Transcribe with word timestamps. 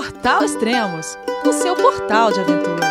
Portal 0.00 0.42
Extremos, 0.42 1.18
o 1.44 1.52
seu 1.52 1.76
portal 1.76 2.32
de 2.32 2.40
aventura. 2.40 2.86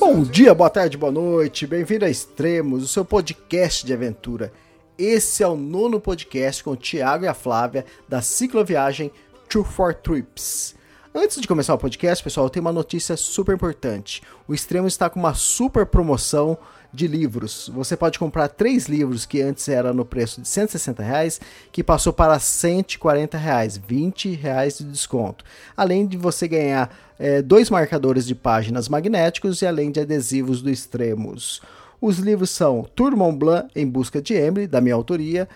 Bom 0.00 0.22
dia, 0.22 0.54
boa 0.54 0.70
tarde, 0.70 0.96
boa 0.96 1.12
noite, 1.12 1.66
bem-vindo 1.66 2.06
a 2.06 2.08
Extremos, 2.08 2.82
o 2.82 2.88
seu 2.88 3.04
podcast 3.04 3.84
de 3.84 3.92
aventura. 3.92 4.50
Esse 4.96 5.42
é 5.42 5.46
o 5.46 5.54
nono 5.54 6.00
podcast 6.00 6.64
com 6.64 6.70
o 6.70 6.76
Thiago 6.78 7.26
e 7.26 7.28
a 7.28 7.34
Flávia 7.34 7.84
da 8.08 8.22
cicloviagem 8.22 9.12
Two 9.46 9.62
for 9.62 9.92
Trips. 9.92 10.77
Antes 11.20 11.40
de 11.40 11.48
começar 11.48 11.74
o 11.74 11.78
podcast, 11.78 12.22
pessoal, 12.22 12.48
tenho 12.48 12.64
uma 12.64 12.72
notícia 12.72 13.16
super 13.16 13.52
importante. 13.52 14.22
O 14.46 14.54
Extremo 14.54 14.86
está 14.86 15.10
com 15.10 15.18
uma 15.18 15.34
super 15.34 15.84
promoção 15.84 16.56
de 16.94 17.08
livros. 17.08 17.68
Você 17.74 17.96
pode 17.96 18.20
comprar 18.20 18.46
três 18.46 18.86
livros 18.86 19.26
que 19.26 19.42
antes 19.42 19.68
era 19.68 19.92
no 19.92 20.04
preço 20.04 20.40
de 20.40 20.46
160 20.46 21.02
reais, 21.02 21.40
que 21.72 21.82
passou 21.82 22.12
para 22.12 22.38
140 22.38 23.36
reais, 23.36 23.76
20 23.76 24.30
reais 24.30 24.78
de 24.78 24.84
desconto. 24.84 25.44
Além 25.76 26.06
de 26.06 26.16
você 26.16 26.46
ganhar 26.46 26.96
é, 27.18 27.42
dois 27.42 27.68
marcadores 27.68 28.24
de 28.24 28.36
páginas 28.36 28.88
magnéticos 28.88 29.60
e 29.60 29.66
além 29.66 29.90
de 29.90 29.98
adesivos 29.98 30.62
do 30.62 30.70
Extremos. 30.70 31.60
Os 32.00 32.20
livros 32.20 32.50
são 32.50 32.86
Tour 32.94 33.16
Mont 33.16 33.36
Blanc 33.36 33.68
em 33.74 33.88
busca 33.88 34.22
de 34.22 34.34
Emily, 34.34 34.68
da 34.68 34.80
minha 34.80 34.94
autoria, 34.94 35.48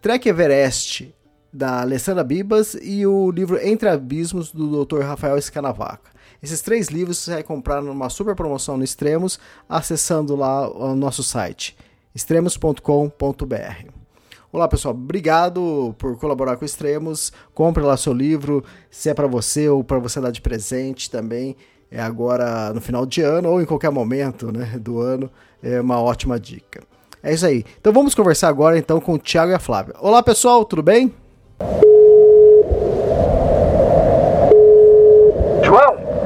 Trek 0.00 0.26
Everest 0.26 1.14
da 1.52 1.80
Alessandra 1.80 2.22
Bibas 2.22 2.76
e 2.80 3.06
o 3.06 3.30
livro 3.30 3.58
Entre 3.64 3.88
Abismos 3.88 4.52
do 4.52 4.84
Dr. 4.84 5.00
Rafael 5.00 5.38
Escanavaca. 5.38 6.10
Esses 6.42 6.60
três 6.60 6.88
livros 6.88 7.18
você 7.18 7.34
vai 7.34 7.42
comprar 7.42 7.80
numa 7.80 8.08
super 8.08 8.34
promoção 8.34 8.76
no 8.76 8.84
Extremos, 8.84 9.38
acessando 9.68 10.36
lá 10.36 10.68
o 10.68 10.94
nosso 10.94 11.22
site, 11.22 11.76
extremos.com.br. 12.14 13.96
Olá 14.52 14.68
pessoal, 14.68 14.94
obrigado 14.94 15.94
por 15.98 16.16
colaborar 16.18 16.56
com 16.56 16.62
o 16.62 16.66
Extremos. 16.66 17.32
Compre 17.52 17.82
lá 17.82 17.96
seu 17.96 18.12
livro, 18.12 18.64
se 18.90 19.10
é 19.10 19.14
para 19.14 19.26
você 19.26 19.68
ou 19.68 19.82
para 19.82 19.98
você 19.98 20.20
dar 20.20 20.30
de 20.30 20.40
presente 20.40 21.10
também. 21.10 21.56
É 21.90 22.00
agora 22.00 22.72
no 22.72 22.80
final 22.80 23.04
de 23.06 23.20
ano 23.22 23.50
ou 23.50 23.60
em 23.60 23.64
qualquer 23.64 23.90
momento 23.90 24.50
né, 24.50 24.78
do 24.78 25.00
ano, 25.00 25.30
é 25.62 25.80
uma 25.80 26.00
ótima 26.00 26.38
dica. 26.38 26.82
É 27.22 27.34
isso 27.34 27.44
aí. 27.44 27.64
Então 27.80 27.92
vamos 27.92 28.14
conversar 28.14 28.48
agora 28.48 28.78
então 28.78 29.00
com 29.00 29.14
o 29.14 29.18
Thiago 29.18 29.50
e 29.50 29.54
a 29.54 29.58
Flávia. 29.58 29.94
Olá 30.00 30.22
pessoal, 30.22 30.64
tudo 30.64 30.82
bem? 30.82 31.12
João, 35.62 35.96
é 36.24 36.25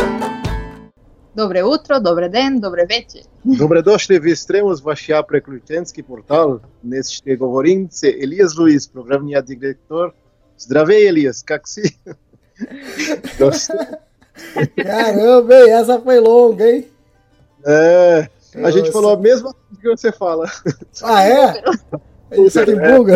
Dobre 1.33 1.59
jutro, 1.59 1.99
dobre 1.99 2.29
den, 2.29 2.59
dobre 2.59 2.85
večer. 2.85 3.23
Dobrodošli 3.59 4.19
v 4.19 4.31
Extremos, 4.31 4.83
vaša 4.83 5.23
preklučenski 5.23 6.03
portal. 6.03 6.59
Dnes 6.83 7.07
ste 7.07 7.35
govorim 7.35 7.87
se 7.91 8.11
Elias 8.23 8.57
Luiz, 8.57 8.87
programni 8.87 9.41
direktor. 9.41 10.11
Zdravej, 10.59 11.07
Elias, 11.07 11.41
kak 11.43 11.67
si? 11.67 11.81
Caramba, 14.75 15.55
essa 15.69 16.01
foi 16.01 16.19
longa, 16.19 16.65
hein? 16.65 16.85
É, 17.65 18.27
a 18.55 18.59
Nossa. 18.59 18.71
gente 18.71 18.91
falou 18.91 19.13
a 19.13 19.17
mesma 19.17 19.53
coisa 19.53 19.81
que 19.81 19.87
você 19.87 20.11
fala. 20.11 20.51
Ah, 21.03 21.23
é? 21.23 21.63
Isso 22.45 22.65
tem 22.65 22.77
é 22.77 22.97
buga? 22.97 23.15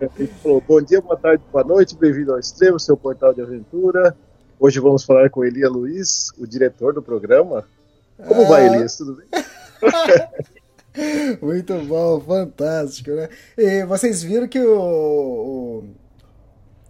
É. 0.00 0.08
Ele 0.18 0.28
falou, 0.42 0.62
bom 0.66 0.82
dia, 0.82 1.00
boa 1.00 1.16
tarde, 1.16 1.42
boa 1.52 1.64
noite, 1.64 1.96
bem-vindo 1.96 2.32
ao 2.32 2.38
Extremo, 2.38 2.80
seu 2.80 2.96
portal 2.96 3.32
de 3.32 3.40
aventura. 3.40 4.16
Hoje 4.58 4.80
vamos 4.80 5.04
falar 5.04 5.30
com 5.30 5.44
Elia 5.44 5.68
Luiz, 5.68 6.30
o 6.38 6.46
diretor 6.46 6.94
do 6.94 7.02
programa. 7.02 7.64
Como 8.16 8.42
ah. 8.42 8.48
vai, 8.48 8.66
Elias? 8.66 8.96
Tudo 8.96 9.16
bem? 9.16 9.26
Muito 11.42 11.74
bom, 11.86 12.20
fantástico, 12.20 13.10
né? 13.10 13.28
E 13.58 13.84
vocês 13.84 14.22
viram 14.22 14.46
que 14.46 14.60
o, 14.60 15.84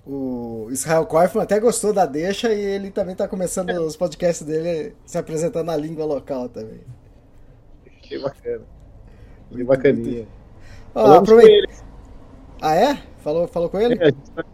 o, 0.07 0.65
o 0.67 0.71
Israel 0.71 1.07
Koifman 1.07 1.43
até 1.43 1.59
gostou 1.59 1.93
da 1.93 2.05
deixa 2.05 2.53
e 2.53 2.61
ele 2.61 2.91
também 2.91 3.13
está 3.13 3.27
começando 3.27 3.71
os 3.71 3.97
podcasts 3.97 4.47
dele 4.47 4.95
se 5.07 5.17
apresentando 5.17 5.67
na 5.67 5.77
língua 5.77 6.05
local 6.05 6.51
também. 6.51 6.81
Que 8.03 8.19
bacana. 8.19 8.65
Que 9.51 9.65
bacaninha. 9.65 10.29
Ah, 10.95 11.17
aproveita... 11.17 11.73
Ah, 12.61 12.75
é? 12.75 12.99
Falou, 13.23 13.49
falou 13.49 13.71
com 13.71 13.81
ele? 13.81 13.95
É, 13.95 14.03
a 14.03 14.07
gente 14.07 14.31
tá 14.31 14.45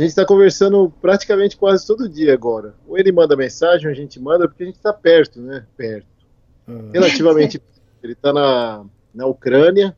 a 0.00 0.02
gente 0.02 0.12
está 0.12 0.24
conversando 0.24 0.90
praticamente 0.98 1.58
quase 1.58 1.86
todo 1.86 2.08
dia 2.08 2.32
agora. 2.32 2.74
Ou 2.88 2.96
ele 2.96 3.12
manda 3.12 3.36
mensagem, 3.36 3.86
ou 3.86 3.92
a 3.92 3.94
gente 3.94 4.18
manda, 4.18 4.48
porque 4.48 4.62
a 4.62 4.66
gente 4.66 4.76
está 4.76 4.94
perto, 4.94 5.42
né? 5.42 5.66
Perto. 5.76 6.06
Uhum. 6.66 6.90
Relativamente. 6.90 7.60
ele 8.02 8.14
está 8.14 8.32
na, 8.32 8.82
na 9.14 9.26
Ucrânia, 9.26 9.94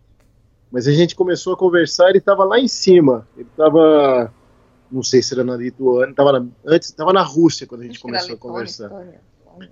mas 0.73 0.89
a 0.89 0.93
gente 0.93 1.15
começou 1.15 1.53
a 1.53 1.57
conversar, 1.57 2.09
ele 2.09 2.19
estava 2.19 2.43
lá 2.43 2.59
em 2.59 2.67
cima. 2.67 3.29
Ele 3.37 3.47
estava, 3.49 4.35
não 4.91 5.05
sei 5.05 5.23
se 5.23 5.35
era 5.35 5.45
na 5.45 5.57
Lituânia, 5.57 6.11
estava 6.11 6.49
antes 6.67 6.89
estava 6.89 7.13
na 7.13 7.23
Rússia 7.23 7.65
quando 7.65 7.83
a 7.83 7.85
gente 7.85 8.01
começou 8.01 8.35
a 8.35 8.39
conversar. 8.39 8.91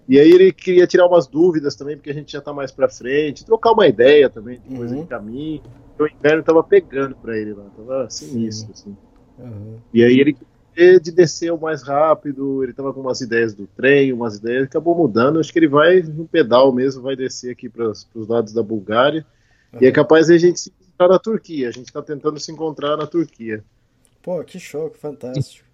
E 0.09 0.17
aí 0.17 0.31
ele 0.31 0.53
queria 0.53 0.87
tirar 0.87 1.09
umas 1.09 1.27
dúvidas 1.27 1.75
também, 1.75 1.97
porque 1.97 2.11
a 2.11 2.15
gente 2.15 2.31
já 2.31 2.39
está 2.39 2.53
mais 2.53 2.71
para 2.71 2.89
frente, 2.89 3.45
trocar 3.45 3.73
uma 3.73 3.89
ideia 3.89 4.31
também 4.31 4.61
de 4.61 4.77
coisa 4.77 4.95
uhum. 4.95 5.03
de 5.03 5.09
caminho. 5.09 5.63
O 5.99 6.07
inverno 6.07 6.39
estava 6.39 6.63
pegando 6.63 7.17
para 7.17 7.37
ele 7.37 7.53
lá, 7.53 7.67
estava 7.67 8.09
sinistro, 8.09 8.71
assim. 8.73 8.97
Uhum. 9.39 9.79
E 9.93 10.05
aí 10.05 10.19
ele 10.21 10.37
de 10.99 11.11
descer 11.13 11.53
o 11.53 11.61
mais 11.61 11.83
rápido, 11.83 12.63
ele 12.63 12.73
tava 12.73 12.93
com 12.93 13.01
umas 13.01 13.21
ideias 13.21 13.53
do 13.53 13.67
trem, 13.67 14.13
umas 14.13 14.37
ideias, 14.37 14.65
acabou 14.65 14.97
mudando. 14.97 15.39
Acho 15.39 15.53
que 15.53 15.59
ele 15.59 15.69
vai 15.69 16.01
no 16.01 16.27
pedal 16.27 16.73
mesmo, 16.73 17.03
vai 17.03 17.17
descer 17.17 17.53
aqui 17.53 17.69
para 17.69 17.89
os 17.89 18.07
lados 18.15 18.53
da 18.53 18.63
Bulgária. 18.63 19.27
Uhum. 19.73 19.81
E 19.83 19.87
é 19.87 19.93
capaz 19.93 20.27
de 20.27 20.35
a 20.35 20.39
gente 20.39 20.61
se 20.61 20.71
encontrar 20.71 21.09
na 21.09 21.19
Turquia. 21.19 21.69
A 21.69 21.73
gente 21.73 21.87
está 21.87 22.01
tentando 22.01 22.39
se 22.41 22.51
encontrar 22.51 22.97
na 22.97 23.07
Turquia. 23.07 23.63
Pô, 24.23 24.43
que 24.45 24.59
show, 24.59 24.91
que 24.91 24.99
fantástico. 24.99 25.67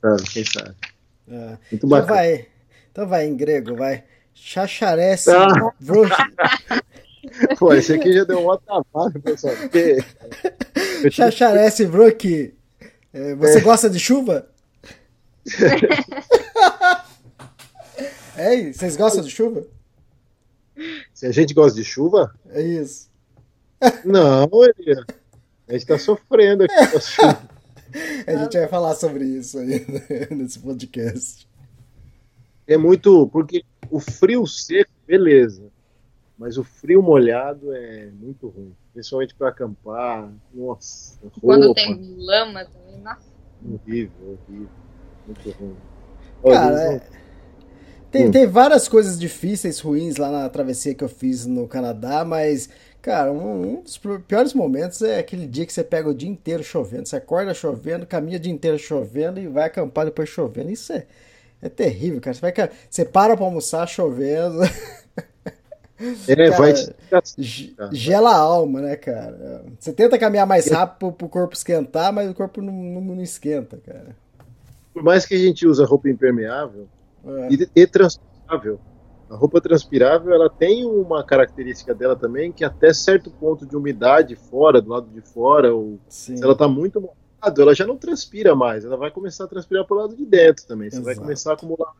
Sabe, 0.00 0.22
quem 0.30 0.44
sabe. 0.44 0.74
É. 1.28 1.48
Muito 1.48 1.58
então 1.72 1.88
bacana. 1.88 2.14
vai, 2.14 2.46
então 2.90 3.06
vai 3.06 3.26
em 3.26 3.36
grego, 3.36 3.76
vai. 3.76 4.04
Chacharece. 4.34 5.30
Ah. 5.30 5.72
Pô, 7.58 7.74
esse 7.74 7.92
aqui 7.92 8.12
já 8.12 8.24
deu 8.24 8.38
um 8.38 8.46
outro 8.46 8.64
trabalho, 8.64 9.20
pessoal. 9.20 9.54
Chacharece, 11.10 11.84
Brook. 11.84 12.57
É, 13.12 13.34
você 13.34 13.58
é. 13.58 13.60
gosta 13.60 13.90
de 13.90 13.98
chuva? 13.98 14.48
é, 18.36 18.72
vocês 18.72 18.96
gostam 18.96 19.22
de 19.22 19.30
chuva? 19.30 19.66
Se 21.14 21.26
a 21.26 21.32
gente 21.32 21.54
gosta 21.54 21.76
de 21.76 21.84
chuva? 21.84 22.32
É 22.50 22.62
isso. 22.62 23.10
Não, 24.04 24.48
Elia. 24.64 25.04
A 25.66 25.72
gente 25.72 25.86
tá 25.86 25.98
sofrendo 25.98 26.62
aqui 26.64 26.74
com 26.74 26.96
a 26.96 27.00
chuva. 27.00 27.48
A 28.26 28.36
gente 28.36 28.58
vai 28.58 28.68
falar 28.68 28.94
sobre 28.94 29.24
isso 29.24 29.58
aí 29.58 29.86
nesse 30.30 30.58
podcast. 30.58 31.48
É 32.66 32.76
muito. 32.76 33.26
Porque 33.28 33.64
o 33.90 33.98
frio 33.98 34.46
seco, 34.46 34.90
beleza. 35.06 35.72
Mas 36.36 36.58
o 36.58 36.64
frio 36.64 37.02
molhado 37.02 37.74
é 37.74 38.10
muito 38.10 38.48
ruim 38.48 38.76
principalmente 38.98 39.34
para 39.34 39.48
acampar. 39.48 40.28
Nossa, 40.52 41.16
roupa. 41.22 41.40
Quando 41.40 41.72
tem 41.72 42.16
lama 42.18 42.64
também, 42.64 42.77
nossa. 43.02 43.28
Horrível, 43.64 44.38
horrível. 44.48 44.68
Muito 45.26 45.50
ruim. 45.50 45.76
Cara, 46.42 46.94
é... 46.94 47.00
tem, 48.10 48.26
hum. 48.26 48.30
tem 48.30 48.46
várias 48.46 48.88
coisas 48.88 49.18
difíceis, 49.18 49.80
ruins 49.80 50.16
lá 50.16 50.30
na 50.30 50.48
travessia 50.48 50.94
que 50.94 51.02
eu 51.02 51.08
fiz 51.08 51.44
no 51.46 51.66
Canadá, 51.66 52.24
mas, 52.24 52.68
cara, 53.02 53.32
um, 53.32 53.78
um, 53.78 53.82
dos 53.82 53.98
piores 54.26 54.54
momentos 54.54 55.02
é 55.02 55.18
aquele 55.18 55.46
dia 55.46 55.66
que 55.66 55.72
você 55.72 55.82
pega 55.82 56.08
o 56.08 56.14
dia 56.14 56.28
inteiro 56.28 56.62
chovendo. 56.62 57.08
Você 57.08 57.16
acorda 57.16 57.52
chovendo, 57.52 58.06
caminha 58.06 58.36
o 58.36 58.40
dia 58.40 58.52
inteiro 58.52 58.78
chovendo 58.78 59.40
e 59.40 59.48
vai 59.48 59.64
acampar 59.64 60.04
depois 60.04 60.28
chovendo. 60.28 60.70
Isso 60.70 60.92
é, 60.92 61.06
é 61.60 61.68
terrível, 61.68 62.20
cara. 62.20 62.34
Você, 62.34 62.40
vai, 62.40 62.70
você 62.88 63.04
para 63.04 63.36
pra 63.36 63.44
almoçar 63.44 63.86
chovendo. 63.86 64.58
É, 66.28 66.50
vai 66.50 66.72
gela 67.90 68.30
a 68.30 68.36
alma, 68.36 68.80
né, 68.80 68.96
cara? 68.96 69.64
Você 69.78 69.92
tenta 69.92 70.18
caminhar 70.18 70.46
mais 70.46 70.68
rápido 70.70 71.12
pro 71.12 71.28
corpo 71.28 71.54
esquentar, 71.54 72.12
mas 72.12 72.30
o 72.30 72.34
corpo 72.34 72.62
não, 72.62 72.72
não, 72.72 73.00
não 73.00 73.22
esquenta, 73.22 73.78
cara. 73.78 74.16
Por 74.94 75.02
mais 75.02 75.26
que 75.26 75.34
a 75.34 75.38
gente 75.38 75.66
use 75.66 75.82
roupa 75.84 76.08
impermeável 76.08 76.86
é. 77.24 77.48
e, 77.52 77.68
e 77.74 77.86
transportável, 77.86 78.80
A 79.28 79.34
roupa 79.36 79.60
transpirável, 79.60 80.32
ela 80.32 80.48
tem 80.48 80.84
uma 80.86 81.22
característica 81.24 81.94
dela 81.94 82.16
também, 82.16 82.50
que 82.52 82.64
até 82.64 82.92
certo 82.94 83.30
ponto 83.30 83.66
de 83.66 83.76
umidade 83.76 84.34
fora, 84.36 84.80
do 84.80 84.90
lado 84.90 85.08
de 85.10 85.20
fora, 85.20 85.74
ou 85.74 85.98
Sim. 86.08 86.36
se 86.36 86.42
ela 86.42 86.54
tá 86.56 86.66
muito 86.66 87.00
molhada, 87.00 87.62
ela 87.62 87.74
já 87.74 87.86
não 87.86 87.96
transpira 87.96 88.54
mais, 88.54 88.84
ela 88.84 88.96
vai 88.96 89.10
começar 89.10 89.44
a 89.44 89.48
transpirar 89.48 89.84
pro 89.84 89.96
lado 89.96 90.16
de 90.16 90.24
dentro 90.24 90.66
também. 90.66 90.90
Você 90.90 91.00
vai 91.00 91.12
Exato. 91.12 91.24
começar 91.26 91.50
a 91.50 91.54
acumular. 91.54 91.92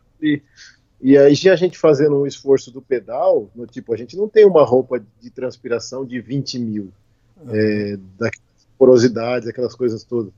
E 1.01 1.17
aí, 1.17 1.35
já 1.35 1.53
a 1.53 1.57
gente 1.57 1.79
fazendo 1.79 2.17
um 2.17 2.27
esforço 2.27 2.73
do 2.73 2.83
pedal, 2.83 3.49
no 3.55 3.67
tipo, 3.67 3.95
a 3.95 3.97
gente 3.97 4.17
não 4.17 4.29
tem 4.29 4.45
uma 4.45 4.65
roupa 4.65 5.01
de 5.21 5.31
transpiração 5.31 6.05
de 6.05 6.21
20 6.21 6.59
mil, 6.59 6.93
é, 7.51 7.97
daquelas 8.19 8.67
porosidades, 8.77 9.49
aquelas 9.49 9.75
coisas 9.75 10.03
todas. 10.03 10.33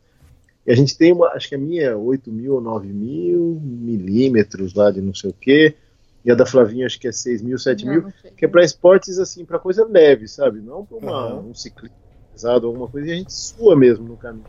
E 0.66 0.72
a 0.72 0.76
gente 0.76 0.96
tem 0.96 1.12
uma, 1.12 1.28
acho 1.28 1.48
que 1.48 1.54
a 1.54 1.58
minha 1.58 1.82
é 1.82 1.96
8 1.96 2.30
mil 2.30 2.54
ou 2.54 2.60
9 2.60 2.88
mil 2.88 3.58
milímetros 3.62 4.74
lá 4.74 4.90
de 4.90 5.00
não 5.00 5.14
sei 5.14 5.30
o 5.30 5.34
quê, 5.34 5.74
e 6.22 6.30
a 6.30 6.34
da 6.34 6.44
Flavinha 6.44 6.84
acho 6.84 7.00
que 7.00 7.08
é 7.08 7.12
6 7.12 7.40
mil, 7.40 7.58
7 7.58 7.86
Não, 7.86 7.92
mil, 7.92 8.02
não 8.02 8.12
que 8.36 8.44
é 8.44 8.48
para 8.48 8.62
esportes 8.62 9.18
assim, 9.18 9.46
para 9.46 9.58
coisa 9.58 9.86
leve, 9.86 10.28
sabe? 10.28 10.60
Não 10.60 10.84
para 10.84 10.98
Aham. 11.10 11.40
um 11.40 11.54
ciclismo 11.54 11.96
pesado, 12.32 12.66
alguma 12.66 12.86
coisa, 12.88 13.08
e 13.08 13.12
a 13.12 13.16
gente 13.16 13.32
sua 13.32 13.74
mesmo 13.74 14.06
no 14.06 14.16
caminho. 14.18 14.44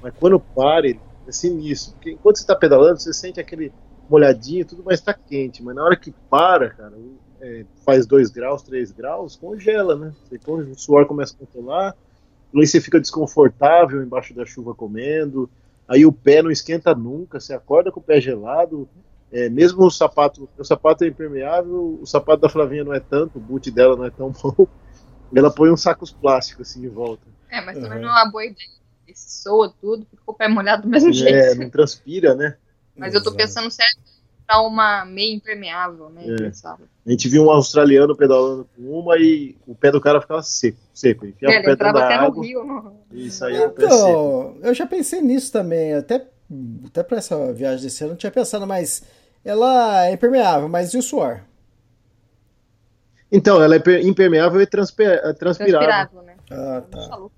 Mas 0.00 0.14
quando 0.14 0.38
para, 0.38 0.88
é 0.88 0.98
sinistro. 1.32 1.94
Porque 1.94 2.12
enquanto 2.12 2.36
você 2.36 2.42
está 2.42 2.54
pedalando, 2.54 3.00
você 3.00 3.12
sente 3.12 3.40
aquele 3.40 3.72
molhadinho, 4.08 4.62
e 4.62 4.64
tudo, 4.64 4.82
mas 4.84 5.00
está 5.00 5.14
quente. 5.14 5.62
Mas 5.62 5.74
na 5.76 5.84
hora 5.84 5.96
que 5.96 6.14
para, 6.30 6.70
cara, 6.70 6.94
é, 7.40 7.66
faz 7.84 8.06
2 8.06 8.30
graus, 8.30 8.62
3 8.62 8.90
graus, 8.92 9.36
congela, 9.36 9.96
né? 9.96 10.14
Você, 10.24 10.38
conge- 10.38 10.70
o 10.70 10.78
suor 10.78 11.06
começa 11.06 11.34
a 11.34 11.38
controlar, 11.38 11.94
aí 12.54 12.66
você 12.66 12.80
fica 12.80 13.00
desconfortável 13.00 14.02
embaixo 14.02 14.34
da 14.34 14.46
chuva 14.46 14.74
comendo, 14.74 15.50
aí 15.88 16.06
o 16.06 16.12
pé 16.12 16.42
não 16.42 16.50
esquenta 16.50 16.94
nunca, 16.94 17.40
você 17.40 17.54
acorda 17.54 17.92
com 17.92 18.00
o 18.00 18.02
pé 18.02 18.20
gelado. 18.20 18.88
É, 19.30 19.48
mesmo 19.48 19.84
o 19.84 19.90
sapato, 19.90 20.48
o 20.56 20.64
sapato 20.64 21.04
é 21.04 21.08
impermeável, 21.08 21.98
o 22.00 22.06
sapato 22.06 22.42
da 22.42 22.48
Flavinha 22.48 22.84
não 22.84 22.94
é 22.94 23.00
tanto, 23.00 23.38
o 23.38 23.40
boot 23.40 23.70
dela 23.72 23.96
não 23.96 24.04
é 24.04 24.10
tão 24.10 24.30
bom. 24.42 24.66
Ela 25.34 25.52
põe 25.52 25.70
uns 25.70 25.82
sacos 25.82 26.12
plásticos 26.12 26.68
assim 26.70 26.84
em 26.84 26.88
volta. 26.88 27.26
É, 27.50 27.60
mas 27.60 27.78
também 27.78 27.98
Uhum. 27.98 28.04
não 28.04 28.10
é 28.16 28.22
uma 28.22 28.30
boa 28.30 28.44
ideia. 28.44 28.68
Esse 29.06 29.42
soa 29.42 29.72
tudo, 29.80 30.04
fica 30.06 30.22
com 30.24 30.32
o 30.32 30.34
pé 30.34 30.48
molhado 30.48 30.82
do 30.82 30.88
mesmo 30.88 31.12
É, 31.12 31.54
jeito. 31.54 31.62
não 31.62 31.70
transpira, 31.70 32.34
né? 32.34 32.56
Mas 32.98 33.14
eu 33.14 33.22
tô 33.22 33.30
Exato. 33.30 33.36
pensando 33.36 33.70
sério 33.70 33.96
pra 34.46 34.60
uma 34.60 35.04
meia 35.04 35.34
impermeável, 35.34 36.08
né? 36.10 36.22
É. 36.24 36.52
A 37.06 37.10
gente 37.10 37.28
viu 37.28 37.44
um 37.44 37.50
australiano 37.50 38.16
pedalando 38.16 38.68
com 38.76 38.82
uma 38.82 39.16
e 39.18 39.56
o 39.66 39.74
pé 39.74 39.90
do 39.90 40.00
cara 40.00 40.20
ficava 40.20 40.42
seco, 40.42 40.78
seco. 40.94 41.24
Ele 41.24 41.32
enfiava 41.32 41.54
É, 41.54 41.60
o 41.60 41.64
pé 41.64 41.72
entrava 41.72 41.98
até 42.00 42.16
no 42.16 42.22
água 42.22 42.44
rio. 42.44 42.64
no- 42.64 42.96
e 43.12 43.30
saía 43.30 43.66
o 43.66 43.70
pé 43.72 43.82
seco. 43.90 44.08
Então, 44.08 44.56
eu 44.62 44.74
já 44.74 44.86
pensei 44.86 45.20
nisso 45.20 45.52
também, 45.52 45.94
até, 45.94 46.26
até 46.86 47.02
pra 47.02 47.18
essa 47.18 47.52
viagem 47.52 47.84
desse 47.84 48.02
ano 48.02 48.10
eu 48.10 48.14
não 48.14 48.18
tinha 48.18 48.30
pensado, 48.30 48.66
mas 48.66 49.02
ela 49.44 50.06
é 50.06 50.12
impermeável, 50.12 50.68
mas 50.68 50.94
e 50.94 50.98
o 50.98 51.02
suor? 51.02 51.40
Então, 53.30 53.60
ela 53.62 53.74
é 53.74 53.78
per- 53.78 54.04
impermeável 54.06 54.60
e 54.60 54.62
é 54.62 54.66
transpirável. 54.66 55.34
Transpirável, 55.34 56.22
né? 56.22 56.36
Ah, 56.50 56.82
tá. 56.90 57.00
Falou. 57.08 57.32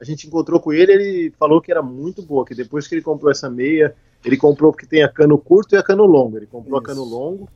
A 0.00 0.04
gente 0.04 0.26
encontrou 0.28 0.60
com 0.60 0.72
ele, 0.72 0.92
ele 0.92 1.32
falou 1.38 1.60
que 1.60 1.72
era 1.72 1.82
muito 1.82 2.22
boa, 2.22 2.44
que 2.46 2.54
depois 2.54 2.86
que 2.86 2.94
ele 2.94 3.02
comprou 3.02 3.30
essa 3.32 3.50
meia, 3.50 3.94
ele 4.24 4.36
comprou 4.36 4.72
porque 4.72 4.86
tem 4.86 5.02
a 5.02 5.08
cano 5.08 5.38
curto 5.38 5.74
e 5.74 5.78
a 5.78 5.82
cano 5.82 6.04
longo. 6.04 6.36
Ele 6.36 6.46
comprou 6.46 6.78
Isso. 6.80 6.90
a 6.90 6.94
cano 6.94 7.04
longo 7.04 7.48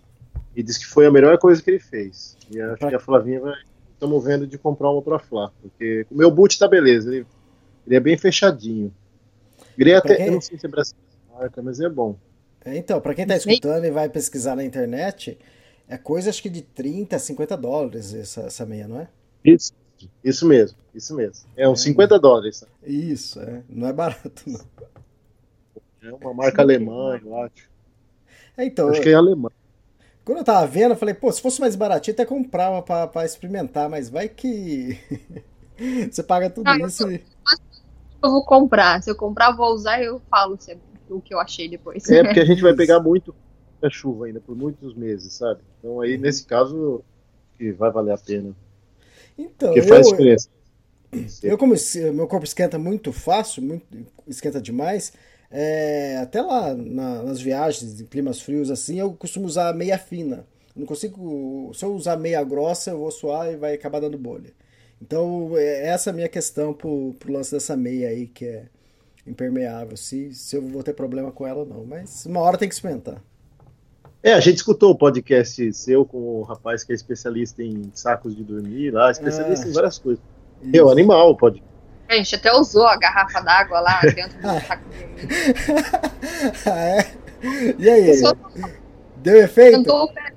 e 0.55 0.63
disse 0.63 0.81
que 0.81 0.87
foi 0.87 1.07
a 1.07 1.11
melhor 1.11 1.37
coisa 1.39 1.63
que 1.63 1.71
ele 1.71 1.79
fez. 1.81 2.37
E 2.51 2.61
acho 2.61 2.79
Pra- 2.79 2.89
que 2.91 2.95
a 2.95 3.01
Flavinha 3.01 3.41
vai. 3.41 3.55
Estamos 3.95 4.25
vendo 4.25 4.47
de 4.47 4.59
comprar 4.59 4.91
uma 4.91 5.01
pra 5.03 5.19
Flá. 5.19 5.51
Porque 5.61 6.07
o 6.11 6.17
meu 6.17 6.31
boot 6.31 6.59
tá 6.59 6.67
beleza, 6.69 7.15
ele, 7.15 7.27
ele 7.87 7.97
é 7.97 8.01
bem 8.01 8.17
fechadinho. 8.19 8.93
Ele 9.79 9.91
é 9.91 9.97
até. 9.97 10.17
quem- 10.17 10.27
Eu 10.27 10.33
não 10.33 10.41
sei 10.41 10.59
se 10.59 10.67
é 10.67 10.69
brasileiro 10.69 11.07
marca, 11.33 11.63
mas 11.63 11.81
é 11.81 11.89
bom. 11.89 12.17
É, 12.65 12.77
Então, 12.77 13.01
pra 13.01 13.15
quem 13.15 13.27
tá 13.27 13.37
escutando 13.37 13.85
e 13.85 13.91
vai 13.91 14.09
pesquisar 14.09 14.55
na 14.57 14.65
internet, 14.65 15.39
é 15.89 15.97
coisa 15.97 16.31
acho 16.31 16.43
que 16.43 16.51
de 16.51 16.63
30, 16.63 17.19
50 17.19 17.57
dólares 17.57 18.13
essa, 18.15 18.43
essa 18.43 18.65
meia, 18.67 18.87
não 18.87 19.01
é? 19.01 19.09
Isso, 19.45 19.73
isso 20.23 20.47
mesmo, 20.47 20.77
isso 20.95 21.15
mesmo. 21.15 21.47
É 21.57 21.69
uns 21.69 21.81
50 21.83 22.19
dólares. 22.19 22.65
Isso, 22.85 23.41
é. 23.41 23.63
Não 23.69 23.89
é 23.89 23.93
barato, 23.93 24.43
não. 24.47 24.61
É 26.03 26.13
uma 26.13 26.35
marca 26.35 26.63
alemã, 26.63 27.19
eu 27.23 27.37
acho. 27.45 27.71
É, 28.57 28.65
então, 28.65 28.91
Acho 28.91 29.01
que 29.01 29.09
é 29.09 29.15
alemã. 29.15 29.49
quando 30.25 30.39
eu 30.39 30.45
tava 30.45 30.67
vendo, 30.67 30.93
eu 30.93 30.97
falei, 30.97 31.15
pô, 31.15 31.31
se 31.33 31.43
fosse 31.43 31.61
mais 31.61 31.75
baratinho, 31.77 32.15
até 32.15 32.25
comprava 32.27 32.83
pra, 32.83 33.07
pra 33.09 33.25
experimentar, 33.25 33.89
mas 33.91 34.09
vai 34.11 34.29
que 34.29 34.99
você 36.11 36.23
paga 36.23 36.51
tudo 36.51 36.67
Não, 36.67 36.79
eu 36.79 36.87
isso 36.87 37.11
e... 37.11 37.25
Eu 38.23 38.31
vou 38.31 38.45
comprar. 38.45 39.03
Se 39.03 39.11
eu 39.11 39.17
comprar, 39.17 39.51
eu 39.51 39.57
vou 39.57 39.73
usar 39.75 40.01
e 40.01 40.07
eu 40.07 40.21
falo 40.31 40.57
se 40.61 40.73
é 40.73 40.79
o 41.11 41.21
que 41.21 41.35
eu 41.35 41.41
achei 41.41 41.69
depois. 41.69 42.11
É 42.11 42.23
porque 42.25 42.41
a 42.41 42.45
gente 42.45 42.63
vai 42.63 42.75
pegar 42.77 43.01
muito 43.01 43.35
a 43.83 43.91
chuva 43.91 44.27
ainda 44.27 44.41
por 44.41 44.57
muitos 44.57 44.95
meses, 44.95 45.35
sabe? 45.35 45.63
Então 45.79 46.01
aí 46.01 46.17
nesse 46.19 46.47
caso 46.47 47.05
que 47.59 47.73
vai 47.73 47.91
valer 47.91 48.13
a 48.15 48.19
pena, 48.19 48.55
Então, 49.37 49.69
porque 49.73 49.83
faz 49.83 50.07
eu, 50.07 50.13
diferença. 50.13 50.49
eu 51.43 51.59
como 51.59 51.75
meu 52.15 52.27
corpo 52.27 52.45
esquenta 52.45 52.79
muito 52.79 53.13
fácil, 53.13 53.63
muito, 53.63 53.87
esquenta 54.27 54.61
demais, 54.61 55.13
é, 55.53 56.17
até 56.23 56.41
lá 56.43 56.75
na- 56.75 57.23
nas 57.23 57.41
viagens 57.41 58.01
em 58.01 58.07
climas 58.07 58.41
frios 58.41 58.71
assim, 58.71 58.99
eu 58.99 59.13
costumo 59.13 59.47
usar 59.47 59.73
meia 59.75 59.99
fina. 59.99 60.47
Não 60.75 60.87
consigo, 60.87 61.71
se 61.75 61.85
eu 61.85 61.93
usar 61.95 62.17
meia 62.17 62.43
grossa, 62.43 62.91
eu 62.91 62.99
vou 62.99 63.11
suar 63.11 63.53
e 63.53 63.57
vai 63.57 63.75
acabar 63.75 64.01
dando 64.01 64.17
bolha. 64.19 64.51
Então, 65.01 65.51
é 65.57 65.89
essa 65.89 66.09
é 66.09 66.13
a 66.13 66.15
minha 66.15 66.29
questão 66.29 66.73
pro, 66.73 67.15
pro 67.19 67.33
lance 67.33 67.51
dessa 67.53 67.77
meia 67.77 68.09
aí, 68.09 68.27
que 68.27 68.47
é 68.47 68.65
impermeável. 69.27 69.97
Se, 69.97 70.33
se 70.33 70.57
eu 70.57 70.63
vou 70.63 70.83
ter 70.83 70.95
problema 70.95 71.31
com 71.31 71.47
ela 71.47 71.61
ou 71.61 71.67
não. 71.67 71.85
Mas 71.85 72.25
uma 72.25 72.41
hora 72.41 72.57
tem 72.57 72.69
que 72.69 72.75
experimentar. 72.75 73.23
É, 74.23 74.33
a 74.33 74.41
gente 74.41 74.59
escutou 74.59 74.93
o 74.93 74.97
podcast 74.97 75.73
seu 75.75 76.07
com 76.07 76.17
o 76.19 76.43
rapaz 76.43 76.85
que 76.85 76.93
é 76.93 76.95
especialista 76.95 77.63
em 77.63 77.91
sacos 77.93 78.35
de 78.37 78.45
dormir 78.45 78.93
lá, 78.93 79.11
especialista 79.11 79.67
Ah. 79.67 79.69
em 79.69 79.73
várias 79.73 79.99
coisas. 79.99 80.23
Meu, 80.63 80.89
animal 80.89 81.37
pode. 81.37 81.61
A 82.09 82.15
gente 82.15 82.35
até 82.35 82.53
usou 82.53 82.87
a 82.87 82.97
garrafa 82.97 83.41
d'água 83.41 83.81
lá 83.81 84.01
dentro 84.15 84.37
do 84.41 84.61
saco 84.67 84.83
de 84.91 84.97
dormir. 84.99 86.67
ah, 86.67 86.79
é? 86.79 87.15
E 87.79 87.89
aí, 87.91 88.15
Só 88.19 88.33
deu 89.17 89.37
efeito? 89.37 89.79
cantou 89.79 90.05
o 90.05 90.13
pé. 90.15 90.33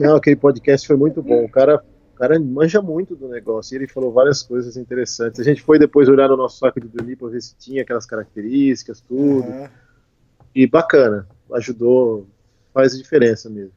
Não, 0.00 0.16
aquele 0.16 0.36
podcast 0.36 0.86
foi 0.86 0.96
muito 0.96 1.22
bom. 1.22 1.44
O 1.44 1.48
cara, 1.48 1.76
o 2.14 2.18
cara 2.18 2.38
manja 2.40 2.82
muito 2.82 3.14
do 3.14 3.28
negócio 3.28 3.74
e 3.74 3.78
ele 3.78 3.86
falou 3.86 4.12
várias 4.12 4.42
coisas 4.42 4.76
interessantes. 4.76 5.38
A 5.40 5.44
gente 5.44 5.62
foi 5.62 5.78
depois 5.78 6.08
olhar 6.08 6.28
no 6.28 6.36
nosso 6.36 6.58
saco 6.58 6.80
de 6.80 6.88
dormir 6.88 7.16
para 7.16 7.28
ver 7.28 7.40
se 7.40 7.54
tinha 7.56 7.82
aquelas 7.82 8.04
características, 8.04 9.00
tudo. 9.00 9.46
Ah, 9.48 9.70
E 10.54 10.66
bacana, 10.66 11.26
ajudou, 11.54 12.26
faz 12.74 12.96
diferença 12.98 13.48
mesmo. 13.48 13.72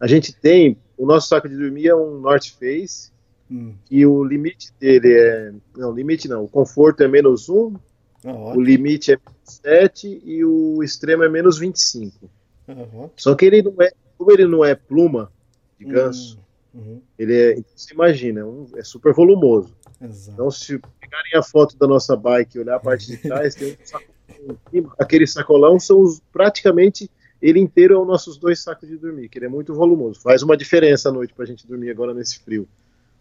A 0.00 0.06
gente 0.06 0.32
tem, 0.34 0.78
o 0.96 1.06
nosso 1.06 1.28
saco 1.28 1.48
de 1.48 1.56
dormir 1.56 1.88
é 1.88 1.94
um 1.94 2.18
North 2.20 2.46
Face 2.58 3.12
hum, 3.54 3.74
e 3.90 4.04
o 4.06 4.24
limite 4.24 4.72
dele 4.80 5.12
é, 5.12 5.52
não, 5.76 5.92
limite 5.92 6.28
não, 6.28 6.44
o 6.44 6.48
conforto 6.48 7.02
é 7.02 7.08
menos 7.08 7.48
1, 7.48 7.74
ah, 8.24 8.54
o 8.56 8.60
limite 8.60 9.12
é 9.12 9.16
menos 9.16 9.60
7 9.62 10.22
e 10.24 10.44
o 10.44 10.82
extremo 10.82 11.22
é 11.24 11.28
menos 11.28 11.58
25. 11.58 12.30
Aham. 12.68 13.10
Só 13.16 13.34
que 13.34 13.44
ele 13.44 13.62
não 13.62 13.74
é, 13.80 13.92
como 14.18 14.32
ele 14.32 14.46
não 14.46 14.64
é 14.64 14.74
pluma 14.74 15.30
de 15.78 15.84
ganso, 15.84 16.38
Hum, 16.74 16.80
uhum, 16.80 17.00
ele 17.18 17.34
é, 17.34 17.52
então 17.52 17.72
você 17.76 17.94
imagina, 17.94 18.40
é, 18.40 18.44
um- 18.44 18.66
é 18.76 18.82
super 18.82 19.12
volumoso. 19.12 19.74
exato. 20.00 20.32
Então, 20.32 20.50
se 20.50 20.78
pegarem 21.00 21.32
a 21.36 21.42
foto 21.42 21.76
da 21.76 21.86
nossa 21.86 22.16
bike 22.16 22.56
e 22.56 22.60
olhar 22.60 22.76
a 22.76 22.80
parte 22.80 23.06
de 23.06 23.16
trás, 23.18 23.54
tem 23.54 23.72
um 23.72 23.76
saco, 23.84 24.04
aquele 24.98 25.26
sacolão 25.26 25.78
são 25.78 26.00
os, 26.00 26.20
praticamente 26.32 27.10
ele 27.40 27.60
inteiro 27.60 27.94
é 27.94 27.98
os 27.98 28.06
nossos 28.06 28.38
dois 28.38 28.60
sacos 28.62 28.88
de 28.88 28.96
dormir, 28.96 29.28
que 29.28 29.38
ele 29.38 29.46
é 29.46 29.48
muito 29.48 29.74
volumoso. 29.74 30.20
Faz 30.20 30.42
uma 30.42 30.56
diferença 30.56 31.10
à 31.10 31.12
noite 31.12 31.34
pra 31.34 31.44
gente 31.44 31.66
dormir 31.66 31.90
agora 31.90 32.14
nesse 32.14 32.38
frio. 32.38 32.66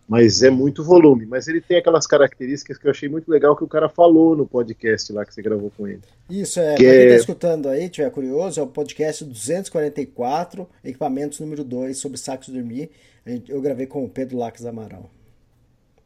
Mas 0.08 0.44
é 0.44 0.50
muito 0.50 0.84
volume. 0.84 1.26
Mas 1.26 1.48
ele 1.48 1.62
tem 1.62 1.78
aquelas 1.78 2.06
características 2.06 2.78
que 2.78 2.86
eu 2.86 2.92
achei 2.92 3.08
muito 3.08 3.30
legal 3.32 3.56
que 3.56 3.64
o 3.64 3.68
cara 3.68 3.88
falou 3.88 4.36
no 4.36 4.46
podcast 4.46 5.12
lá 5.14 5.26
que 5.26 5.34
você 5.34 5.42
gravou 5.42 5.72
com 5.76 5.88
ele. 5.88 6.02
Isso, 6.30 6.60
é, 6.60 6.76
Que 6.76 6.84
quem 6.84 6.92
é- 6.92 7.08
tá 7.10 7.16
escutando 7.16 7.70
aí, 7.70 7.88
tiver 7.90 8.10
curioso, 8.12 8.60
é 8.60 8.64
o 8.64 8.68
podcast 8.68 9.24
244, 9.24 10.68
equipamentos 10.84 11.40
número 11.40 11.64
2, 11.64 11.98
sobre 11.98 12.18
sacos 12.18 12.50
dormir. 12.50 12.92
Eu 13.48 13.62
gravei 13.62 13.86
com 13.86 14.04
o 14.04 14.10
Pedro 14.10 14.38
Lax 14.38 14.66
Amaral. 14.66 15.10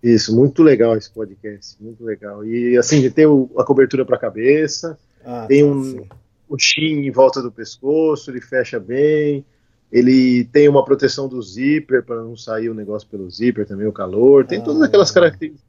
Isso, 0.01 0.35
muito 0.35 0.61
legal 0.61 0.95
esse 0.95 1.09
podcast, 1.11 1.75
muito 1.81 2.03
legal. 2.03 2.45
E 2.45 2.77
assim, 2.77 3.09
tem 3.09 3.25
o- 3.25 3.49
a 3.57 3.63
cobertura 3.63 4.05
para 4.05 4.15
a 4.15 4.19
cabeça, 4.19 4.97
Ah, 5.29 5.45
Tem 5.45 5.61
tá, 5.61 5.67
um- 5.69 5.83
sim. 5.83 6.07
o 6.47 6.57
chin 6.57 7.05
em 7.05 7.11
volta 7.11 7.41
do 7.41 7.51
pescoço, 7.51 8.31
ele 8.31 8.39
fecha 8.39 8.79
bem. 8.79 9.43
Ele 9.91 10.43
tem 10.45 10.67
uma 10.67 10.83
proteção 10.83 11.27
do 11.29 11.41
zíper 11.41 12.03
para 12.03 12.17
não 12.21 12.35
sair 12.35 12.69
o 12.69 12.73
negócio 12.73 13.07
pelo 13.07 13.29
zíper 13.29 13.65
também, 13.65 13.87
o 13.87 13.93
calor. 13.93 14.45
Tem 14.45 14.61
todas 14.61 14.81
Ah. 14.81 14.85
aquelas 14.85 15.11
características. 15.11 15.65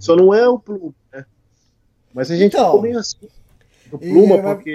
Só 0.00 0.16
não 0.16 0.32
é 0.32 0.48
o 0.48 0.58
pluma, 0.58 0.94
né? 1.12 1.26
Mas 2.14 2.30
a 2.30 2.36
gente 2.36 2.54
Então. 2.54 2.66
ficou 2.66 2.82
meio 2.82 2.98
assim. 2.98 3.28
O 3.90 3.98
pluma, 3.98 4.36
E- 4.36 4.42
porque 4.42 4.70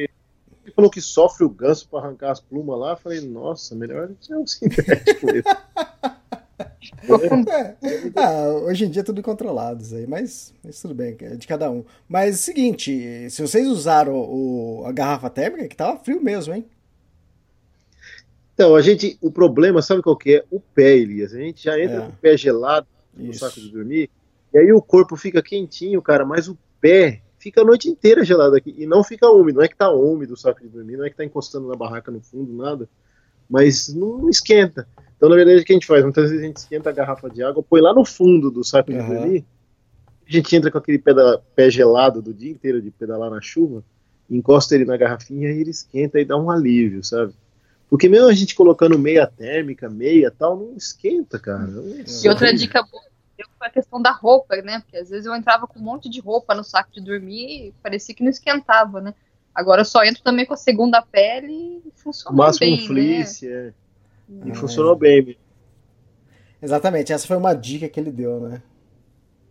ele 0.65 0.73
falou 0.75 0.91
que 0.91 1.01
sofre 1.01 1.43
o 1.43 1.49
ganso 1.49 1.87
para 1.89 1.99
arrancar 2.05 2.31
as 2.31 2.39
plumas 2.39 2.77
lá. 2.79 2.91
Eu 2.91 2.97
falei, 2.97 3.21
nossa, 3.21 3.73
melhor 3.73 4.09
ser 4.21 4.35
um 4.35 4.45
sintético. 4.45 5.25
É, 7.49 7.75
ah, 8.15 8.47
hoje 8.63 8.85
em 8.85 8.89
dia 8.89 9.01
é 9.01 9.05
tudo 9.05 9.21
controlado 9.21 9.81
isso 9.83 9.95
aí, 9.95 10.07
mas, 10.07 10.53
mas 10.63 10.81
tudo 10.81 10.93
bem, 10.95 11.15
é 11.21 11.35
de 11.35 11.45
cada 11.47 11.69
um. 11.69 11.83
Mas 12.07 12.29
é 12.29 12.31
o 12.31 12.37
seguinte, 12.43 13.29
se 13.29 13.41
vocês 13.41 13.67
usaram 13.67 14.15
o, 14.15 14.83
a 14.85 14.91
garrafa 14.91 15.29
térmica, 15.29 15.67
que 15.67 15.75
tava 15.75 15.99
frio 15.99 16.21
mesmo, 16.23 16.53
hein? 16.53 16.65
Então, 18.57 18.75
a 18.75 18.81
gente, 18.81 19.19
o 19.21 19.29
problema, 19.29 19.83
sabe 19.83 20.01
qual 20.01 20.17
que 20.17 20.37
é? 20.37 20.43
O 20.49 20.59
pé, 20.59 20.97
Elias. 20.97 21.31
A 21.31 21.37
gente 21.37 21.63
já 21.63 21.79
entra 21.79 21.99
É. 21.99 22.01
com 22.01 22.09
o 22.09 22.17
pé 22.17 22.35
gelado 22.35 22.87
no 23.13 23.29
Isso. 23.29 23.37
saco 23.37 23.61
de 23.61 23.69
dormir, 23.69 24.09
e 24.51 24.57
aí 24.57 24.73
o 24.73 24.81
corpo 24.81 25.15
fica 25.15 25.43
quentinho, 25.43 26.01
cara, 26.01 26.25
mas 26.25 26.47
o 26.47 26.57
pé 26.81 27.21
fica 27.37 27.61
a 27.61 27.63
noite 27.63 27.87
inteira 27.87 28.25
gelado 28.25 28.55
aqui, 28.55 28.73
e 28.75 28.87
não 28.87 29.03
fica 29.03 29.29
úmido, 29.29 29.57
não 29.57 29.63
é 29.63 29.67
que 29.67 29.77
tá 29.77 29.91
úmido 29.91 30.33
o 30.33 30.37
saco 30.37 30.59
de 30.59 30.69
dormir, 30.69 30.97
não 30.97 31.05
é 31.05 31.09
que 31.11 31.15
tá 31.15 31.23
encostando 31.23 31.67
na 31.67 31.75
barraca 31.75 32.09
no 32.09 32.19
fundo, 32.19 32.51
nada, 32.51 32.89
mas 33.47 33.93
não 33.93 34.27
esquenta. 34.27 34.87
Então, 35.15 35.29
na 35.29 35.35
verdade, 35.35 35.61
o 35.61 35.63
que 35.63 35.73
a 35.73 35.75
gente 35.75 35.85
faz? 35.85 36.03
Muitas 36.03 36.31
vezes 36.31 36.43
a 36.43 36.47
gente 36.47 36.57
esquenta 36.57 36.89
a 36.89 36.93
garrafa 36.93 37.29
de 37.29 37.43
água, 37.43 37.61
põe 37.61 37.79
lá 37.79 37.93
no 37.93 38.03
fundo 38.03 38.49
do 38.49 38.63
saco 38.63 38.91
de 38.91 38.97
Aham. 38.97 39.19
dormir, 39.19 39.45
a 40.27 40.31
gente 40.31 40.55
entra 40.55 40.71
com 40.71 40.79
aquele 40.79 40.97
pé 41.55 41.69
gelado 41.69 42.23
do 42.23 42.33
dia 42.33 42.49
inteiro 42.49 42.81
de 42.81 42.89
pedalar 42.89 43.29
na 43.29 43.39
chuva, 43.39 43.83
encosta 44.27 44.73
ele 44.73 44.83
na 44.83 44.97
garrafinha 44.97 45.51
e 45.51 45.61
ele 45.61 45.69
esquenta 45.69 46.19
e 46.19 46.25
dá 46.25 46.35
um 46.35 46.49
alívio, 46.49 47.03
sabe? 47.03 47.35
Porque 47.89 48.09
mesmo 48.09 48.27
a 48.27 48.33
gente 48.33 48.55
colocando 48.55 48.99
meia 48.99 49.25
térmica, 49.25 49.89
meia 49.89 50.29
tal, 50.29 50.57
não 50.57 50.75
esquenta, 50.75 51.39
cara. 51.39 51.69
E 52.21 52.27
outra 52.29 52.53
dica 52.53 52.83
boa 52.83 53.01
que 53.03 53.09
deu 53.43 53.47
foi 53.57 53.67
a 53.67 53.71
questão 53.71 54.01
da 54.01 54.11
roupa, 54.11 54.57
né? 54.57 54.79
Porque 54.81 54.97
às 54.97 55.09
vezes 55.09 55.25
eu 55.25 55.35
entrava 55.35 55.67
com 55.67 55.79
um 55.79 55.83
monte 55.83 56.09
de 56.09 56.19
roupa 56.19 56.53
no 56.53 56.63
saco 56.63 56.91
de 56.91 57.01
dormir 57.01 57.67
e 57.67 57.73
parecia 57.81 58.13
que 58.13 58.23
não 58.23 58.29
esquentava, 58.29 58.99
né? 58.99 59.13
Agora 59.55 59.81
eu 59.81 59.85
só 59.85 60.03
entro 60.03 60.21
também 60.21 60.45
com 60.45 60.53
a 60.53 60.57
segunda 60.57 61.01
pele 61.01 61.51
e 61.53 61.87
O 61.87 61.93
funciona 61.95 62.37
máximo 62.37 62.71
bem, 62.71 62.83
um 62.83 62.87
fleece, 62.87 63.47
é. 63.51 63.73
E 64.45 64.51
Ah, 64.51 64.55
funcionou 64.55 64.95
bem. 64.95 65.37
Exatamente, 66.61 67.13
essa 67.13 67.27
foi 67.27 67.37
uma 67.37 67.53
dica 67.53 67.87
que 67.87 67.99
ele 67.99 68.11
deu, 68.11 68.39
né? 68.41 68.61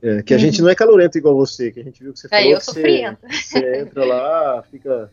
É, 0.02 0.22
que 0.22 0.34
a 0.34 0.38
gente 0.38 0.60
não 0.60 0.68
é 0.68 0.74
calorento 0.74 1.16
igual 1.16 1.34
você, 1.34 1.72
que 1.72 1.80
a 1.80 1.82
gente 1.82 2.02
viu 2.02 2.12
que 2.12 2.18
você 2.18 2.28
É, 2.30 2.40
falou 2.40 2.52
eu 2.52 2.58
que 2.58 2.64
você, 2.66 3.16
você 3.32 3.80
entra 3.80 4.04
lá, 4.04 4.62
fica 4.64 5.10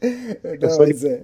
Não, 0.60 0.70
de- 0.70 0.78
mas 0.78 1.04
é. 1.04 1.22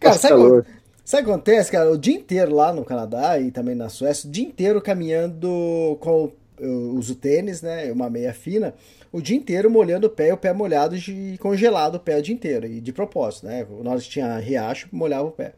Cara, 0.00 0.14
sabe, 0.14 0.34
calor. 0.34 0.66
sabe 1.04 1.22
o 1.22 1.26
que 1.26 1.32
acontece, 1.32 1.72
cara? 1.72 1.90
O 1.90 1.98
dia 1.98 2.14
inteiro 2.14 2.54
lá 2.54 2.72
no 2.72 2.84
Canadá 2.84 3.38
e 3.38 3.50
também 3.50 3.74
na 3.74 3.88
Suécia, 3.88 4.28
o 4.28 4.32
dia 4.32 4.44
inteiro 4.44 4.80
caminhando 4.80 5.96
com. 6.00 6.32
Eu 6.56 6.90
uso 6.90 7.16
tênis, 7.16 7.62
né? 7.62 7.90
Uma 7.90 8.08
meia 8.08 8.32
fina. 8.32 8.74
O 9.10 9.20
dia 9.20 9.36
inteiro 9.36 9.68
molhando 9.68 10.06
o 10.06 10.10
pé 10.10 10.28
e 10.28 10.32
o 10.32 10.36
pé 10.36 10.52
molhado 10.52 10.96
de 10.96 11.36
congelado 11.38 11.96
o 11.96 12.00
pé 12.00 12.18
o 12.18 12.22
dia 12.22 12.34
inteiro. 12.34 12.66
E 12.66 12.80
de 12.80 12.92
propósito, 12.92 13.46
né? 13.46 13.66
Na 13.82 13.90
hora 13.90 14.00
que 14.00 14.08
tinha 14.08 14.38
riacho, 14.38 14.88
molhava 14.92 15.28
o 15.28 15.32
pé. 15.32 15.52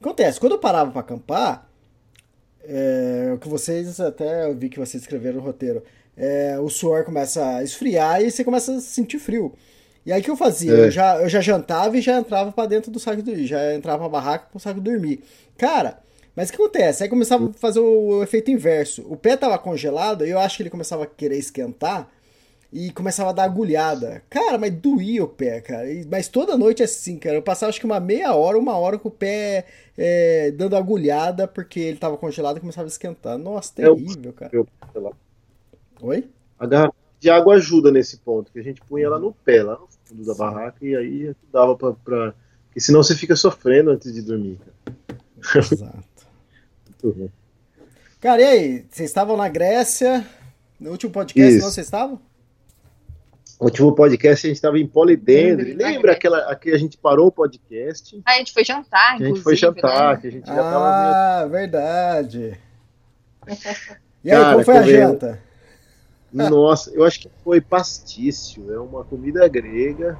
Acontece, 0.00 0.38
quando 0.38 0.52
eu 0.52 0.58
parava 0.58 0.90
pra 0.90 1.00
acampar, 1.00 1.66
é, 2.62 3.32
o 3.34 3.38
que 3.38 3.48
vocês 3.48 4.00
até 4.00 4.46
eu 4.46 4.54
vi 4.54 4.68
que 4.68 4.78
vocês 4.78 5.02
escreveram 5.02 5.36
no 5.36 5.42
roteiro, 5.42 5.82
é, 6.16 6.58
o 6.58 6.68
suor 6.68 7.04
começa 7.04 7.56
a 7.56 7.62
esfriar 7.62 8.22
e 8.22 8.30
você 8.30 8.44
começa 8.44 8.74
a 8.76 8.80
sentir 8.80 9.18
frio. 9.18 9.54
E 10.06 10.12
aí 10.12 10.20
o 10.20 10.24
que 10.24 10.30
eu 10.30 10.36
fazia? 10.36 10.76
É. 10.76 10.86
Eu, 10.86 10.90
já, 10.90 11.16
eu 11.20 11.28
já 11.28 11.40
jantava 11.40 11.96
e 11.96 12.00
já 12.00 12.18
entrava 12.18 12.52
pra 12.52 12.66
dentro 12.66 12.90
do 12.90 12.98
saco 13.00 13.22
dormir, 13.22 13.46
já 13.46 13.74
entrava 13.74 13.98
pra 14.00 14.08
barraca 14.08 14.46
pro 14.50 14.60
saco 14.60 14.80
dormir. 14.80 15.22
Cara, 15.56 15.98
mas 16.36 16.48
o 16.48 16.52
que 16.52 16.56
acontece? 16.62 17.02
Aí 17.02 17.08
começava 17.08 17.48
a 17.48 17.52
fazer 17.54 17.80
o, 17.80 18.18
o 18.18 18.22
efeito 18.22 18.50
inverso. 18.50 19.04
O 19.08 19.16
pé 19.16 19.36
tava 19.36 19.58
congelado 19.58 20.26
e 20.26 20.30
eu 20.30 20.38
acho 20.38 20.56
que 20.56 20.62
ele 20.62 20.70
começava 20.70 21.04
a 21.04 21.06
querer 21.06 21.38
esquentar 21.38 22.08
e 22.72 22.90
começava 22.90 23.30
a 23.30 23.32
dar 23.32 23.44
agulhada. 23.44 24.22
Cara, 24.28 24.58
mas 24.58 24.72
doía 24.74 25.22
o 25.24 25.28
pé, 25.28 25.60
cara. 25.60 25.90
E- 25.90 26.04
mas 26.10 26.28
toda 26.28 26.56
noite 26.56 26.82
é 26.82 26.86
assim, 26.86 27.18
cara. 27.18 27.36
Eu 27.36 27.42
passava 27.42 27.70
acho 27.70 27.78
que 27.80 27.86
uma 27.86 28.00
meia 28.00 28.34
hora, 28.34 28.58
uma 28.58 28.76
hora 28.76 28.98
com 28.98 29.08
o 29.08 29.12
pé 29.12 29.64
é, 29.96 30.50
dando 30.50 30.76
agulhada 30.76 31.46
porque 31.46 31.78
ele 31.80 31.98
tava 31.98 32.16
congelado 32.18 32.56
e 32.56 32.60
começava 32.60 32.86
a 32.86 32.90
esquentar. 32.90 33.38
Nossa, 33.38 33.72
É 33.78 33.84
terrível, 33.86 34.32
cara. 34.32 34.50
eu-. 34.52 34.66
Oi? 36.02 36.28
A 36.58 36.66
garrafa 36.66 36.94
de 37.20 37.30
água 37.30 37.54
ajuda 37.54 37.90
nesse 37.90 38.18
ponto, 38.18 38.52
que 38.52 38.58
a 38.58 38.62
gente 38.62 38.80
punha 38.82 39.06
ela 39.06 39.18
no 39.18 39.32
pé, 39.32 39.62
lá 39.62 39.78
no 39.78 39.88
fundo 40.14 40.24
da 40.26 40.34
barraca, 40.34 40.78
e 40.84 40.94
aí 40.94 41.34
dava 41.52 41.76
pra, 41.76 41.92
pra... 41.92 42.34
Porque 42.66 42.80
senão 42.80 43.02
você 43.02 43.14
fica 43.14 43.34
sofrendo 43.36 43.90
antes 43.90 44.12
de 44.12 44.22
dormir. 44.22 44.58
cara. 45.40 45.64
Exato. 45.64 46.26
Muito 46.88 47.18
ruim. 47.18 47.30
Cara, 48.20 48.40
e 48.40 48.44
aí? 48.44 48.86
Vocês 48.90 49.10
estavam 49.10 49.36
na 49.36 49.48
Grécia? 49.48 50.24
No 50.80 50.90
último 50.90 51.12
podcast, 51.12 51.54
Isso. 51.54 51.64
não 51.64 51.70
vocês 51.70 51.86
estavam? 51.86 52.20
O 53.60 53.66
último 53.66 53.94
podcast 53.94 54.46
a 54.46 54.48
gente 54.48 54.56
estava 54.56 54.78
em 54.78 54.86
Polidendro. 54.86 55.66
Lembro, 55.66 55.84
Lembra 55.84 56.12
aquela 56.12 56.38
aqui 56.50 56.70
a 56.72 56.78
gente 56.78 56.98
parou 56.98 57.28
o 57.28 57.32
podcast? 57.32 58.20
Aí 58.26 58.36
a 58.36 58.38
gente 58.38 58.52
foi 58.52 58.64
jantar, 58.64 59.16
Que 59.16 59.24
a 59.24 59.26
gente 59.28 59.40
foi 59.40 59.56
jantar, 59.56 60.14
né? 60.16 60.20
que 60.20 60.26
a 60.26 60.30
gente 60.30 60.46
já 60.46 60.54
tava 60.56 60.78
meio 60.78 61.14
Ah, 61.14 61.46
verdade. 61.50 62.58
E 64.24 64.30
aí, 64.30 64.38
Cara, 64.40 64.52
como 64.54 64.64
foi 64.64 64.76
a 64.78 64.82
janta? 64.82 65.42
Nossa, 66.34 66.90
eu 66.90 67.04
acho 67.04 67.20
que 67.20 67.30
foi 67.42 67.60
pastício. 67.60 68.72
É 68.72 68.78
uma 68.78 69.04
comida 69.04 69.46
grega. 69.48 70.18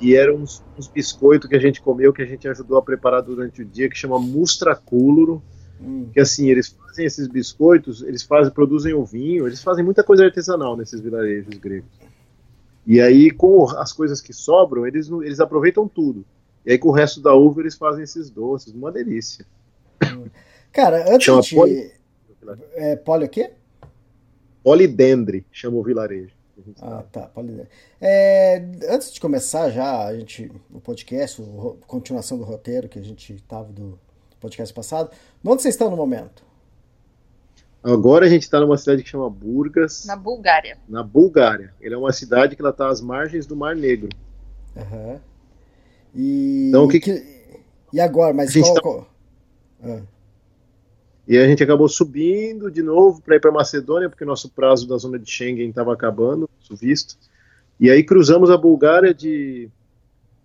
E 0.00 0.16
eram 0.16 0.36
uns, 0.36 0.62
uns 0.76 0.88
biscoitos 0.88 1.48
que 1.48 1.54
a 1.54 1.60
gente 1.60 1.80
comeu, 1.80 2.12
que 2.12 2.20
a 2.20 2.26
gente 2.26 2.48
ajudou 2.48 2.76
a 2.76 2.82
preparar 2.82 3.22
durante 3.22 3.62
o 3.62 3.64
dia, 3.64 3.88
que 3.88 3.96
chama 3.96 4.18
mustracúluro. 4.18 5.40
Hum, 5.80 6.08
Que 6.12 6.20
assim, 6.20 6.48
eles 6.50 6.68
fazem 6.68 7.06
esses 7.06 7.28
biscoitos, 7.28 8.02
eles 8.02 8.22
fazem, 8.22 8.52
produzem 8.52 8.92
o 8.92 9.04
vinho, 9.04 9.46
eles 9.46 9.62
fazem 9.62 9.84
muita 9.84 10.02
coisa 10.02 10.24
artesanal 10.24 10.76
nesses 10.76 11.00
vilarejos 11.00 11.56
gregos. 11.58 11.88
E 12.86 13.00
aí, 13.00 13.30
com 13.30 13.68
as 13.78 13.92
coisas 13.92 14.20
que 14.20 14.32
sobram, 14.32 14.86
eles, 14.86 15.08
eles 15.08 15.40
aproveitam 15.40 15.88
tudo. 15.88 16.24
E 16.66 16.72
aí, 16.72 16.78
com 16.78 16.88
o 16.88 16.92
resto 16.92 17.20
da 17.20 17.34
uva, 17.34 17.60
eles 17.60 17.76
fazem 17.76 18.02
esses 18.04 18.28
doces. 18.30 18.74
Uma 18.74 18.90
delícia. 18.92 19.46
Cara, 20.72 21.14
antes 21.14 21.24
Chama 21.26 21.40
de... 21.40 21.54
poli- 21.54 21.92
É, 22.74 22.96
poli 22.96 23.24
o 23.24 23.28
quê? 23.28 23.52
Polidendre, 24.64 25.46
chama 25.52 25.76
o 25.76 25.82
vilarejo. 25.84 26.32
Ah, 26.80 27.04
tá. 27.12 27.30
É, 28.00 28.64
antes 28.88 29.12
de 29.12 29.20
começar 29.20 29.68
já 29.70 30.06
a 30.06 30.16
gente, 30.18 30.50
o 30.72 30.80
podcast, 30.80 31.40
o 31.42 31.44
ro- 31.44 31.78
continuação 31.86 32.38
do 32.38 32.44
roteiro 32.44 32.88
que 32.88 32.98
a 32.98 33.02
gente 33.02 33.34
tava 33.46 33.70
do 33.72 33.98
podcast 34.40 34.72
passado, 34.74 35.10
onde 35.44 35.60
vocês 35.62 35.74
estão 35.74 35.90
no 35.90 35.96
momento? 35.96 36.42
Agora 37.82 38.24
a 38.24 38.28
gente 38.28 38.44
está 38.44 38.58
numa 38.60 38.78
cidade 38.78 39.02
que 39.02 39.08
chama 39.10 39.28
Burgas, 39.28 40.06
Na 40.06 40.16
Bulgária. 40.16 40.78
na 40.88 41.02
Bulgária. 41.02 41.74
Ele 41.80 41.94
é 41.94 41.98
uma 41.98 42.12
cidade 42.12 42.56
que 42.56 42.62
ela 42.62 42.70
está 42.70 42.88
às 42.88 43.00
margens 43.02 43.46
do 43.46 43.54
Mar 43.54 43.76
Negro. 43.76 44.08
Aham. 44.74 45.20
E... 46.14 46.68
Então, 46.70 46.84
o 46.84 46.88
que- 46.88 47.44
E 47.92 48.00
agora, 48.00 48.32
mas 48.32 48.48
A 48.48 48.52
gente 48.52 48.64
qual... 48.64 48.74
tá- 48.74 48.80
qual- 48.80 49.06
Ah, 49.84 50.02
E 51.26 51.38
a 51.38 51.46
gente 51.46 51.62
acabou 51.62 51.88
subindo 51.88 52.70
de 52.70 52.82
novo 52.82 53.22
para 53.22 53.36
ir 53.36 53.40
para 53.40 53.50
Macedônia, 53.50 54.10
porque 54.10 54.24
nosso 54.24 54.50
prazo 54.50 54.86
da 54.86 54.96
zona 54.98 55.18
de 55.18 55.30
Schengen 55.30 55.68
estava 55.68 55.92
acabando, 55.92 56.48
visto. 56.70 57.16
E 57.80 57.90
aí 57.90 58.04
cruzamos 58.04 58.50
a 58.50 58.56
Bulgária 58.56 59.14
de 59.14 59.70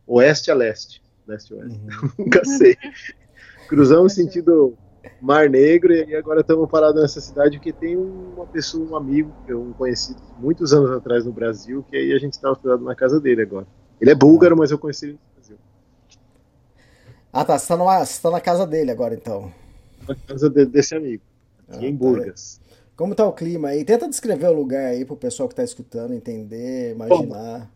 oeste 0.07 0.49
a 0.49 0.55
leste. 0.55 1.01
Leste 1.27 1.53
a 1.53 1.57
oeste. 1.57 1.79
uhum. 1.79 2.11
Nunca 2.25 2.45
sei. 2.45 2.77
Cruzamos 3.67 4.13
sentido 4.13 4.77
Mar 5.21 5.49
Negro 5.49 5.93
e 5.93 6.15
agora 6.15 6.41
estamos 6.41 6.69
parados 6.69 7.01
nessa 7.01 7.21
cidade 7.21 7.57
porque 7.57 7.73
tem 7.73 7.95
uma 7.95 8.45
pessoa, 8.47 8.89
um 8.89 8.95
amigo, 8.95 9.33
que 9.45 9.51
eu 9.51 9.61
um 9.61 9.73
conhecido 9.73 10.21
muitos 10.39 10.73
anos 10.73 10.91
atrás 10.91 11.25
no 11.25 11.31
Brasil, 11.31 11.85
que 11.89 11.95
aí 11.95 12.13
a 12.13 12.17
gente 12.17 12.33
está 12.33 12.49
hospedado 12.49 12.83
na 12.83 12.95
casa 12.95 13.19
dele 13.19 13.41
agora. 13.41 13.67
Ele 13.99 14.11
é 14.11 14.15
búlgaro, 14.15 14.57
mas 14.57 14.71
eu 14.71 14.79
conheci 14.79 15.05
ele 15.05 15.13
no 15.13 15.19
Brasil. 15.35 15.57
Ah, 17.33 17.45
tá. 17.45 17.59
Você 17.59 17.67
tá, 17.67 18.05
você 18.05 18.21
tá 18.21 18.31
na 18.31 18.41
casa 18.41 18.65
dele 18.65 18.91
agora, 18.91 19.13
então. 19.13 19.51
Na 20.07 20.15
casa 20.15 20.49
de- 20.49 20.65
desse 20.65 20.95
amigo, 20.95 21.21
aqui 21.67 21.85
Ah, 21.85 21.89
em 21.89 21.93
tá. 21.93 21.99
Burgas. 21.99 22.59
Como 22.95 23.15
tá 23.15 23.25
o 23.25 23.31
clima 23.33 23.69
aí? 23.69 23.85
Tenta 23.85 24.09
descrever 24.09 24.47
o 24.47 24.53
lugar 24.53 24.85
aí 24.87 25.05
pro 25.05 25.15
pessoal 25.15 25.47
que 25.47 25.55
tá 25.55 25.63
escutando 25.63 26.13
entender, 26.13 26.91
imaginar. 26.91 27.69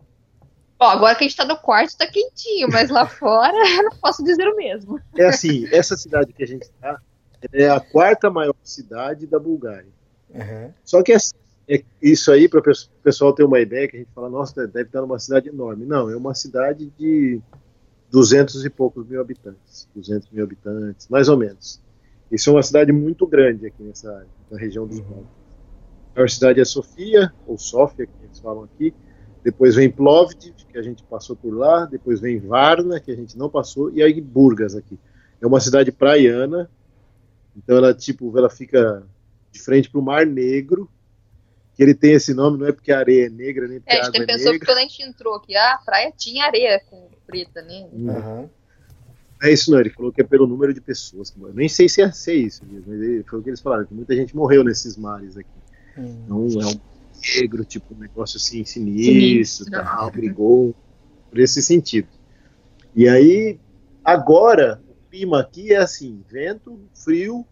Ó, 0.80 0.86
agora 0.86 1.16
que 1.16 1.24
a 1.24 1.28
gente 1.28 1.38
tá 1.38 1.46
no 1.46 1.56
quarto, 1.58 1.96
tá 1.98 2.06
quentinho, 2.08 2.68
mas 2.70 2.90
lá 2.90 3.06
fora 3.08 3.56
eu 3.56 3.84
não 3.84 3.92
posso 3.98 4.24
dizer 4.24 4.48
o 4.48 4.56
mesmo. 4.56 5.00
É 5.18 5.26
assim, 5.26 5.66
essa 5.72 5.96
cidade 5.96 6.34
que 6.34 6.44
a 6.44 6.48
gente 6.48 6.64
está 6.64 7.00
é 7.54 7.70
a 7.70 7.80
quarta 7.80 8.30
maior 8.30 8.56
cidade 8.64 9.26
da 9.28 9.40
Bulgária. 9.40 9.88
Aham. 10.36 10.74
Só 10.84 11.02
que 11.02 11.14
assim, 11.14 11.34
é 11.70 11.82
isso 12.02 12.30
aí, 12.32 12.50
para 12.50 12.60
o 12.60 12.64
pessoal 13.02 13.32
ter 13.34 13.44
uma 13.44 13.60
ideia, 13.62 13.88
que 13.88 13.96
a 13.96 14.00
gente 14.00 14.12
fala, 14.14 14.30
nossa, 14.30 14.68
deve 14.68 14.88
estar 14.90 15.00
numa 15.02 15.20
cidade 15.20 15.48
enorme. 15.48 15.86
Não, 15.86 16.10
é 16.10 16.18
uma 16.18 16.34
cidade 16.34 16.92
de 17.00 17.40
200 18.12 18.66
e 18.66 18.70
poucos 18.70 19.08
mil 19.08 19.22
habitantes. 19.22 19.88
200 19.96 20.30
mil 20.32 20.44
habitantes, 20.44 21.08
mais 21.08 21.30
ou 21.30 21.38
menos. 21.38 21.80
Isso 22.34 22.50
é 22.50 22.54
uma 22.54 22.64
cidade 22.64 22.92
muito 22.92 23.28
grande 23.28 23.68
aqui 23.68 23.84
nessa 23.84 24.12
área, 24.12 24.28
na 24.50 24.58
região 24.58 24.88
dos 24.88 25.00
Balcãs. 25.00 25.26
A 26.14 26.20
maior 26.20 26.30
cidade 26.30 26.60
é 26.60 26.66
Sofia, 26.66 27.32
ou 27.48 27.58
Sófia, 27.58 28.08
que 28.08 28.12
eles 28.26 28.40
falam 28.40 28.64
aqui. 28.64 28.94
Depois 29.44 29.76
vem 29.76 29.90
Plovdiv, 29.90 30.54
que 30.72 30.78
a 30.78 30.82
gente 30.82 31.04
passou 31.04 31.36
por 31.36 31.56
lá. 31.56 31.86
Depois 31.86 32.20
vem 32.20 32.40
Varna, 32.40 33.00
que 33.00 33.12
a 33.12 33.16
gente 33.16 33.38
não 33.38 33.50
passou. 33.50 33.92
E 33.92 34.02
aí 34.02 34.20
Burgas 34.20 34.76
aqui. 34.76 34.98
É 35.42 35.46
uma 35.46 35.60
cidade 35.60 35.92
praiana. 35.92 36.70
Então 37.56 37.78
ela, 37.78 37.94
tipo, 37.94 38.36
ela 38.38 38.50
fica 38.50 39.04
de 39.52 39.60
frente 39.62 39.90
para 39.90 40.00
o 40.00 40.04
Mar 40.04 40.26
Negro. 40.26 40.90
Que 41.76 41.82
ele 41.84 41.96
tem 41.96 42.14
esse 42.14 42.34
nome, 42.36 42.60
não 42.60 42.68
é 42.68 42.72
porque 42.72 42.92
a 42.92 43.00
areia 43.00 43.26
é 43.26 43.30
negra, 43.30 43.68
nem 43.68 43.80
porque 43.80 43.96
É, 43.96 43.98
a 43.98 44.02
a 44.02 44.06
gente 44.06 44.16
água 44.16 44.24
é 44.24 44.28
pensou 44.28 44.46
que 44.46 44.52
negra. 44.54 44.68
quando 44.68 44.78
a 44.78 44.82
gente 44.82 45.02
entrou 45.04 45.34
aqui, 45.36 45.56
a 45.56 45.80
praia 45.84 46.14
tinha 46.16 46.46
areia 46.46 46.80
com 46.88 47.10
preta, 47.26 47.62
né? 47.64 47.88
Hum. 47.92 48.48
É 49.44 49.52
isso 49.52 49.70
não, 49.70 49.80
ele 49.80 49.90
falou 49.90 50.10
que 50.10 50.22
é 50.22 50.24
pelo 50.24 50.48
número 50.48 50.74
de 50.74 50.80
pessoas 50.80 51.30
que 51.30 51.38
morreram. 51.38 51.58
Nem 51.58 51.68
sei 51.68 51.90
se 51.90 52.02
é 52.02 52.10
ser 52.14 52.36
isso, 52.36 52.66
mesmo, 52.66 52.86
mas 52.88 53.02
ele, 53.02 53.24
foi 53.24 53.40
o 53.40 53.44
que 53.44 53.50
eles 53.50 53.60
falaram, 53.60 53.86
que 53.86 53.94
muita 53.94 54.16
gente 54.16 54.34
morreu 54.34 54.64
nesses 54.64 54.96
mares 54.96 55.36
aqui. 55.36 55.50
Hum. 55.98 56.22
Então 56.24 56.62
é 56.62 56.66
um 56.68 56.80
negro, 57.42 57.66
tipo, 57.66 57.94
um 57.94 57.98
negócio 57.98 58.38
assim, 58.38 58.64
sinistro, 58.64 59.14
Sinistro. 59.14 59.72
tal, 59.72 60.10
brigou, 60.12 60.74
por 61.30 61.40
esse 61.40 61.62
sentido. 61.62 62.08
E 62.96 63.10
aí, 63.10 63.60
agora, 64.02 64.82
clima 65.12 65.42
aqui 65.42 65.74
é 65.74 65.78
assim, 65.78 66.24
vento, 66.32 66.80
frio, 66.94 67.46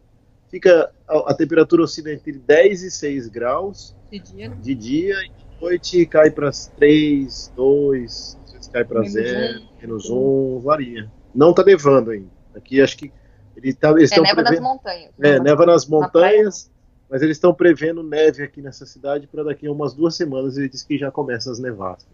fica 0.49 0.89
a, 1.05 1.31
a 1.31 1.33
temperatura 1.33 1.83
oscila 1.83 2.11
entre 2.13 2.31
10 2.31 2.83
e 2.83 2.91
6 2.91 3.27
graus 3.27 3.93
De 4.09 4.17
dia. 4.19 4.49
de 4.49 4.75
dia 4.75 5.15
e 5.25 5.29
de 5.29 5.61
noite 5.61 6.05
cai 6.05 6.31
para 6.31 6.51
3, 6.77 7.51
2, 7.53 8.37
às 8.45 8.51
vezes 8.53 8.67
cai 8.69 8.85
para 8.85 9.01
Menos 9.01 9.13
0, 9.13 9.59
um. 9.59 9.67
menos 9.81 10.09
1, 10.09 10.59
varia. 10.61 11.11
Não 11.33 11.53
tá 11.53 11.63
nevando 11.63 12.11
ainda. 12.11 12.29
Aqui 12.55 12.81
acho 12.81 12.97
que 12.97 13.11
ele 13.55 13.73
tá, 13.73 13.91
eles 13.91 14.11
É 14.11 14.15
estão 14.15 14.23
neva 14.23 14.41
nas 14.41 14.49
prevendo, 14.49 14.63
montanhas. 14.63 15.11
é, 15.21 15.39
neva 15.39 15.65
nas 15.65 15.87
Na 15.87 15.97
montanhas, 15.97 16.69
mas 17.09 17.21
eles 17.21 17.37
estão 17.37 17.53
prevendo 17.53 18.01
neve 18.03 18.43
aqui 18.43 18.61
nessa 18.61 18.85
cidade 18.85 19.27
para 19.27 19.43
daqui 19.43 19.67
a 19.67 19.71
umas 19.71 19.93
duas 19.93 20.15
semanas 20.15 20.57
ele 20.57 20.69
diz 20.69 20.83
que 20.83 20.97
já 20.97 21.11
começa 21.11 21.51
as 21.51 21.59
nevascas. 21.59 22.07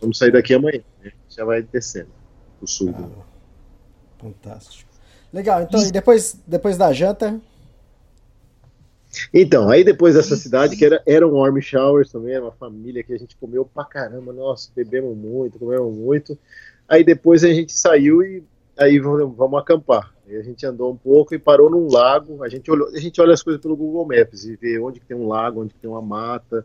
Vamos 0.00 0.18
sair 0.18 0.30
daqui 0.32 0.54
amanhã, 0.54 0.80
né? 1.02 1.12
já 1.28 1.44
vai 1.44 1.62
descendo 1.62 2.10
o 2.60 2.66
sul. 2.66 2.90
né? 2.92 3.08
Fantástico. 4.18 4.88
Legal, 5.32 5.62
então, 5.62 5.80
e 5.82 5.90
depois, 5.90 6.38
depois 6.46 6.76
da 6.78 6.92
janta? 6.92 7.40
Então, 9.32 9.68
aí 9.68 9.82
depois 9.84 10.14
dessa 10.14 10.36
cidade, 10.36 10.76
que 10.76 10.84
era, 10.84 11.02
era 11.06 11.26
um 11.26 11.32
warm 11.38 11.58
showers 11.60 12.10
também, 12.12 12.34
era 12.34 12.44
uma 12.44 12.52
família 12.52 13.02
que 13.02 13.12
a 13.12 13.18
gente 13.18 13.36
comeu 13.36 13.64
pra 13.64 13.84
caramba, 13.84 14.32
nossa, 14.32 14.70
bebemos 14.74 15.16
muito, 15.16 15.58
comemos 15.58 15.94
muito. 15.94 16.38
Aí 16.88 17.04
depois 17.04 17.44
a 17.44 17.48
gente 17.52 17.72
saiu 17.72 18.22
e 18.22 18.42
aí 18.78 18.98
vamos, 18.98 19.36
vamos 19.36 19.60
acampar. 19.60 20.14
Aí 20.26 20.36
a 20.36 20.42
gente 20.42 20.64
andou 20.64 20.92
um 20.92 20.96
pouco 20.96 21.34
e 21.34 21.38
parou 21.38 21.70
num 21.70 21.88
lago. 21.90 22.42
A 22.42 22.48
gente, 22.48 22.70
olhou, 22.70 22.88
a 22.88 22.98
gente 22.98 23.20
olha 23.20 23.34
as 23.34 23.42
coisas 23.42 23.60
pelo 23.60 23.76
Google 23.76 24.06
Maps 24.06 24.44
e 24.44 24.56
vê 24.56 24.78
onde 24.78 25.00
que 25.00 25.06
tem 25.06 25.16
um 25.16 25.28
lago, 25.28 25.62
onde 25.62 25.74
que 25.74 25.80
tem 25.80 25.90
uma 25.90 26.02
mata, 26.02 26.64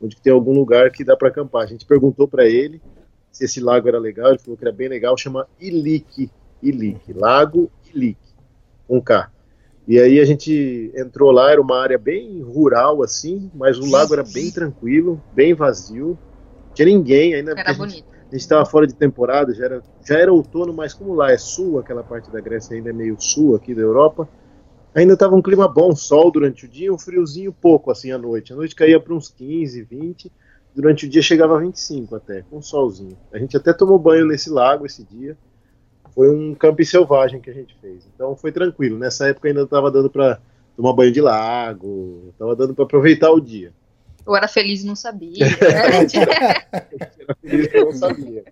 onde 0.00 0.16
que 0.16 0.22
tem 0.22 0.32
algum 0.32 0.52
lugar 0.52 0.90
que 0.90 1.04
dá 1.04 1.16
pra 1.16 1.28
acampar. 1.28 1.62
A 1.62 1.66
gente 1.66 1.86
perguntou 1.86 2.28
pra 2.28 2.46
ele 2.46 2.80
se 3.30 3.44
esse 3.46 3.60
lago 3.60 3.88
era 3.88 3.98
legal, 3.98 4.28
ele 4.28 4.38
falou 4.38 4.56
que 4.56 4.64
era 4.64 4.72
bem 4.72 4.88
legal, 4.88 5.16
chama 5.16 5.48
Ilique, 5.58 6.30
Ilique, 6.62 7.14
Lago 7.14 7.70
Ilique, 7.92 8.34
com 8.86 9.00
K. 9.00 9.30
E 9.88 9.98
aí 9.98 10.20
a 10.20 10.24
gente 10.24 10.92
entrou 10.94 11.32
lá, 11.32 11.50
era 11.50 11.60
uma 11.60 11.80
área 11.80 11.98
bem 11.98 12.40
rural 12.42 13.02
assim, 13.02 13.50
mas 13.54 13.78
o 13.78 13.90
lago 13.90 14.12
era 14.12 14.22
bem 14.22 14.50
tranquilo, 14.50 15.20
bem 15.32 15.54
vazio. 15.54 16.18
Não 16.68 16.74
tinha 16.74 16.86
ninguém 16.86 17.34
ainda. 17.34 17.52
Era 17.52 17.70
a 17.70 17.72
gente- 17.72 17.78
bonito. 17.78 18.12
A 18.32 18.34
gente 18.34 18.44
estava 18.44 18.64
fora 18.64 18.86
de 18.86 18.94
temporada, 18.94 19.52
já 19.52 19.66
era, 19.66 19.82
já 20.02 20.18
era 20.18 20.32
outono, 20.32 20.72
mas 20.72 20.94
como 20.94 21.12
lá 21.12 21.30
é 21.30 21.36
sul, 21.36 21.78
aquela 21.78 22.02
parte 22.02 22.30
da 22.30 22.40
Grécia 22.40 22.74
ainda 22.74 22.88
é 22.88 22.92
meio 22.92 23.14
sul 23.20 23.54
aqui 23.54 23.74
da 23.74 23.82
Europa, 23.82 24.26
ainda 24.94 25.12
estava 25.12 25.36
um 25.36 25.42
clima 25.42 25.68
bom, 25.68 25.94
sol 25.94 26.30
durante 26.30 26.64
o 26.64 26.68
dia, 26.68 26.90
um 26.90 26.98
friozinho 26.98 27.52
pouco 27.52 27.90
assim 27.90 28.10
à 28.10 28.16
noite. 28.16 28.50
A 28.50 28.56
noite 28.56 28.74
caía 28.74 28.98
para 28.98 29.12
uns 29.12 29.28
15, 29.28 29.82
20, 29.82 30.32
durante 30.74 31.04
o 31.04 31.10
dia 31.10 31.20
chegava 31.20 31.56
a 31.56 31.60
25 31.60 32.16
até, 32.16 32.40
com 32.48 32.62
solzinho. 32.62 33.18
A 33.30 33.38
gente 33.38 33.54
até 33.54 33.70
tomou 33.74 33.98
banho 33.98 34.24
nesse 34.24 34.48
lago 34.48 34.86
esse 34.86 35.04
dia. 35.04 35.36
Foi 36.14 36.34
um 36.34 36.54
camping 36.54 36.84
selvagem 36.84 37.38
que 37.38 37.50
a 37.50 37.54
gente 37.54 37.76
fez. 37.82 38.08
Então 38.14 38.34
foi 38.34 38.50
tranquilo. 38.50 38.98
Nessa 38.98 39.28
época 39.28 39.48
ainda 39.48 39.64
estava 39.64 39.90
dando 39.90 40.08
para 40.08 40.40
tomar 40.74 40.94
banho 40.94 41.12
de 41.12 41.20
lago, 41.20 42.30
estava 42.32 42.56
dando 42.56 42.74
para 42.74 42.84
aproveitar 42.84 43.30
o 43.30 43.40
dia. 43.40 43.74
Eu 44.26 44.36
era 44.36 44.48
feliz 44.48 44.82
e 44.82 44.86
não 44.86 44.94
sabia. 44.96 45.46
né? 45.46 45.56
Era 47.28 47.34
feliz 47.40 47.66
que 47.68 47.76
eu 47.76 47.84
não 47.86 47.92
sabia. 47.92 48.44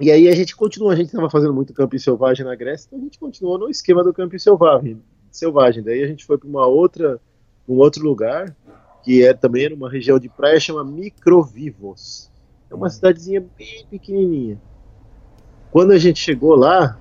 E 0.00 0.10
aí 0.10 0.28
a 0.28 0.34
gente 0.34 0.56
continuou, 0.56 0.90
a 0.90 0.96
gente 0.96 1.08
estava 1.08 1.28
fazendo 1.28 1.52
muito 1.52 1.74
camping 1.74 1.98
selvagem 1.98 2.44
na 2.44 2.54
Grécia, 2.54 2.86
então 2.86 2.98
a 2.98 3.02
gente 3.02 3.18
continuou 3.18 3.58
no 3.58 3.68
esquema 3.68 4.02
do 4.02 4.14
camping 4.14 4.38
selvagem. 4.38 5.02
selvagem. 5.30 5.82
Daí 5.82 6.02
a 6.02 6.06
gente 6.06 6.24
foi 6.24 6.38
para 6.38 6.48
uma 6.48 6.66
outra, 6.66 7.20
um 7.68 7.74
outro 7.74 8.02
lugar, 8.02 8.56
que 9.04 9.22
é 9.22 9.34
também 9.34 9.68
numa 9.68 9.90
região 9.90 10.18
de 10.18 10.28
praia, 10.28 10.58
chama 10.58 10.82
Microvivos. 10.82 12.30
É 12.70 12.74
uma 12.74 12.88
cidadezinha 12.88 13.44
bem 13.58 13.86
pequenininha. 13.90 14.60
Quando 15.70 15.92
a 15.92 15.98
gente 15.98 16.18
chegou 16.18 16.54
lá, 16.54 16.98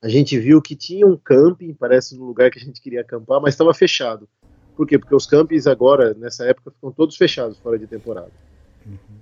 a 0.00 0.08
gente 0.08 0.38
viu 0.38 0.62
que 0.62 0.76
tinha 0.76 1.06
um 1.06 1.16
camping, 1.16 1.74
parece 1.74 2.16
no 2.16 2.24
lugar 2.24 2.50
que 2.50 2.58
a 2.58 2.62
gente 2.62 2.80
queria 2.80 3.00
acampar, 3.00 3.40
mas 3.40 3.54
estava 3.54 3.74
fechado. 3.74 4.28
Por 4.76 4.86
quê? 4.86 4.98
Porque 4.98 5.14
os 5.14 5.26
campings 5.26 5.66
agora, 5.66 6.14
nessa 6.14 6.44
época, 6.44 6.70
ficam 6.70 6.90
todos 6.90 7.16
fechados 7.16 7.58
fora 7.58 7.78
de 7.78 7.86
temporada. 7.86 8.30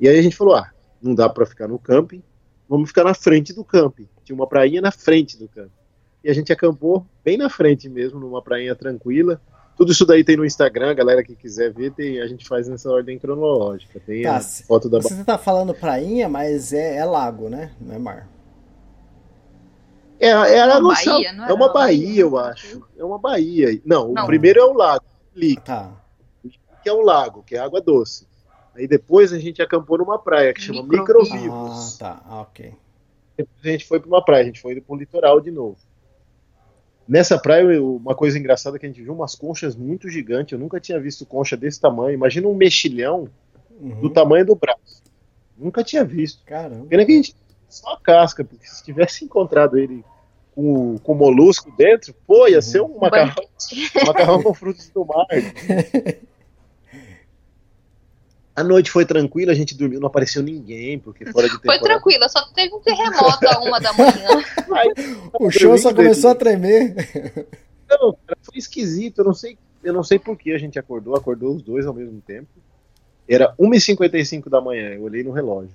E 0.01 0.09
aí 0.09 0.19
a 0.19 0.23
gente 0.23 0.37
falou: 0.37 0.55
ah, 0.55 0.71
não 1.03 1.15
dá 1.15 1.29
para 1.29 1.45
ficar 1.47 1.69
no 1.69 1.79
camping, 1.79 2.23
vamos 2.69 2.89
ficar 2.89 3.05
na 3.05 3.15
frente 3.15 3.53
do 3.53 3.65
camping. 3.65 4.09
Tinha 4.25 4.35
uma 4.35 4.47
prainha 4.47 4.81
na 4.81 4.91
frente 4.91 5.37
do 5.39 5.49
camping. 5.49 5.71
E 6.23 6.31
a 6.31 6.35
gente 6.35 6.53
acampou 6.53 7.05
bem 7.25 7.37
na 7.37 7.49
frente 7.49 7.89
mesmo, 7.89 8.21
numa 8.21 8.43
prainha 8.43 8.75
tranquila. 8.75 9.41
Tudo 9.77 9.93
isso 9.93 10.05
daí 10.05 10.23
tem 10.23 10.37
no 10.37 10.45
Instagram, 10.45 10.95
galera 10.95 11.23
que 11.23 11.35
quiser 11.35 11.73
ver, 11.73 11.91
tem, 11.93 12.21
a 12.21 12.27
gente 12.27 12.47
faz 12.47 12.69
nessa 12.69 12.91
ordem 12.91 13.19
cronológica. 13.19 13.99
Tem 13.99 14.23
Tá, 14.23 14.37
a 14.37 14.41
foto 14.41 14.91
da 14.91 15.01
Você 15.01 15.25
tá 15.25 15.39
falando 15.39 15.73
prainha, 15.73 16.29
mas 16.29 16.75
é, 16.75 16.97
é 16.97 17.05
lago, 17.05 17.49
né? 17.49 17.73
Não 17.81 17.95
é 17.95 17.99
mar. 17.99 18.29
É, 20.19 20.29
é, 20.29 20.61
a 20.61 20.79
uma 20.79 20.81
não 20.81 20.93
é 20.93 21.25
era 21.25 21.55
uma 21.55 21.73
baía, 21.73 21.73
baía, 21.73 22.21
eu 22.21 22.39
acho. 22.39 22.87
É 22.99 23.03
uma 23.03 23.19
baía. 23.19 23.81
Não, 23.87 24.13
Não. 24.13 24.25
o 24.25 24.27
primeiro 24.27 24.61
é 24.61 24.65
o 24.65 24.75
lago, 24.75 25.05
Lick, 25.41 25.63
Tá. 25.63 25.93
que 26.83 26.89
é 26.89 26.93
um 26.93 27.03
lago, 27.03 27.43
que 27.43 27.55
é 27.57 27.59
água 27.59 27.81
doce. 27.81 28.27
Aí 28.75 28.87
depois 28.87 29.33
a 29.33 29.39
gente 29.39 29.61
acampou 29.61 29.99
numa 29.99 30.19
praia 30.19 30.53
que 30.55 30.61
chama 30.61 30.83
Microvivos. 30.83 31.31
Microvivos. 31.33 31.95
Ah, 31.97 31.99
tá. 31.99 32.23
Ah, 32.25 32.41
ok. 32.43 32.73
Depois 33.37 33.65
a 33.65 33.69
gente 33.69 33.87
foi 33.87 33.99
para 34.01 34.09
uma 34.09 34.25
praia, 34.25 34.43
a 34.43 34.47
gente 34.47 34.61
foi 34.61 34.81
para 34.81 34.95
o 34.95 34.99
litoral 34.99 35.41
de 35.41 35.51
novo. 35.51 35.77
Nessa 37.09 37.37
praia, 37.39 37.83
uma 37.83 38.15
coisa 38.15 38.39
engraçada 38.39 38.77
é 38.77 38.79
que 38.79 38.87
a 38.87 38.89
gente 38.89 39.03
viu 39.03 39.13
umas 39.13 39.35
conchas 39.35 39.75
muito 39.75 40.09
gigantes. 40.09 40.53
Eu 40.53 40.59
nunca 40.59 40.79
tinha 40.79 41.01
visto 41.01 41.27
concha 41.27 41.57
desse 41.57 41.81
tamanho. 41.81 42.13
Imagina 42.15 42.47
um 42.47 42.55
mexilhão 42.55 43.29
Uhum. 43.81 44.01
do 44.01 44.11
tamanho 44.11 44.45
do 44.47 44.55
braço. 44.55 45.03
Nunca 45.57 45.83
tinha 45.83 46.05
visto. 46.05 46.45
Caramba. 46.45 46.87
Pena 46.87 47.05
que 47.05 47.13
a 47.13 47.15
gente 47.17 47.35
só 47.69 47.95
a 47.95 48.01
casca, 48.01 48.45
porque 48.45 48.67
se 48.67 48.85
tivesse 48.85 49.25
encontrado 49.25 49.77
ele 49.79 50.05
com, 50.55 50.99
com 50.99 51.15
molusco 51.15 51.73
dentro, 51.77 52.15
pô, 52.27 52.47
ia 52.49 52.61
ser 52.61 52.81
um 52.81 52.99
macarrão, 52.99 53.35
um 54.03 54.07
macarrão 54.07 54.43
com 54.43 54.55
frutos 54.55 54.89
do 54.89 55.05
mar. 55.05 55.27
A 58.55 58.65
noite 58.65 58.91
foi 58.91 59.07
tranquila, 59.07 59.53
a 59.53 59.55
gente 59.55 59.75
dormiu, 59.77 60.01
não 60.01 60.09
apareceu 60.09 60.43
ninguém, 60.43 60.99
porque 60.99 61.25
fora 61.33 61.47
de 61.47 61.53
Foi 61.53 61.61
temporada. 61.61 61.85
tranquila, 61.85 62.29
só 62.29 62.45
teve 62.53 62.75
um 62.75 62.81
terremoto 62.81 63.49
a 63.49 63.61
uma 63.61 63.81
da 63.81 63.93
manhã. 63.93 64.29
O 65.41 65.51
chão 65.51 65.77
só 65.79 65.95
começou 65.95 66.31
a 66.31 66.35
tremer. 66.35 66.95
Não, 67.89 68.13
cara, 68.27 68.39
foi 68.43 68.59
esquisito, 68.59 69.21
eu 69.21 69.25
não 69.25 69.35
sei, 69.35 69.57
eu 69.83 69.93
não 69.93 70.03
sei 70.03 70.19
por 70.19 70.37
que 70.37 70.53
a 70.53 70.59
gente 70.59 70.79
acordou, 70.79 71.17
acordou 71.17 71.55
os 71.55 71.63
dois 71.63 71.87
ao 71.87 71.95
mesmo 71.95 72.21
tempo. 72.21 72.49
Era 73.29 73.55
1h55 73.59 74.49
da 74.49 74.61
manhã, 74.61 74.91
eu 74.91 75.03
olhei 75.03 75.23
no 75.23 75.33
relógio. 75.33 75.75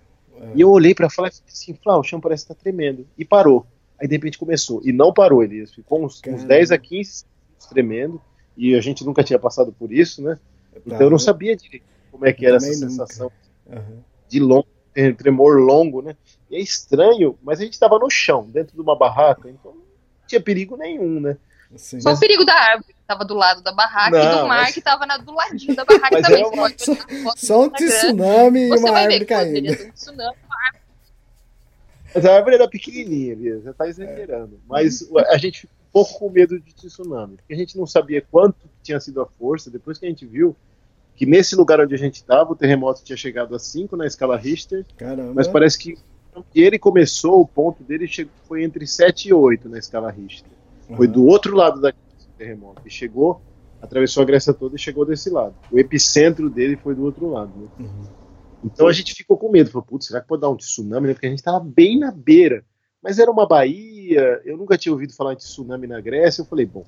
E 0.54 0.62
eu 0.62 0.70
olhei 0.70 0.94
pra 0.94 1.10
falar 1.10 1.30
assim, 1.30 1.74
Flá, 1.82 1.98
o 1.98 2.04
chão 2.04 2.20
parece 2.20 2.44
que 2.46 2.54
tá 2.54 2.60
tremendo. 2.62 3.08
E 3.18 3.24
parou. 3.26 3.66
Aí 4.00 4.08
de 4.08 4.16
repente 4.16 4.38
começou. 4.38 4.82
E 4.84 4.92
não 4.92 5.14
parou, 5.14 5.44
ele 5.44 5.66
ficou 5.68 6.04
uns, 6.04 6.16
uns 6.16 6.22
Caramba. 6.22 6.46
10 6.48 6.72
a 6.72 6.78
15 6.78 7.12
segundos 7.12 7.68
tremendo. 7.70 8.22
E 8.58 8.74
a 8.76 8.82
gente 8.82 9.04
nunca 9.06 9.24
tinha 9.24 9.38
passado 9.40 9.72
por 9.78 9.92
isso, 9.92 10.22
né? 10.22 10.38
Então 10.86 11.02
eu 11.02 11.10
não 11.10 11.20
sabia 11.20 11.56
direito 11.56 11.84
como 12.12 12.26
é 12.26 12.32
que 12.34 12.46
era 12.46 12.58
essa 12.58 12.68
nunca. 12.68 12.78
sensação 12.90 13.32
Aham. 13.70 13.98
de 14.30 14.40
longo, 14.40 14.68
tremor 15.18 15.60
longo, 15.60 16.02
né? 16.02 16.16
E 16.50 16.56
é 16.56 16.60
estranho, 16.60 17.38
mas 17.44 17.60
a 17.60 17.64
gente 17.66 17.78
tava 17.80 17.98
no 18.00 18.10
chão, 18.10 18.48
dentro 18.50 18.74
de 18.76 18.82
uma 18.82 18.96
barraca, 18.98 19.50
então 19.50 19.72
não 19.74 19.82
tinha 20.28 20.40
perigo 20.42 20.78
nenhum, 20.78 21.20
né? 21.20 21.38
Sim. 21.76 22.00
Só 22.00 22.14
o 22.14 22.20
perigo 22.20 22.46
da 22.46 22.54
árvore 22.54 22.94
que 22.94 23.02
tava 23.06 23.26
do 23.26 23.34
lado 23.34 23.62
da 23.62 23.74
barraca 23.74 24.16
e 24.16 24.24
Não, 24.26 24.44
do 24.44 24.48
mar 24.48 24.62
mas- 24.64 24.74
que 24.74 24.82
tava 24.82 25.06
na- 25.06 25.18
do 25.18 25.34
ladinho 25.34 25.76
da 25.76 25.84
barraca 25.84 26.10
Mas 26.22 26.22
também. 26.22 26.44
Você 26.46 26.92
uma- 26.92 27.24
foto 27.24 27.46
Só 27.46 27.64
um 27.64 27.70
tsunami 27.70 28.60
e 28.70 28.78
uma 28.78 28.98
árvore 28.98 29.26
caindo. 29.26 29.72
um 29.72 29.92
tsunami. 29.92 30.38
Mas 32.16 32.26
a 32.26 32.34
árvore 32.34 32.56
era 32.56 32.68
pequenininha, 32.68 33.36
Bia, 33.36 33.60
você 33.60 33.74
tá 33.74 33.90
exagerando. 33.90 34.58
Mas 34.68 35.06
a 35.28 35.38
gente 35.38 35.62
ficou 35.62 35.76
um 35.76 35.92
pouco 35.92 36.20
com 36.20 36.30
medo 36.30 36.58
de 36.60 36.74
tsunami, 36.74 37.36
porque 37.36 37.54
a 37.54 37.58
gente 37.58 37.78
não 37.78 37.86
sabia 37.86 38.22
quanto 38.32 38.56
tinha 38.82 39.00
sido 39.02 39.22
a 39.22 39.26
força, 39.26 39.70
depois 39.70 39.98
que 39.98 40.06
a 40.06 40.10
gente 40.10 40.26
viu 40.26 40.56
que 41.16 41.26
nesse 41.26 41.56
lugar 41.56 41.80
onde 41.80 41.94
a 41.94 41.98
gente 41.98 42.16
estava, 42.16 42.52
o 42.52 42.56
terremoto 42.56 43.04
tinha 43.04 43.18
chegado 43.18 43.54
a 43.54 43.60
5 43.60 43.96
na 43.98 44.06
escala 44.06 44.38
Richter, 44.38 44.86
Caramba. 44.98 45.34
mas 45.34 45.48
parece 45.48 45.78
que 45.78 45.98
ele 46.54 46.78
começou, 46.80 47.42
o 47.42 47.48
ponto 47.48 47.84
dele 47.84 48.08
chegou, 48.08 48.32
foi 48.48 48.64
entre 48.64 48.86
7 48.88 49.30
e 49.30 49.34
8 49.34 49.70
na 49.70 49.78
escala 49.78 50.10
Richter. 50.12 50.52
Foi 50.96 51.06
Aham. 51.08 51.14
do 51.14 51.26
outro 51.26 51.56
lado 51.56 51.80
da 51.82 51.94
terremoto, 52.38 52.82
e 52.86 52.90
chegou, 52.90 53.42
atravessou 53.82 54.24
a 54.24 54.26
Grécia 54.26 54.54
toda 54.54 54.76
e 54.76 54.80
chegou 54.80 55.06
desse 55.06 55.30
lado. 55.30 55.56
O 55.72 55.80
epicentro 55.80 56.50
dele 56.50 56.76
foi 56.76 56.94
do 56.96 57.04
outro 57.04 57.30
lado. 57.30 57.52
né? 57.58 57.68
Uhum. 57.80 58.25
Então 58.64 58.88
a 58.88 58.94
gente 58.94 59.14
ficou 59.14 59.38
com 59.38 59.52
medo, 59.52 59.70
falou, 59.70 59.86
putz, 59.86 60.08
será 60.08 60.22
que 60.22 60.28
pode 60.28 60.42
dar 60.42 60.50
um 60.50 60.56
tsunami? 60.58 61.08
né? 61.08 61.14
Porque 61.14 61.28
a 61.28 61.30
gente 61.30 61.40
estava 61.40 61.60
bem 61.60 62.00
na 62.00 62.12
beira. 62.12 62.64
Mas 63.02 63.20
era 63.20 63.30
uma 63.30 63.46
baía, 63.48 64.42
eu 64.44 64.58
nunca 64.58 64.78
tinha 64.78 64.92
ouvido 64.92 65.14
falar 65.14 65.36
de 65.36 65.42
tsunami 65.42 65.86
na 65.86 66.02
Grécia. 66.02 66.42
Eu 66.42 66.46
falei, 66.46 66.66
bom, 66.66 66.84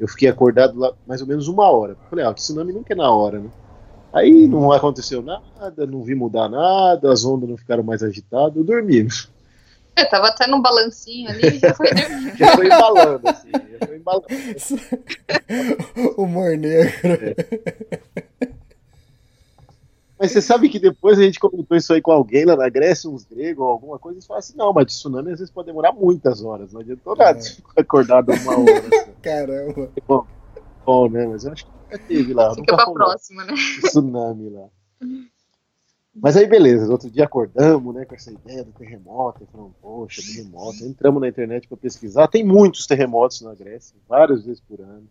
eu 0.00 0.08
fiquei 0.08 0.28
acordado 0.28 0.78
lá 0.78 0.94
mais 1.06 1.20
ou 1.20 1.26
menos 1.26 1.46
uma 1.48 1.70
hora. 1.70 1.92
Eu 1.92 2.08
falei, 2.08 2.24
ah, 2.24 2.30
o 2.30 2.34
tsunami 2.34 2.72
nunca 2.72 2.94
é 2.94 2.96
na 2.96 3.10
hora, 3.10 3.38
né? 3.38 3.50
Aí 4.12 4.46
não 4.46 4.72
aconteceu 4.72 5.20
nada, 5.22 5.86
não 5.86 6.02
vi 6.02 6.14
mudar 6.14 6.48
nada, 6.48 7.12
as 7.12 7.24
ondas 7.24 7.48
não 7.48 7.56
ficaram 7.58 7.82
mais 7.82 8.02
agitadas, 8.02 8.56
eu 8.56 8.64
dormi. 8.64 9.06
É, 9.94 10.04
tava 10.04 10.28
até 10.28 10.46
num 10.46 10.62
balancinho 10.62 11.28
ali 11.28 11.56
e 11.56 11.58
já 11.58 11.74
foi 11.74 11.88
dormir. 11.92 12.36
Já 12.38 12.54
foi 12.54 12.66
embalando, 12.66 13.28
assim, 13.28 13.50
já 13.52 13.86
foi 13.86 13.96
embalando. 13.96 14.26
Humor 16.16 16.56
negro. 16.56 17.34
Mas 20.18 20.32
você 20.32 20.42
sabe 20.42 20.68
que 20.68 20.80
depois 20.80 21.18
a 21.18 21.22
gente 21.22 21.38
comentou 21.38 21.76
isso 21.76 21.92
aí 21.92 22.02
com 22.02 22.10
alguém 22.10 22.44
lá 22.44 22.56
na 22.56 22.68
Grécia, 22.68 23.08
uns 23.08 23.24
gregos 23.24 23.64
ou 23.64 23.70
alguma 23.70 23.98
coisa, 23.98 24.18
e 24.18 24.22
falaram 24.22 24.40
assim, 24.40 24.56
não, 24.56 24.72
mas 24.72 24.86
de 24.86 24.92
tsunami 24.92 25.32
às 25.32 25.38
vezes 25.38 25.52
pode 25.52 25.66
demorar 25.66 25.92
muitas 25.92 26.42
horas, 26.42 26.72
não 26.72 26.80
adiantou 26.80 27.14
nada 27.14 27.38
é. 27.38 27.40
se 27.40 27.56
ficar 27.56 27.80
acordado 27.80 28.32
uma 28.32 28.58
hora. 28.58 28.78
Assim. 28.78 29.12
Caramba. 29.22 29.90
Bom, 30.08 30.26
bom, 30.84 31.08
né, 31.08 31.26
mas 31.26 31.44
eu 31.44 31.52
acho 31.52 31.66
que 31.66 31.70
nunca 31.70 31.98
teve 31.98 32.34
lá. 32.34 32.52
Fica 32.52 32.74
pra 32.74 32.90
próxima, 32.90 33.44
né? 33.44 33.54
Tsunami 33.82 34.50
lá. 34.50 34.66
Mas 36.20 36.36
aí, 36.36 36.48
beleza, 36.48 36.90
outro 36.90 37.08
dia 37.08 37.24
acordamos, 37.24 37.94
né, 37.94 38.04
com 38.04 38.16
essa 38.16 38.32
ideia 38.32 38.64
do 38.64 38.72
terremoto, 38.72 39.46
falamos, 39.52 39.74
poxa, 39.80 40.20
terremoto. 40.20 40.84
Entramos 40.84 41.20
na 41.20 41.28
internet 41.28 41.68
para 41.68 41.76
pesquisar, 41.76 42.26
tem 42.26 42.44
muitos 42.44 42.88
terremotos 42.88 43.40
na 43.40 43.54
Grécia, 43.54 43.96
várias 44.08 44.44
vezes 44.44 44.60
por 44.60 44.80
ano. 44.80 45.06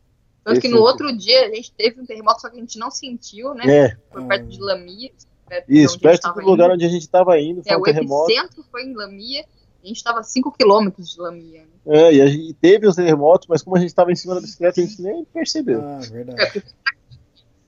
Tanto 0.47 0.62
que 0.62 0.69
no 0.69 0.79
outro 0.79 1.15
dia 1.15 1.45
a 1.45 1.53
gente 1.53 1.73
teve 1.73 1.99
um 1.99 2.05
terremoto, 2.05 2.39
só 2.39 2.49
que 2.49 2.55
a 2.55 2.60
gente 2.62 2.79
não 2.79 2.89
sentiu, 2.89 3.53
né? 3.53 3.63
É. 3.67 3.97
Foi 4.10 4.23
perto 4.25 4.47
de 4.47 4.62
Lamia. 4.62 5.12
Perto 5.45 5.65
Isso, 5.67 5.99
perto 5.99 6.33
do 6.33 6.41
lugar 6.41 6.71
onde 6.71 6.86
a 6.86 6.88
gente 6.88 7.01
estava 7.01 7.38
indo. 7.38 7.62
Foi 7.62 7.73
é, 7.73 7.77
um 7.77 7.81
o 7.81 7.83
terremoto. 7.83 8.31
epicentro 8.31 8.63
foi 8.71 8.83
em 8.83 8.93
Lamia. 8.93 9.45
A 9.83 9.88
gente 9.88 9.97
estava 9.97 10.21
a 10.21 10.23
5 10.23 10.49
quilômetros 10.53 11.10
de 11.10 11.19
Lamia. 11.19 11.62
Né? 11.62 11.67
É, 11.86 12.13
e 12.13 12.21
a 12.21 12.27
gente 12.27 12.53
teve 12.53 12.88
os 12.88 12.95
terremotos, 12.95 13.45
mas 13.49 13.62
como 13.62 13.75
a 13.75 13.79
gente 13.79 13.89
estava 13.89 14.10
em 14.10 14.15
cima 14.15 14.36
da 14.36 14.41
bicicleta, 14.41 14.79
a 14.79 14.86
gente 14.86 15.01
nem 15.01 15.25
percebeu. 15.25 15.81
Ah, 15.81 15.99
verdade. 15.99 16.63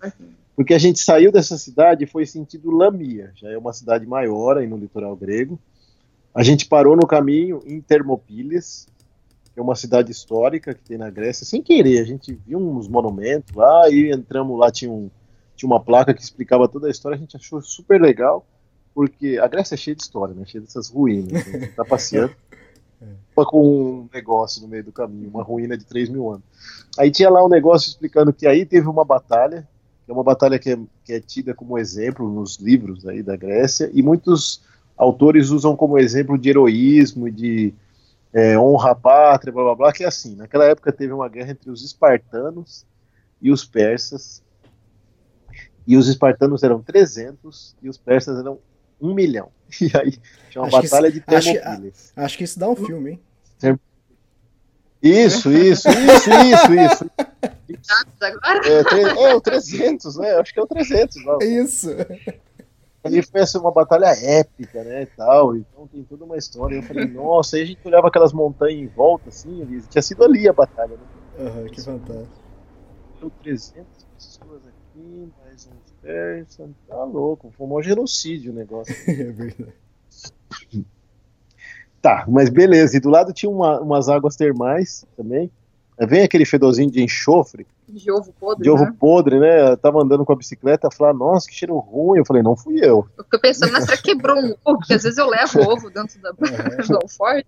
É, 0.02 0.12
porque 0.56 0.74
a 0.74 0.78
gente 0.78 1.00
saiu 1.00 1.34
dessa 1.34 1.58
cidade 1.58 2.06
e 2.06 2.08
foi 2.08 2.26
sentido 2.26 2.72
Lamia, 2.72 3.32
já 3.36 3.50
é 3.50 3.58
uma 3.58 3.74
cidade 3.74 4.06
maior 4.06 4.58
aí 4.58 4.68
no 4.68 4.78
litoral 4.78 5.16
grego. 5.16 5.60
A 6.34 6.44
gente 6.44 6.66
parou 6.66 6.96
no 6.96 7.08
caminho 7.08 7.62
em 7.66 7.82
Termopílias, 7.82 8.88
que 8.98 8.99
é 9.60 9.64
uma 9.64 9.76
cidade 9.76 10.12
histórica 10.12 10.74
que 10.74 10.82
tem 10.82 10.98
na 10.98 11.10
Grécia, 11.10 11.46
sem 11.46 11.62
querer. 11.62 12.00
A 12.00 12.06
gente 12.06 12.34
viu 12.46 12.60
uns 12.60 12.88
monumentos 12.88 13.56
lá 13.56 13.90
e 13.90 14.12
entramos 14.12 14.58
lá, 14.58 14.72
tinha, 14.72 14.92
um, 14.92 15.10
tinha 15.56 15.68
uma 15.68 15.80
placa 15.80 16.14
que 16.14 16.22
explicava 16.22 16.68
toda 16.68 16.88
a 16.88 16.92
história, 16.92 17.16
a 17.16 17.20
gente 17.20 17.36
achou 17.36 17.62
super 17.62 18.02
legal, 18.02 18.46
porque 18.94 19.38
a 19.38 19.48
Grécia 19.48 19.76
é 19.76 19.78
cheia 19.78 19.96
de 19.96 20.02
história, 20.02 20.34
né? 20.34 20.46
cheia 20.46 20.62
dessas 20.62 20.90
ruínas. 20.90 21.48
A 21.48 21.52
gente 21.52 21.76
tá 21.76 21.86
passeando. 21.86 22.34
com 23.34 24.02
um 24.02 24.10
negócio 24.14 24.62
no 24.62 24.68
meio 24.68 24.84
do 24.84 24.92
caminho, 24.92 25.30
uma 25.30 25.42
ruína 25.42 25.78
de 25.78 25.86
3 25.86 26.10
mil 26.10 26.30
anos. 26.30 26.44
Aí 26.98 27.10
tinha 27.10 27.30
lá 27.30 27.42
um 27.46 27.48
negócio 27.48 27.88
explicando 27.88 28.34
que 28.34 28.46
aí 28.46 28.66
teve 28.66 28.86
uma 28.86 29.06
batalha 29.06 29.66
é 30.10 30.14
uma 30.14 30.24
batalha 30.24 30.58
que 30.58 30.72
é, 30.72 30.80
que 31.06 31.14
é 31.14 31.20
tida 31.20 31.54
como 31.54 31.78
exemplo 31.78 32.28
nos 32.28 32.58
livros 32.58 33.08
aí 33.08 33.22
da 33.22 33.36
Grécia, 33.36 33.92
e 33.94 34.02
muitos 34.02 34.62
autores 34.98 35.52
usam 35.52 35.76
como 35.76 36.00
exemplo 36.00 36.38
de 36.38 36.50
heroísmo, 36.50 37.30
de 37.30 37.74
é, 38.34 38.58
honra 38.58 38.92
à 38.92 38.96
pátria, 38.96 39.52
blá 39.52 39.64
blá 39.64 39.76
blá, 39.76 39.94
que 39.94 40.04
é 40.04 40.08
assim, 40.08 40.36
naquela 40.36 40.66
época 40.66 40.92
teve 40.92 41.14
uma 41.14 41.28
guerra 41.28 41.52
entre 41.52 41.70
os 41.70 41.84
espartanos 41.84 42.86
e 43.42 43.52
os 43.52 43.66
persas, 43.66 44.44
e 45.88 45.98
os 45.98 46.08
espartanos 46.08 46.62
eram 46.62 46.82
300 46.82 47.76
e 47.82 47.90
os 47.90 47.98
persas 47.98 48.38
eram 48.40 48.60
1 49.02 49.14
milhão. 49.14 49.52
E 49.82 49.86
aí 49.96 50.18
tinha 50.50 50.64
uma 50.64 50.68
acho 50.68 50.82
batalha 50.82 51.12
de 51.12 51.20
Termopíles. 51.22 52.12
Acho, 52.16 52.26
acho, 52.26 52.38
que 52.40 52.44
isso 52.44 52.58
dá 52.58 52.68
um 52.68 52.76
filme, 52.76 53.12
hein? 53.12 53.20
Isso, 55.02 55.52
isso, 55.52 55.88
isso, 55.88 56.30
isso, 56.30 56.74
isso. 56.74 57.12
É, 58.22 59.30
é, 59.30 59.36
o 59.36 59.40
300, 59.40 60.18
né? 60.18 60.32
Acho 60.34 60.54
que 60.54 60.60
é 60.60 60.64
o 60.64 60.68
300. 60.68 61.24
Não. 61.24 61.40
Isso. 61.40 61.90
Ali 63.04 63.22
foi 63.24 63.42
assim, 63.42 63.58
uma 63.58 63.72
batalha 63.72 64.08
épica, 64.08 64.84
né, 64.84 65.04
e 65.04 65.06
tal, 65.06 65.56
então 65.56 65.88
tem 65.88 66.04
toda 66.04 66.26
uma 66.26 66.38
história. 66.38 66.76
Eu 66.76 66.84
falei, 66.84 67.08
nossa, 67.08 67.56
aí 67.56 67.64
a 67.64 67.66
gente 67.66 67.80
olhava 67.86 68.08
aquelas 68.08 68.34
montanhas 68.34 68.82
em 68.82 68.88
volta, 68.88 69.30
assim, 69.30 69.62
ali, 69.62 69.82
tinha 69.88 70.02
sido 70.02 70.24
ali 70.24 70.50
a 70.50 70.54
batalha, 70.54 70.98
né? 70.98 71.04
Aham, 71.40 71.60
uhum, 71.62 71.66
que 71.68 71.82
fantástico. 71.82 72.50
Deu 73.20 73.32
300 73.42 74.06
pessoas 74.16 74.66
aqui, 74.66 75.32
mais 75.38 75.66
uns 75.66 75.94
persas, 76.02 76.70
tá 76.88 77.04
louco, 77.06 77.52
foi 77.58 77.68
um 77.68 77.82
genocídio 77.82 78.52
o 78.52 78.56
negócio. 78.56 78.94
é 79.10 79.32
verdade. 79.32 79.74
Tá, 82.02 82.26
mas 82.30 82.50
beleza. 82.50 82.96
E 82.98 83.00
do 83.00 83.10
lado 83.10 83.34
tinha 83.34 83.50
uma, 83.50 83.80
umas 83.82 84.08
águas 84.08 84.36
termais 84.36 85.06
também. 85.18 85.52
Vem 86.08 86.24
aquele 86.24 86.46
fedorzinho 86.46 86.90
de 86.90 87.04
enxofre. 87.04 87.68
De 87.88 88.12
ovo 88.12 88.34
podre. 88.40 88.64
De 88.64 88.70
ovo 88.70 88.86
né? 88.86 88.96
podre, 88.98 89.40
né? 89.40 89.72
Eu 89.72 89.78
tava 89.78 90.02
andando 90.02 90.24
com 90.24 90.32
a 90.32 90.36
bicicleta, 90.36 90.90
falar, 90.90 91.14
nossa, 91.14 91.48
que 91.48 91.54
cheiro 91.54 91.78
ruim. 91.78 92.20
Eu 92.20 92.26
falei, 92.26 92.42
não 92.42 92.56
fui 92.56 92.80
eu. 92.80 93.08
Eu 93.18 93.24
fico 93.26 93.40
pensando, 93.40 93.74
mas 93.74 93.84
será 93.84 93.98
que 93.98 94.04
quebrou 94.04 94.38
um 94.38 94.56
ovo? 94.64 94.78
Porque 94.78 94.94
às 94.94 95.04
vezes 95.04 95.18
eu 95.18 95.28
levo 95.28 95.60
ovo 95.70 95.90
dentro 95.90 96.22
da 96.22 96.32
do 96.88 96.96
alforje. 97.02 97.46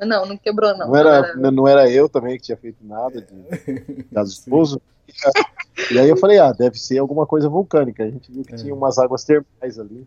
Não, 0.00 0.26
não 0.26 0.36
quebrou, 0.36 0.76
não. 0.78 0.88
Não 0.88 0.96
era, 0.96 1.36
não, 1.36 1.50
não 1.50 1.68
era 1.68 1.90
eu 1.90 2.08
também 2.08 2.36
que 2.36 2.44
tinha 2.44 2.56
feito 2.56 2.78
nada 2.82 3.20
de 3.20 4.04
caso 4.14 4.32
esposo. 4.32 4.80
E 5.90 5.98
aí 5.98 6.08
eu 6.08 6.16
falei, 6.16 6.38
ah, 6.38 6.52
deve 6.52 6.78
ser 6.78 6.98
alguma 6.98 7.26
coisa 7.26 7.48
vulcânica. 7.48 8.04
A 8.04 8.10
gente 8.10 8.30
viu 8.30 8.44
que 8.44 8.54
é. 8.54 8.56
tinha 8.56 8.74
umas 8.74 8.98
águas 8.98 9.24
termais 9.24 9.78
ali. 9.78 10.06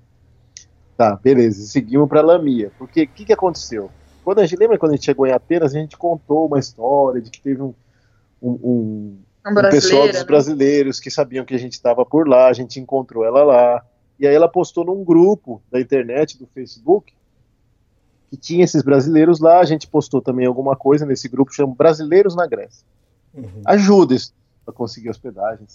Tá, 0.96 1.16
beleza. 1.16 1.66
Seguimos 1.66 2.08
para 2.08 2.22
Lamia. 2.22 2.72
Porque 2.78 3.04
o 3.04 3.08
que, 3.08 3.26
que 3.26 3.34
aconteceu? 3.34 3.92
Quando 4.24 4.40
a 4.40 4.46
gente 4.46 4.60
lembra 4.60 4.78
quando 4.78 4.92
a 4.92 4.96
gente 4.96 5.06
chegou 5.06 5.26
em 5.26 5.32
Atenas, 5.32 5.76
a 5.76 5.80
gente 5.80 5.98
contou 5.98 6.48
uma 6.48 6.60
história 6.60 7.22
de 7.22 7.30
que 7.30 7.42
teve 7.42 7.62
um, 7.62 7.74
um, 8.42 8.52
um, 8.52 9.18
um 9.48 9.70
pessoal 9.70 10.08
dos 10.08 10.20
né? 10.20 10.24
brasileiros 10.24 11.00
que 11.00 11.10
sabiam 11.10 11.44
que 11.44 11.56
a 11.56 11.60
gente 11.60 11.74
estava 11.74 12.06
por 12.06 12.28
lá, 12.28 12.48
a 12.48 12.54
gente 12.54 12.80
encontrou 12.80 13.26
ela 13.26 13.44
lá. 13.44 13.84
E 14.20 14.28
aí 14.28 14.36
ela 14.36 14.48
postou 14.48 14.86
num 14.86 15.04
grupo 15.04 15.62
da 15.72 15.82
internet, 15.82 16.38
do 16.38 16.46
Facebook, 16.46 17.14
que 18.30 18.38
tinha 18.38 18.64
esses 18.64 18.84
brasileiros 18.84 19.40
lá. 19.40 19.60
A 19.60 19.66
gente 19.66 19.88
postou 19.88 20.22
também 20.22 20.46
alguma 20.46 20.76
coisa 20.76 21.06
nesse 21.06 21.28
grupo, 21.28 21.52
chama 21.52 21.74
Brasileiros 21.76 22.36
na 22.36 22.46
Grécia. 22.46 22.86
Uhum. 23.34 23.62
Ajuda 23.66 24.16
para 24.64 24.74
conseguir 24.74 25.10
hospedagem. 25.10 25.66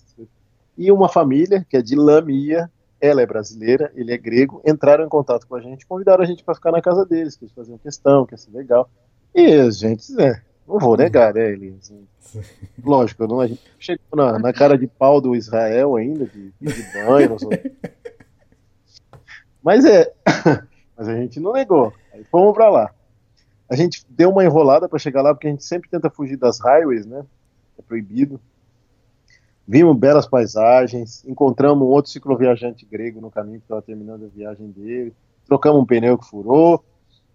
E 0.79 0.93
uma 0.93 1.09
família, 1.09 1.67
que 1.69 1.77
é 1.77 1.83
de 1.83 1.97
Lamia, 1.97 2.71
ela 3.07 3.23
é 3.23 3.27
brasileira, 3.27 3.91
ele 3.95 4.13
é 4.13 4.19
grego, 4.19 4.63
entraram 4.65 5.05
em 5.05 5.09
contato 5.09 5.47
com 5.47 5.55
a 5.55 5.61
gente, 5.61 5.87
convidaram 5.87 6.23
a 6.23 6.27
gente 6.27 6.45
para 6.45 6.55
ficar 6.55 6.73
na 6.73 6.83
casa 6.83 7.05
deles, 7.05 7.37
que 7.37 7.45
eles 7.45 7.55
faziam 7.55 7.79
questão, 7.79 8.27
que 8.27 8.35
ia 8.35 8.39
ser 8.39 8.51
legal. 8.51 8.91
E 9.35 9.45
a 9.55 9.71
gente, 9.71 10.13
né, 10.13 10.43
não 10.67 10.79
vou 10.79 10.97
negar, 10.97 11.35
né, 11.35 11.51
eles. 11.51 11.77
Assim, 11.79 12.07
lógico, 12.83 13.27
não, 13.27 13.41
a 13.41 13.47
gente 13.47 13.63
chegou 13.79 14.05
na, 14.15 14.39
na, 14.39 14.53
cara 14.53 14.77
de 14.77 14.87
pau 14.87 15.21
do 15.21 15.35
Israel 15.35 15.97
ainda, 15.97 16.27
de, 16.27 16.53
de 16.61 16.83
banho, 16.93 17.37
mas 19.63 19.85
é, 19.85 20.13
mas 20.97 21.09
a 21.09 21.15
gente 21.15 21.41
não 21.41 21.53
negou. 21.53 21.93
Aí 22.13 22.25
fomos 22.25 22.55
para 22.55 22.69
lá. 22.69 22.91
A 23.69 23.75
gente 23.75 24.07
deu 24.09 24.31
uma 24.31 24.45
enrolada 24.45 24.89
para 24.89 24.99
chegar 24.99 25.23
lá, 25.23 25.35
porque 25.35 25.49
a 25.49 25.51
gente 25.51 25.65
sempre 25.65 25.91
tenta 25.91 26.09
fugir 26.09 26.37
das 26.37 26.61
highways, 26.61 27.05
né? 27.05 27.25
É 27.79 27.83
proibido. 27.83 28.41
Vimos 29.69 29.97
belas 29.99 30.27
paisagens, 30.27 31.25
encontramos 31.25 31.87
um 31.87 31.91
outro 31.91 32.11
cicloviajante 32.11 32.87
grego 32.87 33.21
no 33.21 33.31
caminho 33.31 33.59
que 33.59 33.65
estava 33.65 33.83
terminando 33.83 34.25
a 34.25 34.29
viagem 34.29 34.71
dele, 34.71 35.13
trocamos 35.45 35.83
um 35.83 35.85
pneu 35.85 36.17
que 36.17 36.25
furou, 36.25 36.85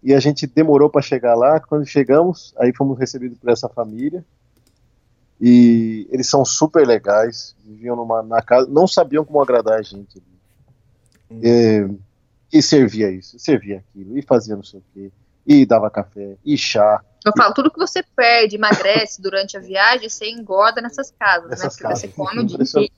e 0.01 0.13
a 0.13 0.19
gente 0.19 0.47
demorou 0.47 0.89
para 0.89 1.01
chegar 1.01 1.35
lá. 1.35 1.59
Quando 1.59 1.85
chegamos, 1.85 2.53
aí 2.57 2.73
fomos 2.73 2.97
recebidos 2.97 3.37
por 3.37 3.49
essa 3.49 3.67
família, 3.67 4.23
e 5.39 6.07
eles 6.09 6.29
são 6.29 6.45
super 6.45 6.87
legais, 6.87 7.55
viviam 7.65 7.95
numa, 7.95 8.21
na 8.23 8.41
casa, 8.41 8.69
não 8.69 8.87
sabiam 8.87 9.25
como 9.25 9.41
agradar 9.41 9.79
a 9.79 9.81
gente. 9.81 10.21
Hum. 11.29 11.39
É, 11.43 11.89
e 12.53 12.61
servia 12.61 13.11
isso, 13.11 13.37
servia 13.39 13.79
aquilo, 13.79 14.17
e 14.17 14.21
fazia 14.21 14.55
não 14.55 14.63
sei 14.63 14.79
o 14.79 14.83
quê, 14.93 15.11
e 15.45 15.65
dava 15.65 15.89
café, 15.89 16.37
e 16.45 16.57
chá, 16.57 17.03
eu 17.23 17.31
falo, 17.37 17.53
tudo 17.53 17.69
que 17.69 17.77
você 17.77 18.01
perde, 18.15 18.55
emagrece 18.55 19.21
durante 19.21 19.55
a 19.55 19.59
viagem, 19.59 20.09
você 20.09 20.27
engorda 20.29 20.81
nessas 20.81 21.11
casas, 21.11 21.43
né? 21.43 21.49
nessas 21.51 21.65
né? 21.65 21.69
Porque 21.69 21.83
casas. 21.83 21.99
você 22.01 22.07
come 22.07 22.39
o 22.39 22.45
dia 22.45 22.57
inteiro. 22.57 22.93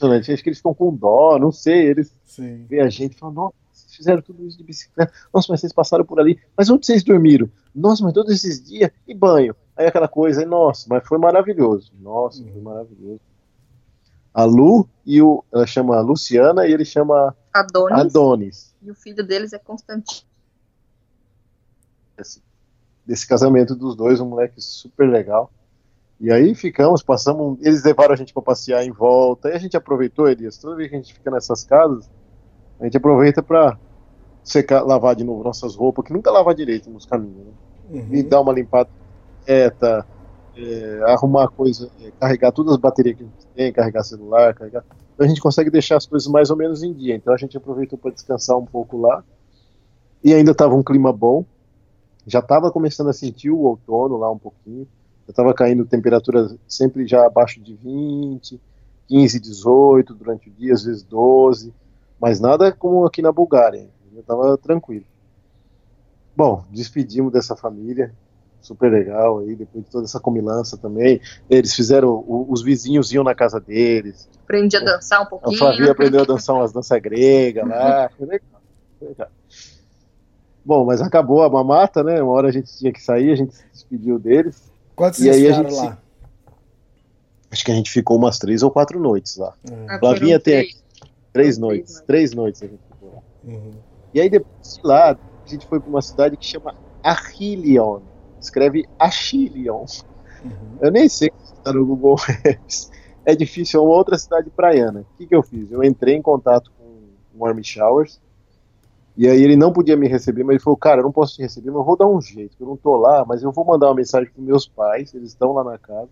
Impressionante. 0.00 0.32
Acho 0.32 0.42
que 0.42 0.48
eles 0.48 0.58
ficam 0.58 0.74
com 0.74 0.94
dó, 0.94 1.38
não 1.38 1.52
sei. 1.52 1.86
Eles 1.86 2.12
Sim. 2.24 2.66
veem 2.68 2.82
a 2.82 2.88
gente 2.88 3.14
e 3.14 3.18
falam, 3.18 3.34
nossa, 3.34 3.54
vocês 3.72 3.94
fizeram 3.94 4.22
tudo 4.22 4.44
isso 4.44 4.58
de 4.58 4.64
bicicleta. 4.64 5.12
Nossa, 5.32 5.46
mas 5.50 5.60
vocês 5.60 5.72
passaram 5.72 6.04
por 6.04 6.18
ali. 6.18 6.40
Mas 6.56 6.68
onde 6.68 6.84
vocês 6.84 7.04
dormiram? 7.04 7.48
Nossa, 7.72 8.02
mas 8.02 8.12
todos 8.12 8.32
esses 8.32 8.62
dias, 8.62 8.90
e 9.06 9.14
banho? 9.14 9.54
Aí 9.76 9.86
aquela 9.86 10.08
coisa, 10.08 10.40
aí, 10.40 10.46
nossa, 10.46 10.86
mas 10.88 11.06
foi 11.06 11.18
maravilhoso. 11.18 11.92
Nossa, 12.00 12.42
foi 12.42 12.60
maravilhoso. 12.60 13.20
A 14.34 14.44
Lu 14.44 14.88
e 15.06 15.22
o. 15.22 15.44
Ela 15.52 15.66
chama 15.66 16.00
Luciana 16.00 16.66
e 16.66 16.72
ele 16.72 16.84
chama 16.84 17.36
Adonis. 17.52 17.98
Adonis. 17.98 18.74
E 18.82 18.90
o 18.90 18.94
filho 18.94 19.24
deles 19.24 19.52
é 19.52 19.58
Constantino. 19.58 20.29
Assim 22.20 22.40
desse 23.10 23.26
casamento 23.26 23.74
dos 23.74 23.96
dois, 23.96 24.20
um 24.20 24.28
moleque 24.28 24.60
super 24.60 25.08
legal. 25.08 25.50
E 26.20 26.30
aí 26.30 26.54
ficamos, 26.54 27.02
passamos, 27.02 27.58
eles 27.60 27.82
levaram 27.82 28.12
a 28.12 28.16
gente 28.16 28.32
para 28.32 28.42
passear 28.42 28.84
em 28.84 28.92
volta, 28.92 29.48
e 29.48 29.52
a 29.52 29.58
gente 29.58 29.76
aproveitou, 29.76 30.28
Elias, 30.28 30.58
toda 30.58 30.76
vez 30.76 30.88
que 30.88 30.94
a 30.94 30.98
gente 30.98 31.14
fica 31.14 31.28
nessas 31.28 31.64
casas, 31.64 32.08
a 32.78 32.84
gente 32.84 32.96
aproveita 32.96 33.42
para 33.42 33.76
secar, 34.44 34.82
lavar 34.82 35.16
de 35.16 35.24
novo 35.24 35.42
nossas 35.42 35.74
roupas, 35.74 36.04
que 36.04 36.12
nunca 36.12 36.30
lava 36.30 36.54
direito 36.54 36.88
nos 36.88 37.04
caminhos, 37.04 37.46
né? 37.46 37.52
Uhum. 37.90 38.14
E 38.14 38.22
dar 38.22 38.40
uma 38.42 38.52
limpada 38.52 38.88
reta, 39.44 40.06
é, 40.56 41.00
arrumar 41.06 41.48
coisa, 41.48 41.90
é, 42.00 42.12
carregar 42.20 42.52
todas 42.52 42.74
as 42.74 42.78
baterias 42.78 43.16
que 43.16 43.24
a 43.24 43.26
gente 43.26 43.46
tem, 43.56 43.72
carregar 43.72 44.04
celular, 44.04 44.54
carregar. 44.54 44.84
Então 45.14 45.26
a 45.26 45.28
gente 45.28 45.40
consegue 45.40 45.70
deixar 45.70 45.96
as 45.96 46.06
coisas 46.06 46.28
mais 46.28 46.50
ou 46.50 46.56
menos 46.56 46.82
em 46.84 46.92
dia. 46.92 47.16
Então 47.16 47.34
a 47.34 47.36
gente 47.36 47.56
aproveitou 47.56 47.98
para 47.98 48.12
descansar 48.12 48.56
um 48.56 48.64
pouco 48.64 48.98
lá. 48.98 49.24
E 50.22 50.32
ainda 50.32 50.52
estava 50.52 50.74
um 50.74 50.82
clima 50.82 51.12
bom 51.12 51.44
já 52.26 52.40
estava 52.40 52.70
começando 52.70 53.08
a 53.08 53.12
sentir 53.12 53.50
o 53.50 53.58
outono 53.58 54.16
lá 54.16 54.30
um 54.30 54.38
pouquinho, 54.38 54.86
já 55.26 55.30
estava 55.30 55.54
caindo 55.54 55.84
temperatura 55.84 56.54
sempre 56.66 57.06
já 57.06 57.26
abaixo 57.26 57.60
de 57.60 57.74
20, 57.74 58.60
15, 59.08 59.40
18 59.40 60.14
durante 60.14 60.48
o 60.48 60.52
dia, 60.52 60.72
às 60.72 60.84
vezes 60.84 61.02
12. 61.02 61.72
Mas 62.20 62.38
nada 62.38 62.70
como 62.70 63.04
aqui 63.04 63.22
na 63.22 63.32
Bulgária. 63.32 63.88
Eu 64.14 64.22
tava 64.22 64.56
tranquilo. 64.58 65.04
Bom, 66.36 66.64
despedimos 66.70 67.32
dessa 67.32 67.56
família, 67.56 68.14
super 68.60 68.90
legal 68.90 69.40
aí, 69.40 69.56
depois 69.56 69.84
de 69.84 69.90
toda 69.90 70.04
essa 70.04 70.20
comilança 70.20 70.76
também. 70.76 71.20
Eles 71.48 71.74
fizeram, 71.74 72.24
os 72.26 72.62
vizinhos 72.62 73.12
iam 73.12 73.24
na 73.24 73.34
casa 73.34 73.58
deles. 73.60 74.28
Aprendi 74.44 74.76
a 74.76 74.80
dançar 74.80 75.22
um 75.22 75.26
pouquinho. 75.26 75.56
A 75.56 75.58
Flavia 75.58 75.92
aprendeu 75.92 76.20
a 76.22 76.24
dançar 76.24 76.56
umas 76.56 76.72
danças 76.72 77.00
gregas 77.00 77.66
lá. 77.66 78.10
Foi 78.16 78.26
legal, 78.26 78.62
foi 78.98 79.08
legal. 79.08 79.28
Bom, 80.70 80.84
mas 80.84 81.02
acabou 81.02 81.42
a 81.42 81.50
mamata, 81.50 82.04
né? 82.04 82.22
Uma 82.22 82.30
hora 82.30 82.46
a 82.46 82.52
gente 82.52 82.72
tinha 82.78 82.92
que 82.92 83.02
sair, 83.02 83.32
a 83.32 83.34
gente 83.34 83.56
se 83.56 83.64
despediu 83.72 84.20
deles. 84.20 84.70
Quantos 84.94 85.18
e 85.18 85.28
aí 85.28 85.48
a 85.48 85.52
gente 85.52 85.74
lá? 85.74 85.94
Se... 85.94 85.98
Acho 87.50 87.64
que 87.64 87.72
a 87.72 87.74
gente 87.74 87.90
ficou 87.90 88.16
umas 88.16 88.38
três 88.38 88.62
ou 88.62 88.70
quatro 88.70 89.00
noites 89.00 89.36
lá. 89.36 89.52
Ah, 89.88 89.98
Flavinha 89.98 90.38
tem 90.38 90.62
três, 90.62 90.84
três 91.32 91.58
noites, 91.58 91.94
noites, 91.94 92.06
três 92.06 92.34
noites 92.34 92.62
a 92.62 92.66
gente 92.68 92.82
ficou 92.88 93.14
lá. 93.14 93.20
Uhum. 93.42 93.72
E 94.14 94.20
aí 94.20 94.30
depois 94.30 94.76
de 94.76 94.86
lá, 94.86 95.10
a 95.10 95.48
gente 95.48 95.66
foi 95.66 95.80
para 95.80 95.90
uma 95.90 96.02
cidade 96.02 96.36
que 96.36 96.46
chama 96.46 96.72
Achillion. 97.02 97.98
Escreve 98.40 98.88
Achillion. 98.96 99.86
Uhum. 100.44 100.78
Eu 100.80 100.92
nem 100.92 101.08
sei 101.08 101.32
se 101.42 101.52
está 101.52 101.72
no 101.72 101.84
Google 101.84 102.14
Maps. 102.46 102.92
É 103.24 103.34
difícil, 103.34 103.80
é 103.80 103.82
uma 103.82 103.96
outra 103.96 104.16
cidade 104.16 104.48
praiana. 104.50 105.00
O 105.00 105.18
que, 105.18 105.26
que 105.26 105.34
eu 105.34 105.42
fiz? 105.42 105.72
Eu 105.72 105.82
entrei 105.82 106.14
em 106.14 106.22
contato 106.22 106.70
com 106.78 106.84
o 107.36 107.44
Army 107.44 107.64
Showers 107.64 108.20
e 109.20 109.28
aí 109.28 109.42
ele 109.42 109.54
não 109.54 109.70
podia 109.70 109.98
me 109.98 110.08
receber, 110.08 110.42
mas 110.42 110.54
ele 110.54 110.64
falou, 110.64 110.78
cara, 110.78 111.00
eu 111.00 111.04
não 111.04 111.12
posso 111.12 111.34
te 111.34 111.42
receber, 111.42 111.70
mas 111.70 111.80
eu 111.80 111.84
vou 111.84 111.94
dar 111.94 112.08
um 112.08 112.22
jeito, 112.22 112.56
eu 112.58 112.66
não 112.66 112.74
tô 112.74 112.96
lá, 112.96 113.22
mas 113.22 113.42
eu 113.42 113.52
vou 113.52 113.66
mandar 113.66 113.88
uma 113.88 113.96
mensagem 113.96 114.30
para 114.32 114.42
meus 114.42 114.66
pais, 114.66 115.12
eles 115.12 115.28
estão 115.28 115.52
lá 115.52 115.62
na 115.62 115.76
casa, 115.76 116.08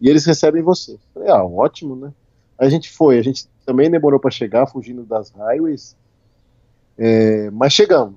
e 0.00 0.08
eles 0.08 0.24
recebem 0.24 0.62
você. 0.62 0.92
Eu 0.92 0.98
falei, 1.12 1.28
ah, 1.28 1.44
ótimo, 1.44 1.94
né? 1.94 2.10
Aí 2.58 2.66
a 2.66 2.70
gente 2.70 2.90
foi, 2.90 3.18
a 3.18 3.22
gente 3.22 3.46
também 3.66 3.90
demorou 3.90 4.18
para 4.18 4.30
chegar, 4.30 4.66
fugindo 4.66 5.04
das 5.04 5.28
highways, 5.32 5.94
é, 6.96 7.50
mas 7.50 7.74
chegamos. 7.74 8.16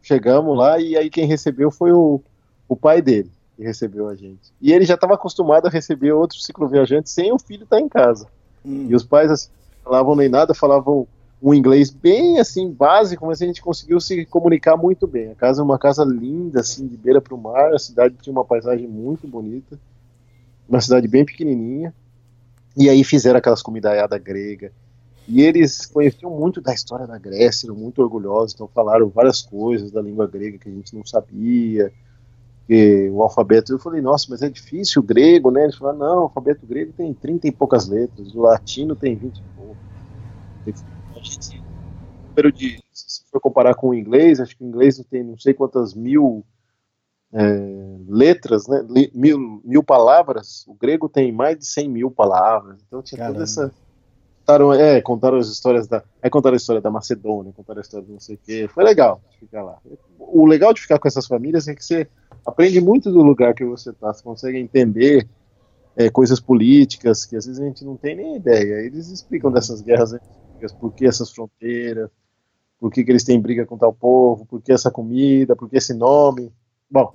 Chegamos 0.00 0.56
lá 0.56 0.80
e 0.80 0.96
aí 0.96 1.10
quem 1.10 1.26
recebeu 1.26 1.70
foi 1.70 1.92
o, 1.92 2.22
o 2.66 2.74
pai 2.74 3.02
dele, 3.02 3.30
que 3.58 3.62
recebeu 3.62 4.08
a 4.08 4.14
gente. 4.14 4.54
E 4.58 4.72
ele 4.72 4.86
já 4.86 4.94
estava 4.94 5.16
acostumado 5.16 5.66
a 5.66 5.70
receber 5.70 6.12
outros 6.12 6.46
cicloviajantes 6.46 7.12
sem 7.12 7.30
o 7.30 7.38
filho 7.38 7.64
estar 7.64 7.76
tá 7.76 7.82
em 7.82 7.90
casa. 7.90 8.26
Hum. 8.64 8.86
E 8.88 8.94
os 8.94 9.04
pais 9.04 9.30
assim, 9.30 9.50
falavam 9.84 10.16
nem 10.16 10.30
nada, 10.30 10.54
falavam 10.54 11.06
um 11.40 11.52
inglês 11.52 11.90
bem 11.90 12.38
assim 12.38 12.70
básico, 12.70 13.26
mas 13.26 13.42
a 13.42 13.46
gente 13.46 13.60
conseguiu 13.60 14.00
se 14.00 14.24
comunicar 14.26 14.76
muito 14.76 15.06
bem. 15.06 15.30
A 15.30 15.34
casa 15.34 15.60
é 15.60 15.64
uma 15.64 15.78
casa 15.78 16.04
linda, 16.04 16.60
assim, 16.60 16.86
de 16.86 16.96
beira 16.96 17.20
para 17.20 17.34
o 17.34 17.38
mar. 17.38 17.74
A 17.74 17.78
cidade 17.78 18.16
tinha 18.20 18.32
uma 18.32 18.44
paisagem 18.44 18.86
muito 18.86 19.28
bonita, 19.28 19.78
uma 20.68 20.80
cidade 20.80 21.06
bem 21.06 21.24
pequenininha. 21.24 21.94
E 22.76 22.88
aí 22.88 23.04
fizeram 23.04 23.38
aquelas 23.38 23.62
comidaiadas 23.62 24.20
grega. 24.22 24.72
E 25.28 25.42
eles 25.42 25.86
conheciam 25.86 26.30
muito 26.30 26.60
da 26.60 26.72
história 26.72 27.06
da 27.06 27.18
Grécia, 27.18 27.66
eram 27.66 27.74
muito 27.74 28.00
orgulhosos, 28.00 28.54
então 28.54 28.68
falaram 28.68 29.08
várias 29.08 29.42
coisas 29.42 29.90
da 29.90 30.00
língua 30.00 30.26
grega 30.26 30.56
que 30.56 30.68
a 30.68 30.72
gente 30.72 30.94
não 30.94 31.04
sabia. 31.04 31.92
Que 32.66 33.10
o 33.10 33.22
alfabeto, 33.22 33.72
eu 33.72 33.78
falei, 33.78 34.00
nossa, 34.00 34.26
mas 34.28 34.42
é 34.42 34.48
difícil 34.48 35.02
o 35.02 35.04
grego, 35.04 35.50
né? 35.50 35.64
Eles 35.64 35.76
falaram, 35.76 35.98
não, 35.98 36.18
o 36.18 36.22
alfabeto 36.22 36.66
grego 36.66 36.92
tem 36.96 37.12
30 37.12 37.48
e 37.48 37.52
poucas 37.52 37.88
letras, 37.88 38.34
o 38.34 38.40
latino 38.40 38.94
tem 38.94 39.16
20 39.16 39.36
e 39.36 39.42
pouco 39.56 39.76
gente, 41.26 41.62
número 42.28 42.52
de, 42.52 42.82
se 42.92 43.22
for 43.30 43.40
comparar 43.40 43.74
com 43.74 43.90
o 43.90 43.94
inglês, 43.94 44.40
acho 44.40 44.56
que 44.56 44.64
o 44.64 44.66
inglês 44.66 45.02
tem 45.10 45.22
não 45.22 45.38
sei 45.38 45.54
quantas 45.54 45.94
mil 45.94 46.44
é, 47.32 47.96
letras, 48.08 48.66
né, 48.66 48.86
mil, 49.14 49.60
mil 49.64 49.82
palavras, 49.82 50.64
o 50.66 50.74
grego 50.74 51.08
tem 51.08 51.32
mais 51.32 51.58
de 51.58 51.66
100 51.66 51.88
mil 51.88 52.10
palavras, 52.10 52.78
então 52.86 53.02
tinha 53.02 53.18
Caramba. 53.18 53.34
toda 53.34 53.44
essa 53.44 53.72
contaram, 54.46 54.72
é, 54.72 55.00
contaram 55.02 55.38
as 55.38 55.48
histórias 55.48 55.88
da. 55.88 56.02
Aí 56.22 56.30
contaram 56.30 56.54
a 56.54 56.56
história 56.56 56.80
da 56.80 56.90
Macedônia, 56.90 57.52
contaram 57.52 57.80
a 57.80 57.82
história 57.82 58.06
de 58.06 58.12
não 58.12 58.20
sei 58.20 58.36
o 58.36 58.38
quê. 58.38 58.68
Foi 58.72 58.84
legal 58.84 59.20
ficar 59.40 59.62
lá. 59.64 59.78
O 60.18 60.46
legal 60.46 60.72
de 60.72 60.80
ficar 60.80 60.98
com 60.98 61.08
essas 61.08 61.26
famílias 61.26 61.66
é 61.66 61.74
que 61.74 61.84
você 61.84 62.08
aprende 62.46 62.80
muito 62.80 63.10
do 63.10 63.22
lugar 63.22 63.54
que 63.54 63.64
você 63.64 63.90
está, 63.90 64.12
você 64.12 64.22
consegue 64.22 64.58
entender 64.58 65.28
é, 65.96 66.08
coisas 66.08 66.38
políticas 66.38 67.24
que 67.24 67.36
às 67.36 67.46
vezes 67.46 67.60
a 67.60 67.64
gente 67.64 67.84
não 67.84 67.96
tem 67.96 68.14
nem 68.14 68.36
ideia. 68.36 68.86
Eles 68.86 69.08
explicam 69.08 69.50
dessas 69.50 69.80
guerras 69.80 70.14
por 70.78 70.92
que 70.92 71.06
essas 71.06 71.30
fronteiras, 71.30 72.10
por 72.78 72.90
que, 72.92 73.04
que 73.04 73.10
eles 73.10 73.24
têm 73.24 73.40
briga 73.40 73.64
com 73.64 73.78
tal 73.78 73.92
povo, 73.92 74.44
por 74.46 74.60
que 74.60 74.72
essa 74.72 74.90
comida, 74.90 75.56
por 75.56 75.68
que 75.68 75.76
esse 75.76 75.94
nome. 75.94 76.52
Bom, 76.90 77.14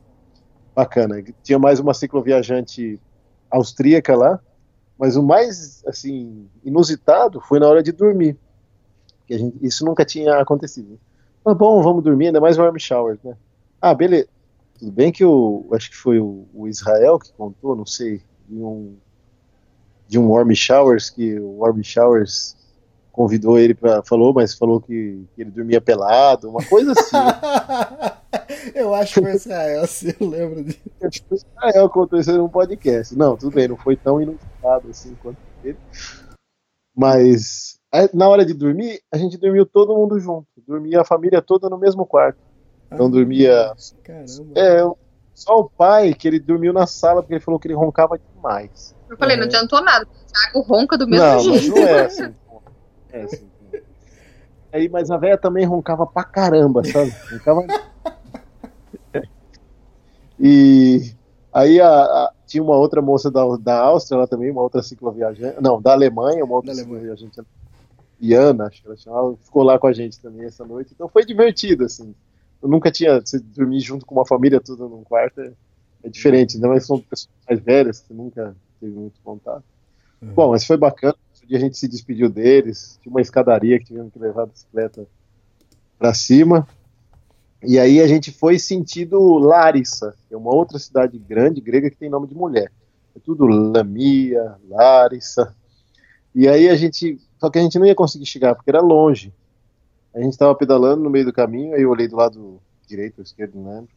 bacana. 0.76 1.24
Tinha 1.44 1.60
mais 1.60 1.80
uma 1.80 1.94
cicloviajante 1.94 3.00
austríaca 3.50 4.16
lá, 4.16 4.40
mas 4.98 5.16
o 5.16 5.24
mais 5.24 5.84
assim 5.86 6.50
inusitado 6.64 7.42
foi 7.42 7.60
na 7.60 7.68
hora 7.68 7.84
de 7.84 7.92
dormir. 7.92 8.38
Que 9.28 9.38
gente, 9.38 9.58
isso 9.62 9.86
nunca 9.86 10.06
tinha 10.06 10.40
acontecido. 10.40 11.00
Mas 11.44 11.58
bom, 11.58 11.82
vamos 11.82 12.04
dormir, 12.04 12.28
ainda 12.28 12.42
mais 12.42 12.58
warm 12.58 12.78
shower, 12.78 13.20
né? 13.24 13.36
Ah, 13.82 13.94
beleza. 13.94 14.28
Tudo 14.78 14.92
bem 14.92 15.12
que 15.12 15.24
o 15.24 15.68
acho 15.74 15.90
que 15.90 15.96
foi 15.96 16.20
o, 16.20 16.48
o 16.54 16.68
Israel 16.68 17.20
que 17.20 17.32
contou, 17.34 17.76
não 17.76 17.86
sei, 17.86 18.22
de 18.48 18.56
um 18.56 18.98
de 20.08 20.20
um 20.20 20.30
warm 20.30 20.54
showers 20.54 21.10
que 21.10 21.40
o 21.40 21.60
warm 21.60 21.82
showers 21.82 22.58
convidou 23.12 23.60
ele 23.60 23.74
para 23.74 24.02
falou, 24.04 24.34
mas 24.34 24.54
falou 24.54 24.80
que, 24.80 25.26
que, 25.36 25.42
ele 25.42 25.52
dormia 25.52 25.82
pelado, 25.82 26.50
uma 26.50 26.64
coisa 26.66 26.92
assim. 26.92 27.18
eu 28.74 28.94
acho 28.94 29.16
que 29.16 29.22
foi 29.22 29.34
Israel, 29.34 29.88
se 29.88 30.16
eu 30.20 30.28
lembro 30.28 30.64
disso. 30.64 30.80
Acho 31.04 31.24
que 31.24 31.36
Israel 31.36 31.90
contou 31.90 32.20
isso 32.20 32.32
num 32.38 32.50
podcast. 32.50 33.16
Não, 33.16 33.36
tudo 33.36 33.54
bem, 33.54 33.68
não 33.68 33.78
foi 33.78 33.96
tão 33.96 34.22
inusitado 34.22 34.90
assim 34.90 35.16
quanto 35.22 35.38
ele. 35.64 35.78
Mas 36.96 37.80
na 38.14 38.30
hora 38.30 38.46
de 38.46 38.54
dormir, 38.54 39.02
a 39.12 39.18
gente 39.18 39.38
dormiu 39.38 39.66
todo 39.66 39.96
mundo 39.96 40.20
junto. 40.20 40.48
Dormia 40.66 41.02
a 41.02 41.06
família 41.06 41.42
toda 41.42 41.70
no 41.70 41.78
mesmo 41.78 42.06
quarto. 42.06 42.40
Então 42.92 43.08
ah, 43.08 43.10
dormia. 43.10 43.74
Caramba. 44.04 44.54
É, 44.56 44.84
só 45.34 45.60
o 45.60 45.70
pai 45.70 46.14
que 46.14 46.28
ele 46.28 46.40
dormiu 46.40 46.74
na 46.74 46.86
sala 46.86 47.22
porque 47.22 47.36
ele 47.36 47.44
falou 47.44 47.60
que 47.60 47.68
ele 47.68 47.76
roncava 47.76 48.20
demais. 48.36 48.96
Eu 49.10 49.18
falei, 49.18 49.36
não 49.36 49.44
adiantou 49.44 49.82
nada. 49.84 50.06
O 50.06 50.32
Thiago 50.32 50.62
ronca 50.62 50.98
do 50.98 51.08
mesmo 51.08 51.26
não, 51.26 51.40
jeito. 51.40 51.72
Mas 51.72 51.80
não 51.80 51.88
é 51.88 52.06
assim. 52.06 52.36
É, 53.12 53.22
assim. 53.24 53.48
Aí, 54.72 54.88
mas 54.88 55.12
a 55.12 55.18
velha 55.18 55.38
também 55.38 55.66
roncava 55.66 56.08
pra 56.08 56.24
caramba, 56.24 56.84
sabe? 56.84 57.14
Roncava. 57.32 57.66
e 60.40 61.14
aí 61.52 61.82
a, 61.82 61.90
a, 61.90 62.34
tinha 62.48 62.64
uma 62.64 62.78
outra 62.78 63.02
moça 63.02 63.30
da, 63.30 63.44
da 63.58 63.80
Áustria 63.80 64.20
lá 64.20 64.28
também, 64.28 64.50
uma 64.50 64.62
outra 64.62 64.82
cicloviajante. 64.82 65.62
Não, 65.62 65.82
da 65.82 65.92
Alemanha, 65.92 66.46
uma 66.46 66.56
outra 66.56 66.74
cicloviajante. 66.74 67.42
Iana, 68.22 68.68
acho 68.68 68.82
que 68.82 68.88
ela 68.88 68.96
chamava, 68.96 69.36
ficou 69.38 69.64
lá 69.64 69.78
com 69.80 69.88
a 69.88 69.94
gente 69.94 70.20
também 70.20 70.46
essa 70.46 70.64
noite. 70.64 70.92
Então 70.94 71.10
foi 71.10 71.26
divertido, 71.26 71.84
assim. 71.86 72.16
Eu 72.62 72.70
nunca 72.70 72.92
tinha. 72.92 73.22
Dormir 73.56 73.80
junto 73.82 74.06
com 74.06 74.16
uma 74.16 74.26
família 74.26 74.62
toda 74.62 74.84
num 74.84 75.04
quarto 75.04 75.42
é, 75.42 75.52
é 76.04 76.10
diferente, 76.10 76.56
ainda 76.56 76.68
mais 76.68 76.86
são 76.86 77.00
pessoas 77.00 77.30
mais 77.50 77.60
velhas 77.60 78.00
que 78.00 78.14
nunca 78.14 78.56
teve 78.80 78.94
muito 78.94 79.20
contato. 79.22 79.64
Uhum. 80.22 80.34
Bom, 80.34 80.52
mas 80.52 80.64
foi 80.64 80.78
bacana 80.78 81.16
dia 81.48 81.58
a 81.58 81.62
gente 81.62 81.78
se 81.78 81.88
despediu 81.88 82.30
deles, 82.30 82.98
tinha 83.02 83.12
uma 83.12 83.22
escadaria 83.22 83.80
que 83.80 83.86
tivemos 83.86 84.12
que 84.12 84.20
levar 84.20 84.44
a 84.44 84.46
bicicleta 84.48 85.08
para 85.98 86.14
cima. 86.14 86.68
E 87.64 87.78
aí 87.78 88.02
a 88.02 88.08
gente 88.08 88.32
foi 88.32 88.58
sentido 88.58 89.38
Larissa, 89.38 90.16
que 90.28 90.34
é 90.34 90.38
uma 90.38 90.54
outra 90.54 90.80
cidade 90.80 91.18
grande, 91.20 91.62
grega, 91.62 91.90
que 91.90 91.98
tem 91.98 92.10
nome 92.10 92.28
de 92.28 92.36
mulher. 92.36 92.72
É 93.16 93.20
tudo 93.20 93.46
Lamia, 93.46 94.56
Larissa. 94.68 95.56
E 96.34 96.48
aí 96.48 96.70
a 96.70 96.76
gente. 96.76 97.20
Só 97.40 97.50
que 97.50 97.60
a 97.60 97.62
gente 97.62 97.78
não 97.78 97.86
ia 97.86 97.96
conseguir 97.96 98.26
chegar, 98.26 98.56
porque 98.56 98.70
era 98.70 98.82
longe. 98.82 99.34
A 100.14 100.20
gente 100.20 100.34
estava 100.34 100.56
pedalando 100.56 101.04
no 101.04 101.10
meio 101.10 101.26
do 101.26 101.34
caminho, 101.34 101.76
aí 101.76 101.82
eu 101.82 101.90
olhei 101.90 102.08
do 102.08 102.16
lado 102.16 102.60
direito 102.88 103.20
ou 103.20 103.24
esquerdo, 103.24 103.56
não 103.56 103.74
lembro, 103.74 103.90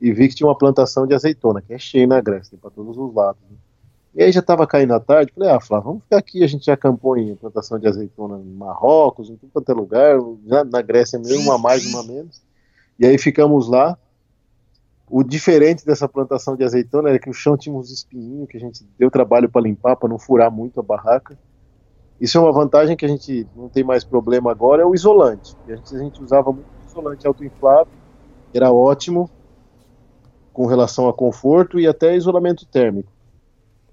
e 0.00 0.12
vi 0.12 0.28
que 0.28 0.34
tinha 0.34 0.46
uma 0.46 0.56
plantação 0.56 1.06
de 1.06 1.14
azeitona, 1.14 1.60
que 1.60 1.74
é 1.74 1.78
cheia 1.78 2.06
na 2.06 2.20
Grécia, 2.20 2.52
tem 2.52 2.58
para 2.58 2.70
todos 2.70 2.96
os 2.96 3.14
lados. 3.14 3.40
Né? 3.50 3.56
E 4.14 4.22
aí 4.22 4.32
já 4.32 4.40
estava 4.40 4.66
caindo 4.66 4.94
a 4.94 5.00
tarde, 5.00 5.32
falei, 5.32 5.50
ah, 5.50 5.60
Flávio, 5.60 5.84
vamos 5.84 6.02
ficar 6.02 6.18
aqui, 6.18 6.42
a 6.42 6.46
gente 6.46 6.64
já 6.64 6.74
acampou 6.74 7.16
em 7.16 7.34
plantação 7.36 7.78
de 7.78 7.86
azeitona 7.86 8.38
em 8.38 8.52
Marrocos, 8.52 9.28
em 9.28 9.36
tudo 9.36 9.50
quanto 9.52 9.70
é 9.70 9.74
lugar, 9.74 10.18
já 10.46 10.64
na 10.64 10.82
Grécia 10.82 11.18
mesmo, 11.18 11.44
uma 11.44 11.58
mais, 11.58 11.86
uma 11.86 12.02
menos. 12.02 12.42
E 12.98 13.06
aí 13.06 13.16
ficamos 13.18 13.68
lá. 13.68 13.96
O 15.10 15.22
diferente 15.22 15.86
dessa 15.86 16.08
plantação 16.08 16.56
de 16.56 16.64
azeitona 16.64 17.10
era 17.10 17.18
que 17.18 17.30
o 17.30 17.32
chão 17.32 17.56
tinha 17.56 17.74
uns 17.74 17.90
espinhos 17.90 18.48
que 18.48 18.56
a 18.56 18.60
gente 18.60 18.84
deu 18.98 19.10
trabalho 19.10 19.48
para 19.48 19.62
limpar, 19.62 19.96
para 19.96 20.08
não 20.08 20.18
furar 20.18 20.50
muito 20.50 20.80
a 20.80 20.82
barraca. 20.82 21.38
Isso 22.20 22.36
é 22.36 22.40
uma 22.40 22.52
vantagem 22.52 22.96
que 22.96 23.04
a 23.04 23.08
gente 23.08 23.46
não 23.54 23.68
tem 23.68 23.84
mais 23.84 24.04
problema 24.04 24.50
agora, 24.50 24.82
é 24.82 24.84
o 24.84 24.94
isolante. 24.94 25.56
A 25.66 25.76
gente, 25.76 25.94
a 25.94 25.98
gente 25.98 26.22
usava 26.22 26.52
muito 26.52 26.66
isolante 26.86 27.26
autoinflável, 27.26 27.92
era 28.52 28.72
ótimo 28.72 29.30
com 30.52 30.66
relação 30.66 31.08
a 31.08 31.14
conforto 31.14 31.78
e 31.78 31.86
até 31.86 32.16
isolamento 32.16 32.66
térmico. 32.66 33.12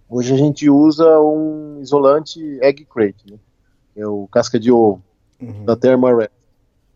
Hoje 0.09 0.33
a 0.33 0.37
gente 0.37 0.69
usa 0.69 1.19
um 1.19 1.79
isolante 1.81 2.39
egg 2.61 2.85
crate, 2.85 3.31
né? 3.31 3.37
é 3.95 4.05
o 4.05 4.27
casca 4.27 4.59
de 4.59 4.71
ovo 4.71 5.01
uhum. 5.41 5.65
da 5.65 5.75
Thermarest. 5.75 6.31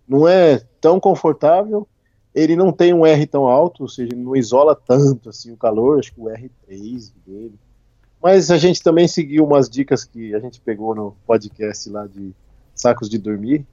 Não 0.08 0.28
é 0.28 0.60
tão 0.82 1.00
confortável, 1.00 1.88
ele 2.34 2.56
não 2.56 2.72
tem 2.72 2.94
um 2.94 3.06
R 3.06 3.26
tão 3.26 3.48
alto, 3.48 3.84
ou 3.84 3.90
seja, 3.90 4.16
não 4.16 4.36
isola 4.36 4.76
tanto 4.76 5.30
assim 5.30 5.52
o 5.52 5.58
calor, 5.58 6.00
acho 6.00 6.14
que 6.14 6.20
o 6.20 6.26
R3 6.26 7.12
dele. 7.26 7.56
Mas 8.22 8.52
a 8.52 8.58
gente 8.58 8.84
também 8.84 9.08
seguiu 9.08 9.46
umas 9.46 9.70
dicas 9.70 10.04
que 10.04 10.36
a 10.36 10.40
gente 10.40 10.60
pegou 10.60 10.94
no 10.94 11.16
podcast 11.26 11.90
lá 11.90 12.06
de 12.06 12.34
sacos 12.76 13.10
de 13.10 13.18
dormir. 13.18 13.66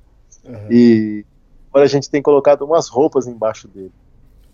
Uhum. 0.44 0.70
E 0.70 1.24
agora 1.68 1.84
a 1.84 1.88
gente 1.88 2.08
tem 2.08 2.22
colocado 2.22 2.62
umas 2.62 2.88
roupas 2.88 3.26
embaixo 3.26 3.66
dele. 3.66 3.92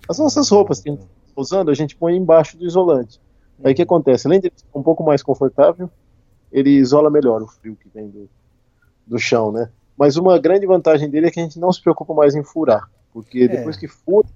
As 0.09 0.19
nossas 0.19 0.49
roupas 0.49 0.81
que 0.81 0.89
a 0.89 0.93
gente 0.93 1.05
tá 1.05 1.07
usando, 1.37 1.71
a 1.71 1.75
gente 1.75 1.95
põe 1.95 2.17
embaixo 2.17 2.57
do 2.57 2.65
isolante. 2.65 3.21
Aí 3.65 3.73
o 3.73 3.77
que 3.77 3.83
acontece? 3.83 4.27
Além 4.27 4.41
de 4.41 4.49
ele 4.49 4.55
ficar 4.57 4.79
um 4.79 4.83
pouco 4.83 5.03
mais 5.03 5.23
confortável, 5.23 5.91
ele 6.51 6.71
isola 6.71 7.11
melhor 7.11 7.43
o 7.43 7.47
frio 7.47 7.77
que 7.77 7.89
vem 7.89 8.09
do, 8.09 8.29
do 9.07 9.19
chão, 9.19 9.53
né? 9.53 9.71
Mas 9.97 10.17
uma 10.17 10.39
grande 10.39 10.67
vantagem 10.67 11.09
dele 11.09 11.27
é 11.27 11.31
que 11.31 11.41
a 11.41 11.43
gente 11.43 11.59
não 11.59 11.73
se 11.73 11.81
preocupa 11.81 12.13
mais 12.15 12.35
em 12.35 12.43
furar, 12.43 12.91
porque 13.13 13.45
é. 13.45 13.49
depois 13.49 13.77
que 13.77 13.87
fura, 13.87 14.27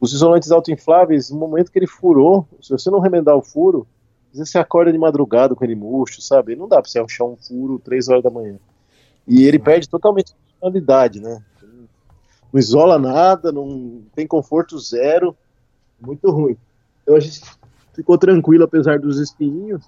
os 0.00 0.12
isolantes 0.12 0.50
autoinfláveis, 0.50 1.30
no 1.30 1.38
momento 1.38 1.70
que 1.70 1.78
ele 1.78 1.86
furou, 1.86 2.46
se 2.60 2.70
você 2.70 2.90
não 2.90 3.00
remendar 3.00 3.36
o 3.36 3.42
furo, 3.42 3.86
às 4.30 4.38
vezes 4.38 4.52
você 4.52 4.58
acorda 4.58 4.92
de 4.92 4.98
madrugada 4.98 5.54
com 5.54 5.64
ele 5.64 5.74
murcho, 5.74 6.20
sabe? 6.20 6.54
Não 6.54 6.68
dá 6.68 6.80
pra 6.80 6.90
você 6.90 6.98
achar 6.98 7.24
um 7.24 7.36
furo 7.36 7.78
3 7.78 8.08
horas 8.08 8.22
da 8.22 8.30
manhã. 8.30 8.58
E 9.26 9.44
ele 9.44 9.58
perde 9.58 9.88
totalmente 9.88 10.32
a 10.32 10.52
funcionalidade, 10.52 11.20
né? 11.20 11.42
Não 12.52 12.58
isola 12.58 12.98
nada, 12.98 13.52
não 13.52 14.02
tem 14.14 14.26
conforto 14.26 14.78
zero, 14.78 15.36
muito 16.00 16.30
ruim. 16.30 16.56
Então 17.02 17.16
a 17.16 17.20
gente 17.20 17.42
ficou 17.98 18.16
tranquilo 18.16 18.62
apesar 18.62 19.00
dos 19.00 19.18
espinhos. 19.18 19.84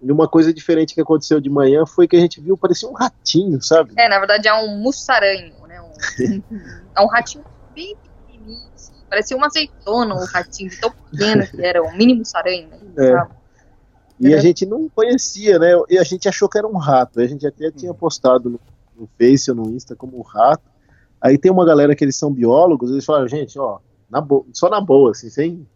E 0.00 0.10
uma 0.10 0.26
coisa 0.26 0.52
diferente 0.52 0.94
que 0.94 1.00
aconteceu 1.00 1.40
de 1.40 1.50
manhã 1.50 1.84
foi 1.84 2.08
que 2.08 2.16
a 2.16 2.18
gente 2.18 2.40
viu, 2.40 2.56
parecia 2.56 2.88
um 2.88 2.94
ratinho, 2.94 3.60
sabe? 3.62 3.92
É, 3.98 4.08
na 4.08 4.18
verdade 4.18 4.48
é 4.48 4.54
um 4.54 4.78
mussaranho, 4.78 5.52
né? 5.68 5.80
Um, 5.82 6.42
é 6.96 7.00
um 7.02 7.06
ratinho 7.06 7.44
bem 7.74 7.94
pequenininho, 8.26 8.66
assim. 8.74 8.92
parecia 9.10 9.36
uma 9.36 9.46
azeitona, 9.46 10.14
um 10.14 10.24
ratinho 10.24 10.70
tão 10.80 10.90
pequeno 10.90 11.46
que 11.46 11.62
era, 11.62 11.82
um 11.82 11.94
mini 11.94 12.14
mussaranho, 12.14 12.68
né? 12.68 12.78
É. 12.98 13.44
E 14.20 14.34
a 14.34 14.40
gente 14.40 14.64
não 14.64 14.88
conhecia, 14.88 15.58
né? 15.58 15.72
E 15.90 15.98
a 15.98 16.04
gente 16.04 16.28
achou 16.28 16.48
que 16.48 16.56
era 16.56 16.66
um 16.66 16.76
rato. 16.76 17.20
A 17.20 17.26
gente 17.26 17.46
até 17.46 17.70
tinha 17.70 17.92
postado 17.92 18.48
no, 18.48 18.60
no 18.96 19.08
Face 19.18 19.50
ou 19.50 19.56
no 19.56 19.70
Insta 19.70 19.96
como 19.96 20.18
um 20.18 20.22
rato. 20.22 20.62
Aí 21.20 21.36
tem 21.36 21.50
uma 21.50 21.66
galera 21.66 21.94
que 21.94 22.04
eles 22.04 22.16
são 22.16 22.32
biólogos, 22.32 22.90
eles 22.90 23.04
falaram, 23.04 23.26
gente, 23.26 23.58
ó, 23.58 23.80
na 24.08 24.24
só 24.52 24.70
na 24.70 24.80
boa, 24.80 25.10
assim, 25.10 25.28
sem, 25.28 25.66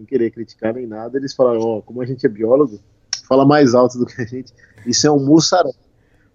sem 0.00 0.06
querer 0.06 0.30
criticar 0.30 0.72
nem 0.72 0.86
nada, 0.86 1.18
eles 1.18 1.34
falaram, 1.34 1.60
ó, 1.60 1.82
como 1.82 2.00
a 2.00 2.06
gente 2.06 2.24
é 2.24 2.28
biólogo, 2.28 2.80
fala 3.28 3.44
mais 3.44 3.74
alto 3.74 3.98
do 3.98 4.06
que 4.06 4.20
a 4.20 4.24
gente. 4.24 4.52
Isso 4.86 5.06
é 5.06 5.10
um 5.10 5.18
mussarão. 5.18 5.74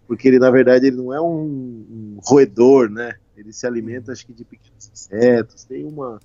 Porque 0.08 0.28
ele, 0.28 0.38
na 0.38 0.52
verdade, 0.52 0.86
ele 0.86 0.98
não 0.98 1.12
é 1.12 1.20
um, 1.20 1.36
um 1.36 2.20
roedor, 2.24 2.90
né? 2.90 3.16
Ele 3.36 3.52
se 3.52 3.66
alimenta, 3.66 4.12
acho 4.12 4.26
que, 4.26 4.34
de 4.34 4.46
pequenos 4.46 4.88
insetos. 4.94 5.64
Tem 5.64 5.84
uma, 5.84 6.20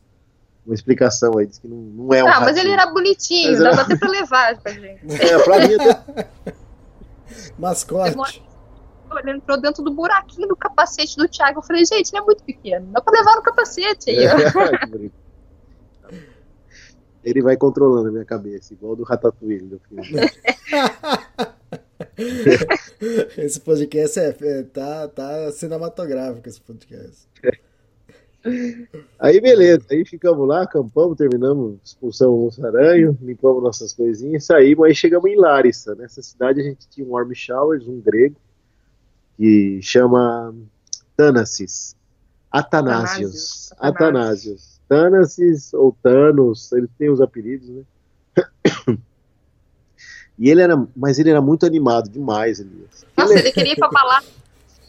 uma 0.66 0.74
explicação 0.74 1.38
aí, 1.38 1.46
diz 1.46 1.58
que 1.58 1.66
não, 1.66 1.78
não 1.78 2.14
é 2.14 2.22
um. 2.22 2.26
Ah, 2.26 2.32
ratinho. 2.32 2.46
mas 2.46 2.56
ele 2.58 2.70
era 2.70 2.86
bonitinho, 2.86 3.52
mas 3.52 3.58
dava 3.58 3.74
era... 3.76 3.82
até 3.82 3.96
pra 3.96 4.08
levar 4.10 4.60
pra 4.60 4.72
gente. 4.72 5.00
É, 5.08 5.38
pra 5.42 5.66
mim 5.66 5.74
até. 5.74 6.28
Mascote. 7.58 8.42
Ele 9.22 9.38
entrou 9.38 9.60
dentro 9.60 9.82
do 9.82 9.92
buraquinho 9.92 10.46
do 10.46 10.54
capacete 10.54 11.16
do 11.16 11.26
Thiago. 11.26 11.58
Eu 11.58 11.62
falei, 11.62 11.84
gente, 11.84 12.12
ele 12.12 12.22
é 12.22 12.24
muito 12.24 12.44
pequeno, 12.44 12.86
dá 12.92 13.00
pra 13.00 13.18
levar 13.18 13.34
no 13.34 13.42
capacete 13.42 14.10
aí, 14.10 14.26
ó. 14.28 15.19
Ele 17.24 17.42
vai 17.42 17.56
controlando 17.56 18.08
a 18.08 18.12
minha 18.12 18.24
cabeça, 18.24 18.72
igual 18.72 18.96
do 18.96 19.02
Ratatouille 19.02 19.60
do 19.60 19.78
filme. 19.80 20.02
esse 23.38 23.60
podcast 23.60 24.18
é, 24.18 24.36
é, 24.40 24.62
tá, 24.62 25.08
tá 25.08 25.52
cinematográfico, 25.52 26.48
esse 26.48 26.60
podcast. 26.60 27.28
Aí 29.18 29.38
beleza, 29.38 29.84
aí 29.90 30.02
ficamos 30.04 30.48
lá, 30.48 30.62
acampamos, 30.62 31.16
terminamos, 31.16 31.78
expulsamos 31.84 32.56
o 32.56 32.66
aranho, 32.66 33.16
limpamos 33.20 33.62
nossas 33.62 33.92
coisinhas, 33.92 34.46
saímos, 34.46 34.86
aí 34.86 34.94
chegamos 34.94 35.30
em 35.30 35.36
Larissa. 35.36 35.94
Nessa 35.94 36.22
cidade 36.22 36.60
a 36.60 36.64
gente 36.64 36.88
tinha 36.88 37.06
um 37.06 37.10
Warm 37.10 37.34
Showers, 37.34 37.86
um 37.86 38.00
grego, 38.00 38.36
que 39.36 39.80
chama 39.82 40.54
Thanasis. 41.16 41.94
Atanásios. 42.50 43.72
Atanásios. 43.78 44.69
Thanasis 44.90 45.72
ou 45.72 45.96
Thanos, 46.02 46.72
ele 46.72 46.88
tem 46.98 47.08
os 47.08 47.20
apelidos, 47.20 47.68
né? 47.68 47.82
E 50.42 50.48
ele 50.48 50.62
era, 50.62 50.74
mas 50.96 51.18
ele 51.18 51.28
era 51.28 51.42
muito 51.42 51.66
animado 51.66 52.08
demais, 52.08 52.60
Elias. 52.60 53.04
Nossa, 53.14 53.34
ele, 53.34 53.42
ele 53.42 53.52
queria 53.52 53.74
ir 53.74 53.76
pra 53.76 53.90
balada 53.90 54.24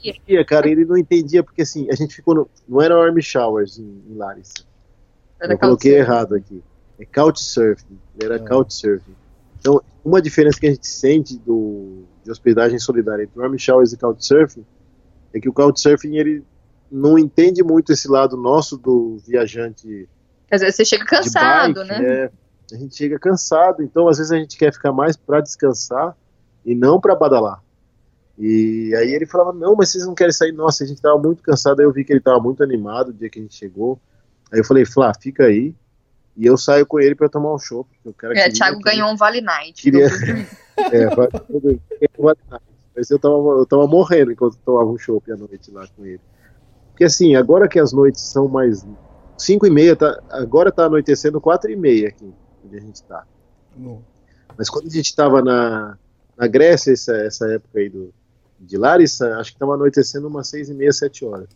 entendia, 0.10 0.46
cara, 0.46 0.68
ele 0.68 0.86
não 0.86 0.98
entendia, 0.98 1.44
porque 1.44 1.62
assim, 1.62 1.88
a 1.92 1.96
gente 1.96 2.16
ficou 2.16 2.34
no, 2.34 2.50
não 2.68 2.82
era 2.82 2.96
Army 2.96 3.22
Showers 3.22 3.78
em, 3.78 4.02
em 4.10 4.16
Larissa. 4.16 4.66
Era 5.40 5.54
eu 5.54 5.60
coloquei 5.60 5.96
errado 5.96 6.36
aqui. 6.36 6.62
É 7.00 7.06
Couchsurfing. 7.06 8.00
Ele 8.16 8.26
era 8.26 8.36
é. 8.36 8.40
Couchsurfing. 8.40 9.16
Então, 9.60 9.82
uma 10.04 10.22
diferença 10.22 10.60
que 10.60 10.68
a 10.68 10.72
gente 10.72 10.88
sente 10.88 11.38
do, 11.38 12.04
de 12.24 12.32
hospedagem 12.32 12.80
solidária 12.80 13.24
entre 13.24 13.42
Army 13.42 13.60
Showers 13.60 13.94
e 13.94 13.98
Couchsurfing 13.98 14.66
é 15.34 15.40
que 15.40 15.50
o 15.50 15.54
Couchsurfing, 15.54 16.18
ele 16.18 16.44
não 16.92 17.18
entende 17.18 17.64
muito 17.64 17.94
esse 17.94 18.08
lado 18.08 18.36
nosso 18.36 18.78
do 18.78 19.18
viajante. 19.26 20.10
Às 20.52 20.62
vezes 20.62 20.76
você 20.76 20.86
chega 20.86 21.06
cansado, 21.06 21.76
bike, 21.76 21.88
né? 21.88 22.14
É, 22.14 22.32
a 22.74 22.78
gente 22.78 22.96
chega 22.96 23.18
cansado, 23.18 23.82
então 23.82 24.08
às 24.08 24.18
vezes 24.18 24.32
a 24.32 24.38
gente 24.38 24.58
quer 24.58 24.74
ficar 24.74 24.92
mais 24.92 25.16
para 25.16 25.40
descansar 25.40 26.16
e 26.66 26.76
não 26.76 27.00
para 27.00 27.16
badalar. 27.16 27.64
E 28.38 28.94
aí 28.96 29.14
ele 29.14 29.26
falava, 29.26 29.54
não, 29.54 29.76
mas 29.76 29.90
vocês 29.90 30.06
não 30.06 30.16
querem 30.16 30.34
sair? 30.34 30.52
Nossa, 30.52 30.84
a 30.84 30.88
gente 30.88 31.02
tava 31.02 31.18
muito 31.18 31.42
cansado, 31.42 31.80
aí 31.80 31.86
eu 31.86 31.92
vi 31.92 32.04
que 32.04 32.12
ele 32.12 32.20
tava 32.20 32.40
muito 32.40 32.64
animado 32.64 33.10
o 33.10 33.14
dia 33.14 33.30
que 33.30 33.40
a 33.40 33.42
gente 33.42 33.56
chegou. 33.56 34.00
Aí 34.52 34.60
eu 34.60 34.66
falei, 34.66 34.86
Flá, 34.86 35.14
fica 35.14 35.46
aí. 35.46 35.74
E 36.36 36.46
eu 36.46 36.58
saio 36.58 36.86
com 36.86 37.00
ele 37.00 37.14
para 37.14 37.30
tomar 37.30 37.54
um 37.54 37.60
show. 37.60 37.86
O 38.04 38.14
cara 38.14 38.38
é, 38.38 38.50
Thiago 38.50 38.80
ganhou 38.80 39.10
um 39.10 39.16
Vale 39.16 39.42
Night. 39.42 39.82
Queria... 39.82 40.08
é, 40.92 41.08
um 41.08 42.24
Vale 42.24 42.40
Night. 42.50 42.66
Mas 42.96 43.10
eu 43.10 43.20
tava, 43.20 43.36
eu 43.36 43.66
tava 43.66 43.88
morrendo 43.88 44.32
enquanto 44.32 44.58
tomava 44.58 44.90
um 44.90 44.98
show 44.98 45.22
à 45.30 45.36
noite 45.36 45.72
lá 45.72 45.86
com 45.96 46.06
ele. 46.06 46.20
Porque 47.02 47.08
assim, 47.08 47.36
agora 47.36 47.68
que 47.68 47.80
as 47.80 47.92
noites 47.92 48.22
são 48.22 48.48
mais 48.48 48.86
5 49.36 49.66
e 49.66 49.72
meia, 49.72 49.96
tá, 49.96 50.22
agora 50.30 50.72
tá 50.72 50.86
anoitecendo 50.86 51.42
4 51.42 51.72
e 51.72 51.76
meia 51.76 52.10
aqui, 52.10 52.32
onde 52.64 52.78
a 52.78 52.80
gente 52.80 53.02
tá. 53.02 53.26
Mas 54.56 54.70
quando 54.70 54.86
a 54.86 54.92
gente 54.92 55.16
tava 55.16 55.42
na, 55.42 55.98
na 56.38 56.46
Grécia, 56.46 56.92
essa, 56.92 57.16
essa 57.16 57.48
época 57.54 57.80
aí 57.80 57.90
do, 57.90 58.14
de 58.60 58.78
Larissa, 58.78 59.36
acho 59.38 59.50
que 59.50 59.56
estava 59.56 59.74
anoitecendo 59.74 60.28
umas 60.28 60.48
seis 60.48 60.70
e 60.70 60.76
meia, 60.76 60.94
sete 60.94 61.26
horas. 61.26 61.50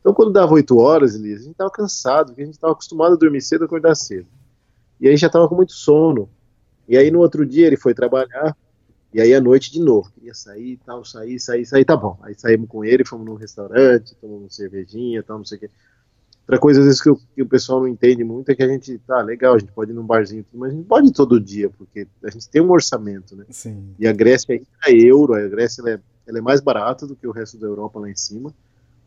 Então, 0.00 0.14
quando 0.14 0.32
dava 0.32 0.54
oito 0.54 0.78
horas, 0.78 1.14
Elisa, 1.14 1.40
a 1.40 1.44
gente 1.44 1.52
estava 1.52 1.70
cansado, 1.70 2.28
porque 2.28 2.40
a 2.40 2.46
gente 2.46 2.54
estava 2.54 2.72
acostumado 2.72 3.12
a 3.12 3.18
dormir 3.18 3.42
cedo 3.42 3.64
e 3.64 3.66
acordar 3.66 3.94
cedo. 3.94 4.28
E 4.98 5.08
aí 5.08 5.16
já 5.18 5.26
estava 5.26 5.46
com 5.46 5.56
muito 5.56 5.72
sono. 5.72 6.26
E 6.88 6.96
aí 6.96 7.10
no 7.10 7.18
outro 7.18 7.44
dia 7.44 7.66
ele 7.66 7.76
foi 7.76 7.92
trabalhar, 7.92 8.56
e 9.16 9.20
aí 9.20 9.34
à 9.34 9.40
noite 9.40 9.72
de 9.72 9.80
novo, 9.80 10.10
queria 10.12 10.34
sair 10.34 10.72
e 10.72 10.76
tal, 10.76 11.02
sair, 11.02 11.40
sair, 11.40 11.64
sair, 11.64 11.86
tá 11.86 11.96
bom. 11.96 12.18
Aí 12.22 12.34
saímos 12.36 12.68
com 12.68 12.84
ele, 12.84 13.02
fomos 13.02 13.24
num 13.24 13.34
restaurante, 13.34 14.14
tomamos 14.16 14.54
cervejinha, 14.54 15.22
tal, 15.22 15.38
não 15.38 15.44
sei 15.44 15.56
o 15.56 15.60
quê. 15.62 15.70
Outra 16.42 16.58
coisa, 16.60 16.80
às 16.80 16.86
vezes, 16.86 17.00
que 17.00 17.08
o, 17.08 17.16
que 17.34 17.42
o, 17.42 17.48
pessoal 17.48 17.80
não 17.80 17.88
entende 17.88 18.22
muito 18.22 18.50
é 18.50 18.54
que 18.54 18.62
a 18.62 18.68
gente, 18.68 18.98
tá, 18.98 19.22
legal, 19.22 19.54
a 19.54 19.58
gente 19.58 19.72
pode 19.72 19.90
ir 19.90 19.94
num 19.94 20.06
barzinho, 20.06 20.44
mas 20.52 20.70
a 20.70 20.74
gente 20.76 20.86
pode 20.86 21.08
ir 21.08 21.12
todo 21.12 21.40
dia, 21.40 21.70
porque 21.70 22.06
a 22.22 22.30
gente 22.30 22.46
tem 22.48 22.60
um 22.60 22.70
orçamento, 22.70 23.34
né? 23.34 23.46
Sim. 23.48 23.94
E 23.98 24.06
a 24.06 24.12
Grécia 24.12 24.54
é 24.86 24.92
euro, 24.92 25.32
a 25.32 25.48
Grécia 25.48 25.82
é 25.88 25.98
ela 26.26 26.38
é 26.38 26.40
mais 26.42 26.60
barata 26.60 27.06
do 27.06 27.14
que 27.14 27.26
o 27.26 27.30
resto 27.30 27.56
da 27.56 27.66
Europa 27.66 28.00
lá 28.00 28.10
em 28.10 28.16
cima, 28.16 28.52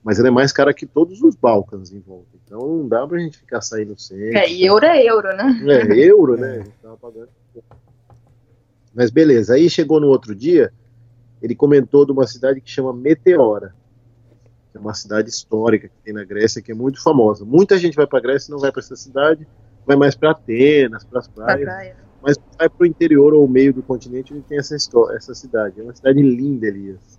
mas 0.04 0.18
ela 0.18 0.30
é 0.30 0.32
mais 0.32 0.54
cara 0.54 0.74
que 0.74 0.86
todos 0.86 1.22
os 1.22 1.36
Balcãs 1.36 1.92
em 1.92 2.00
volta. 2.00 2.30
Então 2.46 2.60
não 2.60 2.88
dá 2.88 3.06
pra 3.06 3.20
gente 3.20 3.38
ficar 3.38 3.62
saindo 3.62 4.00
sempre. 4.00 4.38
É, 4.38 4.50
e 4.50 4.66
euro 4.66 4.86
é 4.86 5.04
euro, 5.04 5.28
né? 5.36 5.62
É, 5.68 6.00
euro, 6.00 6.38
né? 6.38 6.52
A 6.52 6.64
gente 6.64 6.78
tava 6.82 6.98
pagando. 6.98 7.30
Mas 9.00 9.12
beleza, 9.12 9.54
aí 9.54 9.70
chegou 9.70 9.98
no 9.98 10.08
outro 10.08 10.36
dia, 10.36 10.74
ele 11.42 11.56
comentou 11.56 12.06
de 12.06 12.12
uma 12.12 12.28
cidade 12.28 12.60
que 12.60 12.70
chama 12.70 12.92
Meteora, 12.92 13.74
que 14.70 14.78
é 14.78 14.82
uma 14.82 14.94
cidade 14.94 15.30
histórica 15.30 15.88
que 15.88 16.04
tem 16.04 16.14
na 16.14 16.26
Grécia, 16.26 16.62
que 16.62 16.74
é 16.74 16.76
muito 16.76 17.02
famosa. 17.02 17.46
Muita 17.46 17.78
gente 17.78 17.96
vai 17.96 18.06
pra 18.06 18.20
Grécia 18.20 18.50
e 18.50 18.52
não 18.52 18.60
vai 18.60 18.74
para 18.74 18.82
essa 18.82 18.98
cidade, 18.98 19.48
vai 19.88 19.96
mais 19.96 20.16
para 20.16 20.32
Atenas, 20.32 21.06
para 21.06 21.20
as 21.20 21.30
praias. 21.30 21.62
Pra 21.62 21.74
praia 21.76 21.96
mas 22.22 22.36
vai 22.58 22.68
para 22.68 22.84
o 22.84 22.86
interior 22.86 23.34
ou 23.34 23.48
meio 23.48 23.74
do 23.74 23.82
continente 23.82 24.34
onde 24.34 24.44
tem 24.44 24.58
essa, 24.58 24.76
história, 24.76 25.16
essa 25.16 25.34
cidade. 25.34 25.80
É 25.80 25.84
uma 25.86 25.96
cidade 25.96 26.22
linda, 26.22 26.68
Elias. 26.68 27.18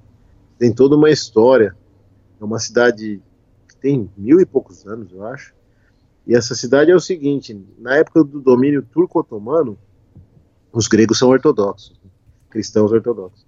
Tem 0.58 0.70
toda 0.70 0.96
uma 0.96 1.08
história. 1.08 1.74
É 2.38 2.44
uma 2.44 2.58
cidade 2.58 3.22
que 3.66 3.76
tem 3.76 4.10
mil 4.18 4.38
e 4.38 4.44
poucos 4.44 4.86
anos, 4.86 5.10
eu 5.10 5.24
acho. 5.24 5.54
E 6.26 6.34
essa 6.34 6.54
cidade 6.54 6.90
é 6.90 6.94
o 6.94 7.00
seguinte: 7.00 7.58
na 7.78 7.96
época 7.96 8.22
do 8.22 8.38
domínio 8.38 8.82
turco-otomano, 8.82 9.78
os 10.72 10.88
gregos 10.88 11.18
são 11.18 11.28
ortodoxos, 11.28 11.98
né? 12.02 12.10
cristãos 12.48 12.92
ortodoxos. 12.92 13.46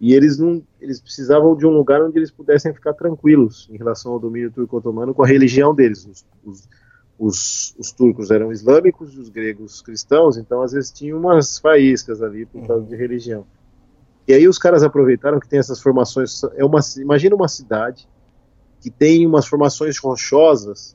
E 0.00 0.12
eles 0.12 0.38
não, 0.38 0.62
eles 0.80 1.00
precisavam 1.00 1.56
de 1.56 1.66
um 1.66 1.70
lugar 1.70 2.02
onde 2.02 2.18
eles 2.18 2.30
pudessem 2.30 2.74
ficar 2.74 2.92
tranquilos 2.92 3.68
em 3.70 3.76
relação 3.76 4.12
ao 4.12 4.18
domínio 4.18 4.50
turco-otomano 4.50 5.14
com 5.14 5.22
a 5.22 5.26
religião 5.26 5.74
deles. 5.74 6.06
Os, 6.06 6.26
os, 6.44 6.68
os, 7.18 7.74
os, 7.78 7.92
turcos 7.92 8.30
eram 8.30 8.52
islâmicos 8.52 9.14
e 9.14 9.18
os 9.18 9.30
gregos 9.30 9.80
cristãos, 9.80 10.36
então 10.36 10.60
às 10.60 10.72
vezes 10.72 10.92
tinha 10.92 11.16
umas 11.16 11.58
faíscas 11.58 12.22
ali 12.22 12.44
por 12.44 12.66
causa 12.66 12.84
de 12.84 12.94
religião. 12.94 13.46
E 14.28 14.34
aí 14.34 14.46
os 14.46 14.58
caras 14.58 14.82
aproveitaram 14.82 15.40
que 15.40 15.48
tem 15.48 15.58
essas 15.58 15.80
formações. 15.80 16.42
É 16.56 16.64
uma, 16.64 16.80
imagina 16.98 17.34
uma 17.34 17.48
cidade 17.48 18.06
que 18.80 18.90
tem 18.90 19.26
umas 19.26 19.46
formações 19.46 19.98
rochosas, 19.98 20.94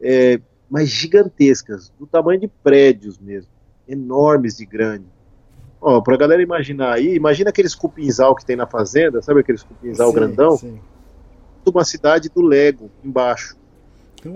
é, 0.00 0.40
mas 0.68 0.88
gigantescas, 0.88 1.92
do 1.98 2.06
tamanho 2.06 2.40
de 2.40 2.48
prédios 2.48 3.18
mesmo, 3.18 3.52
enormes 3.92 4.56
de 4.56 4.64
grande. 4.64 5.04
Ó, 5.80 6.00
pra 6.00 6.16
galera 6.16 6.42
imaginar 6.42 6.94
aí, 6.94 7.14
imagina 7.14 7.50
aqueles 7.50 7.74
cupinzal 7.74 8.34
que 8.34 8.44
tem 8.44 8.54
na 8.56 8.66
fazenda, 8.66 9.20
sabe 9.20 9.40
aqueles 9.40 9.62
cupinzal 9.62 10.08
sim, 10.08 10.14
grandão? 10.14 10.56
Sim. 10.56 10.80
uma 11.66 11.84
cidade 11.84 12.28
do 12.28 12.40
Lego 12.40 12.90
embaixo. 13.04 13.56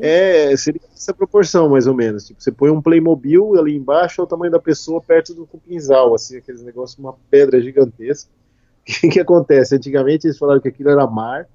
É, 0.00 0.56
seria 0.56 0.80
essa 0.92 1.14
proporção, 1.14 1.68
mais 1.68 1.86
ou 1.86 1.94
menos. 1.94 2.26
Tipo, 2.26 2.42
você 2.42 2.50
põe 2.50 2.70
um 2.70 2.82
Playmobil 2.82 3.56
ali 3.56 3.76
embaixo, 3.76 4.20
é 4.20 4.24
o 4.24 4.26
tamanho 4.26 4.50
da 4.50 4.58
pessoa 4.58 5.00
perto 5.00 5.32
do 5.32 5.46
cupinzal, 5.46 6.12
assim, 6.14 6.36
aqueles 6.36 6.62
negócios, 6.62 6.98
uma 6.98 7.14
pedra 7.30 7.60
gigantesca. 7.60 8.30
O 8.86 8.88
que, 8.88 9.08
que 9.08 9.20
acontece? 9.20 9.74
Antigamente 9.74 10.28
eles 10.28 10.38
falaram 10.38 10.60
que 10.60 10.68
aquilo 10.68 10.90
era 10.90 11.04
mar, 11.08 11.48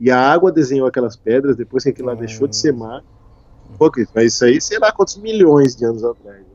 e 0.00 0.10
a 0.10 0.18
água 0.18 0.50
desenhou 0.50 0.86
aquelas 0.86 1.14
pedras, 1.14 1.56
depois 1.56 1.84
que 1.84 1.90
aquilo 1.90 2.08
lá 2.08 2.14
deixou 2.14 2.48
de 2.48 2.56
ser 2.56 2.72
mar. 2.72 3.04
Pô, 3.78 3.90
mas 4.14 4.32
isso 4.32 4.44
aí, 4.46 4.58
sei 4.58 4.78
lá 4.78 4.90
quantos 4.90 5.18
milhões 5.18 5.76
de 5.76 5.84
anos 5.84 6.02
atrás. 6.02 6.51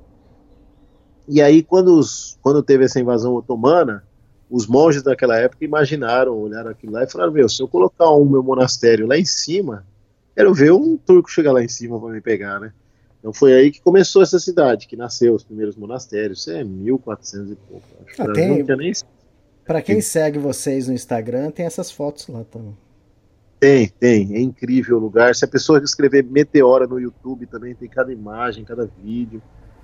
E 1.27 1.41
aí, 1.41 1.61
quando, 1.61 1.97
os, 1.97 2.37
quando 2.41 2.63
teve 2.63 2.85
essa 2.85 2.99
invasão 2.99 3.33
otomana, 3.33 4.03
os 4.49 4.65
monges 4.65 5.03
daquela 5.03 5.37
época 5.37 5.65
imaginaram, 5.65 6.37
olharam 6.37 6.71
aquilo 6.71 6.93
lá 6.93 7.03
e 7.03 7.09
falaram: 7.09 7.33
Meu, 7.33 7.49
se 7.49 7.61
eu 7.61 7.67
colocar 7.67 8.11
um 8.13 8.25
meu 8.25 8.41
monastério 8.41 9.05
lá 9.05 9.17
em 9.17 9.25
cima, 9.25 9.85
quero 10.35 10.53
ver 10.53 10.71
um 10.71 10.95
turco 10.97 11.29
chegar 11.29 11.51
lá 11.51 11.63
em 11.63 11.67
cima 11.67 11.99
para 11.99 12.09
me 12.09 12.21
pegar, 12.21 12.59
né? 12.59 12.71
Então 13.19 13.33
foi 13.33 13.53
aí 13.53 13.71
que 13.71 13.81
começou 13.81 14.21
essa 14.21 14.39
cidade, 14.39 14.87
que 14.87 14.95
nasceu 14.95 15.33
os 15.33 15.43
primeiros 15.43 15.75
monastérios. 15.75 16.39
Isso 16.39 16.51
é 16.51 16.63
1400 16.63 17.51
e 17.51 17.55
pouco. 17.55 17.85
Acho. 18.05 18.21
Ah, 18.21 18.33
tem... 18.33 18.63
nem... 18.63 18.93
Para 19.65 19.81
quem 19.81 19.99
segue 19.99 20.39
vocês 20.39 20.87
no 20.87 20.93
Instagram, 20.93 21.51
tem 21.51 21.65
essas 21.65 21.91
fotos 21.91 22.25
lá 22.29 22.45
também. 22.45 22.77
Tem, 23.59 23.89
tem. 23.89 24.35
É 24.35 24.39
incrível 24.39 24.97
o 24.97 24.99
lugar. 24.99 25.35
Se 25.35 25.43
a 25.43 25.47
pessoa 25.47 25.83
escrever 25.83 26.23
Meteora 26.23 26.87
no 26.87 26.99
YouTube 26.99 27.45
também, 27.47 27.75
tem 27.75 27.89
cada 27.89 28.13
imagem, 28.13 28.63
cada 28.63 28.85
vídeo. 28.85 29.41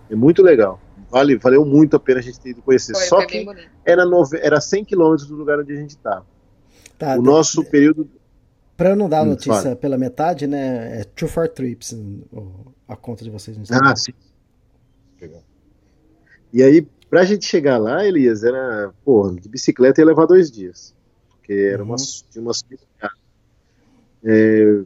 É 0.10 0.16
muito 0.16 0.42
legal. 0.42 0.80
Vale, 1.10 1.38
valeu 1.38 1.64
muito 1.64 1.96
a 1.96 2.00
pena 2.00 2.20
a 2.20 2.24
gente 2.24 2.40
ter 2.40 2.50
ido 2.50 2.62
conhecer. 2.62 2.94
Foi, 2.94 3.04
Só 3.04 3.18
foi 3.18 3.28
que 3.28 3.46
era, 3.86 4.06
nove, 4.06 4.40
era 4.42 4.60
100 4.60 4.86
quilômetros 4.86 5.28
do 5.28 5.36
lugar 5.36 5.60
onde 5.60 5.72
a 5.74 5.76
gente 5.76 5.92
estava. 5.92 6.26
Tá, 6.98 7.16
o 7.16 7.20
de, 7.20 7.24
nosso 7.24 7.64
período. 7.66 8.10
Para 8.76 8.96
não 8.96 9.08
dar 9.08 9.20
a 9.20 9.24
hum, 9.24 9.28
notícia 9.28 9.62
fala. 9.62 9.76
pela 9.76 9.98
metade, 9.98 10.48
né? 10.48 11.02
É 11.02 11.04
True 11.04 11.30
for 11.30 11.48
Trips, 11.48 11.96
a 12.88 12.96
conta 12.96 13.24
de 13.24 13.30
vocês 13.30 13.56
no 13.56 13.64
Instagram. 13.64 13.92
Ah, 13.92 13.96
sim. 13.96 14.14
Legal. 15.22 15.44
E 16.52 16.64
aí, 16.64 16.82
pra 17.10 17.24
gente 17.26 17.46
chegar 17.46 17.78
lá, 17.78 18.06
Elias, 18.06 18.44
era, 18.44 18.92
pô, 19.06 19.30
de 19.32 19.48
bicicleta 19.48 20.02
ia 20.02 20.06
levar 20.06 20.26
dois 20.26 20.52
dias. 20.52 20.96
Porque 21.30 21.54
era 21.54 21.84
uhum. 21.84 21.90
uma, 21.90 21.96
uma 22.38 22.52
é, 24.24 24.82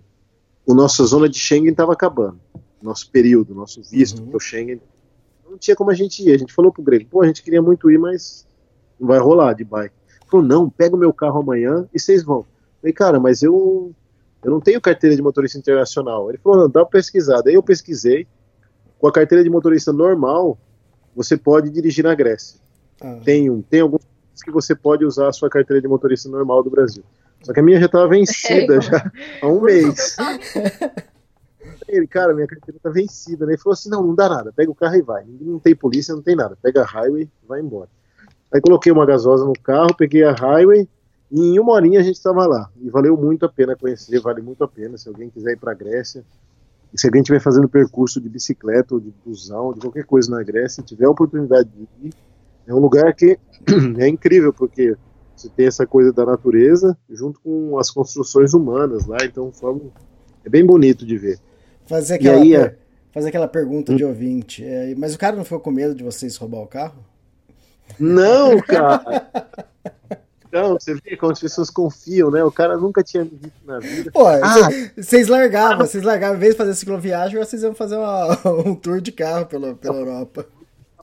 o 0.65 0.74
nossa 0.74 1.05
zona 1.05 1.30
de 1.30 1.38
Schengen 1.38 1.72
estava 1.72 1.93
acabando. 1.93 2.39
Nosso 2.82 3.09
período, 3.09 3.55
nosso 3.55 3.82
visto 3.82 4.20
uhum. 4.20 4.28
para 4.28 4.38
o 4.38 4.39
Schengen 4.39 4.82
não 5.50 5.58
tinha 5.58 5.76
como 5.76 5.91
a 5.91 5.93
gente 5.93 6.24
ir. 6.24 6.34
A 6.34 6.38
gente 6.38 6.54
falou 6.54 6.72
pro 6.72 6.84
Greg, 6.84 7.06
pô, 7.06 7.22
a 7.22 7.28
gente 7.28 7.43
queria 7.43 7.62
muito 7.62 7.89
ir, 7.89 7.98
mas 7.98 8.45
não 9.00 9.08
vai 9.08 9.20
rolar 9.20 9.54
de 9.54 9.64
bike. 9.64 9.93
Ele 10.22 10.30
falou, 10.30 10.45
não, 10.45 10.70
pega 10.70 10.95
o 10.95 11.00
meu 11.00 11.14
carro 11.14 11.39
amanhã 11.39 11.88
e 11.93 12.00
vocês 12.00 12.24
vão. 12.24 12.39
Eu 12.39 12.45
falei, 12.82 12.93
cara, 12.93 13.20
mas 13.20 13.41
eu, 13.41 13.93
eu 14.43 14.52
não 14.52 14.60
tenho 14.60 14.82
carteira 14.82 15.16
de 15.16 15.22
motorista 15.22 15.58
internacional. 15.58 16.30
Ele 16.30 16.38
falou, 16.38 16.60
não, 16.60 16.70
dá 16.70 16.82
uma 16.82 16.89
pesquisada. 16.89 17.50
Aí 17.50 17.56
eu 17.56 17.64
pesquisei, 17.64 18.28
com 19.00 19.08
a 19.08 19.12
carteira 19.12 19.43
de 19.43 19.50
motorista 19.50 19.93
normal, 19.93 20.58
você 21.16 21.38
pode 21.38 21.70
dirigir 21.70 22.04
na 22.04 22.14
Grécia. 22.14 22.60
Ah. 23.02 23.20
Tem, 23.24 23.50
um, 23.50 23.62
tem 23.62 23.82
alguns 23.82 24.02
que 24.43 24.52
você 24.52 24.76
pode 24.76 25.04
usar 25.04 25.30
a 25.30 25.34
sua 25.34 25.50
carteira 25.50 25.82
de 25.82 25.88
motorista 25.88 26.30
normal 26.30 26.64
do 26.64 26.70
Brasil. 26.70 27.04
Só 27.41 27.54
que 27.54 27.60
a 27.60 27.64
minha 27.64 27.80
já 27.80 27.86
estava 27.86 28.08
vencida 28.08 28.76
é, 28.76 28.82
já 28.82 29.12
há 29.41 29.48
um 29.48 29.62
mês. 29.62 30.18
Ele, 31.88 32.08
cara, 32.08 32.34
minha 32.34 32.48
carteira 32.48 32.80
tá 32.82 32.90
vencida? 32.90 33.46
Ele 33.46 33.58
falou 33.58 33.74
assim: 33.74 33.90
não, 33.90 34.06
não 34.06 34.16
dá 34.16 34.28
nada, 34.28 34.52
pega 34.54 34.70
o 34.70 34.76
carro 34.76 34.96
e 34.96 35.02
vai. 35.02 35.26
Não 35.26 35.60
tem 35.60 35.76
polícia, 35.76 36.14
não 36.14 36.22
tem 36.22 36.36
nada. 36.36 36.58
Pega 36.62 36.82
a 36.82 36.86
highway 36.86 37.30
vai 37.48 37.62
embora. 37.62 37.90
Aí 38.54 38.62
coloquei 38.62 38.92
uma 38.92 39.06
gasosa 39.06 39.46
no 39.46 39.54
carro, 39.54 39.96
peguei 39.96 40.24
a 40.24 40.34
highway 40.34 40.88
e 41.30 41.40
em 41.40 41.60
uma 41.60 41.74
horinha 41.74 42.00
a 42.00 42.04
gente 42.04 42.16
estava 42.16 42.46
lá. 42.46 42.70
E 42.82 42.90
valeu 42.90 43.18
muito 43.18 43.46
a 43.46 43.50
pena 43.50 43.76
conhecer, 43.76 44.20
vale 44.20 44.42
muito 44.42 44.64
a 44.64 44.68
pena. 44.68 44.98
Se 44.98 45.08
alguém 45.08 45.30
quiser 45.30 45.54
ir 45.54 45.58
para 45.58 45.74
Grécia, 45.74 46.24
e 46.94 47.00
se 47.00 47.08
alguém 47.08 47.22
estiver 47.22 47.42
fazendo 47.42 47.68
percurso 47.68 48.22
de 48.22 48.30
bicicleta 48.30 48.94
ou 48.94 49.00
de 49.00 49.14
busão, 49.26 49.74
de 49.74 49.82
qualquer 49.82 50.06
coisa 50.06 50.32
na 50.32 50.42
Grécia, 50.44 50.84
tiver 50.84 51.06
a 51.06 51.10
oportunidade 51.10 51.70
de 51.70 52.08
ir, 52.08 52.14
é 52.66 52.74
um 52.74 52.80
lugar 52.80 53.14
que 53.14 53.38
é 54.00 54.08
incrível, 54.08 54.54
porque 54.54 54.96
você 55.36 55.50
tem 55.50 55.68
essa 55.68 55.86
coisa 55.86 56.14
da 56.14 56.26
natureza 56.26 56.98
junto 57.10 57.40
com 57.42 57.78
as 57.78 57.92
construções 57.92 58.54
humanas 58.54 59.06
lá, 59.06 59.18
então 59.24 59.52
forma, 59.52 59.82
é 60.44 60.50
bem 60.50 60.66
bonito 60.66 61.06
de 61.06 61.18
ver. 61.18 61.40
Fazer 61.88 62.16
aquela, 62.16 62.42
aí, 62.42 62.52
per... 62.52 62.78
fazer 63.12 63.30
aquela 63.30 63.48
pergunta 63.48 63.92
hum? 63.92 63.96
de 63.96 64.04
ouvinte. 64.04 64.64
É, 64.64 64.94
mas 64.96 65.16
o 65.16 65.18
cara 65.18 65.36
não 65.36 65.44
ficou 65.44 65.60
com 65.60 65.72
medo 65.72 65.96
de 65.96 66.04
vocês 66.04 66.36
roubar 66.38 66.60
o 66.60 66.68
carro? 66.68 67.04
Não, 68.00 68.60
cara. 68.62 69.30
Não, 70.52 70.74
você 70.74 70.94
vê 70.96 71.16
como 71.16 71.32
as 71.32 71.40
pessoas 71.40 71.70
confiam, 71.70 72.32
né? 72.32 72.44
O 72.44 72.52
cara 72.52 72.78
nunca 72.78 73.04
tinha 73.04 73.24
visto 73.24 73.66
na 73.66 73.80
vida. 73.80 74.12
Pô, 74.12 74.24
vocês 74.96 75.30
ah, 75.30 75.32
largavam, 75.32 75.86
vocês 75.86 76.04
largavam, 76.04 76.38
em 76.38 76.40
vez 76.40 76.54
de 76.54 76.58
fazer 76.58 76.74
cicloviagem, 76.74 77.38
vocês 77.38 77.64
iam 77.64 77.76
fazer 77.76 77.98
uma, 77.98 78.40
um 78.66 78.76
tour 78.76 79.02
de 79.02 79.12
carro 79.12 79.46
pela, 79.46 79.76
pela 79.76 79.98
Europa. 79.98 80.46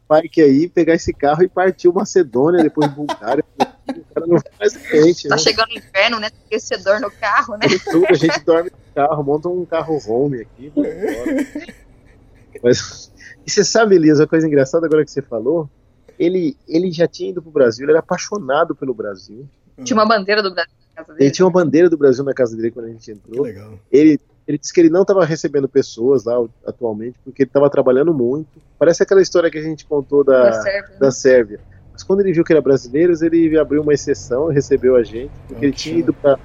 Bike 0.09 0.43
aí, 0.43 0.69
pegar 0.69 0.95
esse 0.95 1.13
carro 1.13 1.43
e 1.43 1.49
partir 1.49 1.89
Macedônia, 1.93 2.63
depois 2.63 2.91
Bulgária. 2.93 3.45
o 3.89 4.15
cara 4.15 4.27
não 4.27 4.39
faz 4.59 4.75
frente. 4.75 5.29
Tá 5.29 5.37
né? 5.37 5.43
chegando 5.43 5.71
o 5.71 5.79
inverno, 5.79 6.21
né? 6.21 6.31
Aquecedor 6.47 7.01
no 7.01 7.11
carro, 7.11 7.57
né? 7.57 7.67
Tudo, 7.91 8.07
a 8.09 8.15
gente 8.15 8.45
dorme 8.45 8.71
no 8.71 8.95
carro, 8.95 9.23
monta 9.23 9.49
um 9.49 9.65
carro 9.65 9.99
home 10.07 10.41
aqui. 10.41 10.73
Mas, 12.63 13.13
e 13.47 13.51
você 13.51 13.65
sabe, 13.65 13.97
Elias, 13.97 14.21
uma 14.21 14.27
coisa 14.27 14.47
engraçada 14.47 14.87
agora 14.87 15.05
que 15.05 15.11
você 15.11 15.23
falou, 15.23 15.69
ele, 16.19 16.57
ele 16.69 16.91
já 16.93 17.09
tinha 17.09 17.31
ido 17.31 17.43
pro 17.43 17.51
Brasil, 17.51 17.85
ele 17.85 17.93
era 17.93 18.01
apaixonado 18.01 18.75
pelo 18.75 18.95
Brasil. 18.95 19.49
Tinha 19.83 19.97
uma 19.97 20.07
bandeira 20.07 20.43
do 20.43 20.55
Brasil 20.55 20.73
na 20.73 21.03
casa 21.03 21.13
dele. 21.13 21.25
Ele 21.25 21.35
tinha 21.35 21.47
uma 21.47 21.53
bandeira 21.53 21.91
do 21.91 21.99
Brasil 21.99 22.25
na 22.25 22.33
casa 22.33 22.57
dele 22.57 22.71
quando 22.71 22.87
a 22.87 22.91
gente 22.91 23.11
entrou. 23.11 23.45
Que 23.45 23.51
legal. 23.51 23.79
Ele, 23.91 24.21
ele 24.47 24.59
disse 24.59 24.73
que 24.73 24.81
ele 24.81 24.91
não 24.91 25.03
estava 25.03 25.25
recebendo 25.25 25.69
pessoas 25.69 26.25
lá 26.25 26.35
atualmente, 26.67 27.19
porque 27.25 27.43
ele 27.43 27.49
estava 27.49 27.71
trabalhando 27.71 28.13
muito. 28.13 28.61
Parece 28.79 29.03
aquela 29.03 29.23
história 29.23 29.51
que 29.51 29.59
a 29.59 29.63
gente 29.63 29.87
contou 29.87 30.23
da, 30.23 30.45
da 30.45 30.53
Sérvia. 30.63 30.99
Da 30.99 31.11
Sérvia. 31.11 31.61
Mas 31.93 32.03
quando 32.03 32.21
ele 32.21 32.33
viu 32.33 32.45
que 32.45 32.53
era 32.53 32.61
brasileiro, 32.61 33.13
ele 33.25 33.59
abriu 33.59 33.83
uma 33.83 33.95
exceção 33.95 34.51
e 34.51 34.55
recebeu 34.55 34.97
a 34.97 35.03
gente, 35.03 35.33
porque 35.47 35.65
ele 35.65 35.73
tinha 35.73 35.99
ido 35.99 36.13
para 36.13 36.39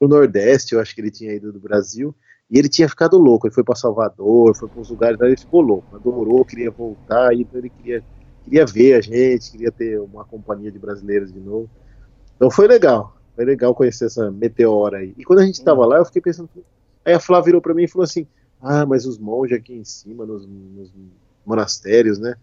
o 0.00 0.08
Nordeste, 0.08 0.74
eu 0.74 0.80
acho 0.80 0.94
que 0.94 1.00
ele 1.00 1.10
tinha 1.10 1.32
ido 1.32 1.52
do 1.52 1.60
Brasil, 1.60 2.14
e 2.50 2.58
ele 2.58 2.68
tinha 2.68 2.88
ficado 2.88 3.16
louco. 3.16 3.46
Ele 3.46 3.54
foi 3.54 3.62
para 3.62 3.76
Salvador, 3.76 4.56
foi 4.56 4.68
para 4.68 4.80
uns 4.80 4.90
lugares, 4.90 5.20
ele 5.20 5.36
ficou 5.36 5.60
louco, 5.60 5.94
adorou, 5.94 6.44
queria 6.44 6.70
voltar, 6.70 7.32
então 7.34 7.58
ele 7.58 7.70
queria 7.70 8.02
queria 8.44 8.66
ver 8.66 8.94
a 8.94 9.00
gente, 9.00 9.52
queria 9.52 9.70
ter 9.70 10.00
uma 10.00 10.24
companhia 10.24 10.72
de 10.72 10.78
brasileiros 10.78 11.32
de 11.32 11.38
novo. 11.38 11.70
Então 12.36 12.50
foi 12.50 12.66
legal, 12.66 13.16
foi 13.40 13.46
legal 13.46 13.74
conhecer 13.74 14.04
essa 14.04 14.30
meteora 14.30 14.98
aí. 14.98 15.14
E 15.16 15.24
quando 15.24 15.38
a 15.38 15.46
gente 15.46 15.54
estava 15.54 15.86
lá, 15.86 15.96
eu 15.96 16.04
fiquei 16.04 16.20
pensando. 16.20 16.50
Aí 17.02 17.14
a 17.14 17.18
Flávia 17.20 17.46
virou 17.46 17.62
para 17.62 17.72
mim 17.72 17.84
e 17.84 17.88
falou 17.88 18.04
assim: 18.04 18.26
Ah, 18.60 18.84
mas 18.84 19.06
os 19.06 19.16
monges 19.16 19.56
aqui 19.56 19.72
em 19.72 19.84
cima, 19.84 20.26
nos, 20.26 20.46
nos 20.46 20.92
monastérios, 21.46 22.18
né? 22.18 22.34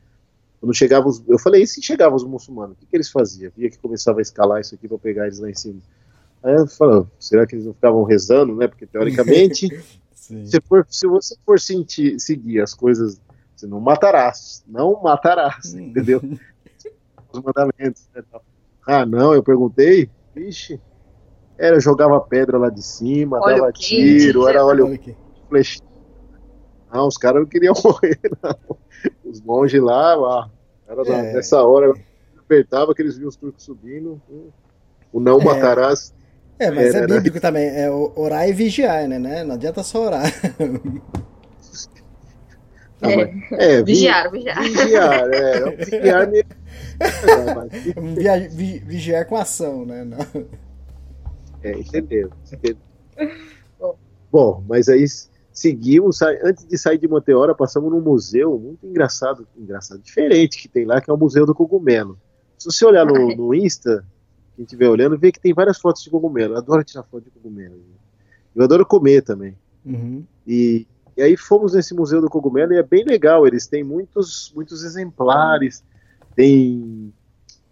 Quando 0.59 0.73
chegavam 0.73 1.07
os, 1.07 1.21
eu 1.27 1.37
falei, 1.37 1.61
e 1.61 1.67
se 1.67 1.83
chegavam 1.83 2.15
os 2.15 2.23
muçulmanos, 2.23 2.75
o 2.75 2.79
que, 2.79 2.87
que 2.87 2.97
eles 2.97 3.11
faziam? 3.11 3.51
Via 3.55 3.69
que 3.69 3.77
começava 3.77 4.17
a 4.17 4.23
escalar 4.23 4.59
isso 4.59 4.73
aqui 4.73 4.87
para 4.87 4.97
pegar 4.97 5.25
eles 5.27 5.37
lá 5.37 5.47
em 5.47 5.53
cima. 5.53 5.79
Aí 6.41 6.55
eu 6.55 6.65
falei, 6.65 7.05
será 7.19 7.45
que 7.45 7.53
eles 7.53 7.65
não 7.65 7.75
ficavam 7.75 8.03
rezando, 8.03 8.55
né? 8.55 8.67
Porque 8.67 8.87
teoricamente, 8.87 9.69
se, 10.15 10.59
for, 10.61 10.83
se 10.89 11.05
você 11.05 11.35
for 11.45 11.59
sentir, 11.59 12.19
seguir 12.19 12.59
as 12.59 12.73
coisas 12.73 13.21
você 13.55 13.67
não 13.67 13.79
matarás. 13.79 14.63
Não 14.67 14.99
matarás, 14.99 15.75
entendeu? 15.75 16.21
Os 17.31 17.39
mandamentos. 17.39 18.07
Né, 18.15 18.23
ah, 18.87 19.05
não, 19.05 19.35
eu 19.35 19.43
perguntei. 19.43 20.09
Vixe. 20.33 20.79
Era, 21.57 21.79
jogava 21.79 22.19
pedra 22.21 22.57
lá 22.57 22.69
de 22.69 22.83
cima, 22.83 23.39
olha 23.41 23.57
dava 23.57 23.71
tiro, 23.71 24.47
era 24.47 24.63
olha 24.63 24.83
flecha. 25.49 25.81
Não, 26.93 27.07
os 27.07 27.17
caras 27.17 27.41
não 27.41 27.47
queriam 27.47 27.73
morrer, 27.83 28.19
não. 28.43 28.77
Os 29.25 29.41
monges 29.41 29.81
lá, 29.81 30.15
lá 30.15 30.49
era 30.87 31.01
é. 31.01 31.33
nessa 31.33 31.61
hora, 31.63 31.93
apertava 32.37 32.93
que 32.95 33.01
eles 33.01 33.17
viam 33.17 33.27
os 33.27 33.35
turcos 33.35 33.63
subindo. 33.63 34.21
O 35.11 35.19
não 35.19 35.39
é. 35.39 35.43
matarás. 35.43 36.13
É, 36.59 36.71
mas 36.71 36.95
era, 36.95 37.05
é 37.05 37.07
bíblico 37.07 37.35
né? 37.35 37.41
também. 37.41 37.67
É 37.67 37.89
orar 37.89 38.47
e 38.47 38.53
vigiar, 38.53 39.07
né? 39.07 39.43
Não 39.43 39.55
adianta 39.55 39.83
só 39.83 40.05
orar. 40.05 40.23
Ah, 42.99 43.11
é, 43.11 43.31
é, 43.51 43.83
vigiar, 43.83 44.31
vigiar. 44.31 44.59
Vigiar, 44.59 45.29
é. 45.31 45.69
Vigiar 45.85 46.27
mesmo. 46.27 46.49
É, 48.19 48.39
vigiar 48.47 49.25
com 49.27 49.35
ação, 49.35 49.85
né? 49.85 50.03
Não. 50.03 50.17
É, 51.63 51.71
entendeu. 51.77 52.31
entendeu. 52.51 52.77
Bom, 54.31 54.63
mas 54.67 54.89
aí 54.89 55.05
seguimos, 55.51 56.21
antes 56.21 56.65
de 56.65 56.77
sair 56.77 56.97
de 56.97 57.07
Monteora, 57.07 57.55
passamos 57.55 57.91
num 57.91 58.01
museu 58.01 58.59
muito 58.59 58.85
engraçado, 58.85 59.47
engraçado, 59.57 59.99
diferente 60.01 60.61
que 60.61 60.67
tem 60.67 60.85
lá, 60.85 61.01
que 61.01 61.09
é 61.09 61.13
o 61.13 61.17
Museu 61.17 61.45
do 61.45 61.55
Cogumelo. 61.55 62.19
Se 62.57 62.65
você 62.65 62.85
olhar 62.85 63.05
no, 63.05 63.35
no 63.35 63.53
Insta, 63.53 64.05
quem 64.55 64.65
estiver 64.65 64.89
olhando, 64.89 65.17
vê 65.17 65.31
que 65.31 65.39
tem 65.39 65.53
várias 65.53 65.79
fotos 65.79 66.03
de 66.03 66.09
cogumelo. 66.09 66.55
Eu 66.55 66.57
adoro 66.57 66.83
tirar 66.83 67.03
foto 67.03 67.23
de 67.23 67.29
cogumelo. 67.29 67.79
Eu 68.55 68.63
adoro 68.63 68.85
comer 68.85 69.21
também. 69.21 69.55
Uhum. 69.85 70.23
E 70.45 70.87
e 71.17 71.21
aí 71.23 71.35
fomos 71.35 71.73
nesse 71.73 71.95
Museu 71.95 72.21
do 72.21 72.29
Cogumelo 72.29 72.73
e 72.73 72.77
é 72.77 72.83
bem 72.83 73.03
legal, 73.03 73.47
eles 73.47 73.65
têm 73.65 73.83
muitos, 73.83 74.53
muitos 74.55 74.83
exemplares, 74.83 75.83
tem, 76.35 77.11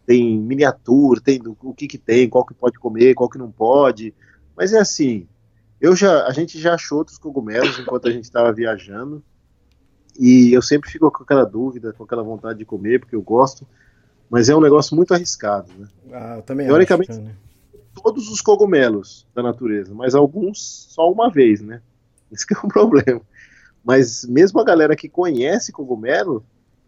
tem 0.05 0.37
miniatura, 0.39 1.19
tem 1.19 1.39
do, 1.39 1.57
o 1.61 1.73
que 1.73 1.87
que 1.87 1.97
tem, 1.97 2.29
qual 2.29 2.45
que 2.45 2.53
pode 2.53 2.77
comer, 2.77 3.15
qual 3.15 3.29
que 3.29 3.37
não 3.37 3.51
pode, 3.51 4.13
Mas 4.55 4.73
é 4.73 4.79
assim, 4.79 5.27
eu 5.81 5.95
já, 5.95 6.25
a 6.25 6.31
gente 6.31 6.59
já 6.59 6.75
achou 6.75 6.99
outros 6.99 7.17
cogumelos 7.17 7.79
enquanto 7.79 8.07
a 8.07 8.11
gente 8.11 8.23
estava 8.23 8.51
viajando. 8.53 9.23
E 10.17 10.53
eu 10.53 10.61
sempre 10.61 10.89
fico 10.89 11.11
com 11.11 11.23
aquela 11.23 11.43
dúvida, 11.43 11.91
com 11.91 12.03
aquela 12.03 12.23
vontade 12.23 12.59
de 12.59 12.65
comer, 12.65 12.99
porque 12.99 13.15
eu 13.15 13.21
gosto. 13.21 13.67
Mas 14.29 14.49
é 14.49 14.55
um 14.55 14.61
negócio 14.61 14.95
muito 14.95 15.13
arriscado, 15.13 15.71
né? 15.77 15.87
Ah, 16.11 16.35
eu 16.37 16.41
também 16.41 16.65
Teoricamente, 16.65 17.11
acho, 17.11 17.21
né? 17.21 17.35
todos 17.93 18.29
os 18.29 18.41
cogumelos 18.41 19.27
da 19.35 19.43
natureza, 19.43 19.93
mas 19.93 20.15
alguns 20.15 20.87
só 20.89 21.11
uma 21.11 21.29
vez, 21.29 21.61
né? 21.61 21.81
Esse 22.31 22.47
que 22.47 22.53
é 22.53 22.57
o 22.57 22.67
problema. 22.67 23.21
Mas 23.83 24.25
mesmo 24.25 24.59
a 24.59 24.63
galera 24.63 24.95
que 24.95 25.07
conhece 25.07 25.71
cogumelo, 25.71 26.43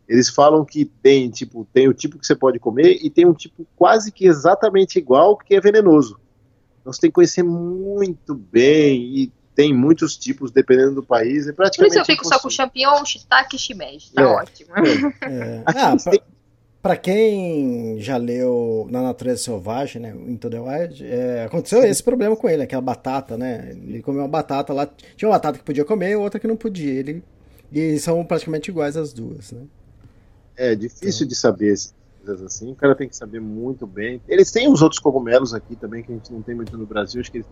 eles 0.08 0.30
falam 0.30 0.64
que 0.64 0.86
tem, 0.86 1.30
tipo, 1.30 1.68
tem 1.74 1.88
o 1.88 1.94
tipo 1.94 2.18
que 2.18 2.26
você 2.26 2.36
pode 2.36 2.60
comer 2.60 2.98
e 3.04 3.10
tem 3.10 3.26
um 3.26 3.34
tipo 3.34 3.66
quase 3.76 4.12
que 4.12 4.26
exatamente 4.26 4.98
igual 4.98 5.36
que 5.38 5.56
é 5.56 5.60
venenoso. 5.62 6.20
Então 6.82 6.94
você 6.94 7.02
tem 7.02 7.10
que 7.10 7.16
conhecer 7.16 7.44
muito 7.44 8.34
bem 8.34 9.02
e 9.18 9.32
tem 9.54 9.74
muitos 9.74 10.16
tipos 10.16 10.52
dependendo 10.52 10.96
do 10.96 11.04
país. 11.04 11.46
É 11.48 11.52
Por 11.52 11.58
praticamente 11.58 11.92
isso 11.94 12.00
eu 12.02 12.06
fico 12.06 12.24
só 12.24 12.32
com 12.32 12.36
impossível. 12.48 12.66
champignon, 12.66 13.04
shiitake 13.06 13.56
e 13.56 13.60
shimeji. 13.60 14.12
Tá 14.14 14.22
É. 14.22 14.26
ótimo. 14.26 14.70
É. 15.24 15.62
Aqui 15.66 15.80
Ah, 15.80 15.96
pra 16.82 16.96
quem 16.96 17.98
já 18.00 18.16
leu 18.18 18.88
Na 18.90 19.02
Natureza 19.02 19.42
Selvagem, 19.44 20.02
né? 20.02 20.16
Into 20.28 20.50
the 20.50 20.60
Wild, 20.60 21.06
é, 21.06 21.44
aconteceu 21.44 21.84
esse 21.84 22.02
problema 22.02 22.36
com 22.38 22.48
ele, 22.48 22.64
aquela 22.64 22.82
batata, 22.82 23.36
né? 23.36 23.72
Ele 23.72 24.02
comeu 24.02 24.22
uma 24.22 24.28
batata 24.28 24.72
lá. 24.74 24.88
Tinha 25.18 25.28
uma 25.28 25.36
batata 25.36 25.58
que 25.58 25.66
podia 25.66 25.84
comer 25.84 26.12
e 26.12 26.16
outra 26.16 26.40
que 26.40 26.48
não 26.48 26.56
podia. 26.56 26.94
Ele, 26.94 27.22
e 27.72 28.00
são 28.00 28.24
praticamente 28.24 28.70
iguais 28.72 28.96
as 28.96 29.12
duas, 29.12 29.52
né? 29.52 29.62
É 30.58 30.76
difícil 30.76 31.28
de 31.28 31.36
saber 31.36 31.74
essas 31.74 31.94
coisas 32.18 32.42
assim. 32.42 32.72
O 32.72 32.76
cara 32.76 32.96
tem 32.96 33.08
que 33.08 33.16
saber 33.16 33.40
muito 33.40 33.86
bem. 33.86 34.22
Eles 34.28 34.52
têm 34.52 34.72
os 34.72 34.82
outros 34.82 35.00
cogumelos 35.00 35.54
aqui 35.54 35.76
também 35.76 36.04
que 36.04 36.12
a 36.12 36.16
gente 36.16 36.32
não 36.32 36.42
tem 36.42 36.56
muito 36.56 36.76
no 36.78 36.86
Brasil. 36.86 37.22
Acho 37.22 37.32
que 37.32 37.38
eles, 37.38 37.48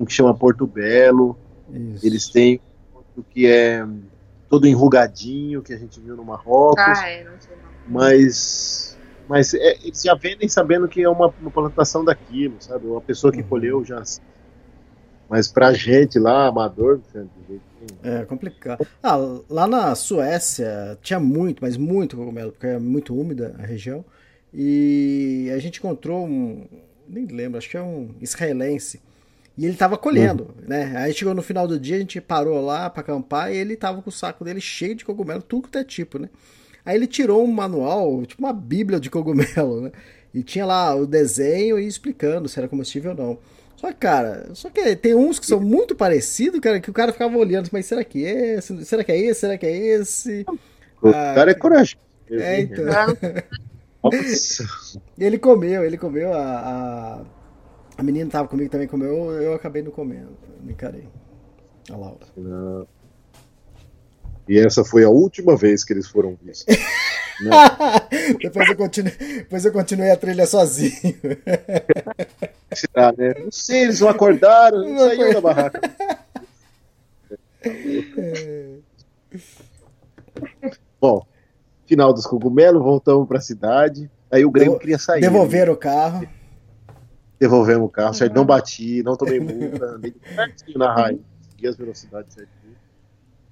um 0.00 0.04
que 0.04 0.12
chama 0.12 0.34
Porto 0.34 0.66
Belo. 0.66 1.38
Isso. 1.68 2.06
Eles 2.06 2.28
têm 2.30 2.60
outro 2.92 3.24
que 3.30 3.46
é 3.46 3.86
todo 4.48 4.66
enrugadinho 4.66 5.62
que 5.62 5.72
a 5.74 5.76
gente 5.76 6.00
viu 6.00 6.16
no 6.16 6.24
Marrocos. 6.24 6.78
Ah, 6.78 7.08
é, 7.08 7.22
não 7.24 7.38
sei 7.38 7.54
não. 7.56 7.70
mas 7.86 8.98
mas 9.28 9.52
é, 9.52 9.76
eles 9.84 10.00
já 10.02 10.14
vendem 10.14 10.48
sabendo 10.48 10.88
que 10.88 11.02
é 11.02 11.08
uma, 11.08 11.28
uma 11.28 11.50
plantação 11.50 12.02
daquilo, 12.02 12.56
sabe? 12.62 12.86
Uma 12.86 13.02
pessoa 13.02 13.30
que 13.30 13.42
Uhum. 13.42 13.48
colheu 13.48 13.84
já. 13.84 14.02
Mas 15.28 15.48
pra 15.48 15.74
gente 15.74 16.18
lá, 16.18 16.46
amador, 16.46 16.98
de 16.98 17.12
jeito 17.12 17.30
nenhum. 17.46 17.60
É 18.02 18.24
complicado. 18.24 18.86
Ah, 19.02 19.16
lá 19.48 19.66
na 19.66 19.94
Suécia 19.94 20.98
tinha 21.02 21.20
muito, 21.20 21.60
mas 21.62 21.76
muito 21.76 22.16
cogumelo, 22.16 22.52
porque 22.52 22.66
é 22.66 22.78
muito 22.78 23.18
úmida 23.18 23.54
a 23.58 23.66
região. 23.66 24.04
E 24.52 25.50
a 25.54 25.58
gente 25.58 25.78
encontrou 25.78 26.26
um, 26.26 26.66
nem 27.08 27.26
lembro, 27.26 27.58
acho 27.58 27.68
que 27.68 27.76
é 27.76 27.82
um 27.82 28.10
israelense. 28.20 29.00
E 29.56 29.66
ele 29.66 29.76
tava 29.76 29.98
colhendo, 29.98 30.54
né? 30.66 30.94
Aí 30.96 31.12
chegou 31.12 31.34
no 31.34 31.42
final 31.42 31.66
do 31.66 31.80
dia, 31.80 31.96
a 31.96 31.98
gente 31.98 32.20
parou 32.20 32.64
lá 32.64 32.88
pra 32.88 33.00
acampar 33.00 33.52
e 33.52 33.56
ele 33.56 33.74
tava 33.74 34.00
com 34.00 34.08
o 34.08 34.12
saco 34.12 34.44
dele 34.44 34.60
cheio 34.60 34.94
de 34.94 35.04
cogumelo, 35.04 35.42
tudo 35.42 35.68
que 35.68 35.78
é 35.78 35.82
tipo, 35.82 36.18
né? 36.18 36.28
Aí 36.84 36.96
ele 36.96 37.08
tirou 37.08 37.44
um 37.44 37.52
manual, 37.52 38.24
tipo 38.24 38.40
uma 38.40 38.52
bíblia 38.52 39.00
de 39.00 39.10
cogumelo, 39.10 39.80
né? 39.80 39.92
E 40.32 40.44
tinha 40.44 40.64
lá 40.64 40.94
o 40.94 41.06
desenho 41.06 41.78
e 41.78 41.86
explicando 41.86 42.48
se 42.48 42.58
era 42.58 42.68
comestível 42.68 43.10
ou 43.10 43.16
não. 43.16 43.38
Só 43.78 43.92
que, 43.92 43.98
cara, 43.98 44.50
só 44.54 44.68
que 44.70 44.96
tem 44.96 45.14
uns 45.14 45.38
que 45.38 45.46
são 45.46 45.60
muito 45.60 45.94
parecidos, 45.94 46.58
cara, 46.58 46.80
que 46.80 46.90
o 46.90 46.92
cara 46.92 47.12
ficava 47.12 47.36
olhando, 47.38 47.68
mas 47.72 47.86
será 47.86 48.02
que 48.02 48.26
é 48.26 48.56
esse? 48.56 48.84
Será 48.84 49.04
que 49.04 49.12
é 49.12 49.18
esse? 49.18 49.40
Será 49.40 49.56
que 49.56 49.66
é 49.66 49.76
esse? 49.76 50.44
O 51.00 51.08
Ah, 51.10 51.32
cara 51.34 51.52
é 51.52 51.54
corajoso. 51.54 51.96
É, 52.28 52.60
então. 52.60 52.84
Nossa. 54.02 54.64
E 55.16 55.24
ele 55.24 55.38
comeu, 55.38 55.84
ele 55.84 55.96
comeu, 55.96 56.34
a, 56.34 56.40
a, 56.42 57.24
a 57.96 58.02
menina 58.02 58.28
tava 58.28 58.48
comigo 58.48 58.68
também 58.68 58.88
comeu, 58.88 59.30
eu 59.40 59.54
acabei 59.54 59.80
não 59.80 59.92
comendo, 59.92 60.36
me 60.60 60.72
encarei. 60.72 61.08
A 61.88 61.96
Laura. 61.96 62.26
Não. 62.36 62.86
E 64.48 64.58
essa 64.58 64.84
foi 64.84 65.04
a 65.04 65.08
última 65.08 65.56
vez 65.56 65.84
que 65.84 65.92
eles 65.92 66.08
foram 66.08 66.36
vistos. 66.42 66.74
depois, 68.42 68.68
eu 68.68 68.76
continue, 68.76 69.12
depois 69.12 69.64
eu 69.64 69.72
continuei 69.72 70.10
a 70.10 70.16
trilha 70.16 70.46
sozinho. 70.46 70.92
Será, 72.74 73.12
né? 73.16 73.34
Não 73.42 73.50
sei, 73.50 73.84
eles 73.84 74.00
não 74.00 74.08
acordaram, 74.08 74.78
não 74.86 74.98
saiu 74.98 75.32
da 75.34 75.40
barraca. 75.40 75.80
Bom, 81.00 81.24
final 81.86 82.12
dos 82.12 82.26
cogumelos, 82.26 82.82
voltamos 82.82 83.26
pra 83.26 83.40
cidade. 83.40 84.10
Aí 84.30 84.44
o 84.44 84.50
Grêmio 84.50 84.72
Devo- 84.72 84.80
queria 84.80 84.98
sair. 84.98 85.20
Devolveram 85.20 85.72
o 85.72 85.76
carro. 85.76 86.26
Devolvemos 87.38 87.86
o 87.86 87.88
carro, 87.90 88.14
certo? 88.14 88.34
Não 88.34 88.44
bati, 88.44 89.02
não 89.02 89.16
tomei 89.16 89.38
multa, 89.38 89.84
andei 89.94 90.12
certinho 90.34 90.78
na 90.78 90.92
raia, 90.92 91.18
segui 91.50 91.68
as 91.68 91.76
velocidades 91.76 92.34
certinho. 92.34 92.74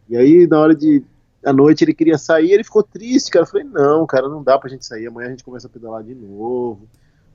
E 0.09 0.17
aí, 0.17 0.47
na 0.47 0.59
hora 0.61 0.75
de. 0.75 1.03
À 1.45 1.53
noite 1.53 1.85
ele 1.85 1.95
queria 1.95 2.19
sair, 2.19 2.51
ele 2.51 2.65
ficou 2.65 2.83
triste, 2.83 3.31
cara. 3.31 3.45
Eu 3.45 3.49
falei, 3.49 3.65
não, 3.65 4.05
cara, 4.05 4.29
não 4.29 4.43
dá 4.43 4.59
pra 4.59 4.69
gente 4.69 4.85
sair. 4.85 5.07
Amanhã 5.07 5.29
a 5.29 5.31
gente 5.31 5.45
começa 5.45 5.69
a 5.69 5.71
pedalar 5.71 6.03
de 6.03 6.13
novo. 6.15 6.89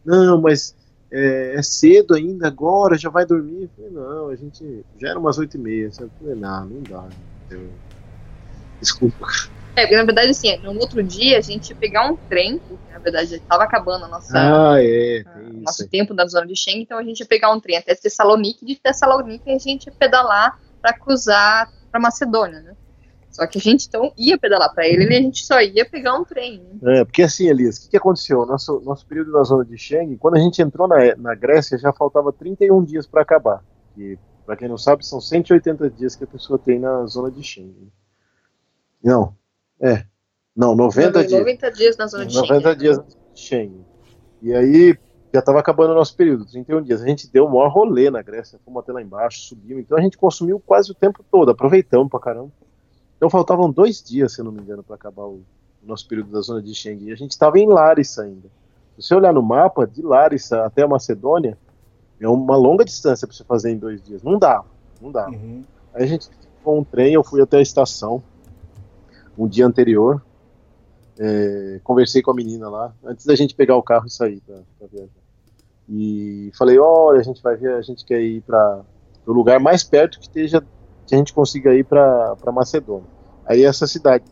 Não, 0.04 0.42
mas 0.42 0.76
é, 1.12 1.56
é 1.56 1.62
cedo 1.62 2.14
ainda 2.16 2.48
agora, 2.48 2.98
já 2.98 3.10
vai 3.10 3.26
dormir. 3.26 3.70
Falei, 3.76 3.92
não, 3.92 4.30
a 4.30 4.36
gente. 4.36 4.86
Já 5.00 5.10
era 5.10 5.20
umas 5.20 5.38
oito 5.38 5.58
e 5.58 5.60
meia. 5.60 5.92
sabe? 5.92 6.12
Falei, 6.20 6.36
não, 6.36 6.66
não 6.66 6.82
dá. 6.84 7.10
Eu- 7.50 7.74
Desculpa. 8.80 9.28
É, 9.76 9.84
porque 9.84 9.96
na 9.96 10.04
verdade, 10.04 10.32
assim, 10.32 10.58
no 10.64 10.74
outro 10.80 11.02
dia 11.02 11.38
a 11.38 11.42
gente 11.42 11.70
ia 11.70 11.76
pegar 11.76 12.10
um 12.10 12.18
trem, 12.30 12.60
porque 12.68 12.92
na 12.92 13.00
verdade 13.00 13.36
estava 13.36 13.64
acabando 13.64 14.06
a 14.06 14.08
nossa, 14.10 14.34
Ah, 14.36 14.84
é, 14.84 15.24
a- 15.26 15.40
nosso 15.62 15.84
aí. 15.84 15.90
tempo 15.90 16.14
da 16.14 16.26
zona 16.26 16.46
de 16.46 16.56
Schengen, 16.56 16.82
então 16.82 16.98
a 16.98 17.04
gente 17.04 17.20
ia 17.22 17.26
pegar 17.26 17.52
um 17.54 17.60
trem 17.60 17.78
até 17.78 17.96
Tessalonique, 17.96 18.64
e 18.64 18.68
de 18.68 18.76
Tessalonique 18.76 19.50
a 19.50 19.58
gente 19.58 19.86
ia 19.88 19.94
pedalar 19.98 20.54
para 20.82 20.94
cruzar 20.98 21.70
para 21.90 22.02
Macedônia, 22.02 22.60
né? 22.62 22.74
Só 23.32 23.48
que 23.48 23.58
a 23.58 23.62
gente 23.62 23.88
então 23.88 24.12
ia 24.18 24.38
pedalar 24.38 24.74
para 24.74 24.86
ele 24.86 25.06
e 25.06 25.08
a 25.08 25.22
gente 25.22 25.46
só 25.46 25.62
ia 25.62 25.90
pegar 25.90 26.16
um 26.20 26.26
trem, 26.26 26.62
né? 26.82 27.00
É, 27.00 27.06
porque 27.06 27.24
assim, 27.24 27.48
Elias, 27.48 27.78
o 27.78 27.82
que, 27.84 27.90
que 27.92 27.98
aconteceu? 27.98 28.46
Nosso, 28.46 28.82
nosso 28.82 29.06
período 29.08 29.32
na 29.32 29.44
zona 29.44 29.64
de 29.64 29.78
Schengen, 29.78 30.18
quando 30.18 30.36
a 30.36 30.40
gente 30.40 30.62
entrou 30.62 30.88
na, 30.88 31.16
na 31.16 31.34
Grécia, 31.34 31.78
já 31.78 31.94
faltava 31.94 32.34
31 32.34 32.84
dias 32.84 33.08
para 33.08 33.22
acabar. 33.22 33.64
Que, 33.96 34.20
para 34.46 34.58
quem 34.58 34.68
não 34.68 34.78
sabe, 34.78 35.06
são 35.06 35.22
180 35.22 35.90
dias 35.92 36.16
que 36.16 36.26
a 36.26 36.28
pessoa 36.28 36.60
tem 36.60 36.78
na 36.78 37.06
zona 37.06 37.32
de 37.32 37.42
Schengen. 37.42 37.92
Não, 39.02 39.34
é. 39.82 40.06
Não, 40.56 40.76
90 40.76 41.26
dias. 41.26 41.40
90 41.40 41.72
dias 41.72 41.98
na 41.98 42.08
zona 42.08 42.26
de 42.26 42.36
90 42.36 42.60
Schengen. 42.60 42.78
dias 42.78 42.98
na 42.98 43.04
zona 43.04 43.16
de 43.34 43.40
Schengen. 43.40 43.86
E 44.42 44.54
aí, 44.54 44.98
já 45.34 45.40
estava 45.40 45.60
acabando 45.60 45.92
o 45.92 45.96
nosso 45.96 46.16
período, 46.16 46.46
31 46.46 46.82
dias. 46.82 47.02
A 47.02 47.08
gente 47.08 47.32
deu 47.32 47.46
o 47.46 47.50
maior 47.50 47.70
rolê 47.70 48.10
na 48.10 48.22
Grécia, 48.22 48.60
fomos 48.66 48.84
até 48.84 48.92
lá 48.92 49.02
embaixo, 49.02 49.40
subimos. 49.40 49.84
Então 49.84 49.98
a 49.98 50.02
gente 50.02 50.18
consumiu 50.18 50.60
quase 50.60 50.92
o 50.92 50.96
tempo 50.96 51.24
todo, 51.32 51.52
aproveitamos 51.52 52.10
pra 52.10 52.20
caramba. 52.20 52.52
Então 53.22 53.30
faltavam 53.30 53.70
dois 53.70 54.02
dias, 54.02 54.34
se 54.34 54.42
eu 54.42 54.46
não 54.46 54.52
me 54.52 54.60
engano, 54.60 54.82
para 54.82 54.96
acabar 54.96 55.26
o, 55.26 55.36
o 55.36 55.86
nosso 55.86 56.08
período 56.08 56.32
da 56.32 56.42
zona 56.42 56.60
de 56.60 56.74
Schengen. 56.74 57.10
E 57.10 57.12
a 57.12 57.16
gente 57.16 57.30
estava 57.30 57.60
em 57.60 57.68
Larissa 57.68 58.24
ainda. 58.24 58.48
Se 58.96 59.04
você 59.04 59.14
olhar 59.14 59.32
no 59.32 59.44
mapa, 59.44 59.86
de 59.86 60.02
Larissa 60.02 60.66
até 60.66 60.82
a 60.82 60.88
Macedônia, 60.88 61.56
é 62.20 62.28
uma 62.28 62.58
longa 62.58 62.84
distância 62.84 63.28
para 63.28 63.38
você 63.38 63.44
fazer 63.44 63.70
em 63.70 63.78
dois 63.78 64.02
dias. 64.02 64.24
Não 64.24 64.40
dá, 64.40 64.64
não 65.00 65.12
dá. 65.12 65.30
Uhum. 65.30 65.64
Aí 65.94 66.04
a 66.04 66.08
gente 66.08 66.32
pegou 66.58 66.80
um 66.80 66.84
trem, 66.84 67.14
eu 67.14 67.24
fui 67.24 67.40
até 67.44 67.58
a 67.58 67.62
estação 67.62 68.24
um 69.38 69.48
dia 69.48 69.68
anterior. 69.68 70.20
é, 71.20 71.80
conversei 71.84 72.24
com 72.24 72.32
a 72.32 72.34
menina 72.34 72.72
lá, 72.72 72.92
antes 73.04 73.24
da 73.28 73.36
gente 73.36 73.54
pegar 73.54 73.76
o 73.76 73.84
carro 73.84 74.08
e 74.08 74.10
sair 74.10 74.42
pra, 74.42 74.58
pra 74.80 74.88
viajar. 74.88 75.12
E 75.88 76.52
falei, 76.58 76.80
olha, 76.80 77.20
a 77.20 77.24
gente 77.24 77.40
vai 77.44 77.56
ver, 77.56 77.76
a 77.76 77.82
gente 77.84 78.04
quer 78.04 78.20
ir 78.20 78.42
para 78.42 78.82
o 79.28 79.32
lugar 79.32 79.60
mais 79.60 79.84
perto 79.84 80.18
que 80.18 80.26
esteja, 80.26 80.66
que 81.12 81.16
a 81.16 81.18
gente 81.18 81.34
consiga 81.34 81.76
ir 81.76 81.84
para 81.84 82.38
Macedônia. 82.54 83.06
Aí 83.46 83.66
essa 83.66 83.86
cidade, 83.86 84.24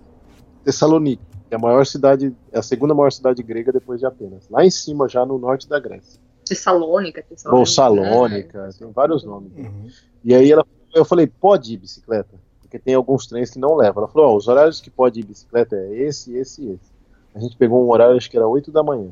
Tessalonique, 0.63 1.21
que 1.49 1.53
é 1.53 1.57
a 1.57 1.59
maior 1.59 1.85
cidade, 1.85 2.33
é 2.53 2.59
a 2.59 2.61
segunda 2.61 2.93
maior 2.93 3.11
cidade 3.11 3.43
grega 3.43 3.69
depois 3.69 3.99
de 3.99 4.05
Atenas. 4.05 4.47
Lá 4.49 4.63
em 4.63 4.71
cima, 4.71 5.09
já 5.09 5.25
no 5.25 5.37
norte 5.37 5.67
da 5.67 5.77
Grécia. 5.77 6.21
Tessalônica, 6.45 7.21
Tessalônica. 7.21 7.59
Ou 7.59 7.65
Salônica, 7.65 8.69
tem 8.79 8.91
vários 8.93 9.25
nomes. 9.25 9.51
Uhum. 9.57 9.87
E 10.23 10.33
aí 10.33 10.49
ela, 10.49 10.65
eu 10.95 11.03
falei, 11.03 11.27
pode 11.27 11.73
ir 11.73 11.77
bicicleta? 11.79 12.39
Porque 12.61 12.79
tem 12.79 12.93
alguns 12.93 13.27
trens 13.27 13.51
que 13.51 13.59
não 13.59 13.75
levam. 13.75 14.03
Ela 14.03 14.11
falou, 14.11 14.29
ó, 14.29 14.37
os 14.37 14.47
horários 14.47 14.79
que 14.79 14.89
pode 14.89 15.19
ir 15.19 15.25
bicicleta 15.25 15.75
é 15.75 15.97
esse, 15.97 16.33
esse 16.33 16.63
e 16.63 16.71
esse. 16.71 16.91
A 17.35 17.39
gente 17.39 17.57
pegou 17.57 17.85
um 17.85 17.91
horário, 17.91 18.15
acho 18.15 18.31
que 18.31 18.37
era 18.37 18.47
8 18.47 18.71
da 18.71 18.81
manhã. 18.81 19.09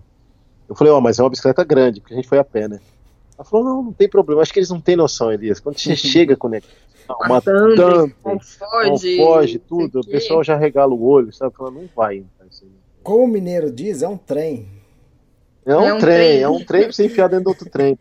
Eu 0.69 0.75
falei, 0.75 0.93
ó, 0.93 1.01
mas 1.01 1.19
é 1.19 1.23
uma 1.23 1.29
bicicleta 1.29 1.65
grande, 1.65 1.99
porque 1.99 2.13
a 2.13 2.17
gente 2.17 2.29
foi 2.29 2.39
a 2.39 2.45
pé, 2.45 2.69
né? 2.69 2.79
Ela 3.37 3.43
falou, 3.43 3.65
não, 3.65 3.83
não 3.83 3.93
tem 3.93 4.07
problema. 4.09 4.41
Acho 4.41 4.53
que 4.53 4.59
eles 4.59 4.69
não 4.69 4.79
têm 4.79 4.95
noção, 4.95 5.31
Elias. 5.31 5.59
Quando 5.59 5.77
você 5.77 5.93
chega 5.97 6.37
com 6.37 6.47
uma 7.15 7.27
Matando, 7.27 8.11
não 8.23 8.39
foge, 8.39 9.17
foge, 9.17 9.57
não 9.57 9.65
tudo, 9.67 9.99
o 9.99 10.07
pessoal 10.07 10.43
já 10.43 10.55
regala 10.55 10.93
o 10.93 11.03
olho, 11.03 11.31
sabe? 11.33 11.55
Fala, 11.55 11.71
não 11.71 11.89
vai 11.95 12.17
entrar 12.17 12.47
isso 12.47 12.65
aí. 12.65 12.71
Como 13.03 13.23
o 13.23 13.27
mineiro 13.27 13.71
diz, 13.71 14.01
é 14.01 14.07
um 14.07 14.17
trem. 14.17 14.67
É 15.65 15.75
um, 15.75 15.81
É 15.83 15.93
um 15.93 15.99
trem, 15.99 16.15
trem. 16.15 16.41
é 16.41 16.49
um 16.49 16.65
trem 16.65 16.83
pra 16.83 16.91
você 16.93 17.05
enfiar 17.05 17.27
dentro 17.27 17.45
do 17.45 17.49
outro 17.49 17.69
trem. 17.69 17.97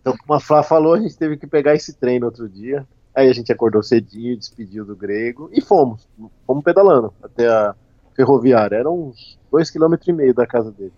Então, 0.00 0.16
como 0.16 0.34
a 0.34 0.40
Flá 0.40 0.62
falou, 0.62 0.94
a 0.94 1.00
gente 1.00 1.16
teve 1.16 1.36
que 1.36 1.46
pegar 1.46 1.74
esse 1.74 1.92
trem 1.94 2.20
no 2.20 2.26
outro 2.26 2.48
dia. 2.48 2.86
Aí 3.14 3.28
a 3.28 3.32
gente 3.32 3.50
acordou 3.50 3.82
cedinho, 3.82 4.36
despediu 4.36 4.84
do 4.84 4.94
grego 4.94 5.50
e 5.52 5.60
fomos. 5.60 6.08
Fomos 6.46 6.62
pedalando 6.62 7.12
até 7.22 7.48
a 7.48 7.74
ferroviária. 8.14 8.76
Era 8.76 8.90
uns 8.90 9.38
dois 9.50 9.70
km 9.70 9.94
e 10.06 10.12
meio 10.12 10.32
da 10.34 10.46
casa 10.46 10.70
dele. 10.70 10.92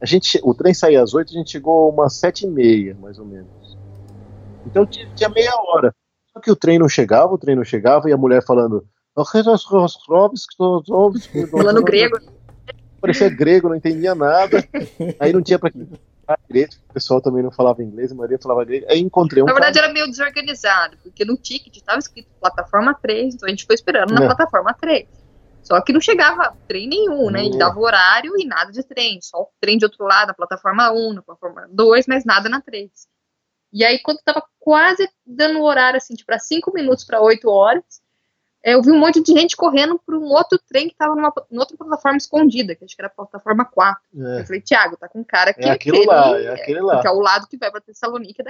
A 0.00 0.06
gente, 0.06 0.40
o 0.44 0.54
trem 0.54 0.74
saía 0.74 1.02
às 1.02 1.14
8, 1.14 1.30
a 1.30 1.38
gente 1.38 1.50
chegou 1.50 1.90
umas 1.90 2.14
7 2.14 2.46
e 2.46 2.50
meia, 2.50 2.96
mais 3.00 3.18
ou 3.18 3.24
menos. 3.24 3.76
Então 4.66 4.86
tinha, 4.86 5.08
tinha 5.14 5.28
meia 5.28 5.54
hora. 5.56 5.94
Só 6.32 6.40
que 6.40 6.50
o 6.50 6.56
trem 6.56 6.78
não 6.78 6.88
chegava, 6.88 7.32
o 7.32 7.38
trem 7.38 7.56
não 7.56 7.64
chegava, 7.64 8.10
e 8.10 8.12
a 8.12 8.16
mulher 8.16 8.44
falando. 8.44 8.86
Falando 11.50 11.82
grego. 11.82 12.18
Parecia 13.00 13.30
grego, 13.30 13.68
não 13.68 13.76
entendia 13.76 14.14
nada. 14.14 14.66
Aí 15.18 15.32
não 15.32 15.42
tinha 15.42 15.58
pra 15.58 15.70
quem 15.70 15.88
direito, 16.48 16.78
o 16.90 16.92
pessoal 16.92 17.20
também 17.20 17.42
não 17.42 17.52
falava 17.52 17.82
inglês, 17.82 18.10
a 18.10 18.14
maioria 18.14 18.38
falava 18.38 18.64
grego. 18.64 18.86
Aí 18.88 18.98
encontrei 19.00 19.42
um. 19.42 19.46
Na 19.46 19.52
verdade, 19.52 19.74
cara... 19.74 19.86
era 19.86 19.94
meio 19.94 20.06
desorganizado, 20.06 20.96
porque 21.02 21.24
no 21.24 21.36
ticket 21.36 21.76
estava 21.76 21.98
escrito 21.98 22.28
plataforma 22.40 22.94
3, 22.94 23.34
então 23.34 23.46
a 23.46 23.50
gente 23.50 23.64
foi 23.64 23.74
esperando 23.74 24.12
na 24.12 24.24
é. 24.24 24.26
plataforma 24.26 24.74
3. 24.74 25.06
Só 25.62 25.80
que 25.80 25.92
não 25.92 26.00
chegava 26.00 26.56
trem 26.68 26.88
nenhum, 26.88 27.28
né? 27.28 27.44
E 27.44 27.58
dava 27.58 27.78
horário 27.80 28.32
e 28.38 28.46
nada 28.46 28.70
de 28.70 28.84
trem. 28.84 29.20
Só 29.20 29.42
o 29.42 29.48
trem 29.60 29.76
de 29.76 29.84
outro 29.84 30.04
lado, 30.04 30.30
a 30.30 30.34
plataforma 30.34 30.92
1, 30.92 31.14
na 31.14 31.22
plataforma 31.22 31.68
2, 31.72 32.06
mas 32.06 32.24
nada 32.24 32.48
na 32.48 32.60
3. 32.60 32.90
E 33.76 33.84
aí, 33.84 33.98
quando 33.98 34.22
tava 34.24 34.42
quase 34.58 35.06
dando 35.26 35.58
o 35.58 35.64
horário, 35.64 35.98
assim, 35.98 36.14
tipo, 36.14 36.24
para 36.24 36.38
5 36.38 36.72
minutos 36.72 37.04
para 37.04 37.20
8 37.20 37.46
horas, 37.46 37.84
eu 38.64 38.80
vi 38.80 38.90
um 38.90 38.98
monte 38.98 39.22
de 39.22 39.30
gente 39.32 39.54
correndo 39.54 40.00
para 40.04 40.16
um 40.16 40.24
outro 40.24 40.58
trem 40.66 40.86
que 40.88 40.94
estava 40.94 41.14
numa, 41.14 41.30
numa, 41.50 41.60
outra 41.60 41.76
plataforma 41.76 42.16
escondida, 42.16 42.74
que 42.74 42.86
acho 42.86 42.96
que 42.96 43.02
era 43.02 43.08
a 43.08 43.14
plataforma 43.14 43.66
4. 43.66 44.02
É. 44.18 44.40
Eu 44.40 44.46
falei, 44.46 44.62
Tiago, 44.62 44.96
tá 44.96 45.06
com 45.10 45.20
um 45.20 45.24
cara 45.24 45.52
que 45.52 45.60
é 45.60 45.72
aquele 45.72 46.06
lá, 46.06 46.40
é 46.40 46.54
aquele 46.54 46.80
lá. 46.80 47.02
Que 47.02 47.06
é 47.06 47.10
o 47.10 47.20
lado 47.20 47.46
que 47.48 47.58
vai 47.58 47.70
para 47.70 47.82
Tessalônica, 47.82 48.42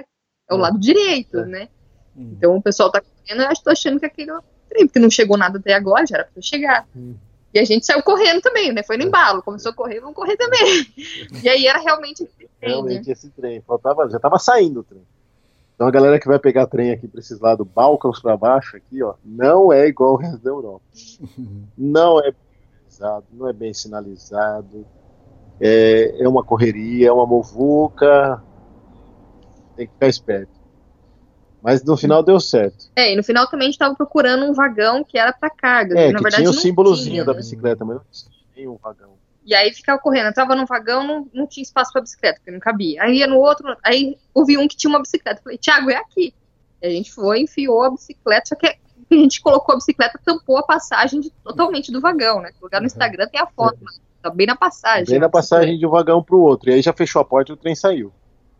é 0.48 0.54
o 0.54 0.58
é. 0.58 0.60
lado 0.60 0.78
direito, 0.78 1.38
é. 1.38 1.44
né? 1.44 1.68
Hum. 2.16 2.34
Então 2.36 2.56
o 2.56 2.62
pessoal 2.62 2.92
tá 2.92 3.00
correndo, 3.00 3.42
eu 3.42 3.50
estou 3.50 3.72
achando 3.72 3.98
que 3.98 4.06
aquele 4.06 4.30
trem, 4.68 4.86
porque 4.86 5.00
não 5.00 5.10
chegou 5.10 5.36
nada 5.36 5.58
até 5.58 5.74
agora, 5.74 6.06
já 6.06 6.18
era 6.18 6.24
para 6.32 6.40
chegar. 6.40 6.86
Hum. 6.94 7.16
E 7.52 7.58
a 7.58 7.64
gente 7.64 7.84
saiu 7.84 8.00
correndo 8.04 8.42
também, 8.42 8.72
né? 8.72 8.84
Foi 8.84 8.96
no 8.96 9.02
embalo, 9.02 9.42
começou 9.42 9.72
a 9.72 9.74
correr, 9.74 9.98
vamos 9.98 10.14
correr 10.14 10.36
também. 10.36 10.86
E 11.42 11.48
aí 11.48 11.66
era 11.66 11.80
realmente 11.80 12.22
esse 12.22 12.36
trem. 12.36 12.48
Realmente 12.60 13.06
né? 13.08 13.12
esse 13.12 13.30
trem. 13.30 13.60
Faltava, 13.62 14.08
já 14.08 14.18
estava 14.18 14.38
saindo 14.38 14.80
o 14.80 14.84
trem. 14.84 15.02
Então 15.76 15.86
a 15.86 15.90
galera 15.90 16.18
que 16.18 16.26
vai 16.26 16.38
pegar 16.38 16.66
trem 16.66 16.90
aqui 16.90 17.06
para 17.06 17.20
esses 17.20 17.38
lados, 17.38 17.66
Balcãs 17.68 18.18
para 18.18 18.34
baixo 18.34 18.78
aqui, 18.78 19.02
ó, 19.02 19.14
não 19.22 19.70
é 19.70 19.86
igual 19.86 20.14
o 20.14 20.16
resto 20.16 20.38
da 20.38 20.50
Europa. 20.50 20.82
Não 21.76 22.18
é 22.18 22.32
não 23.30 23.46
é 23.46 23.52
bem 23.52 23.74
sinalizado, 23.74 24.86
é, 25.60 26.22
é 26.22 26.26
uma 26.26 26.42
correria, 26.42 27.08
é 27.08 27.12
uma 27.12 27.26
movuca, 27.26 28.42
tem 29.76 29.86
que 29.86 29.92
ficar 29.92 30.08
esperto. 30.08 30.56
Mas 31.62 31.84
no 31.84 31.96
final 31.96 32.22
deu 32.22 32.40
certo. 32.40 32.90
É, 32.96 33.12
e 33.12 33.16
no 33.16 33.22
final 33.22 33.46
também 33.48 33.66
a 33.66 33.68
gente 33.68 33.74
estava 33.74 33.94
procurando 33.94 34.46
um 34.46 34.54
vagão 34.54 35.04
que 35.04 35.18
era 35.18 35.32
para 35.32 35.50
carga. 35.50 35.98
É, 35.98 36.06
que, 36.06 36.12
na 36.14 36.20
verdade, 36.20 36.36
tinha 36.36 36.50
o 36.50 36.54
símbolozinho 36.54 37.10
tinha, 37.10 37.24
da 37.24 37.32
né? 37.32 37.38
bicicleta, 37.38 37.84
mas 37.84 37.96
não 37.96 38.04
tinha 38.54 38.70
um 38.70 38.76
vagão. 38.76 39.10
E 39.46 39.54
aí 39.54 39.72
ficava 39.72 40.00
correndo. 40.00 40.28
Entrava 40.28 40.56
num 40.56 40.66
vagão, 40.66 41.06
não, 41.06 41.30
não 41.32 41.46
tinha 41.46 41.62
espaço 41.62 41.92
para 41.92 42.02
bicicleta, 42.02 42.40
porque 42.40 42.50
não 42.50 42.58
cabia. 42.58 43.00
Aí 43.04 43.18
ia 43.18 43.28
no 43.28 43.38
outro, 43.38 43.76
aí 43.82 44.18
ouvi 44.34 44.58
um 44.58 44.66
que 44.66 44.76
tinha 44.76 44.90
uma 44.90 45.00
bicicleta. 45.00 45.40
Falei, 45.40 45.56
Thiago, 45.56 45.88
é 45.88 45.96
aqui. 45.96 46.34
E 46.82 46.86
a 46.86 46.90
gente 46.90 47.12
foi, 47.12 47.42
enfiou 47.42 47.84
a 47.84 47.90
bicicleta, 47.90 48.46
só 48.46 48.56
que 48.56 48.66
a 48.66 49.14
gente 49.14 49.40
colocou 49.40 49.74
a 49.74 49.76
bicicleta, 49.76 50.20
tampou 50.24 50.58
a 50.58 50.64
passagem 50.64 51.20
de, 51.20 51.30
totalmente 51.44 51.92
do 51.92 52.00
vagão, 52.00 52.40
né? 52.40 52.50
Lugar 52.60 52.80
no 52.80 52.82
uhum. 52.82 52.86
Instagram 52.86 53.28
tem 53.28 53.40
a 53.40 53.46
foto, 53.46 53.78
é. 53.80 54.00
tá 54.20 54.30
bem 54.30 54.48
na 54.48 54.56
passagem. 54.56 55.06
Bem 55.06 55.20
na 55.20 55.28
passagem 55.28 55.78
de 55.78 55.86
um 55.86 55.90
vagão 55.90 56.20
pro 56.22 56.40
outro. 56.40 56.68
E 56.68 56.74
aí 56.74 56.82
já 56.82 56.92
fechou 56.92 57.22
a 57.22 57.24
porta 57.24 57.52
e 57.52 57.54
o 57.54 57.56
trem 57.56 57.76
saiu. 57.76 58.12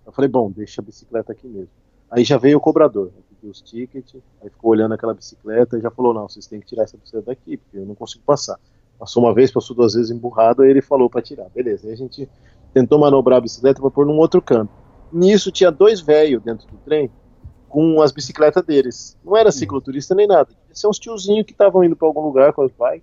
Eu 0.07 0.13
falei, 0.13 0.31
bom, 0.31 0.53
deixa 0.53 0.81
a 0.81 0.85
bicicleta 0.85 1.33
aqui 1.33 1.49
mesmo. 1.49 1.71
Aí 2.09 2.23
já 2.23 2.39
veio 2.39 2.59
o 2.59 2.61
cobrador, 2.61 3.11
pediu 3.29 3.51
os 3.51 3.61
tickets, 3.61 4.15
aí 4.41 4.49
ficou 4.49 4.71
olhando 4.71 4.95
aquela 4.95 5.13
bicicleta 5.13 5.77
e 5.77 5.81
já 5.81 5.91
falou, 5.91 6.15
não, 6.15 6.29
vocês 6.29 6.47
têm 6.47 6.61
que 6.61 6.67
tirar 6.67 6.85
essa 6.85 6.97
bicicleta 6.97 7.27
daqui, 7.27 7.57
porque 7.57 7.79
eu 7.79 7.85
não 7.85 7.97
consigo 7.97 8.23
passar. 8.25 8.57
Passou 8.99 9.23
uma 9.23 9.35
vez, 9.35 9.51
passou 9.51 9.77
duas 9.77 9.95
vezes 9.95 10.11
emburrado, 10.11 10.63
aí 10.63 10.71
ele 10.71 10.83
falou 10.83 11.11
para 11.11 11.23
tirar. 11.23 11.49
Beleza, 11.55 11.87
aí 11.87 11.93
a 11.93 11.97
gente 11.97 12.29
tentou 12.73 12.99
manobrar 12.99 13.39
a 13.39 13.41
bicicleta 13.41 13.81
para 13.81 13.91
pôr 13.91 14.07
num 14.07 14.19
outro 14.19 14.41
canto. 14.41 14.73
Nisso 15.13 15.53
tinha 15.53 15.71
dois 15.71 16.01
velhos 16.01 16.43
dentro 16.43 16.67
do 16.67 16.77
trem 16.79 17.11
com 17.69 18.01
as 18.01 18.13
bicicletas 18.13 18.65
deles. 18.65 19.17
Não 19.25 19.37
era 19.37 19.53
cicloturista 19.53 20.15
nem 20.15 20.27
nada. 20.27 20.49
São 20.73 20.91
uns 20.91 20.99
tiozinhos 20.99 21.45
que 21.45 21.53
estavam 21.53 21.85
indo 21.85 21.97
para 21.97 22.09
algum 22.09 22.23
lugar 22.23 22.53
com 22.53 22.65
os 22.65 22.73
pais. 22.73 23.03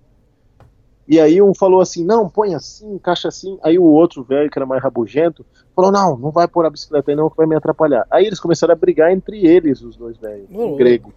E 1.06 1.20
aí 1.20 1.40
um 1.40 1.54
falou 1.54 1.80
assim, 1.80 2.04
não, 2.04 2.28
põe 2.28 2.54
assim, 2.54 2.94
encaixa 2.94 3.28
assim. 3.28 3.58
Aí 3.62 3.78
o 3.78 3.84
outro 3.84 4.24
velho, 4.24 4.50
que 4.50 4.58
era 4.58 4.64
mais 4.64 4.82
rabugento, 4.82 5.44
falou, 5.76 5.92
não, 5.92 6.16
não 6.16 6.30
vai 6.30 6.48
pôr 6.48 6.64
a 6.64 6.70
bicicleta 6.70 7.10
aí 7.10 7.16
não, 7.16 7.28
que 7.28 7.36
vai 7.36 7.46
me 7.46 7.54
atrapalhar. 7.54 8.06
Aí 8.10 8.26
eles 8.26 8.40
começaram 8.40 8.72
a 8.72 8.76
brigar 8.76 9.12
entre 9.12 9.46
eles, 9.46 9.82
os 9.82 9.96
dois 9.96 10.16
velhos, 10.16 10.48
em 10.50 10.76
grego. 10.76 11.12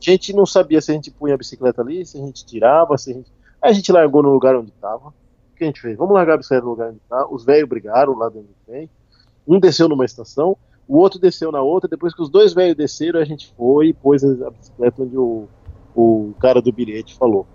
A 0.00 0.10
gente 0.10 0.32
não 0.32 0.46
sabia 0.46 0.80
se 0.80 0.90
a 0.90 0.94
gente 0.94 1.10
punha 1.10 1.34
a 1.34 1.38
bicicleta 1.38 1.82
ali, 1.82 2.06
se 2.06 2.16
a 2.16 2.20
gente 2.20 2.44
tirava, 2.46 2.96
se 2.96 3.10
a 3.10 3.14
gente... 3.14 3.30
Aí 3.62 3.70
a 3.70 3.72
gente 3.72 3.92
largou 3.92 4.22
no 4.22 4.32
lugar 4.32 4.56
onde 4.56 4.70
estava. 4.70 5.08
O 5.08 5.56
que 5.56 5.64
a 5.64 5.66
gente 5.66 5.80
fez? 5.80 5.96
Vamos 5.96 6.14
largar 6.14 6.34
a 6.34 6.36
bicicleta 6.38 6.64
no 6.64 6.70
lugar 6.70 6.88
onde 6.88 6.98
está. 6.98 7.28
Os 7.28 7.44
velhos 7.44 7.68
brigaram 7.68 8.16
lá 8.16 8.28
dentro 8.28 8.48
do 8.48 8.66
trem. 8.66 8.88
Um 9.46 9.58
desceu 9.58 9.88
numa 9.88 10.04
estação, 10.04 10.56
o 10.86 10.96
outro 10.98 11.18
desceu 11.18 11.52
na 11.52 11.60
outra. 11.60 11.88
Depois 11.88 12.14
que 12.14 12.22
os 12.22 12.30
dois 12.30 12.54
velhos 12.54 12.76
desceram, 12.76 13.20
a 13.20 13.24
gente 13.24 13.52
foi 13.54 13.88
e 13.88 13.92
pôs 13.92 14.24
a 14.24 14.50
bicicleta 14.50 15.02
onde 15.02 15.16
o, 15.16 15.48
o 15.94 16.34
cara 16.40 16.62
do 16.62 16.72
bilhete 16.72 17.16
falou. 17.16 17.46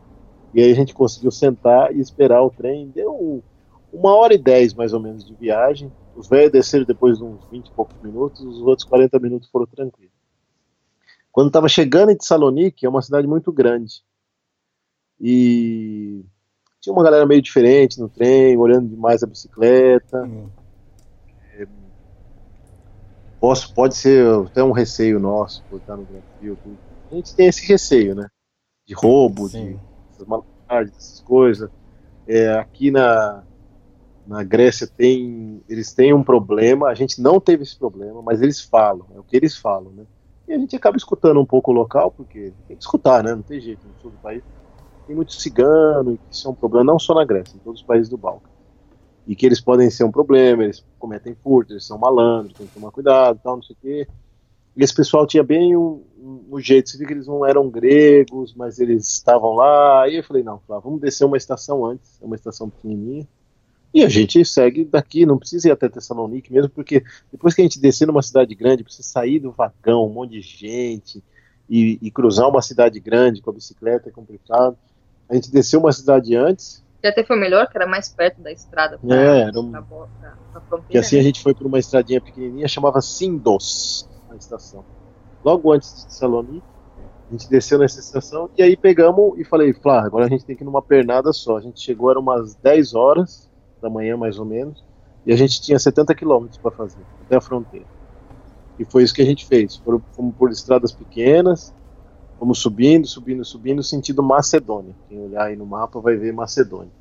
E 0.54 0.62
aí 0.62 0.72
a 0.72 0.76
gente 0.76 0.94
conseguiu 0.94 1.32
sentar 1.32 1.94
e 1.96 2.00
esperar 2.00 2.42
o 2.44 2.50
trem. 2.50 2.90
Deu 2.90 3.44
uma 3.92 4.16
hora 4.16 4.34
e 4.34 4.38
dez, 4.38 4.74
mais 4.74 4.94
ou 4.94 5.00
menos, 5.00 5.26
de 5.26 5.34
viagem. 5.34 5.92
Os 6.16 6.30
velhos 6.30 6.52
desceram 6.52 6.86
depois 6.86 7.18
de 7.18 7.24
uns 7.24 7.46
20 7.52 7.68
e 7.68 7.72
poucos 7.72 8.02
minutos, 8.02 8.42
os 8.42 8.62
outros 8.62 8.88
40 8.88 9.20
minutos 9.20 9.50
foram 9.50 9.66
tranquilos. 9.66 10.14
Quando 11.32 11.48
estava 11.48 11.68
chegando 11.68 12.12
em 12.12 12.18
Salonique, 12.18 12.86
é 12.86 12.90
uma 12.90 13.02
cidade 13.02 13.28
muito 13.28 13.52
grande. 13.52 14.02
E 15.20 16.24
tinha 16.82 16.94
uma 16.94 17.04
galera 17.04 17.26
meio 17.26 17.42
diferente 17.42 18.00
no 18.00 18.08
trem, 18.08 18.58
olhando 18.58 18.90
demais 18.90 19.24
a 19.24 19.28
bicicleta. 19.28 20.22
Uhum. 20.22 20.50
É, 21.54 21.68
posso, 23.40 23.74
pode 23.74 23.96
ser 23.96 24.28
até 24.46 24.64
um 24.64 24.72
receio 24.72 25.20
nosso 25.20 25.64
por 25.70 25.78
estar 25.78 25.98
no 25.98 26.06
Brasil. 26.06 26.58
A 27.12 27.16
gente 27.16 27.36
tem 27.36 27.48
esse 27.48 27.66
receio, 27.66 28.14
né? 28.14 28.28
De 28.86 28.94
roubo, 28.94 29.50
Sim. 29.50 29.74
de 29.74 29.80
essas 30.12 30.28
malandragens, 30.28 30.98
essas 30.98 31.22
coisas. 31.22 31.70
É, 32.28 32.54
aqui 32.54 32.92
na, 32.92 33.44
na 34.28 34.44
Grécia 34.44 34.86
tem, 34.86 35.64
eles 35.68 35.94
têm 35.94 36.14
um 36.14 36.24
problema, 36.24 36.90
a 36.90 36.94
gente 36.94 37.22
não 37.22 37.40
teve 37.40 37.64
esse 37.64 37.78
problema, 37.78 38.22
mas 38.22 38.42
eles 38.42 38.62
falam, 38.62 39.08
é 39.16 39.20
o 39.20 39.24
que 39.24 39.36
eles 39.36 39.56
falam, 39.58 39.92
né? 39.92 40.04
E 40.48 40.54
a 40.54 40.58
gente 40.60 40.76
acaba 40.76 40.98
escutando 40.98 41.40
um 41.40 41.46
pouco 41.46 41.72
o 41.72 41.74
local, 41.74 42.12
porque 42.12 42.54
tem 42.68 42.78
que 42.78 42.84
escutar, 42.84 43.24
né? 43.24 43.34
Não 43.34 43.42
tem 43.42 43.60
jeito, 43.60 43.88
no 43.88 44.00
sul 44.00 44.12
do 44.12 44.18
país 44.18 44.44
tem 45.06 45.16
muito 45.16 45.34
cigano, 45.34 46.14
e 46.14 46.18
que 46.18 46.24
isso 46.32 46.48
é 46.48 46.52
um 46.52 46.56
problema 46.56 46.84
não 46.84 47.00
só 47.00 47.14
na 47.14 47.26
Grécia, 47.26 47.56
em 47.56 47.60
todos 47.60 47.82
os 47.82 47.86
países 47.86 48.10
do 48.10 48.18
Balcão. 48.18 48.52
E 49.28 49.36
que 49.36 49.46
eles 49.46 49.60
podem 49.60 49.90
ser 49.90 50.04
um 50.04 50.12
problema, 50.12 50.64
eles 50.64 50.84
cometem 51.00 51.36
furto, 51.36 51.74
eles 51.74 51.86
são 51.86 51.98
malandros, 51.98 52.58
tem 52.58 52.68
que 52.68 52.74
tomar 52.74 52.92
cuidado, 52.92 53.40
tal, 53.44 53.56
não 53.56 53.64
sei 53.64 53.76
o 53.76 53.80
quê. 53.82 54.08
E 54.76 54.84
esse 54.84 54.94
pessoal 54.94 55.26
tinha 55.26 55.44
bem 55.44 55.76
um, 55.76 56.04
um, 56.20 56.46
um, 56.52 56.60
jeito, 56.60 56.90
você 56.90 56.98
viu 56.98 57.08
que 57.08 57.14
eles 57.14 57.28
não 57.28 57.46
eram 57.46 57.70
gregos, 57.70 58.54
mas 58.54 58.80
eles 58.80 59.08
estavam 59.14 59.54
lá. 59.54 60.04
Aí 60.04 60.18
eu 60.18 60.24
falei, 60.24 60.44
não, 60.44 60.60
vamos 60.68 61.00
descer 61.00 61.24
uma 61.24 61.38
estação 61.38 61.86
antes, 61.86 62.20
é 62.22 62.26
uma 62.26 62.36
estação 62.36 62.70
pequenininha. 62.70 63.26
E 63.94 64.04
a 64.04 64.10
gente 64.10 64.44
segue 64.44 64.84
daqui, 64.84 65.26
não 65.26 65.38
precisa 65.38 65.70
ir 65.70 65.72
até 65.72 65.88
Tessalonique 65.88 66.52
mesmo, 66.52 66.70
porque 66.70 67.02
depois 67.32 67.54
que 67.54 67.62
a 67.62 67.64
gente 67.64 67.80
descer 67.80 68.06
numa 68.06 68.22
cidade 68.22 68.54
grande, 68.54 68.84
precisa 68.84 69.08
sair 69.08 69.40
do 69.40 69.52
vagão, 69.52 70.06
um 70.06 70.14
monte 70.14 70.32
de 70.32 70.42
gente, 70.42 71.24
e, 71.70 71.98
e 72.02 72.12
cruzar 72.12 72.50
uma 72.50 72.62
cidade 72.62 73.00
grande 73.00 73.42
com 73.42 73.50
a 73.50 73.54
bicicleta 73.54 74.10
é 74.10 74.12
complicado. 74.12 74.78
A 75.30 75.36
gente 75.36 75.52
desceu 75.52 75.80
uma 75.80 75.92
cidade 75.92 76.36
antes. 76.36 76.84
Que 77.02 77.08
até 77.08 77.24
foi 77.24 77.38
melhor, 77.38 77.68
que 77.70 77.78
era 77.78 77.88
mais 77.88 78.10
perto 78.10 78.42
da 78.42 78.52
estrada. 78.52 78.98
Pra, 78.98 79.16
é, 79.16 79.42
era 79.42 79.60
um... 79.60 79.72
pra, 79.72 79.82
pra, 79.82 80.08
pra 80.52 80.62
fronteira, 80.62 80.90
que 80.90 80.98
assim 80.98 81.16
né? 81.16 81.22
a 81.22 81.24
gente 81.24 81.42
foi 81.42 81.54
por 81.54 81.68
uma 81.68 81.80
estradinha 81.80 82.22
pequenininha, 82.22 82.68
chamava 82.68 83.02
Sindos, 83.02 84.10
a 84.30 84.36
estação. 84.36 84.84
Logo 85.44 85.72
antes 85.72 86.06
de 86.06 86.14
Salonique, 86.14 86.66
a 87.30 87.32
gente 87.32 87.50
desceu 87.50 87.80
nessa 87.80 88.00
estação 88.00 88.50
e 88.58 88.62
aí 88.62 88.78
pegamos 88.78 89.38
e 89.38 89.44
falei, 89.44 89.74
Flá, 89.74 90.04
agora 90.06 90.26
a 90.26 90.30
gente 90.30 90.46
tem 90.46 90.56
que 90.56 90.64
ir 90.64 90.66
numa 90.66 90.82
pernada 90.82 91.32
só. 91.34 91.58
A 91.58 91.62
gente 91.62 91.80
chegou, 91.80 92.10
eram 92.10 92.22
umas 92.22 92.56
10 92.56 92.94
horas 92.94 93.50
da 93.82 93.90
manhã 93.90 94.16
mais 94.18 94.40
ou 94.40 94.46
menos, 94.46 94.84
e 95.26 95.34
a 95.34 95.36
gente 95.36 95.62
tinha 95.62 95.78
70 95.78 96.14
quilômetros 96.16 96.58
para 96.58 96.72
fazer, 96.72 97.02
até 97.26 97.36
a 97.36 97.42
fronteira. 97.42 97.86
E 98.78 98.86
foi 98.86 99.04
isso 99.04 99.14
que 99.14 99.22
a 99.22 99.26
gente 99.26 99.46
fez. 99.46 99.82
Fomos 100.12 100.36
por 100.36 100.52
estradas 100.52 100.92
pequenas, 100.92 101.74
Vamos 102.46 102.60
subindo, 102.60 103.08
subindo, 103.08 103.44
subindo, 103.44 103.82
sentido 103.82 104.22
Macedônia. 104.22 104.94
Quem 105.10 105.20
olhar 105.20 105.46
aí 105.46 105.56
no 105.56 105.66
mapa 105.66 106.00
vai 106.00 106.16
ver 106.16 106.32
Macedônia. 106.32 106.92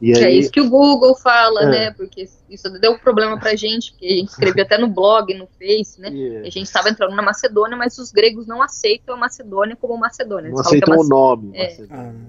E 0.00 0.16
aí, 0.16 0.24
é 0.24 0.30
isso 0.30 0.50
que 0.50 0.60
o 0.60 0.70
Google 0.70 1.14
fala, 1.14 1.64
é. 1.64 1.70
né? 1.70 1.90
Porque 1.90 2.26
isso 2.48 2.70
deu 2.80 2.92
um 2.92 2.98
problema 2.98 3.38
pra 3.38 3.54
gente, 3.54 3.92
porque 3.92 4.06
a 4.06 4.16
gente 4.16 4.30
escreveu 4.30 4.64
até 4.64 4.78
no 4.78 4.88
blog, 4.88 5.34
no 5.34 5.46
Face, 5.46 6.00
né? 6.00 6.08
Yeah. 6.08 6.46
A 6.48 6.50
gente 6.50 6.64
estava 6.64 6.88
entrando 6.88 7.14
na 7.14 7.20
Macedônia, 7.20 7.76
mas 7.76 7.98
os 7.98 8.10
gregos 8.10 8.46
não 8.46 8.62
aceitam 8.62 9.14
a 9.14 9.18
Macedônia 9.18 9.76
como 9.76 9.98
Macedônia. 9.98 10.46
Eles 10.46 10.54
não 10.54 10.60
aceitam 10.62 10.98
o 10.98 11.04
nome. 11.06 11.52
É, 11.54 11.78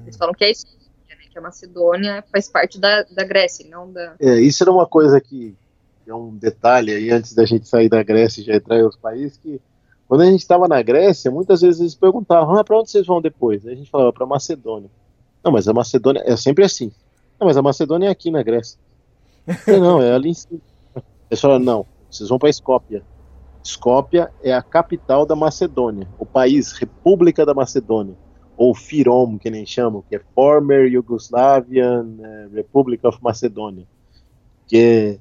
eles 0.04 0.18
falam 0.18 0.34
que 0.34 0.44
é 0.44 0.52
isso, 0.52 0.68
né? 0.68 1.16
que 1.32 1.40
a 1.40 1.42
Macedônia 1.42 2.22
faz 2.30 2.50
parte 2.50 2.78
da, 2.78 3.04
da 3.04 3.24
Grécia, 3.24 3.66
não 3.70 3.90
da. 3.90 4.16
É, 4.20 4.42
isso 4.42 4.62
era 4.62 4.72
uma 4.72 4.86
coisa 4.86 5.22
que 5.22 5.56
é 6.06 6.14
um 6.14 6.36
detalhe 6.36 6.92
aí 6.92 7.10
antes 7.10 7.34
da 7.34 7.46
gente 7.46 7.66
sair 7.66 7.88
da 7.88 8.04
Grécia 8.04 8.42
e 8.42 8.44
já 8.44 8.56
entrar 8.56 8.78
em 8.78 8.84
outros 8.84 9.02
países 9.02 9.38
que 9.38 9.60
quando 10.08 10.22
a 10.22 10.26
gente 10.26 10.42
estava 10.42 10.68
na 10.68 10.82
Grécia, 10.82 11.32
muitas 11.32 11.62
vezes 11.62 11.80
eles 11.82 11.96
perguntavam: 11.96 12.56
ah, 12.58 12.64
para 12.64 12.78
onde 12.78 12.92
vocês 12.92 13.06
vão 13.06 13.22
depois? 13.22 13.66
Aí 13.66 13.74
a 13.74 13.76
gente 13.76 13.90
falava: 13.90 14.14
para 14.14 14.26
Macedônia. 14.26 14.90
Não, 15.44 15.52
mas 15.52 15.68
a 15.68 15.74
Macedônia 15.74 16.24
é 16.26 16.36
sempre 16.38 16.64
assim. 16.64 16.92
Não, 17.40 17.48
mas 17.48 17.58
a 17.58 17.62
Macedônia 17.62 18.08
é 18.08 18.10
aqui 18.10 18.32
na 18.32 18.42
Grécia. 18.42 18.80
não, 19.68 20.02
é 20.02 20.14
ali 20.14 20.30
em 20.30 20.34
cima. 20.34 20.62
Eles 21.30 21.42
falaram, 21.42 21.64
não, 21.64 21.86
vocês 22.10 22.30
vão 22.30 22.40
para 22.40 22.50
Escópia. 22.50 23.04
Escópia 23.64 24.32
é 24.44 24.54
a 24.54 24.62
capital 24.62 25.26
da 25.26 25.36
Macedônia, 25.36 26.08
o 26.20 26.26
país, 26.26 26.74
República 26.74 27.46
da 27.46 27.54
Macedônia, 27.54 28.16
ou 28.58 28.76
FIROM, 28.76 29.38
que 29.38 29.50
nem 29.50 29.66
chamam, 29.66 30.04
que 30.08 30.16
é 30.16 30.22
Former 30.36 30.86
Yugoslavian 30.86 32.08
eh, 32.22 32.48
Republic 32.54 33.06
of 33.08 33.18
Macedonia. 33.22 33.88
Que 34.68 34.78
é... 34.78 35.20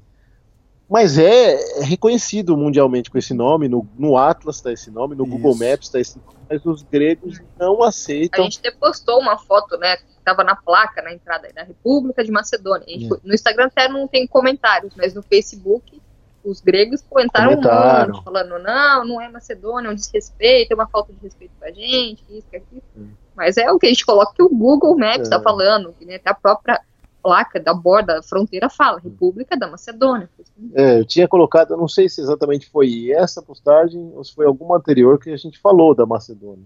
Mas 0.93 1.17
é, 1.17 1.55
é 1.81 1.85
reconhecido 1.85 2.55
mundialmente 2.55 3.11
com 3.11 3.17
esse 3.17 3.33
nome, 3.33 3.67
no, 3.67 3.89
no 3.99 4.15
Atlas 4.15 4.57
está 4.57 4.71
esse 4.71 4.91
nome, 4.91 5.17
no 5.17 5.25
Isso. 5.25 5.33
Google 5.33 5.55
Maps 5.55 5.87
está 5.87 5.99
esse 5.99 6.19
nome, 6.19 6.39
mas 6.51 6.67
os 6.67 6.83
gregos 6.83 7.41
não 7.59 7.83
aceitam. 7.83 8.41
A 8.41 8.45
gente 8.45 8.59
até 8.59 8.71
postou 8.71 9.19
uma 9.19 9.39
foto, 9.39 9.79
né, 9.79 9.97
que 9.97 10.05
estava 10.19 10.45
na 10.45 10.55
placa, 10.55 11.01
na 11.01 11.15
entrada 11.15 11.49
da 11.55 11.63
República 11.63 12.23
de 12.23 12.31
Macedônia. 12.31 12.85
É. 12.87 13.09
No 13.25 13.33
Instagram 13.33 13.69
até 13.69 13.89
não 13.89 14.07
tem 14.07 14.27
comentários, 14.27 14.93
mas 14.95 15.15
no 15.15 15.23
Facebook 15.23 15.99
os 16.45 16.61
gregos 16.61 17.01
comentaram, 17.09 17.53
comentaram. 17.55 18.11
um 18.11 18.17
monte, 18.17 18.25
falando, 18.25 18.63
não, 18.63 19.05
não 19.07 19.19
é 19.19 19.31
Macedônia, 19.31 19.89
é 19.89 19.93
um 19.93 19.95
desrespeito, 19.95 20.73
é 20.73 20.75
uma 20.75 20.89
falta 20.89 21.11
de 21.11 21.21
respeito 21.23 21.53
pra 21.59 21.71
gente, 21.71 22.23
isso, 22.29 22.49
aquilo. 22.49 22.83
Hum. 22.95 23.13
Mas 23.35 23.57
é 23.57 23.73
o 23.73 23.79
que 23.79 23.87
a 23.87 23.89
gente 23.89 24.05
coloca 24.05 24.35
que 24.35 24.43
o 24.43 24.49
Google 24.51 24.95
Maps 24.99 25.23
está 25.23 25.37
é. 25.37 25.43
falando, 25.43 25.95
que 25.99 26.05
né, 26.05 26.17
até 26.17 26.29
a 26.29 26.35
própria 26.35 26.79
placa 27.23 27.61
da 27.61 27.73
borda, 27.73 28.17
da 28.17 28.23
fronteira 28.23 28.69
fala, 28.69 29.01
República 29.01 29.57
da 29.57 29.69
Macedônia. 29.69 30.29
É, 30.75 31.01
eu 31.01 31.05
tinha 31.05 31.27
colocado, 31.27 31.73
eu 31.73 31.77
não 31.77 31.89
sei 31.89 32.09
se 32.09 32.21
exatamente 32.21 32.71
foi 32.71 33.11
essa 33.11 33.43
postagem 33.43 34.13
ou 34.15 34.23
se 34.23 34.35
foi 34.35 34.47
alguma 34.47 34.77
anterior 34.77 35.19
que 35.19 35.31
a 35.31 35.37
gente 35.37 35.59
falou 35.59 35.95
da 35.95 36.07
Macedônia. 36.07 36.65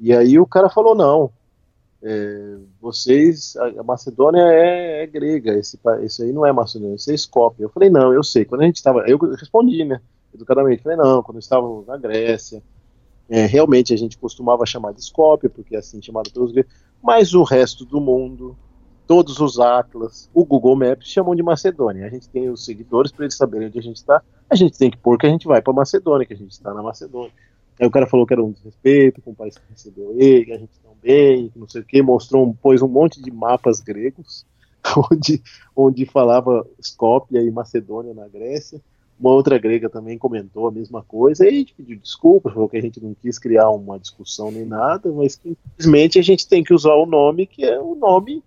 E 0.00 0.12
aí 0.12 0.38
o 0.38 0.46
cara 0.46 0.68
falou, 0.68 0.94
não, 0.94 1.30
é, 2.02 2.56
vocês, 2.80 3.56
a, 3.56 3.82
Macedônia 3.82 4.42
é, 4.42 5.02
é, 5.02 5.06
grega, 5.06 5.52
esse, 5.58 5.78
esse 6.02 6.22
aí 6.22 6.32
não 6.32 6.46
é 6.46 6.52
Macedônia, 6.52 6.94
esse 6.94 7.10
é 7.10 7.14
Skopje. 7.14 7.62
Eu 7.62 7.70
falei, 7.70 7.90
não, 7.90 8.12
eu 8.12 8.22
sei. 8.22 8.44
Quando 8.44 8.62
a 8.62 8.64
gente 8.64 8.76
estava, 8.76 9.00
eu 9.08 9.18
respondi, 9.18 9.84
né, 9.84 10.00
educadamente, 10.34 10.82
falei, 10.82 10.98
não, 10.98 11.22
quando 11.22 11.38
estava 11.38 11.66
na 11.86 11.96
Grécia, 11.96 12.62
é, 13.28 13.46
realmente 13.46 13.92
a 13.92 13.96
gente 13.96 14.16
costumava 14.16 14.64
chamar 14.64 14.92
de 14.92 15.00
Skopje, 15.00 15.48
porque 15.48 15.76
é 15.76 15.78
assim 15.78 16.00
chamado 16.00 16.30
pelos 16.32 16.52
gregos, 16.52 16.72
mas 17.02 17.34
o 17.34 17.42
resto 17.42 17.84
do 17.84 18.00
mundo, 18.00 18.56
todos 19.08 19.40
os 19.40 19.58
atlas, 19.58 20.28
o 20.34 20.44
Google 20.44 20.76
Maps 20.76 21.08
chamam 21.08 21.34
de 21.34 21.42
Macedônia. 21.42 22.06
A 22.06 22.10
gente 22.10 22.28
tem 22.28 22.50
os 22.50 22.62
seguidores 22.62 23.10
para 23.10 23.24
eles 23.24 23.36
saberem 23.36 23.68
onde 23.68 23.78
a 23.78 23.82
gente 23.82 23.96
está, 23.96 24.22
a 24.50 24.54
gente 24.54 24.76
tem 24.76 24.90
que 24.90 24.98
pôr 24.98 25.16
que 25.16 25.26
a 25.26 25.30
gente 25.30 25.46
vai 25.46 25.62
para 25.62 25.72
Macedônia, 25.72 26.26
que 26.26 26.34
a 26.34 26.36
gente 26.36 26.52
está 26.52 26.74
na 26.74 26.82
Macedônia. 26.82 27.32
Aí 27.80 27.86
o 27.86 27.90
cara 27.90 28.06
falou 28.06 28.26
que 28.26 28.34
era 28.34 28.44
um 28.44 28.52
desrespeito 28.52 29.22
com 29.22 29.30
o 29.30 29.34
país 29.34 29.56
que 29.56 29.62
recebeu 29.70 30.14
ele, 30.18 30.44
que 30.44 30.52
a 30.52 30.58
gente 30.58 30.72
não 30.84 30.92
bem, 31.02 31.48
que 31.48 31.58
não 31.58 31.66
sei 31.66 31.80
o 31.80 31.84
que, 31.84 32.02
mostrou, 32.02 32.54
pôs 32.60 32.82
um 32.82 32.88
monte 32.88 33.22
de 33.22 33.30
mapas 33.30 33.80
gregos, 33.80 34.44
onde, 35.10 35.42
onde 35.74 36.04
falava 36.04 36.66
Skopje 36.78 37.38
e 37.38 37.50
Macedônia 37.50 38.12
na 38.12 38.28
Grécia. 38.28 38.78
Uma 39.18 39.30
outra 39.30 39.58
grega 39.58 39.88
também 39.88 40.18
comentou 40.18 40.68
a 40.68 40.70
mesma 40.70 41.02
coisa, 41.02 41.44
e 41.44 41.48
a 41.48 41.50
gente 41.50 41.74
pediu 41.74 41.98
desculpas, 41.98 42.52
falou 42.52 42.68
que 42.68 42.76
a 42.76 42.82
gente 42.82 43.02
não 43.02 43.14
quis 43.14 43.38
criar 43.38 43.70
uma 43.70 43.98
discussão 43.98 44.50
nem 44.52 44.66
nada, 44.66 45.10
mas 45.10 45.34
que 45.34 45.56
infelizmente 45.66 46.18
a 46.18 46.22
gente 46.22 46.46
tem 46.46 46.62
que 46.62 46.74
usar 46.74 46.94
o 46.94 47.06
nome 47.06 47.46
que 47.46 47.64
é 47.64 47.80
o 47.80 47.94
nome 47.94 48.44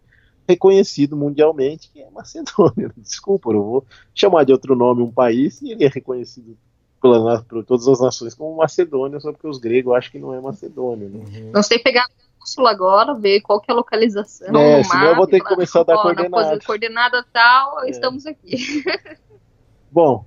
reconhecido 0.48 1.16
mundialmente, 1.16 1.90
que 1.92 2.02
é 2.02 2.10
Macedônia. 2.10 2.92
Desculpa, 2.98 3.52
eu 3.52 3.64
vou 3.64 3.86
chamar 4.14 4.44
de 4.44 4.52
outro 4.52 4.76
nome 4.76 5.02
um 5.02 5.12
país 5.12 5.62
e 5.62 5.72
ele 5.72 5.86
é 5.86 5.88
reconhecido 5.88 6.58
pela, 7.02 7.42
por 7.44 7.66
todas 7.66 7.88
as 7.88 8.00
nações 8.00 8.34
como 8.34 8.58
Macedônia, 8.58 9.20
só 9.20 9.32
porque 9.32 9.48
os 9.48 9.58
gregos 9.58 9.96
acham 9.96 10.12
que 10.12 10.20
não 10.20 10.34
é 10.34 10.40
Macedônia. 10.40 11.10
Né? 11.10 11.20
Uhum. 11.20 11.52
Não 11.52 11.64
sei 11.64 11.80
pegar 11.80 12.06
bússola 12.40 12.72
agora, 12.72 13.14
ver 13.14 13.42
qual 13.42 13.60
que 13.62 13.72
é 13.72 13.74
a 13.74 13.78
localização. 13.78 14.56
É, 14.56 14.84
senão 14.84 15.08
eu 15.08 15.16
vou 15.16 15.28
ter 15.28 15.40
que 15.40 15.48
começar 15.48 15.82
a 15.82 15.84
dar 15.84 16.02
coordenada. 16.02 16.60
coordenada 16.66 17.26
tal, 17.32 17.84
é. 17.84 17.90
estamos 17.90 18.26
aqui. 18.26 18.84
Bom, 19.92 20.26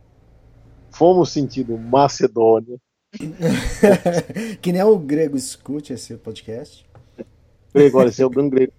fomos 0.91 1.31
sentido 1.31 1.77
Macedônia. 1.79 2.79
que 4.61 4.73
nem 4.73 4.83
o 4.83 4.99
grego 4.99 5.37
escute 5.37 5.93
esse 5.93 6.17
podcast. 6.17 6.85
Grego, 7.73 7.99
olha, 7.99 8.11
se 8.11 8.23
algum 8.23 8.49
grego 8.49 8.73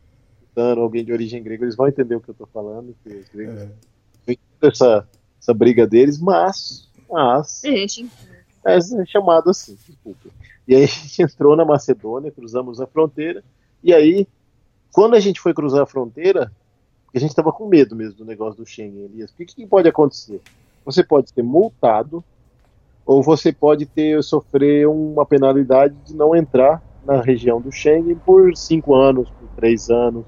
alguém 0.62 1.04
de 1.04 1.12
origem 1.12 1.42
grega, 1.44 1.64
eles 1.64 1.76
vão 1.76 1.88
entender 1.88 2.16
o 2.16 2.22
que 2.22 2.30
eu 2.30 2.34
estou 2.34 2.48
falando. 2.48 2.96
Que 3.04 3.10
os 3.10 3.30
gregos 3.30 3.62
é. 4.28 4.38
essa, 4.62 5.08
essa 5.40 5.54
briga 5.54 5.86
deles, 5.88 6.20
mas 6.20 6.86
mas. 7.10 7.64
É, 8.66 8.78
é 8.78 9.06
chamado 9.06 9.50
assim, 9.50 9.78
desculpa. 9.88 10.30
E 10.68 10.76
aí 10.76 10.84
a 10.84 10.88
gente 10.88 11.22
entrou 11.22 11.56
na 11.56 11.64
Macedônia, 11.64 12.32
cruzamos 12.32 12.82
a 12.82 12.88
fronteira, 12.88 13.44
e 13.84 13.94
aí, 13.94 14.28
quando 14.92 15.16
a 15.16 15.20
gente 15.20 15.40
foi 15.40 15.54
cruzar 15.54 15.84
a 15.84 15.86
fronteira, 15.86 16.52
a 17.14 17.20
gente 17.20 17.30
estava 17.30 17.54
com 17.54 17.68
medo 17.68 17.96
mesmo 17.96 18.18
do 18.18 18.26
negócio 18.26 18.58
do 18.58 18.66
Schengen, 18.66 19.06
Elias. 19.06 19.32
O 19.32 19.36
que, 19.36 19.46
que 19.46 19.66
pode 19.66 19.88
acontecer? 19.88 20.42
Você 20.84 21.04
pode 21.04 21.30
ser 21.30 21.44
multado, 21.44 22.24
ou 23.06 23.22
você 23.22 23.54
pode 23.54 23.86
ter 23.86 24.22
sofrer 24.24 24.88
uma 24.88 25.26
penalidade 25.26 25.96
de 26.04 26.16
não 26.16 26.36
entrar 26.36 26.84
na 27.06 27.22
região 27.22 27.62
do 27.62 27.72
Schengen 27.72 28.16
por 28.16 28.56
cinco 28.58 28.96
anos, 28.96 29.30
por 29.30 29.48
três 29.56 29.90
anos. 29.90 30.26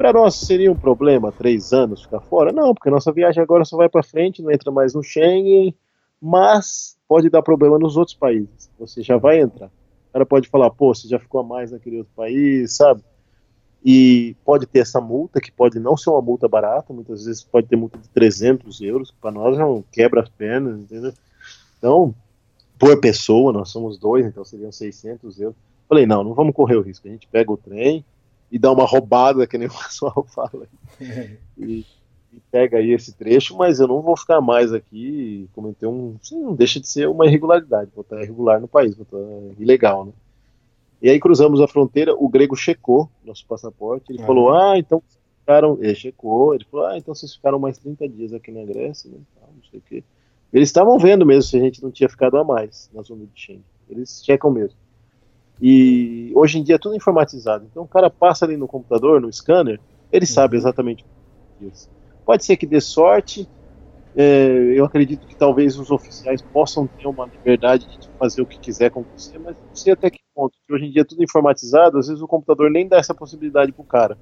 Para 0.00 0.14
nós 0.14 0.34
seria 0.36 0.72
um 0.72 0.74
problema 0.74 1.30
três 1.30 1.74
anos 1.74 2.04
ficar 2.04 2.20
fora? 2.20 2.54
Não, 2.54 2.72
porque 2.72 2.88
nossa 2.88 3.12
viagem 3.12 3.42
agora 3.42 3.66
só 3.66 3.76
vai 3.76 3.86
para 3.86 4.02
frente, 4.02 4.40
não 4.40 4.50
entra 4.50 4.70
mais 4.70 4.94
no 4.94 5.02
Schengen, 5.02 5.76
mas 6.18 6.96
pode 7.06 7.28
dar 7.28 7.42
problema 7.42 7.78
nos 7.78 7.98
outros 7.98 8.16
países. 8.16 8.70
Você 8.78 9.02
já 9.02 9.18
vai 9.18 9.40
entrar. 9.40 9.66
O 9.66 10.12
cara 10.14 10.24
pode 10.24 10.48
falar, 10.48 10.70
pô, 10.70 10.94
você 10.94 11.06
já 11.06 11.18
ficou 11.18 11.42
a 11.42 11.44
mais 11.44 11.70
naquele 11.70 11.98
outro 11.98 12.14
país, 12.16 12.74
sabe? 12.76 13.02
E 13.84 14.34
pode 14.42 14.66
ter 14.66 14.78
essa 14.78 15.02
multa, 15.02 15.38
que 15.38 15.52
pode 15.52 15.78
não 15.78 15.98
ser 15.98 16.08
uma 16.08 16.22
multa 16.22 16.48
barata, 16.48 16.94
muitas 16.94 17.26
vezes 17.26 17.44
pode 17.44 17.66
ter 17.66 17.76
multa 17.76 17.98
de 17.98 18.08
300 18.08 18.80
euros, 18.80 19.10
que 19.10 19.18
para 19.20 19.32
nós 19.32 19.58
não 19.58 19.84
quebra 19.92 20.22
as 20.22 20.30
pernas, 20.30 20.80
entendeu? 20.80 21.12
Então, 21.76 22.14
por 22.78 22.98
pessoa, 23.02 23.52
nós 23.52 23.68
somos 23.68 23.98
dois, 23.98 24.24
então 24.24 24.46
seriam 24.46 24.72
600 24.72 25.38
euros. 25.40 25.58
Falei, 25.86 26.06
não, 26.06 26.24
não 26.24 26.32
vamos 26.32 26.54
correr 26.54 26.76
o 26.76 26.80
risco. 26.80 27.06
A 27.06 27.10
gente 27.10 27.28
pega 27.28 27.52
o 27.52 27.58
trem 27.58 28.02
e 28.50 28.58
dá 28.58 28.72
uma 28.72 28.84
roubada, 28.84 29.46
que 29.46 29.58
nem 29.58 29.68
o 29.68 29.72
pessoal 29.72 30.26
fala. 30.28 30.66
E 31.56 31.84
e 32.32 32.40
pega 32.50 32.78
aí 32.78 32.92
esse 32.92 33.12
trecho, 33.12 33.56
mas 33.56 33.80
eu 33.80 33.88
não 33.88 34.00
vou 34.00 34.16
ficar 34.16 34.40
mais 34.40 34.72
aqui 34.72 35.44
e 35.44 35.48
cometer 35.52 35.86
um. 35.86 36.16
Sim, 36.22 36.40
não 36.42 36.54
deixa 36.54 36.78
de 36.78 36.88
ser 36.88 37.08
uma 37.08 37.26
irregularidade, 37.26 37.90
botar 37.94 38.22
irregular 38.22 38.60
no 38.60 38.68
país, 38.68 38.94
botar 38.94 39.18
ilegal, 39.58 40.06
né? 40.06 40.12
E 41.02 41.08
aí 41.08 41.18
cruzamos 41.18 41.60
a 41.60 41.66
fronteira, 41.66 42.14
o 42.14 42.28
grego 42.28 42.54
checou 42.54 43.10
nosso 43.24 43.44
passaporte, 43.46 44.12
ele 44.12 44.22
falou, 44.22 44.52
ah, 44.52 44.78
então 44.78 45.02
ficaram. 45.40 45.78
Ele 45.80 45.94
checou, 45.94 46.54
ele 46.54 46.64
falou, 46.70 46.86
ah, 46.86 46.98
então 46.98 47.14
vocês 47.14 47.34
ficaram 47.34 47.58
mais 47.58 47.78
30 47.78 48.08
dias 48.08 48.32
aqui 48.32 48.52
na 48.52 48.64
Grécia, 48.64 49.10
né? 49.10 49.18
Não 49.40 49.64
sei 49.70 49.80
o 49.80 49.82
quê. 49.82 50.04
Eles 50.52 50.68
estavam 50.68 50.98
vendo 50.98 51.24
mesmo 51.24 51.42
se 51.42 51.56
a 51.56 51.60
gente 51.60 51.82
não 51.82 51.90
tinha 51.90 52.08
ficado 52.08 52.36
a 52.36 52.44
mais 52.44 52.90
na 52.92 53.02
zona 53.02 53.24
de 53.24 53.40
Schengen. 53.40 53.64
Eles 53.88 54.22
checam 54.24 54.50
mesmo. 54.50 54.76
E 55.60 56.32
hoje 56.34 56.58
em 56.58 56.62
dia 56.62 56.76
é 56.76 56.78
tudo 56.78 56.96
informatizado. 56.96 57.66
Então 57.70 57.82
o 57.82 57.88
cara 57.88 58.08
passa 58.08 58.44
ali 58.44 58.56
no 58.56 58.66
computador, 58.66 59.20
no 59.20 59.32
scanner, 59.32 59.78
ele 60.10 60.24
uhum. 60.24 60.32
sabe 60.32 60.56
exatamente 60.56 61.04
o 61.04 61.58
que 61.58 61.66
isso. 61.66 61.90
Pode 62.24 62.44
ser 62.44 62.56
que 62.56 62.66
dê 62.66 62.80
sorte. 62.80 63.48
É, 64.16 64.72
eu 64.74 64.84
acredito 64.84 65.26
que 65.26 65.36
talvez 65.36 65.78
os 65.78 65.90
oficiais 65.90 66.42
possam 66.42 66.86
ter 66.86 67.06
uma 67.06 67.26
liberdade 67.26 67.86
de 67.86 68.08
fazer 68.18 68.42
o 68.42 68.46
que 68.46 68.58
quiser 68.58 68.90
com 68.90 69.04
você, 69.04 69.38
mas 69.38 69.54
não 69.56 69.74
sei 69.74 69.92
até 69.92 70.10
que 70.10 70.18
ponto. 70.34 70.56
Porque 70.58 70.74
hoje 70.74 70.86
em 70.86 70.90
dia 70.90 71.02
é 71.02 71.04
tudo 71.04 71.22
informatizado, 71.22 71.98
às 71.98 72.08
vezes 72.08 72.22
o 72.22 72.26
computador 72.26 72.70
nem 72.70 72.88
dá 72.88 72.96
essa 72.96 73.14
possibilidade 73.14 73.72
pro 73.72 73.84
cara. 73.84 74.18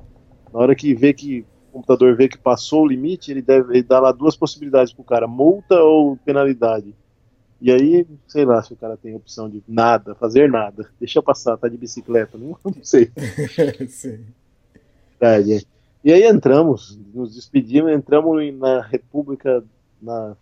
Na 0.52 0.60
hora 0.60 0.74
que 0.74 0.94
vê 0.94 1.14
que 1.14 1.46
o 1.70 1.72
computador 1.72 2.16
vê 2.16 2.28
que 2.28 2.38
passou 2.38 2.82
o 2.82 2.86
limite, 2.86 3.30
ele 3.30 3.40
deve 3.40 3.74
ele 3.74 3.82
dá 3.82 4.00
lá 4.00 4.12
duas 4.12 4.36
possibilidades 4.36 4.92
pro 4.92 5.04
cara, 5.04 5.26
multa 5.26 5.80
ou 5.80 6.16
penalidade. 6.18 6.94
E 7.60 7.72
aí, 7.72 8.06
sei 8.28 8.44
lá 8.44 8.62
se 8.62 8.72
o 8.72 8.76
cara 8.76 8.96
tem 8.96 9.14
opção 9.14 9.48
de 9.48 9.62
nada, 9.66 10.14
fazer 10.14 10.48
nada. 10.48 10.88
Deixa 10.98 11.22
passar, 11.22 11.56
tá 11.56 11.68
de 11.68 11.76
bicicleta, 11.76 12.38
não, 12.38 12.56
não 12.64 12.74
sei. 12.82 13.10
Sim. 13.88 14.24
É, 15.20 15.40
é. 15.40 15.62
E 16.04 16.12
aí 16.12 16.22
entramos, 16.22 16.98
nos 17.12 17.34
despedimos, 17.34 17.90
entramos 17.90 18.54
na 18.54 18.80
República 18.80 19.64
na, 20.00 20.36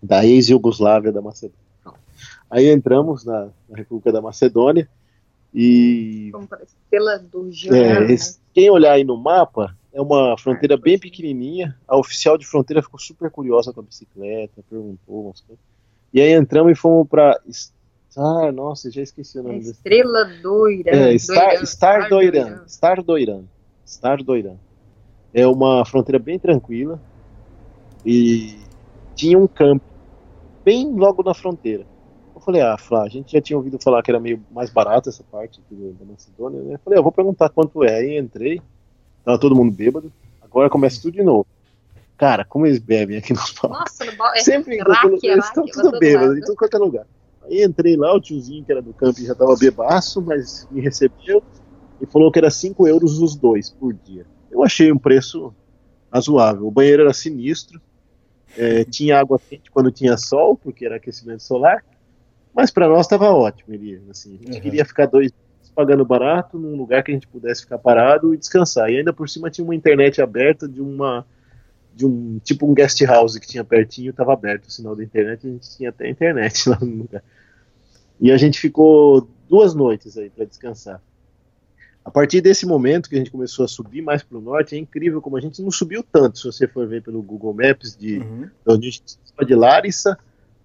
da 0.00 0.24
ex-Yugoslávia 0.24 1.10
da 1.10 1.20
Macedônia. 1.20 1.58
Aí 2.48 2.68
entramos 2.68 3.24
na, 3.24 3.48
na, 3.68 3.76
República 3.76 4.12
da 4.12 4.20
Macedônia 4.20 4.88
e. 5.52 6.32
Pela 6.88 7.18
do 7.18 7.50
é, 7.66 8.06
né? 8.06 8.16
Quem 8.54 8.70
olhar 8.70 8.92
aí 8.92 9.04
no 9.04 9.16
mapa, 9.16 9.76
é 9.92 10.00
uma 10.00 10.36
fronteira 10.38 10.76
bem 10.76 10.98
pequenininha. 10.98 11.76
A 11.86 11.96
oficial 11.96 12.38
de 12.38 12.46
fronteira 12.46 12.82
ficou 12.82 12.98
super 12.98 13.30
curiosa 13.30 13.72
com 13.72 13.80
a 13.80 13.84
bicicleta, 13.84 14.64
perguntou. 14.68 15.34
E 16.12 16.20
aí 16.20 16.32
entramos 16.32 16.72
e 16.72 16.74
fomos 16.74 17.08
para. 17.08 17.40
Ah, 18.16 18.50
nossa, 18.50 18.90
já 18.90 19.02
esqueci 19.02 19.38
o 19.38 19.42
nome 19.42 19.58
Estrela 19.58 20.24
do 20.42 20.68
Irã. 20.68 20.90
É, 20.90 21.18
Star, 21.18 21.66
Star 21.66 22.08
do 22.08 22.20
Irã. 22.20 22.62
Star 22.66 23.02
do 23.02 23.18
Irã. 23.18 23.42
Star 23.86 24.22
do 24.22 24.36
Irã. 24.36 24.54
É 25.32 25.46
uma 25.46 25.84
fronteira 25.84 26.18
bem 26.18 26.38
tranquila 26.38 27.00
e 28.04 28.58
tinha 29.14 29.38
um 29.38 29.46
campo 29.46 29.84
bem 30.64 30.92
logo 30.92 31.22
na 31.22 31.34
fronteira. 31.34 31.86
Eu 32.34 32.40
falei, 32.40 32.62
ah, 32.62 32.76
Flá, 32.78 33.02
a 33.02 33.08
gente 33.08 33.32
já 33.32 33.40
tinha 33.40 33.56
ouvido 33.56 33.78
falar 33.78 34.02
que 34.02 34.10
era 34.10 34.18
meio 34.18 34.42
mais 34.50 34.70
barato 34.70 35.08
essa 35.08 35.22
parte 35.22 35.60
da 35.70 36.04
Macedônia, 36.04 36.60
né? 36.62 36.74
Eu 36.74 36.78
falei, 36.78 36.98
ah, 36.98 37.00
eu 37.00 37.02
vou 37.02 37.12
perguntar 37.12 37.48
quanto 37.50 37.84
é. 37.84 37.98
Aí 37.98 38.18
entrei, 38.18 38.60
tava 39.24 39.38
todo 39.38 39.54
mundo 39.54 39.70
bêbado, 39.70 40.10
agora 40.40 40.70
começa 40.70 41.00
tudo 41.00 41.14
de 41.14 41.22
novo. 41.22 41.46
Cara, 42.20 42.44
como 42.44 42.66
eles 42.66 42.78
bebem 42.78 43.16
aqui 43.16 43.32
nos 43.32 43.50
palcos. 43.52 43.80
Nossa, 43.80 44.04
no 44.04 44.14
balcão. 44.14 44.42
Sempre 44.42 44.76
raque, 44.76 45.06
enquanto 45.06 45.24
eles 45.24 45.36
raque, 45.36 45.60
estão 45.70 45.82
tudo 45.84 45.98
bêbados, 45.98 46.36
em 46.36 46.40
tudo 46.42 46.54
quanto 46.54 46.76
é 46.76 46.78
lugar. 46.78 47.06
Aí 47.44 47.64
entrei 47.64 47.96
lá, 47.96 48.14
o 48.14 48.20
tiozinho 48.20 48.62
que 48.62 48.70
era 48.70 48.82
do 48.82 48.92
camping 48.92 49.24
já 49.24 49.34
tava 49.34 49.56
bebaço, 49.56 50.20
mas 50.20 50.68
me 50.70 50.82
recebeu 50.82 51.42
e 51.98 52.04
falou 52.04 52.30
que 52.30 52.38
era 52.38 52.50
5 52.50 52.86
euros 52.86 53.18
os 53.18 53.34
dois 53.34 53.70
por 53.70 53.94
dia. 53.94 54.26
Eu 54.50 54.62
achei 54.62 54.92
um 54.92 54.98
preço 54.98 55.54
razoável. 56.12 56.66
O 56.66 56.70
banheiro 56.70 57.04
era 57.04 57.14
sinistro, 57.14 57.80
é, 58.54 58.84
tinha 58.84 59.18
água 59.18 59.38
quente 59.38 59.70
quando 59.70 59.90
tinha 59.90 60.18
sol, 60.18 60.58
porque 60.58 60.84
era 60.84 60.96
aquecimento 60.96 61.42
solar, 61.42 61.82
mas 62.54 62.70
para 62.70 62.86
nós 62.86 63.06
estava 63.06 63.30
ótimo, 63.30 63.72
Elias. 63.72 64.02
Assim, 64.10 64.34
a 64.34 64.36
gente 64.36 64.56
Uhum. 64.56 64.60
queria 64.60 64.84
ficar 64.84 65.06
dois 65.06 65.32
dias 65.32 65.72
pagando 65.74 66.04
barato 66.04 66.58
num 66.58 66.76
lugar 66.76 67.02
que 67.02 67.12
a 67.12 67.14
gente 67.14 67.28
pudesse 67.28 67.62
ficar 67.62 67.78
parado 67.78 68.34
e 68.34 68.36
descansar. 68.36 68.90
E 68.90 68.98
ainda 68.98 69.10
por 69.10 69.26
cima 69.26 69.48
tinha 69.50 69.64
uma 69.64 69.74
internet 69.74 70.20
aberta 70.20 70.68
de 70.68 70.82
uma 70.82 71.24
de 71.94 72.06
um 72.06 72.38
tipo 72.42 72.70
um 72.70 72.74
guest 72.74 73.00
house 73.02 73.38
que 73.38 73.46
tinha 73.46 73.64
pertinho, 73.64 74.10
estava 74.10 74.32
aberto 74.32 74.66
o 74.66 74.70
sinal 74.70 74.96
da 74.96 75.02
internet, 75.04 75.46
a 75.46 75.50
gente 75.50 75.76
tinha 75.76 75.90
até 75.90 76.08
internet 76.08 76.68
lá 76.70 76.78
no 76.80 76.96
lugar. 77.02 77.22
E 78.20 78.30
a 78.30 78.36
gente 78.36 78.58
ficou 78.60 79.28
duas 79.48 79.74
noites 79.74 80.16
aí 80.16 80.30
para 80.30 80.44
descansar. 80.44 81.02
A 82.04 82.10
partir 82.10 82.40
desse 82.40 82.64
momento 82.66 83.08
que 83.08 83.14
a 83.14 83.18
gente 83.18 83.30
começou 83.30 83.64
a 83.64 83.68
subir 83.68 84.00
mais 84.02 84.22
para 84.22 84.38
o 84.38 84.40
norte, 84.40 84.74
é 84.74 84.78
incrível 84.78 85.20
como 85.20 85.36
a 85.36 85.40
gente 85.40 85.60
não 85.62 85.70
subiu 85.70 86.02
tanto, 86.02 86.38
se 86.38 86.44
você 86.44 86.66
for 86.66 86.86
ver 86.88 87.02
pelo 87.02 87.22
Google 87.22 87.52
Maps 87.54 87.96
de 87.96 88.18
Uhum. 88.18 88.48
onde 88.66 88.88
a 88.88 88.90
gente 88.90 89.04
estava 89.06 89.46
de 89.46 89.54
Larissa 89.54 90.18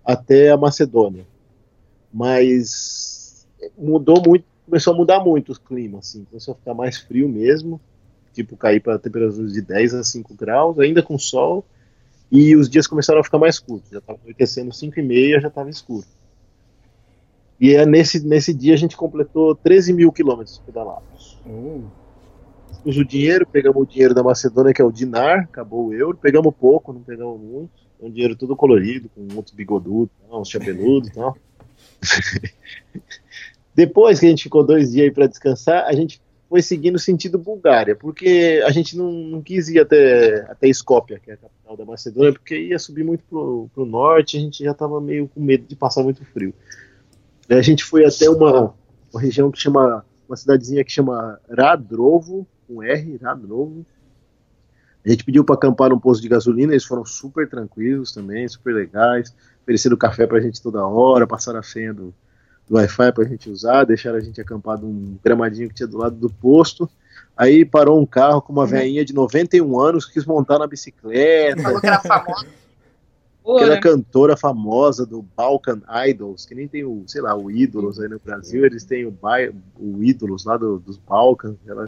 até 0.04 0.50
a 0.50 0.58
Macedônia. 0.58 1.26
Mas 2.14 3.46
mudou 3.78 4.22
muito, 4.26 4.46
começou 4.66 4.94
a 4.94 4.98
mudar 4.98 5.20
muito 5.20 5.52
o 5.52 5.60
clima, 5.60 6.00
assim, 6.00 6.24
começou 6.26 6.54
a 6.54 6.58
ficar 6.58 6.74
mais 6.74 6.98
frio 6.98 7.28
mesmo, 7.28 7.80
tipo 8.36 8.58
cair 8.58 8.82
para 8.82 9.00
temperaturas 9.00 9.54
de 9.54 9.62
10 9.62 9.94
a 9.94 10.04
5 10.04 10.34
graus, 10.36 10.78
ainda 10.78 11.02
com 11.02 11.18
sol, 11.18 11.66
e 12.32 12.56
os 12.56 12.70
dias 12.70 12.86
começaram 12.86 13.22
a 13.22 13.24
ficar 13.24 13.38
mais 13.38 13.60
curtos, 13.60 13.90
já 13.90 14.00
estava 14.00 14.20
anoitecendo 14.22 14.74
5 14.74 15.00
e 15.00 15.04
meia, 15.04 15.40
já 15.40 15.48
estava 15.48 15.70
escuro. 15.70 16.06
E 17.60 17.74
é 17.74 17.86
nesse, 17.86 18.26
nesse 18.26 18.54
dia 18.54 18.74
a 18.74 18.78
gente 18.78 18.98
completou 18.98 19.56
13 19.56 19.94
mil 19.94 20.12
quilômetros 20.12 20.62
pedalados. 20.66 21.40
Pus 22.84 22.98
o 22.98 23.06
dinheiro, 23.06 23.48
pegamos 23.48 23.82
o 23.82 23.86
dinheiro 23.86 24.14
da 24.14 24.22
Macedônia, 24.22 24.74
que 24.74 24.82
é 24.82 24.86
o 24.86 24.92
dinar, 24.92 25.40
acabou 25.40 25.88
o 25.88 25.94
euro, 25.94 26.18
pegamos 26.18 26.54
pouco, 26.54 26.92
não 26.92 27.02
pegamos 27.02 27.40
muito. 27.40 27.72
Um 28.00 28.12
dinheiro 28.12 28.36
todo 28.36 28.56
colorido, 28.56 29.10
com 29.10 29.26
outros 29.36 29.56
bigodudos, 29.56 30.14
tal, 30.30 30.42
uns 30.42 30.50
chapeludos 30.50 31.10
e 31.10 31.14
tal. 31.14 31.38
Depois 33.74 34.20
que 34.20 34.26
a 34.26 34.30
gente 34.30 34.44
ficou 34.44 34.66
dois 34.66 34.92
dias 34.92 35.06
aí 35.06 35.12
para 35.12 35.28
descansar, 35.28 35.86
a 35.86 35.94
gente 35.94 36.22
foi 36.50 36.62
seguindo 36.62 37.00
sentido 37.00 37.38
Bulgária, 37.38 37.96
porque 37.96 38.64
a 38.66 38.72
gente 38.72 38.98
não, 38.98 39.12
não 39.12 39.42
quis 39.42 39.68
ir 39.68 39.80
até, 39.80 40.42
até 40.50 40.68
Skopje, 40.70 41.20
que 41.20 41.32
é 41.32 41.34
a 41.34 41.38
capital 41.38 41.78
da 41.78 41.86
Macedônia, 41.86 42.34
porque 42.34 42.58
ia 42.58 42.78
subir 42.78 43.04
muito 43.04 43.24
pro, 43.30 43.70
pro 43.74 43.86
norte, 43.86 44.38
a 44.38 44.40
gente 44.40 44.64
já 44.64 44.72
estava 44.72 45.02
meio 45.02 45.28
com 45.28 45.42
medo 45.42 45.66
de 45.68 45.76
passar 45.76 46.04
muito 46.04 46.24
frio. 46.26 46.54
A 47.50 47.62
gente 47.62 47.84
foi 47.84 48.06
até 48.06 48.30
uma, 48.30 48.74
uma 49.12 49.22
região 49.22 49.52
que 49.52 49.60
chama, 49.60 50.06
uma 50.28 50.36
cidadezinha 50.36 50.84
que 50.84 50.92
chama 50.92 51.40
Radrovo, 51.50 52.48
com 52.68 52.82
R, 52.82 53.18
Radrovo. 53.18 53.86
A 55.06 55.10
gente 55.10 55.24
pediu 55.24 55.44
para 55.44 55.56
acampar 55.56 55.90
num 55.90 56.00
posto 56.00 56.22
de 56.22 56.30
gasolina, 56.30 56.74
eles 56.74 56.86
foram 56.86 57.06
super 57.06 57.48
tranquilos 57.48 58.12
também, 58.12 58.48
super 58.48 58.74
legais, 58.74 59.36
ofereceram 59.62 59.98
café 59.98 60.26
pra 60.26 60.40
gente 60.40 60.62
toda 60.62 60.86
hora, 60.86 61.28
passaram 61.28 61.60
a 61.60 61.64
senha 61.64 61.94
do, 61.94 62.14
do 62.68 62.76
Wi-Fi 62.76 63.12
pra 63.12 63.24
gente 63.26 63.50
usar, 63.50 63.84
deixaram 63.84 64.18
a 64.18 64.22
gente 64.22 64.40
acampar 64.42 64.80
num 64.80 65.18
gramadinho 65.24 65.70
que 65.70 65.76
tinha 65.76 65.88
do 65.88 65.98
lado 65.98 66.16
do 66.16 66.30
posto. 66.30 66.90
Aí 67.38 67.66
parou 67.66 68.00
um 68.02 68.06
carro 68.06 68.42
com 68.42 68.54
uma 68.54 68.66
veinha 68.80 69.04
de 69.06 69.14
91 69.14 69.80
anos 69.80 70.06
que 70.06 70.14
quis 70.14 70.26
montar 70.26 70.58
na 70.58 70.68
bicicleta, 70.68 71.62
Falou 71.62 71.82
que 71.82 71.88
era 71.88 72.00
famosa. 72.00 72.46
aquela 73.58 73.80
cantora 73.80 74.36
famosa 74.36 75.06
do 75.06 75.22
Balkan 75.22 75.80
Idols, 76.08 76.46
que 76.48 76.56
nem 76.56 76.68
tem 76.68 76.84
o, 76.84 77.04
sei 77.06 77.22
lá, 77.22 77.36
o 77.38 77.52
Ídolos 77.52 78.00
aí 78.00 78.08
no 78.10 78.20
Brasil, 78.20 78.66
eles 78.66 78.84
têm 78.84 79.06
o, 79.06 79.16
o 79.78 80.04
Ídolos 80.04 80.46
lá 80.46 80.58
do- 80.58 80.80
dos 80.80 80.98
Balkans, 80.98 81.58
ela 81.68 81.86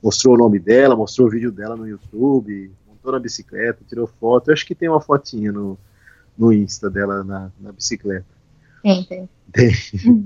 mostrou 0.00 0.34
o 0.34 0.38
nome 0.38 0.60
dela, 0.60 0.94
mostrou 0.94 1.26
o 1.26 1.30
vídeo 1.30 1.50
dela 1.50 1.74
no 1.76 1.88
YouTube, 1.88 2.70
montou 2.86 3.10
na 3.12 3.18
bicicleta, 3.18 3.80
tirou 3.88 4.06
foto, 4.06 4.50
eu 4.50 4.54
acho 4.54 4.64
que 4.64 4.74
tem 4.74 4.88
uma 4.88 5.00
fotinha 5.00 5.50
no, 5.50 5.76
no 6.38 6.52
Insta 6.52 6.88
dela 6.88 7.24
na, 7.24 7.50
na 7.60 7.72
bicicleta. 7.72 8.39
Tem, 8.82 9.04
tem. 9.04 9.28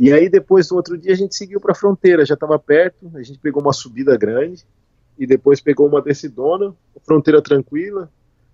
E 0.00 0.12
aí 0.12 0.28
depois, 0.28 0.70
no 0.70 0.76
outro 0.76 0.96
dia, 0.96 1.12
a 1.12 1.16
gente 1.16 1.34
seguiu 1.34 1.60
para 1.60 1.72
a 1.72 1.74
fronteira, 1.74 2.24
já 2.24 2.34
estava 2.34 2.56
perto, 2.56 3.10
a 3.16 3.22
gente 3.22 3.36
pegou 3.40 3.60
uma 3.60 3.72
subida 3.72 4.16
grande, 4.16 4.64
e 5.18 5.26
depois 5.26 5.60
pegou 5.60 5.88
uma 5.88 6.00
descidona, 6.00 6.72
fronteira 7.04 7.42
tranquila, 7.42 8.08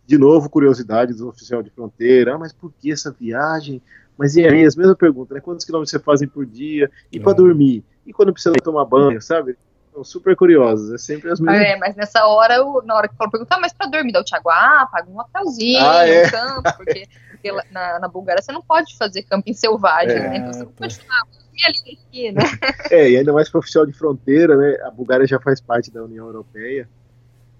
de 0.07 0.16
novo, 0.16 0.49
curiosidade 0.49 1.12
do 1.12 1.29
oficial 1.29 1.62
de 1.62 1.68
fronteira, 1.68 2.35
ah, 2.35 2.39
mas 2.39 2.51
por 2.51 2.72
que 2.81 2.91
essa 2.91 3.12
viagem? 3.12 3.83
Mas 4.16 4.37
e 4.37 4.47
aí, 4.47 4.64
as 4.64 4.75
mesmas 4.75 4.97
perguntas, 4.97 5.35
né? 5.35 5.41
Quantos 5.43 5.66
quilômetros 5.66 5.91
você 5.91 5.99
fazem 5.99 6.27
por 6.27 6.47
dia? 6.47 6.91
E 7.12 7.20
para 7.20 7.33
É. 7.33 7.35
dormir? 7.35 7.85
E 8.07 8.12
quando 8.12 8.33
precisa 8.33 8.55
tomar 8.62 8.87
banho, 8.87 9.20
sabe? 9.20 9.55
São 9.93 10.03
super 10.03 10.35
curiosos, 10.35 10.93
é 10.95 10.99
sempre 10.99 11.31
as 11.31 11.39
mesmas. 11.41 11.61
É, 11.61 11.77
mas 11.77 11.95
nessa 11.95 12.25
hora, 12.27 12.55
eu- 12.57 12.83
na 12.87 12.95
hora 12.95 13.07
que 13.09 13.16
falou, 13.16 13.31
perguntar, 13.31 13.61
mas 13.61 13.72
pra 13.72 13.87
dormir, 13.87 14.12
daí 14.12 14.22
o 14.22 14.25
Thiago, 14.25 14.49
ah, 14.49 14.89
paga 14.91 15.11
um 15.11 15.20
hotelzinho, 15.20 15.79
Ah, 15.79 16.07
é. 16.09 16.27
um 16.27 16.31
campo, 16.31 16.72
porque, 16.77 17.07
porque 17.45 17.51
lá- 17.51 17.64
na, 17.70 17.99
na 18.01 18.09
Bulgária 18.09 18.42
você 18.42 18.53
não 18.53 18.62
pode 18.62 18.97
fazer 18.97 19.22
camping 19.24 19.53
selvagem, 19.53 20.16
É, 20.16 20.28
né? 20.30 20.36
Então 20.38 20.53
você 20.53 20.64
não 20.64 20.72
pode 20.72 20.97
falar, 20.97 21.20
ah, 21.20 21.68
aqui, 21.68 22.32
né? 22.32 22.42
É, 22.90 23.11
e 23.11 23.16
ainda 23.18 23.32
mais 23.32 23.51
para 23.51 23.59
oficial 23.59 23.84
de 23.84 23.92
fronteira, 23.92 24.57
né? 24.57 24.78
A 24.84 24.90
Bulgária 24.90 25.26
já 25.26 25.38
faz 25.38 25.61
parte 25.61 25.90
da 25.90 26.03
União 26.03 26.26
Europeia. 26.26 26.88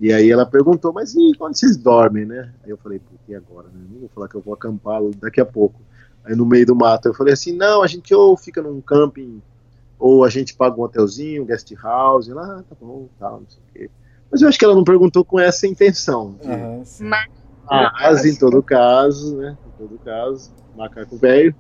E 0.01 0.13
aí 0.13 0.31
ela 0.31 0.45
perguntou, 0.47 0.93
mas 0.93 1.15
e 1.15 1.33
quando 1.39 1.57
vocês 1.57 1.77
dormem, 1.77 2.25
né? 2.25 2.51
Aí 2.65 2.71
eu 2.71 2.79
falei, 2.79 2.99
pô, 2.99 3.15
e 3.29 3.35
agora? 3.35 3.69
Né? 3.69 3.85
Não 3.91 4.01
vou 4.01 4.09
falar 4.09 4.29
que 4.29 4.35
eu 4.35 4.41
vou 4.41 4.55
acampar 4.55 5.03
daqui 5.21 5.41
a 5.41 5.47
pouco. 5.47 5.81
Aí 6.25 6.35
no 6.35 6.47
meio 6.47 6.67
do 6.67 6.75
mato 6.75 7.07
eu 7.07 7.15
falei 7.15 7.35
assim, 7.35 7.53
não, 7.53 7.83
a 7.83 7.87
gente 7.87 8.13
ou 8.15 8.37
fica 8.37 8.63
num 8.63 8.81
camping, 8.81 9.43
ou 9.99 10.25
a 10.25 10.31
gente 10.31 10.55
paga 10.55 10.81
um 10.81 10.83
hotelzinho, 10.83 11.43
um 11.43 11.47
guest 11.47 11.71
house, 11.83 12.27
e 12.27 12.31
ela, 12.31 12.61
ah, 12.61 12.63
tá 12.69 12.77
bom, 12.81 13.09
tal, 13.19 13.41
não 13.41 13.47
sei 13.49 13.63
o 13.63 13.73
quê. 13.73 13.91
Mas 14.31 14.41
eu 14.43 14.49
acho 14.49 14.59
que 14.59 14.65
ela 14.65 14.75
não 14.75 14.83
perguntou 14.83 15.25
com 15.25 15.39
essa 15.39 15.67
intenção. 15.67 16.35
de- 16.41 16.87
sim. 16.87 17.05
Mas 17.05 17.29
mas 17.67 18.25
em 18.25 18.37
todo 18.37 18.63
caso, 18.63 19.37
né? 19.37 19.57
Todo 19.79 19.99
caso, 19.99 20.53
macaco 20.77 21.17
velho. 21.17 21.55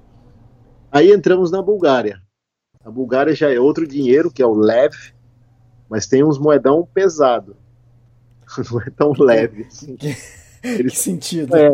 Aí 0.90 1.12
entramos 1.12 1.50
na 1.50 1.60
Bulgária. 1.60 2.20
A 2.84 2.90
Bulgária 2.90 3.34
já 3.34 3.52
é 3.52 3.58
outro 3.58 3.86
dinheiro, 3.86 4.30
que 4.30 4.42
é 4.42 4.46
o 4.46 4.54
lev, 4.54 4.94
mas 5.88 6.06
tem 6.06 6.22
uns 6.22 6.38
moedão 6.38 6.86
pesado. 6.92 7.56
Não 8.70 8.80
é 8.80 8.90
tão 8.90 9.12
leve 9.18 9.64
assim. 9.64 9.96
Que 9.96 10.14
Eles 10.62 10.98
sentido? 10.98 11.56
É. 11.56 11.70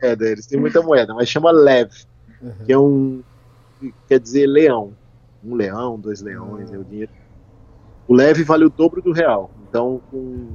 moeda, 0.00 0.26
eles 0.26 0.46
têm 0.46 0.58
muita 0.60 0.80
moeda, 0.80 1.14
mas 1.14 1.28
chama 1.28 1.50
lev, 1.50 1.90
Uhum. 2.40 2.64
que 2.64 2.72
é 2.72 2.78
um 2.78 3.22
que 3.78 3.94
quer 4.08 4.18
dizer 4.18 4.46
leão. 4.46 4.94
Um 5.44 5.54
leão, 5.54 5.98
dois 5.98 6.20
leões, 6.20 6.72
é 6.72 6.78
o 6.78 6.84
dinheiro. 6.84 7.12
O 8.08 8.14
leve 8.14 8.42
vale 8.44 8.64
o 8.64 8.70
dobro 8.70 9.00
do 9.02 9.12
real. 9.12 9.50
Então, 9.68 10.00
com 10.10 10.48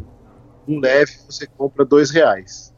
um 0.67 0.79
leve 0.79 1.17
você 1.27 1.47
compra 1.47 1.85
dois 1.85 2.09
reais. 2.09 2.73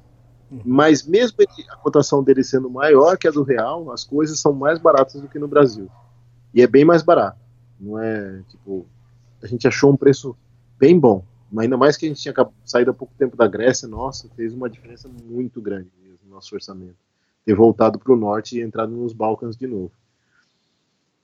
Mas 0.66 1.06
mesmo 1.06 1.38
ele- 1.40 1.70
a 1.70 1.76
cotação 1.76 2.24
dele 2.24 2.44
sendo 2.44 2.70
maior 2.70 3.18
que 3.18 3.28
a 3.28 3.32
do 3.32 3.44
real, 3.44 3.92
as 3.92 4.04
coisas 4.04 4.40
são 4.40 4.54
mais 4.54 4.80
baratas 4.80 5.22
do 5.22 5.28
que 5.28 5.38
no 5.38 5.48
Brasil. 5.48 5.90
E 6.54 6.62
é 6.62 6.68
bem 6.68 6.84
mais 6.84 7.04
barato. 7.04 7.38
Não 7.80 8.00
é 8.00 8.42
tipo. 8.50 8.86
A 9.42 9.48
gente 9.48 9.68
achou 9.68 9.92
um 9.92 9.98
preço 9.98 10.36
bem 10.78 11.00
bom. 11.00 11.24
Mas 11.52 11.64
ainda 11.64 11.78
mais 11.78 11.98
que 11.98 12.06
a 12.06 12.10
gente 12.10 12.22
tinha 12.22 12.34
saído 12.66 12.92
há 12.92 12.94
pouco 12.94 13.14
tempo 13.18 13.36
da 13.36 13.48
Grécia, 13.48 13.88
nossa, 13.88 14.28
fez 14.36 14.54
uma 14.54 14.70
diferença 14.70 15.08
muito 15.08 15.62
grande 15.62 15.90
mesmo 16.02 16.20
no 16.26 16.36
nosso 16.36 16.54
orçamento. 16.54 16.96
Ter 17.46 17.56
voltado 17.56 17.98
para 17.98 18.14
o 18.14 18.16
norte 18.16 18.58
e 18.58 18.62
entrado 18.62 18.92
nos 18.92 19.14
Balcãs 19.14 19.56
de 19.56 19.66
novo. 19.66 19.92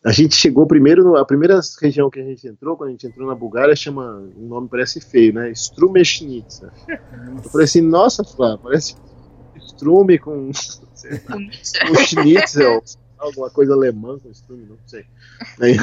A 0.03 0.11
gente 0.11 0.35
chegou 0.35 0.67
primeiro, 0.67 1.15
a 1.15 1.25
primeira 1.25 1.59
região 1.81 2.11
que 2.11 2.19
a 2.19 2.23
gente 2.23 2.47
entrou, 2.47 2.77
quando 2.77 2.89
a 2.89 2.91
gente 2.91 3.07
entrou 3.07 3.27
na 3.27 3.33
Bulgária, 3.33 3.75
chama, 3.75 4.23
um 4.37 4.47
nome 4.47 4.67
parece 4.67 5.01
feio, 5.01 5.33
né? 5.33 5.51
Strumeshnitsa. 5.51 6.71
Eu 7.43 7.49
falei 7.49 7.65
assim, 7.65 7.81
nossa, 7.81 8.23
Flá, 8.23 8.55
parece 8.57 8.95
strume 9.65 10.17
com, 10.19 10.51
com 10.51 11.95
schnitzel, 11.95 12.83
alguma 13.17 13.49
coisa 13.49 13.73
alemã 13.73 14.19
com 14.19 14.29
strume, 14.31 14.65
não 14.65 14.77
sei. 14.85 15.05
Aí, 15.59 15.75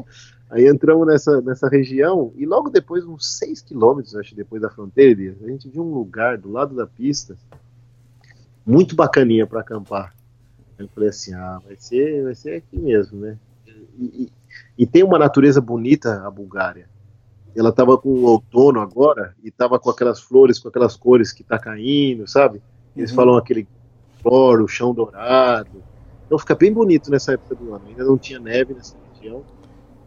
aí 0.50 0.66
entramos 0.66 1.06
nessa, 1.06 1.40
nessa 1.40 1.68
região 1.68 2.32
e 2.36 2.44
logo 2.46 2.70
depois, 2.70 3.04
uns 3.04 3.38
6 3.38 3.62
quilômetros, 3.62 4.14
acho, 4.16 4.34
depois 4.34 4.62
da 4.62 4.70
fronteira, 4.70 5.36
a 5.42 5.48
gente 5.48 5.68
viu 5.68 5.82
um 5.82 5.94
lugar 5.94 6.38
do 6.38 6.50
lado 6.50 6.74
da 6.74 6.86
pista 6.86 7.36
muito 8.64 8.94
bacaninha 8.94 9.46
para 9.46 9.60
acampar. 9.60 10.14
Eu 10.78 10.88
falei 10.88 11.08
assim, 11.08 11.34
ah, 11.34 11.60
vai 11.64 11.76
ser, 11.76 12.22
vai 12.22 12.34
ser 12.34 12.56
aqui 12.56 12.78
mesmo, 12.78 13.20
né? 13.20 13.36
E, 13.98 14.24
e- 14.24 14.32
e 14.78 14.86
tem 14.86 15.02
uma 15.02 15.18
natureza 15.18 15.60
bonita 15.60 16.24
a 16.24 16.30
Bulgária. 16.30 16.88
Ela 17.56 17.72
tava 17.72 17.98
com 17.98 18.08
o 18.10 18.22
outono 18.24 18.80
agora 18.80 19.34
e 19.42 19.50
tava 19.50 19.78
com 19.78 19.90
aquelas 19.90 20.20
flores, 20.20 20.58
com 20.60 20.68
aquelas 20.68 20.96
cores 20.96 21.32
que 21.32 21.42
tá 21.42 21.58
caindo, 21.58 22.28
sabe? 22.28 22.62
Eles 22.98 23.10
Uhum. 23.10 23.16
falam 23.16 23.36
aquele 23.36 23.66
flor, 24.20 24.60
o 24.60 24.68
chão 24.68 24.92
dourado. 24.92 25.82
Então 26.26 26.38
fica 26.38 26.54
bem 26.54 26.72
bonito 26.72 27.10
nessa 27.10 27.32
época 27.32 27.54
do 27.54 27.72
ano. 27.74 27.86
Ainda 27.86 28.04
não 28.04 28.18
tinha 28.18 28.38
neve 28.38 28.74
nessa 28.74 28.96
região, 29.14 29.44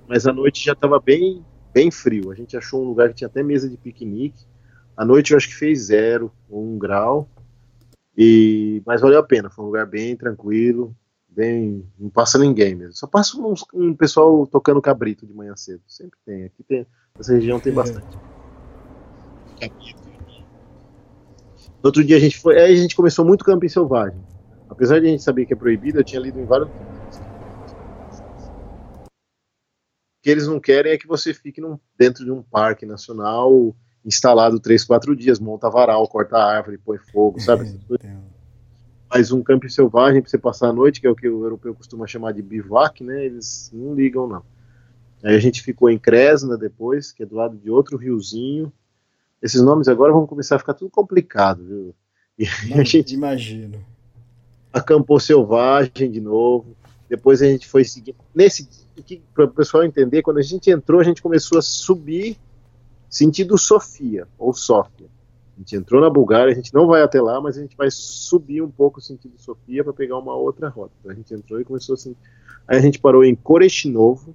mas 0.07 0.27
a 0.27 0.33
noite 0.33 0.63
já 0.63 0.73
estava 0.73 0.99
bem, 0.99 1.43
bem 1.73 1.89
frio. 1.89 2.31
A 2.31 2.35
gente 2.35 2.55
achou 2.55 2.83
um 2.83 2.87
lugar 2.87 3.09
que 3.09 3.15
tinha 3.15 3.27
até 3.27 3.41
mesa 3.41 3.69
de 3.69 3.77
piquenique. 3.77 4.45
À 4.95 5.05
noite 5.05 5.31
eu 5.31 5.37
acho 5.37 5.47
que 5.47 5.55
fez 5.55 5.85
zero 5.85 6.31
ou 6.49 6.63
um 6.63 6.77
grau. 6.77 7.27
E, 8.15 8.83
mas 8.85 9.01
valeu 9.01 9.19
a 9.19 9.23
pena, 9.23 9.49
foi 9.49 9.63
um 9.63 9.67
lugar 9.67 9.87
bem 9.87 10.15
tranquilo, 10.15 10.95
bem. 11.29 11.85
Não 11.97 12.09
passa 12.09 12.37
ninguém 12.37 12.75
mesmo. 12.75 12.93
Só 12.93 13.07
passa 13.07 13.37
um, 13.37 13.53
um 13.73 13.95
pessoal 13.95 14.45
tocando 14.45 14.81
cabrito 14.81 15.25
de 15.25 15.33
manhã 15.33 15.55
cedo. 15.55 15.81
Sempre 15.87 16.19
tem. 16.25 16.43
Aqui 16.43 16.61
tem. 16.63 16.85
Essa 17.17 17.33
região 17.33 17.59
tem 17.59 17.73
bastante. 17.73 18.05
No 21.83 21.87
outro 21.87 22.03
dia 22.03 22.17
a 22.17 22.19
gente 22.19 22.37
foi. 22.37 22.59
Aí 22.59 22.73
a 22.73 22.75
gente 22.75 22.95
começou 22.95 23.25
muito 23.25 23.43
camping 23.43 23.67
selvagem. 23.67 24.19
Apesar 24.69 24.99
de 24.99 25.07
a 25.07 25.09
gente 25.09 25.23
saber 25.23 25.45
que 25.45 25.53
é 25.53 25.55
proibido, 25.55 25.99
eu 25.99 26.03
tinha 26.03 26.21
lido 26.21 26.39
em 26.39 26.45
vários. 26.45 26.69
O 26.69 26.73
que 30.23 30.29
eles 30.29 30.47
não 30.47 30.59
querem 30.59 30.91
é 30.91 30.97
que 30.97 31.07
você 31.07 31.33
fique 31.33 31.59
num, 31.59 31.79
dentro 31.97 32.23
de 32.23 32.31
um 32.31 32.43
parque 32.43 32.85
nacional 32.85 33.75
instalado 34.05 34.59
três, 34.59 34.83
quatro 34.83 35.15
dias, 35.15 35.39
monta 35.39 35.69
varal, 35.69 36.07
corta 36.07 36.37
árvore, 36.37 36.77
põe 36.77 36.97
fogo, 36.97 37.39
sabe? 37.39 37.79
Mas 39.09 39.31
um 39.31 39.43
camping 39.43 39.69
selvagem 39.69 40.21
para 40.21 40.29
você 40.29 40.37
passar 40.37 40.69
a 40.69 40.73
noite, 40.73 41.01
que 41.01 41.07
é 41.07 41.09
o 41.09 41.15
que 41.15 41.27
o 41.27 41.43
europeu 41.43 41.75
costuma 41.75 42.07
chamar 42.07 42.31
de 42.31 42.41
bivac, 42.41 43.03
né? 43.03 43.25
Eles 43.25 43.69
não 43.73 43.93
ligam, 43.93 44.27
não. 44.27 44.43
Aí 45.23 45.35
a 45.35 45.39
gente 45.39 45.61
ficou 45.61 45.89
em 45.89 45.99
Cresna 45.99 46.57
depois, 46.57 47.11
que 47.11 47.23
é 47.23 47.25
do 47.25 47.35
lado 47.35 47.57
de 47.57 47.69
outro 47.69 47.97
riozinho, 47.97 48.71
esses 49.41 49.61
nomes 49.61 49.87
agora 49.87 50.13
vão 50.13 50.27
começar 50.27 50.55
a 50.55 50.59
ficar 50.59 50.73
tudo 50.73 50.91
complicado, 50.91 51.63
viu? 51.63 51.95
E 52.37 52.73
a 52.73 52.83
gente 52.83 53.13
imagino. 53.13 53.83
Acampou 54.71 55.19
selvagem 55.19 56.09
de 56.09 56.21
novo. 56.21 56.75
Depois 57.09 57.41
a 57.41 57.45
gente 57.45 57.67
foi 57.67 57.83
seguir. 57.83 58.15
Nesse 58.33 58.67
para 59.33 59.45
o 59.45 59.49
pessoal 59.49 59.83
entender, 59.83 60.21
quando 60.21 60.37
a 60.37 60.43
gente 60.43 60.69
entrou, 60.69 61.01
a 61.01 61.03
gente 61.03 61.21
começou 61.21 61.57
a 61.57 61.61
subir 61.61 62.37
sentido 63.09 63.57
Sofia 63.57 64.27
ou 64.37 64.53
Sófia. 64.53 65.07
A 65.55 65.59
gente 65.59 65.75
entrou 65.75 66.01
na 66.01 66.09
Bulgária, 66.09 66.51
a 66.51 66.55
gente 66.55 66.73
não 66.73 66.87
vai 66.87 67.01
até 67.01 67.21
lá, 67.21 67.39
mas 67.41 67.57
a 67.57 67.61
gente 67.61 67.75
vai 67.75 67.89
subir 67.91 68.61
um 68.61 68.71
pouco 68.71 68.99
o 68.99 69.01
sentido 69.01 69.37
Sofia 69.37 69.83
para 69.83 69.93
pegar 69.93 70.17
uma 70.17 70.35
outra 70.35 70.69
rota. 70.69 70.93
Então 70.99 71.11
a 71.11 71.15
gente 71.15 71.33
entrou 71.33 71.59
e 71.59 71.65
começou 71.65 71.95
assim. 71.95 72.15
Aí 72.67 72.77
a 72.77 72.81
gente 72.81 72.99
parou 72.99 73.23
em 73.23 73.35
Koreshinovo, 73.35 74.33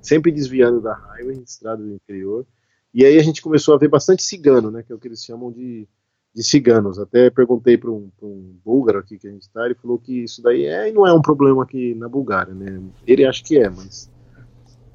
sempre 0.00 0.32
desviando 0.32 0.80
da 0.80 0.94
highway, 0.94 1.42
estrada 1.42 1.82
do 1.82 1.92
interior. 1.92 2.46
E 2.92 3.04
aí 3.04 3.18
a 3.18 3.22
gente 3.22 3.40
começou 3.40 3.74
a 3.74 3.78
ver 3.78 3.88
bastante 3.88 4.22
cigano, 4.22 4.70
né, 4.70 4.82
que 4.82 4.92
é 4.92 4.94
o 4.94 4.98
que 4.98 5.06
eles 5.06 5.24
chamam 5.24 5.52
de, 5.52 5.86
de 6.34 6.42
ciganos. 6.42 6.98
Até 6.98 7.30
perguntei 7.30 7.78
para 7.78 7.90
um, 7.90 8.10
um, 8.22 8.56
búlgaro 8.64 8.98
aqui 8.98 9.18
que 9.18 9.28
a 9.28 9.30
gente 9.30 9.42
está, 9.42 9.64
ele 9.64 9.74
falou 9.74 9.98
que 9.98 10.24
isso 10.24 10.42
daí 10.42 10.64
é 10.64 10.88
e 10.88 10.92
não 10.92 11.06
é 11.06 11.12
um 11.12 11.22
problema 11.22 11.62
aqui 11.62 11.94
na 11.94 12.08
Bulgária, 12.08 12.52
né? 12.52 12.80
Ele 13.06 13.24
acha 13.24 13.42
que 13.44 13.58
é, 13.58 13.68
mas 13.68 14.10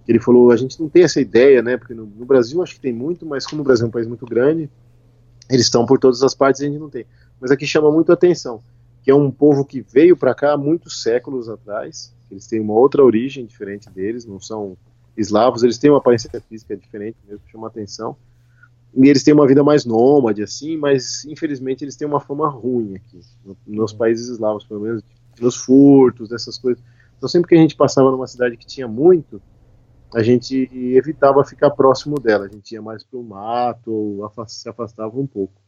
ele 0.07 0.19
falou 0.19 0.51
a 0.51 0.57
gente 0.57 0.79
não 0.79 0.89
tem 0.89 1.03
essa 1.03 1.21
ideia, 1.21 1.61
né? 1.61 1.77
Porque 1.77 1.93
no, 1.93 2.05
no 2.05 2.25
Brasil 2.25 2.61
acho 2.61 2.75
que 2.75 2.81
tem 2.81 2.93
muito, 2.93 3.25
mas 3.25 3.47
como 3.47 3.61
o 3.61 3.65
Brasil 3.65 3.85
é 3.85 3.87
um 3.87 3.91
país 3.91 4.07
muito 4.07 4.25
grande, 4.25 4.69
eles 5.49 5.65
estão 5.65 5.85
por 5.85 5.99
todas 5.99 6.21
as 6.21 6.35
partes 6.35 6.61
e 6.61 6.65
a 6.65 6.69
gente 6.69 6.79
não 6.79 6.89
tem. 6.89 7.05
Mas 7.39 7.51
aqui 7.51 7.65
chama 7.65 7.91
muito 7.91 8.11
atenção, 8.11 8.61
que 9.03 9.11
é 9.11 9.15
um 9.15 9.31
povo 9.31 9.63
que 9.65 9.81
veio 9.81 10.17
para 10.17 10.35
cá 10.35 10.53
há 10.53 10.57
muitos 10.57 11.01
séculos 11.01 11.47
atrás. 11.49 12.13
Eles 12.29 12.47
têm 12.47 12.59
uma 12.59 12.73
outra 12.73 13.03
origem 13.03 13.45
diferente 13.45 13.89
deles, 13.89 14.25
não 14.25 14.39
são 14.39 14.77
eslavos, 15.17 15.63
eles 15.63 15.77
têm 15.77 15.89
uma 15.89 15.99
aparência 15.99 16.29
física 16.49 16.75
diferente 16.75 17.17
mesmo, 17.27 17.41
chama 17.47 17.67
atenção. 17.67 18.15
E 18.95 19.09
eles 19.09 19.23
têm 19.23 19.33
uma 19.33 19.47
vida 19.47 19.63
mais 19.63 19.85
nômade, 19.85 20.41
assim, 20.41 20.77
mas 20.77 21.25
infelizmente 21.25 21.83
eles 21.83 21.95
têm 21.97 22.07
uma 22.07 22.19
fama 22.19 22.47
ruim 22.47 22.95
aqui, 22.95 23.19
no, 23.43 23.57
nos 23.67 23.91
uhum. 23.91 23.97
países 23.97 24.29
eslavos, 24.29 24.63
pelo 24.65 24.81
menos, 24.81 25.03
nos 25.39 25.57
furtos, 25.57 26.29
dessas 26.29 26.57
coisas. 26.57 26.81
Então 27.17 27.27
sempre 27.27 27.49
que 27.49 27.55
a 27.55 27.57
gente 27.57 27.75
passava 27.75 28.09
numa 28.09 28.27
cidade 28.27 28.55
que 28.55 28.65
tinha 28.65 28.87
muito, 28.87 29.41
a 30.13 30.23
gente 30.23 30.69
evitava 30.73 31.43
ficar 31.43 31.71
próximo 31.71 32.17
dela, 32.19 32.45
a 32.45 32.47
gente 32.47 32.71
ia 32.71 32.81
mais 32.81 33.03
para 33.03 33.19
o 33.19 33.23
mato, 33.23 33.91
ou 33.91 34.31
se 34.47 34.69
afastava 34.69 35.19
um 35.19 35.27
pouco. 35.27 35.61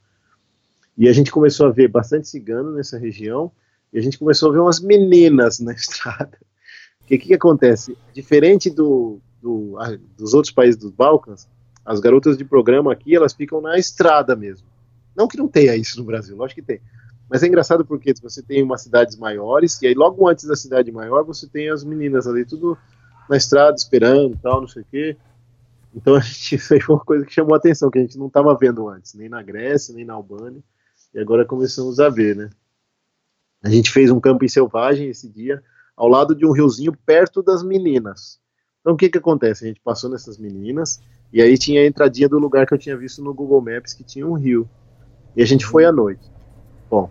E 0.98 1.10
a 1.10 1.14
gente 1.14 1.32
começou 1.32 1.68
a 1.68 1.72
ver 1.72 1.90
bastante 1.90 2.30
cigano 2.30 2.72
nessa 2.72 2.98
região, 2.98 3.52
e 3.92 4.00
a 4.00 4.02
gente 4.02 4.18
começou 4.18 4.50
a 4.50 4.54
ver 4.54 4.60
umas 4.60 4.80
meninas 4.80 5.60
na 5.60 5.74
estrada. 5.76 6.38
O 7.02 7.06
que, 7.08 7.18
que 7.18 7.34
acontece? 7.34 7.98
Diferente 8.14 8.70
do, 8.70 9.20
do, 9.42 9.76
dos 10.18 10.34
outros 10.34 10.54
países 10.54 10.80
dos 10.80 10.92
Balcãs, 10.92 11.48
as 11.86 12.00
garotas 12.00 12.38
de 12.38 12.44
programa 12.44 12.92
aqui, 12.92 13.16
elas 13.16 13.34
ficam 13.34 13.62
na 13.62 13.78
estrada 13.78 14.36
mesmo. 14.36 14.68
Não 15.16 15.28
que 15.28 15.38
não 15.38 15.48
tenha 15.48 15.76
isso 15.76 15.98
no 15.98 16.06
Brasil, 16.06 16.36
lógico 16.36 16.62
que 16.62 16.68
tem. 16.68 16.82
Mas 17.30 17.44
é 17.44 17.48
engraçado 17.48 17.86
porque 17.86 18.14
você 18.22 18.42
tem 18.42 18.64
umas 18.64 18.82
cidades 18.82 19.18
maiores, 19.18 19.82
e 19.82 19.88
aí 19.88 19.94
logo 19.94 20.28
antes 20.28 20.46
da 20.46 20.56
cidade 20.56 20.92
maior 20.92 21.24
você 21.24 21.48
tem 21.48 21.70
as 21.70 21.84
meninas 21.84 22.28
ali 22.28 22.46
tudo 22.46 22.78
na 23.30 23.36
estrada 23.36 23.76
esperando 23.76 24.38
tal, 24.42 24.62
não 24.62 24.68
sei 24.68 24.82
o 24.82 24.86
quê. 24.90 25.18
Então 25.94 26.16
a 26.16 26.20
gente, 26.20 26.56
isso 26.56 26.74
aí 26.74 26.82
foi 26.82 26.96
uma 26.96 27.04
coisa 27.04 27.26
que 27.26 27.34
chamou 27.34 27.54
a 27.54 27.58
atenção, 27.58 27.90
que 27.90 28.00
a 28.00 28.02
gente 28.02 28.18
não 28.18 28.28
estava 28.28 28.56
vendo 28.56 28.88
antes, 28.88 29.14
nem 29.14 29.28
na 29.28 29.42
Grécia, 29.42 29.94
nem 29.94 30.06
na 30.06 30.14
Albânia, 30.14 30.64
e 31.14 31.20
agora 31.20 31.46
começamos 31.46 32.00
a 32.00 32.10
ver, 32.10 32.36
né? 32.36 32.50
A 33.64 33.70
gente 33.70 33.92
fez 33.92 34.12
um 34.12 34.20
camping 34.20 34.48
selvagem 34.48 35.10
esse 35.10 35.28
dia, 35.28 35.64
ao 35.96 36.08
lado 36.08 36.36
de 36.36 36.46
um 36.46 36.52
riozinho 36.52 36.96
perto 37.06 37.42
das 37.42 37.64
meninas. 37.64 38.40
Então 38.88 38.96
o 38.96 38.98
que 38.98 39.10
que 39.10 39.18
acontece? 39.18 39.66
A 39.66 39.68
gente 39.68 39.82
passou 39.82 40.10
nessas 40.10 40.38
meninas 40.38 41.02
e 41.34 41.42
aí 41.42 41.58
tinha 41.58 41.82
a 41.82 41.86
entradinha 41.86 42.30
do 42.30 42.40
lugar 42.40 42.66
que 42.66 42.74
eu 42.74 42.78
tinha 42.78 42.96
visto 42.96 43.22
no 43.22 43.34
Google 43.34 43.60
Maps 43.60 43.94
que 43.94 44.02
tinha 44.02 44.26
um 44.26 44.32
rio. 44.32 44.66
E 45.36 45.42
a 45.42 45.46
gente 45.46 45.66
foi 45.66 45.84
à 45.84 45.92
noite. 45.92 46.22
Bom, 46.90 47.10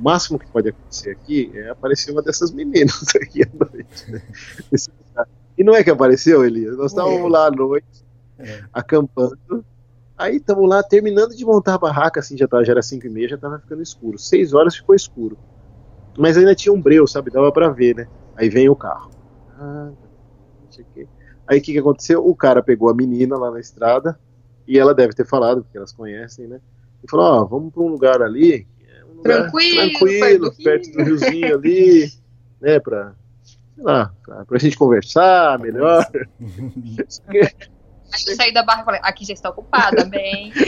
o 0.00 0.02
máximo 0.02 0.38
que 0.38 0.46
pode 0.46 0.70
acontecer 0.70 1.10
aqui 1.10 1.52
é 1.54 1.68
aparecer 1.68 2.12
uma 2.12 2.22
dessas 2.22 2.50
meninas 2.50 3.04
aqui 3.14 3.42
à 3.42 3.48
noite. 3.52 4.10
Né? 4.10 4.22
e 5.58 5.62
não 5.62 5.74
é 5.74 5.84
que 5.84 5.90
apareceu, 5.90 6.46
Elias? 6.46 6.78
Nós 6.78 6.92
estávamos 6.92 7.30
lá 7.30 7.48
à 7.48 7.50
noite, 7.50 8.06
é. 8.38 8.64
acampando. 8.72 9.62
Aí 10.16 10.36
estamos 10.36 10.66
lá 10.66 10.82
terminando 10.82 11.36
de 11.36 11.44
montar 11.44 11.74
a 11.74 11.78
barraca, 11.78 12.20
assim, 12.20 12.38
já, 12.38 12.48
tava, 12.48 12.64
já 12.64 12.72
era 12.72 12.80
5 12.80 13.06
e 13.06 13.10
meia, 13.10 13.28
já 13.28 13.36
estava 13.36 13.58
ficando 13.58 13.82
escuro. 13.82 14.18
6 14.18 14.54
horas 14.54 14.76
ficou 14.76 14.94
escuro. 14.94 15.36
Mas 16.16 16.38
ainda 16.38 16.54
tinha 16.54 16.72
um 16.72 16.80
breu, 16.80 17.06
sabe? 17.06 17.30
Dava 17.30 17.52
para 17.52 17.68
ver, 17.68 17.96
né? 17.96 18.08
Aí 18.34 18.48
vem 18.48 18.70
o 18.70 18.74
carro. 18.74 19.10
Ah, 19.58 19.90
sei 20.72 20.84
o 20.84 20.86
quê. 20.94 21.08
Aí 21.46 21.58
o 21.58 21.62
que, 21.62 21.72
que 21.72 21.78
aconteceu? 21.78 22.26
O 22.26 22.34
cara 22.34 22.62
pegou 22.62 22.88
a 22.88 22.94
menina 22.94 23.36
lá 23.36 23.50
na 23.50 23.60
estrada, 23.60 24.18
e 24.66 24.78
ela 24.78 24.94
deve 24.94 25.12
ter 25.12 25.26
falado, 25.26 25.62
porque 25.62 25.76
elas 25.76 25.92
conhecem, 25.92 26.46
né? 26.46 26.60
E 27.02 27.10
falou: 27.10 27.26
Ó, 27.26 27.42
oh, 27.42 27.46
vamos 27.46 27.72
para 27.72 27.82
um 27.82 27.88
lugar 27.88 28.22
ali, 28.22 28.66
é 28.88 29.04
um 29.04 29.16
lugar 29.16 29.42
tranquilo, 29.42 29.98
tranquilo 29.98 30.54
perto 30.62 30.92
do 30.92 31.02
riozinho 31.02 31.54
ali, 31.54 32.12
né? 32.60 32.80
Pra, 32.80 33.14
sei 33.74 33.84
lá, 33.84 34.12
pra, 34.24 34.44
pra 34.44 34.58
gente 34.58 34.76
conversar 34.76 35.58
melhor. 35.58 36.06
Aí 38.12 38.24
eu 38.28 38.36
saí 38.36 38.52
da 38.52 38.62
barra 38.62 38.82
e 38.82 38.84
falei: 38.84 39.00
aqui 39.02 39.24
já 39.24 39.34
está 39.34 39.50
ocupada, 39.50 40.04
bem. 40.04 40.52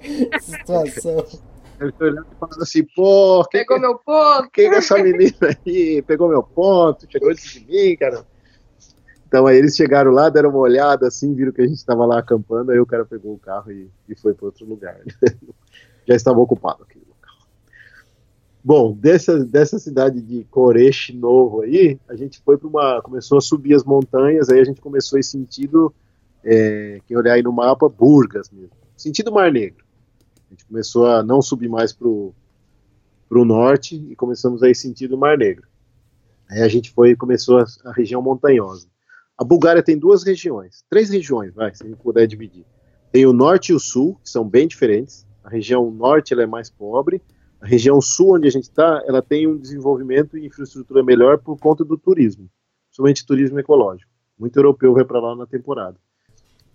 Situação. 0.40 1.26
Ele 1.80 1.92
foi 1.92 2.10
olhando 2.10 2.26
e 2.30 2.38
falando 2.38 2.62
assim, 2.62 2.84
pô, 2.94 3.42
pegou 3.50 3.76
que, 3.76 3.82
meu 3.82 3.98
ponto. 3.98 4.50
Quem 4.50 4.66
é 4.66 4.76
essa 4.76 4.98
menina 5.02 5.56
aí? 5.66 6.02
Pegou 6.02 6.28
meu 6.28 6.42
ponto, 6.42 7.06
chegou 7.10 7.30
antes 7.30 7.52
de 7.52 7.66
mim, 7.66 7.96
cara. 7.96 8.26
Então 9.26 9.46
aí 9.46 9.56
eles 9.56 9.76
chegaram 9.76 10.10
lá, 10.10 10.28
deram 10.28 10.50
uma 10.50 10.58
olhada 10.58 11.06
assim, 11.06 11.34
viram 11.34 11.52
que 11.52 11.62
a 11.62 11.66
gente 11.66 11.78
estava 11.78 12.04
lá 12.04 12.18
acampando, 12.18 12.72
aí 12.72 12.80
o 12.80 12.84
cara 12.84 13.06
pegou 13.06 13.32
o 13.32 13.38
carro 13.38 13.70
e, 13.70 13.88
e 14.08 14.14
foi 14.14 14.34
para 14.34 14.46
outro 14.46 14.66
lugar. 14.66 15.00
Já 16.06 16.14
estava 16.14 16.38
ocupado 16.40 16.82
aquele 16.82 17.04
local. 17.08 17.34
Bom, 18.62 18.92
dessa, 18.92 19.42
dessa 19.42 19.78
cidade 19.78 20.20
de 20.20 20.44
Coreche 20.50 21.14
Novo 21.14 21.62
aí, 21.62 21.98
a 22.08 22.16
gente 22.16 22.40
foi 22.40 22.58
para 22.58 22.68
uma. 22.68 23.00
começou 23.02 23.38
a 23.38 23.40
subir 23.40 23.74
as 23.74 23.84
montanhas, 23.84 24.50
aí 24.50 24.60
a 24.60 24.64
gente 24.64 24.80
começou 24.80 25.18
esse 25.18 25.30
sentido, 25.30 25.94
é, 26.44 27.00
quem 27.06 27.16
olhar 27.16 27.34
aí 27.34 27.42
no 27.42 27.52
mapa, 27.52 27.88
Burgas 27.88 28.50
mesmo. 28.50 28.76
Sentido 28.96 29.32
Mar 29.32 29.50
Negro. 29.50 29.89
A 30.50 30.52
gente 30.52 30.66
começou 30.66 31.06
a 31.06 31.22
não 31.22 31.40
subir 31.40 31.68
mais 31.68 31.92
para 31.92 32.08
o 32.08 32.34
norte 33.30 33.94
e 33.94 34.16
começamos 34.16 34.64
a 34.64 34.68
ir 34.68 34.74
sentido 34.74 35.16
Mar 35.16 35.38
Negro. 35.38 35.68
Aí 36.50 36.60
a 36.60 36.68
gente 36.68 36.90
foi 36.90 37.14
começou 37.14 37.58
a, 37.58 37.64
a, 37.84 37.92
região 37.92 38.20
montanhosa. 38.20 38.88
A 39.38 39.44
Bulgária 39.44 39.80
tem 39.80 39.96
duas 39.96 40.24
regiões, 40.24 40.84
três 40.90 41.08
regiões, 41.08 41.54
vai, 41.54 41.72
se 41.72 41.84
a 41.84 41.86
gente 41.86 41.98
puder 41.98 42.26
dividir. 42.26 42.66
Tem 43.12 43.24
o 43.26 43.32
norte 43.32 43.70
e 43.70 43.74
o 43.74 43.78
sul, 43.78 44.18
que 44.24 44.28
são 44.28 44.46
bem 44.46 44.66
diferentes. 44.66 45.24
A 45.44 45.48
região 45.48 45.88
norte 45.88 46.34
ela 46.34 46.42
é 46.42 46.46
mais 46.46 46.68
pobre. 46.68 47.22
A 47.60 47.66
região 47.66 48.00
sul, 48.00 48.34
onde 48.34 48.48
a 48.48 48.50
gente 48.50 48.64
está, 48.64 49.04
ela 49.06 49.22
tem 49.22 49.46
um 49.46 49.56
desenvolvimento 49.56 50.36
e 50.36 50.46
infraestrutura 50.46 51.04
melhor 51.04 51.38
por 51.38 51.58
conta 51.58 51.84
do 51.84 51.96
turismo, 51.96 52.50
somente 52.90 53.24
turismo 53.24 53.60
ecológico. 53.60 54.10
Muito 54.36 54.56
europeu 54.56 54.94
vai 54.94 55.04
para 55.04 55.20
lá 55.20 55.36
na 55.36 55.46
temporada. 55.46 55.96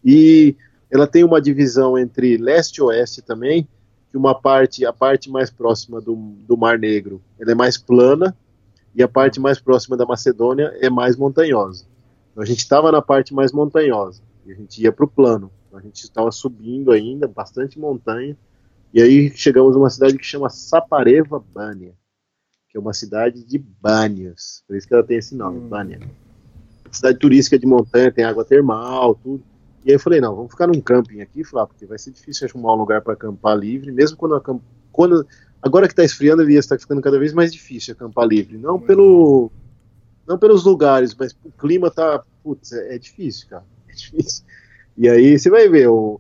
E 0.04 0.56
ela 0.92 1.08
tem 1.08 1.24
uma 1.24 1.42
divisão 1.42 1.98
entre 1.98 2.38
leste 2.38 2.78
e 2.78 2.82
oeste 2.82 3.22
também, 3.22 3.68
que 4.10 4.18
uma 4.18 4.34
parte, 4.34 4.86
a 4.86 4.94
parte 4.94 5.30
mais 5.30 5.50
próxima 5.50 6.00
do, 6.00 6.16
do 6.48 6.56
Mar 6.56 6.80
Negro, 6.80 7.22
ela 7.40 7.52
é 7.52 7.56
mais 7.56 7.78
plana, 7.78 8.36
e 8.96 9.04
a 9.04 9.08
parte 9.08 9.40
mais 9.40 9.60
próxima 9.60 9.98
da 9.98 10.06
Macedônia 10.06 10.74
é 10.80 10.90
mais 10.90 11.18
montanhosa. 11.18 11.86
Então 12.32 12.42
a 12.42 12.46
gente 12.46 12.60
estava 12.60 12.92
na 12.92 13.02
parte 13.02 13.34
mais 13.34 13.52
montanhosa, 13.52 14.22
e 14.46 14.52
a 14.52 14.56
gente 14.56 14.82
ia 14.82 14.92
para 14.92 15.06
o 15.06 15.08
plano. 15.08 15.52
Então, 15.68 15.80
a 15.80 15.82
gente 15.82 16.04
estava 16.04 16.32
subindo 16.32 16.92
ainda, 16.92 17.28
bastante 17.28 17.78
montanha, 17.78 18.38
e 18.94 19.02
aí 19.02 19.30
chegamos 19.36 19.76
a 19.76 19.80
uma 19.80 19.90
cidade 19.90 20.18
que 20.18 20.26
chama 20.26 20.50
Sapareva 20.50 21.38
Bânia, 21.38 21.94
que 22.70 22.78
é 22.78 22.80
uma 22.80 22.94
cidade 22.94 23.44
de 23.44 23.58
banhas, 23.58 24.64
por 24.66 24.78
isso 24.78 24.88
que 24.88 24.94
ela 24.94 25.04
tem 25.04 25.18
esse 25.18 25.36
nome, 25.36 25.60
hum. 25.60 25.68
Bânia. 25.68 26.00
Cidade 26.90 27.20
turística 27.20 27.60
de 27.60 27.68
montanha, 27.68 28.10
tem 28.10 28.24
água 28.24 28.46
termal, 28.46 29.16
tudo. 29.16 29.44
E 29.86 29.92
aí 29.92 29.96
eu 29.96 30.00
falei, 30.00 30.20
não, 30.20 30.36
vamos 30.36 30.52
ficar 30.52 30.66
num 30.66 30.82
camping 30.82 31.22
aqui, 31.22 31.44
Flá, 31.44 31.68
porque 31.68 31.86
vai 31.86 32.00
ser 32.00 32.10
difícil 32.10 32.48
arrumar 32.48 32.74
um 32.74 32.78
lugar 32.78 33.02
para 33.02 33.14
acampar 33.14 33.56
livre, 33.56 33.92
mesmo 33.92 34.18
quando, 34.18 34.34
acamp... 34.34 34.60
quando 34.92 35.26
agora 35.62 35.86
que 35.86 35.94
está 35.94 36.04
esfriando, 36.04 36.42
ele 36.42 36.56
está 36.56 36.78
ficando 36.78 37.02
cada 37.02 37.20
vez 37.20 37.34
mais 37.34 37.54
difícil 37.54 37.94
acampar 37.94 38.28
livre. 38.28 38.58
Não 38.58 38.80
pelo 38.80 39.52
não 40.28 40.40
pelos 40.40 40.64
lugares, 40.66 41.14
mas 41.14 41.38
o 41.44 41.52
clima 41.52 41.92
tá, 41.92 42.24
putz, 42.44 42.72
é, 42.72 42.96
é 42.96 42.98
difícil, 42.98 43.48
cara. 43.48 43.64
É 43.88 43.94
difícil. 43.94 44.44
E 44.98 45.08
aí 45.08 45.40
você 45.40 45.50
vai 45.50 45.70
ver, 45.70 45.88
o, 45.88 46.20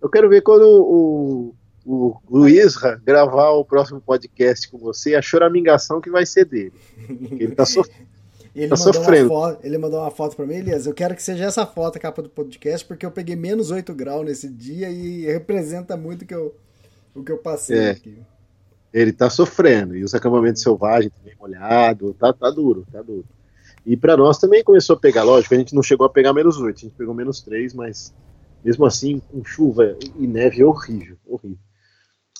eu 0.00 0.08
quero 0.08 0.28
ver 0.28 0.40
quando 0.40 0.64
o, 0.64 1.54
o 1.84 2.16
Luizra 2.30 3.00
gravar 3.04 3.50
o 3.50 3.64
próximo 3.64 4.00
podcast 4.00 4.70
com 4.70 4.78
você, 4.78 5.14
a 5.14 5.20
choramingação 5.20 6.00
que 6.00 6.08
vai 6.08 6.24
ser 6.24 6.44
dele. 6.44 6.72
Ele 7.08 7.54
tá 7.54 7.66
sofrendo. 7.66 8.08
Ele, 8.54 8.68
tá 8.68 8.76
mandou 8.76 8.94
sofrendo. 8.94 9.32
Uma 9.32 9.50
foto, 9.50 9.66
ele 9.66 9.78
mandou 9.78 10.00
uma 10.00 10.10
foto 10.10 10.36
pra 10.36 10.46
mim, 10.46 10.54
Elias. 10.54 10.86
Eu 10.86 10.94
quero 10.94 11.14
que 11.14 11.22
seja 11.22 11.44
essa 11.44 11.66
foto, 11.66 11.96
a 11.96 12.00
capa 12.00 12.22
do 12.22 12.28
podcast, 12.28 12.86
porque 12.86 13.04
eu 13.04 13.10
peguei 13.10 13.34
menos 13.34 13.70
8 13.70 13.92
graus 13.94 14.24
nesse 14.24 14.48
dia 14.48 14.90
e 14.90 15.26
representa 15.26 15.96
muito 15.96 16.22
o 16.22 16.26
que 16.26 16.34
eu, 16.34 16.54
o 17.14 17.22
que 17.22 17.32
eu 17.32 17.38
passei 17.38 17.78
é. 17.78 17.90
aqui. 17.90 18.18
Ele 18.92 19.12
tá 19.12 19.28
sofrendo. 19.28 19.96
E 19.96 20.04
os 20.04 20.14
acampamentos 20.14 20.62
selvagens 20.62 21.12
também 21.12 21.34
molhado, 21.38 22.14
tá, 22.14 22.32
tá 22.32 22.48
duro, 22.50 22.86
tá 22.92 23.02
duro. 23.02 23.26
E 23.84 23.96
para 23.96 24.16
nós 24.16 24.38
também 24.38 24.62
começou 24.62 24.96
a 24.96 24.98
pegar, 24.98 25.24
lógico, 25.24 25.54
a 25.54 25.58
gente 25.58 25.74
não 25.74 25.82
chegou 25.82 26.06
a 26.06 26.10
pegar 26.10 26.32
menos 26.32 26.56
8, 26.56 26.76
a 26.76 26.80
gente 26.80 26.94
pegou 26.94 27.12
menos 27.12 27.42
3, 27.42 27.74
mas 27.74 28.14
mesmo 28.64 28.86
assim, 28.86 29.20
com 29.30 29.44
chuva 29.44 29.96
e 30.16 30.26
neve, 30.26 30.62
é 30.62 30.64
horrível, 30.64 31.18
horrível. 31.26 31.58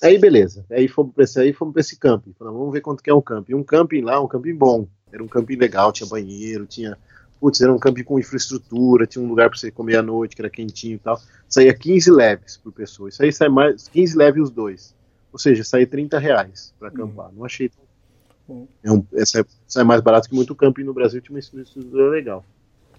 Aí 0.02 0.18
beleza, 0.18 0.64
aí 0.70 0.88
fomos 0.88 1.14
para 1.14 1.24
esse, 1.24 1.38
aí 1.38 1.52
fomos 1.52 1.72
pra 1.72 1.80
esse 1.80 1.98
camping. 1.98 2.34
Falamos, 2.38 2.58
vamos 2.58 2.72
ver 2.72 2.80
quanto 2.80 3.02
que 3.02 3.10
é 3.10 3.14
um 3.14 3.20
camping. 3.20 3.54
Um 3.54 3.62
camping 3.62 4.00
lá, 4.00 4.20
um 4.20 4.28
camping 4.28 4.54
bom. 4.54 4.86
Era 5.14 5.22
um 5.22 5.28
camping 5.28 5.54
legal, 5.54 5.92
tinha 5.92 6.08
banheiro, 6.08 6.66
tinha. 6.66 6.98
Putz, 7.40 7.60
era 7.60 7.72
um 7.72 7.78
camping 7.78 8.02
com 8.02 8.18
infraestrutura, 8.18 9.06
tinha 9.06 9.24
um 9.24 9.28
lugar 9.28 9.48
para 9.48 9.56
você 9.58 9.70
comer 9.70 9.96
à 9.96 10.02
noite, 10.02 10.34
que 10.34 10.42
era 10.42 10.50
quentinho 10.50 10.96
e 10.96 10.98
tal. 10.98 11.20
Saía 11.48 11.72
15 11.72 12.10
leves 12.10 12.56
por 12.56 12.72
pessoa. 12.72 13.08
Isso 13.08 13.22
aí 13.22 13.32
sai 13.32 13.48
mais. 13.48 13.86
15 13.88 14.16
leves 14.16 14.42
os 14.42 14.50
dois. 14.50 14.94
Ou 15.32 15.38
seja, 15.38 15.62
saía 15.62 15.86
30 15.86 16.18
reais 16.18 16.74
para 16.78 16.88
acampar. 16.88 17.28
Uhum. 17.28 17.34
Não 17.36 17.44
achei 17.44 17.68
tão. 17.68 18.68
É 18.82 18.90
um, 18.90 19.06
é 19.14 19.84
mais 19.84 20.00
barato 20.00 20.28
que 20.28 20.34
muito 20.34 20.54
camping 20.54 20.82
no 20.82 20.92
Brasil, 20.92 21.20
tinha 21.20 21.34
uma 21.34 21.38
infraestrutura 21.38 22.10
legal. 22.10 22.44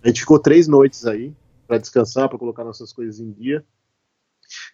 A 0.01 0.07
gente 0.07 0.21
ficou 0.21 0.39
três 0.39 0.67
noites 0.67 1.05
aí 1.05 1.33
para 1.67 1.77
descansar, 1.77 2.29
para 2.29 2.37
colocar 2.37 2.63
nossas 2.63 2.93
coisas 2.93 3.19
em 3.19 3.31
dia. 3.31 3.63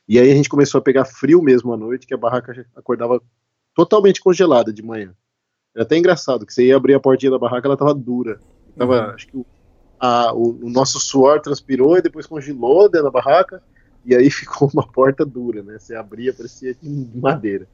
E 0.07 0.19
aí 0.19 0.31
a 0.31 0.35
gente 0.35 0.49
começou 0.49 0.79
a 0.79 0.81
pegar 0.81 1.05
frio 1.05 1.41
mesmo 1.41 1.73
à 1.73 1.77
noite, 1.77 2.05
que 2.05 2.13
a 2.13 2.17
barraca 2.17 2.65
acordava 2.75 3.21
totalmente 3.73 4.21
congelada 4.21 4.71
de 4.71 4.83
manhã. 4.83 5.15
Era 5.73 5.83
até 5.83 5.97
engraçado, 5.97 6.45
que 6.45 6.53
você 6.53 6.67
ia 6.67 6.75
abrir 6.75 6.93
a 6.93 6.99
portinha 6.99 7.31
da 7.31 7.39
barraca, 7.39 7.67
ela 7.67 7.77
tava 7.77 7.93
dura. 7.93 8.39
Tava, 8.77 9.07
uhum. 9.07 9.13
acho 9.13 9.27
que 9.27 9.37
o, 9.37 9.45
a, 9.99 10.33
o, 10.33 10.65
o, 10.65 10.69
nosso 10.69 10.99
suor 10.99 11.39
transpirou 11.39 11.97
e 11.97 12.01
depois 12.01 12.25
congelou 12.25 12.89
dentro 12.89 13.05
da 13.05 13.11
barraca, 13.11 13.61
e 14.05 14.15
aí 14.15 14.29
ficou 14.31 14.69
uma 14.73 14.85
porta 14.85 15.25
dura, 15.25 15.63
né? 15.63 15.77
Você 15.79 15.95
abria, 15.95 16.33
parecia 16.33 16.73
de 16.73 17.17
madeira. 17.17 17.67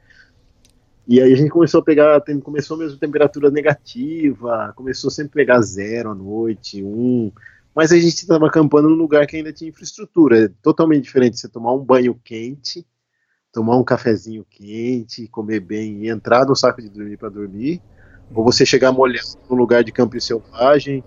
E 1.08 1.22
aí 1.22 1.32
a 1.32 1.36
gente 1.36 1.50
começou 1.50 1.80
a 1.80 1.84
pegar, 1.84 2.22
começou 2.44 2.76
mesmo 2.76 3.00
temperatura 3.00 3.50
negativa, 3.50 4.74
começou 4.76 5.10
sempre 5.10 5.32
a 5.32 5.46
pegar 5.46 5.62
zero 5.62 6.12
à 6.12 6.16
noite, 6.16 6.84
um, 6.84 7.32
mas 7.74 7.94
a 7.94 7.96
gente 7.96 8.16
estava 8.16 8.46
acampando 8.48 8.90
num 8.90 8.96
lugar 8.96 9.26
que 9.26 9.38
ainda 9.38 9.54
tinha 9.54 9.70
infraestrutura. 9.70 10.46
É 10.46 10.50
totalmente 10.62 11.04
diferente 11.04 11.40
você 11.40 11.48
tomar 11.48 11.74
um 11.74 11.80
banho 11.80 12.20
quente, 12.26 12.86
tomar 13.52 13.78
um 13.78 13.84
cafezinho 13.84 14.46
quente, 14.50 15.28
comer 15.28 15.60
bem 15.60 16.04
e 16.04 16.10
entrar 16.10 16.46
no 16.46 16.56
saco 16.56 16.82
de 16.82 16.90
dormir 16.90 17.18
para 17.18 17.30
dormir, 17.30 17.82
ou 18.34 18.44
você 18.44 18.66
chegar 18.66 18.92
molhado 18.92 19.28
num 19.50 19.56
lugar 19.56 19.84
de 19.84 19.92
campo 19.92 20.20
selvagem, 20.20 21.04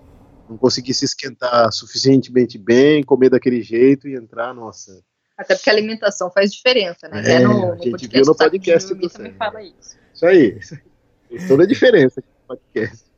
não 0.49 0.57
conseguir 0.57 0.93
se 0.93 1.05
esquentar 1.05 1.71
suficientemente 1.71 2.57
bem, 2.57 3.03
comer 3.03 3.29
daquele 3.29 3.61
jeito 3.61 4.07
e 4.07 4.15
entrar, 4.15 4.53
nossa. 4.53 5.01
Até 5.37 5.55
porque 5.55 5.69
a 5.69 5.73
alimentação 5.73 6.29
faz 6.29 6.53
diferença, 6.53 7.07
né? 7.07 7.21
É, 7.25 7.39
no, 7.39 7.53
no 7.53 7.73
a 7.73 7.77
gente 7.77 8.07
viu 8.07 8.25
no 8.25 8.35
podcast 8.35 8.93
do 8.93 9.09
também 9.09 9.33
fala 9.33 9.63
isso. 9.63 9.97
Isso 10.13 10.25
aí, 10.25 10.57
isso 10.59 10.75
aí. 10.75 11.47
Toda 11.47 11.63
a 11.63 11.67
diferença 11.67 12.21
no 12.21 12.55
podcast. 12.55 13.10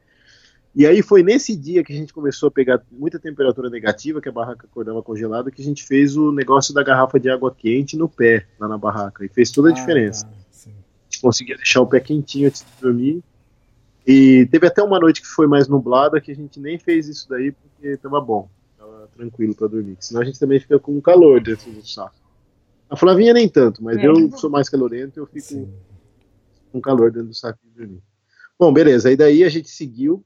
E 0.76 0.88
aí 0.88 1.04
foi 1.04 1.22
nesse 1.22 1.56
dia 1.56 1.84
que 1.84 1.94
a 1.94 1.96
gente 1.96 2.12
começou 2.12 2.48
a 2.48 2.52
pegar 2.52 2.82
muita 2.92 3.20
temperatura 3.20 3.70
negativa, 3.70 4.20
que 4.20 4.28
a 4.28 4.32
barraca 4.32 4.66
acordava 4.66 5.04
congelada, 5.04 5.52
que 5.52 5.62
a 5.62 5.66
gente 5.66 5.84
fez 5.84 6.18
o 6.18 6.32
negócio 6.32 6.74
da 6.74 6.82
garrafa 6.82 7.20
de 7.20 7.30
água 7.30 7.54
quente 7.56 7.96
no 7.96 8.10
pé, 8.10 8.48
lá 8.60 8.68
na 8.68 8.78
barraca. 8.78 9.24
E 9.24 9.30
fez 9.30 9.52
toda 9.52 9.70
a 9.70 9.72
ah, 9.72 9.76
diferença. 9.76 10.26
Tá, 10.26 10.32
a 10.32 11.04
gente 11.06 11.22
conseguia 11.22 11.56
deixar 11.56 11.82
o 11.82 11.88
pé 11.88 12.00
quentinho 12.00 12.48
antes 12.48 12.62
de 12.62 12.82
dormir. 12.82 13.24
E 14.06 14.48
teve 14.50 14.66
até 14.66 14.82
uma 14.82 15.00
noite 15.00 15.22
que 15.22 15.28
foi 15.28 15.46
mais 15.46 15.68
nublada, 15.68 16.20
que 16.20 16.32
a 16.32 16.36
gente 16.36 16.60
nem 16.60 16.80
fez 16.80 17.08
isso 17.08 17.30
daí, 17.30 17.52
porque 17.52 17.96
tava 17.98 18.20
bom. 18.20 18.50
Tava 18.76 19.08
tranquilo 19.16 19.54
para 19.54 19.68
dormir. 19.68 19.96
Senão 20.00 20.22
a 20.22 20.26
gente 20.26 20.40
também 20.40 20.60
fica 20.60 20.80
com 20.80 21.00
calor 21.00 21.40
dentro 21.40 21.72
do 21.72 21.88
saco. 21.88 22.16
A 22.90 22.96
Flavinha 22.96 23.34
nem 23.34 23.48
tanto, 23.48 23.84
mas 23.84 23.98
é. 23.98 24.08
eu 24.08 24.32
sou 24.38 24.50
mais 24.50 24.70
calorento, 24.70 25.20
eu 25.20 25.28
fico 25.28 25.46
Sim. 25.46 25.72
com 26.72 26.82
calor 26.82 27.12
dentro 27.12 27.30
do 27.30 27.34
saco 27.34 27.60
de 27.64 27.70
dormir. 27.70 28.02
Bom, 28.60 28.74
beleza. 28.74 29.10
Aí 29.10 29.16
daí 29.16 29.44
a 29.44 29.50
gente 29.50 29.70
seguiu 29.70 30.24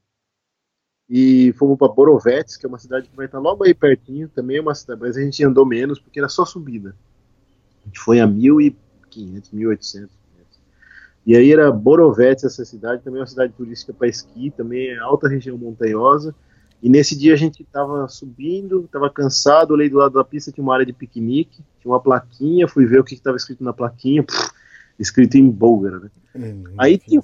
e 1.08 1.54
fomos 1.54 1.78
para 1.78 1.88
Borovetes, 1.88 2.56
que 2.56 2.66
é 2.66 2.68
uma 2.68 2.78
cidade 2.78 3.08
que 3.08 3.16
vai 3.16 3.26
estar 3.26 3.38
logo 3.38 3.64
aí 3.64 3.72
pertinho, 3.72 4.28
também 4.28 4.58
é 4.58 4.60
uma 4.60 4.74
cidade, 4.74 5.00
mas 5.00 5.16
a 5.16 5.20
gente 5.20 5.42
andou 5.42 5.64
menos 5.64 5.98
porque 5.98 6.18
era 6.18 6.28
só 6.28 6.44
subida. 6.44 6.94
A 7.82 7.86
gente 7.86 7.98
foi 7.98 8.20
a 8.20 8.28
1.500, 8.28 9.50
1.800 9.54 10.08
E 11.24 11.34
aí 11.34 11.50
era 11.50 11.72
Borovetes, 11.72 12.44
essa 12.44 12.64
cidade, 12.64 13.02
também 13.02 13.20
é 13.20 13.22
uma 13.22 13.26
cidade 13.26 13.54
turística 13.54 13.94
para 13.94 14.06
esqui, 14.06 14.50
também 14.50 14.88
é 14.88 14.98
alta 14.98 15.28
região 15.28 15.56
montanhosa. 15.56 16.34
E 16.82 16.88
nesse 16.90 17.16
dia 17.16 17.32
a 17.32 17.36
gente 17.36 17.62
estava 17.62 18.06
subindo, 18.06 18.84
estava 18.84 19.08
cansado, 19.10 19.72
olhei 19.72 19.88
do 19.88 19.96
lado 19.96 20.12
da 20.12 20.24
pista, 20.24 20.52
tinha 20.52 20.62
uma 20.62 20.74
área 20.74 20.86
de 20.86 20.92
piquenique, 20.92 21.62
tinha 21.80 21.90
uma 21.90 22.00
plaquinha, 22.00 22.68
fui 22.68 22.86
ver 22.86 23.00
o 23.00 23.04
que 23.04 23.14
estava 23.14 23.36
escrito 23.36 23.64
na 23.64 23.72
plaquinha, 23.72 24.22
pff, 24.22 24.50
escrito 24.98 25.36
em 25.36 25.50
búlgaro, 25.50 26.00
né? 26.00 26.10
Hum, 26.36 26.64
aí 26.76 26.98
tinha, 26.98 27.20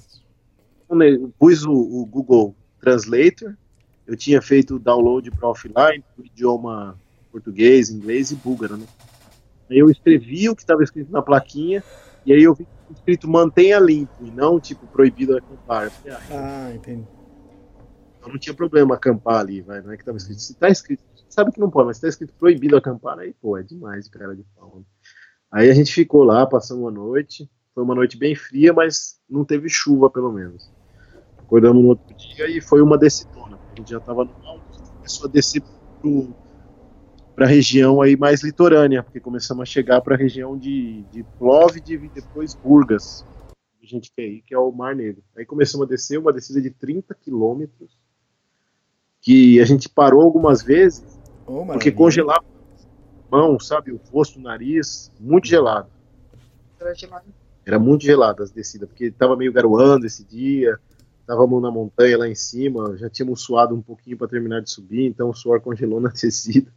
pus 1.39 1.65
o, 1.65 1.73
o 1.73 2.07
Google 2.07 2.57
Translator, 2.81 3.55
eu 4.07 4.17
tinha 4.17 4.41
feito 4.43 4.77
o 4.77 4.79
download 4.79 5.31
para 5.31 5.49
offline, 5.49 6.05
do 6.17 6.25
idioma 6.25 6.99
português, 7.31 7.91
inglês 7.91 8.31
e 8.31 8.37
búlgaro, 8.37 8.77
né? 8.77 8.87
Aí 9.71 9.79
eu 9.79 9.91
escrevi 9.91 10.49
o 10.49 10.55
que 10.55 10.63
estava 10.63 10.83
escrito 10.83 11.11
na 11.11 11.23
plaquinha, 11.23 11.83
e 12.25 12.33
aí 12.33 12.43
eu 12.43 12.55
vi 12.55 12.67
escrito 12.91 13.29
mantenha 13.29 13.79
limpo, 13.79 14.13
e 14.21 14.31
não 14.31 14.61
tipo 14.61 14.87
proibido 14.87 15.37
acampar. 15.37 15.91
Falei, 15.91 16.17
ah, 16.17 16.67
ah, 16.69 16.75
entendi. 16.75 17.07
Então 18.19 18.33
não 18.33 18.39
tinha 18.39 18.55
problema 18.55 18.95
acampar 18.95 19.41
ali, 19.41 19.61
vai, 19.61 19.81
não 19.81 19.93
é 19.93 19.97
que 19.97 20.03
estava 20.03 20.19
escrito. 20.19 20.41
Se 20.41 20.53
está 20.53 20.69
escrito, 20.69 21.03
sabe 21.29 21.51
que 21.51 21.61
não 21.61 21.71
pode, 21.71 21.89
mas 21.89 21.97
se 21.97 22.03
tá 22.03 22.09
escrito 22.09 22.35
proibido 22.39 22.77
acampar, 22.77 23.19
aí 23.19 23.35
pô, 23.41 23.57
é 23.59 23.63
demais 23.63 24.05
de 24.05 24.11
cara 24.11 24.35
de 24.37 24.45
pau. 24.55 24.77
Né? 24.77 24.85
Aí 25.51 25.71
a 25.71 25.75
gente 25.75 25.93
ficou 25.93 26.25
lá, 26.25 26.47
passando 26.47 26.83
uma 26.83 26.91
noite, 26.91 27.51
foi 27.75 27.83
uma 27.83 27.95
noite 27.95 28.17
bem 28.17 28.35
fria, 28.37 28.73
mas 28.73 29.19
não 29.29 29.45
teve 29.45 29.69
chuva 29.69 30.09
pelo 30.09 30.33
menos. 30.33 30.71
Acordamos 31.39 31.83
no 31.83 31.89
outro 31.91 32.15
dia 32.15 32.49
e 32.49 32.61
foi 32.61 32.81
uma 32.81 32.97
decidona. 32.97 33.34
A 33.75 33.77
gente 33.77 33.91
já 33.91 33.99
estava 33.99 34.25
no 34.25 34.31
alto, 34.47 34.83
começou 34.99 35.29
a 35.29 35.33
descer 35.33 35.61
para 37.35 37.47
a 37.47 37.49
região 37.49 38.01
aí 38.01 38.17
mais 38.17 38.45
litorânea, 38.45 39.03
porque 39.03 39.19
começamos 39.19 39.63
a 39.63 39.65
chegar 39.65 40.01
para 40.01 40.15
a 40.15 40.19
região 40.19 40.57
de, 40.57 41.03
de 41.11 41.25
Plovdiv 41.39 42.05
e 42.05 42.09
depois 42.09 42.55
Burgas. 42.55 43.27
A 43.83 43.87
gente 43.87 44.13
quer 44.15 44.27
ir, 44.27 44.43
que 44.43 44.55
é 44.55 44.59
o 44.59 44.71
Mar 44.71 44.95
Negro. 44.95 45.25
Aí 45.37 45.45
começamos 45.45 45.87
a 45.87 45.91
descer, 45.91 46.19
uma 46.19 46.33
descida 46.33 46.63
de 46.63 46.71
30 46.71 47.15
quilômetros, 47.17 47.99
que 49.21 49.61
a 49.61 49.65
gente 49.65 49.89
parou 49.89 50.23
algumas 50.23 50.63
vezes, 50.63 51.19
oh, 51.45 51.67
porque 51.67 51.91
congelava 51.91 52.45
mão, 53.29 53.59
sabe, 53.59 53.91
o 53.91 54.01
rosto, 54.13 54.39
o 54.39 54.43
nariz, 54.43 55.11
muito 55.19 55.49
gelado. 55.49 55.89
Era 56.79 56.95
gelado. 56.95 57.25
Era 57.67 57.79
muito 57.81 58.05
gelado 58.05 58.41
as 58.41 58.53
descidas, 58.53 58.89
porque 58.89 59.07
estava 59.07 59.37
meio 59.37 59.53
garoando 59.53 60.07
esse 60.07 60.23
dia, 60.23 60.79
estávamos 61.25 61.63
na 61.63 61.71
montanha 61.71 62.19
lá 62.19 62.29
em 62.29 62.35
cima, 62.35 62.97
já 62.99 63.09
tínhamos 63.09 63.41
suado 63.41 63.75
um 63.75 63.81
pouquinho 63.81 64.19
para 64.19 64.29
terminar 64.29 64.61
de 64.61 64.71
subir, 64.71 65.07
então 65.07 65.31
o 65.31 65.35
suor 65.35 65.61
congelou 65.61 65.99
na 66.01 66.11
descida. 66.11 66.71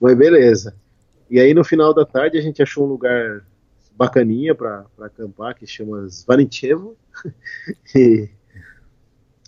Mas 0.00 0.16
beleza. 0.16 0.74
E 1.30 1.38
aí 1.38 1.52
no 1.52 1.62
final 1.62 1.92
da 1.92 2.04
tarde 2.04 2.38
a 2.38 2.40
gente 2.40 2.62
achou 2.62 2.84
um 2.84 2.88
lugar 2.88 3.44
bacaninha 3.94 4.54
para 4.54 4.86
acampar 5.00 5.54
que 5.54 5.66
chama 5.66 6.08
Zvanichevo. 6.08 6.96
e, 7.94 8.28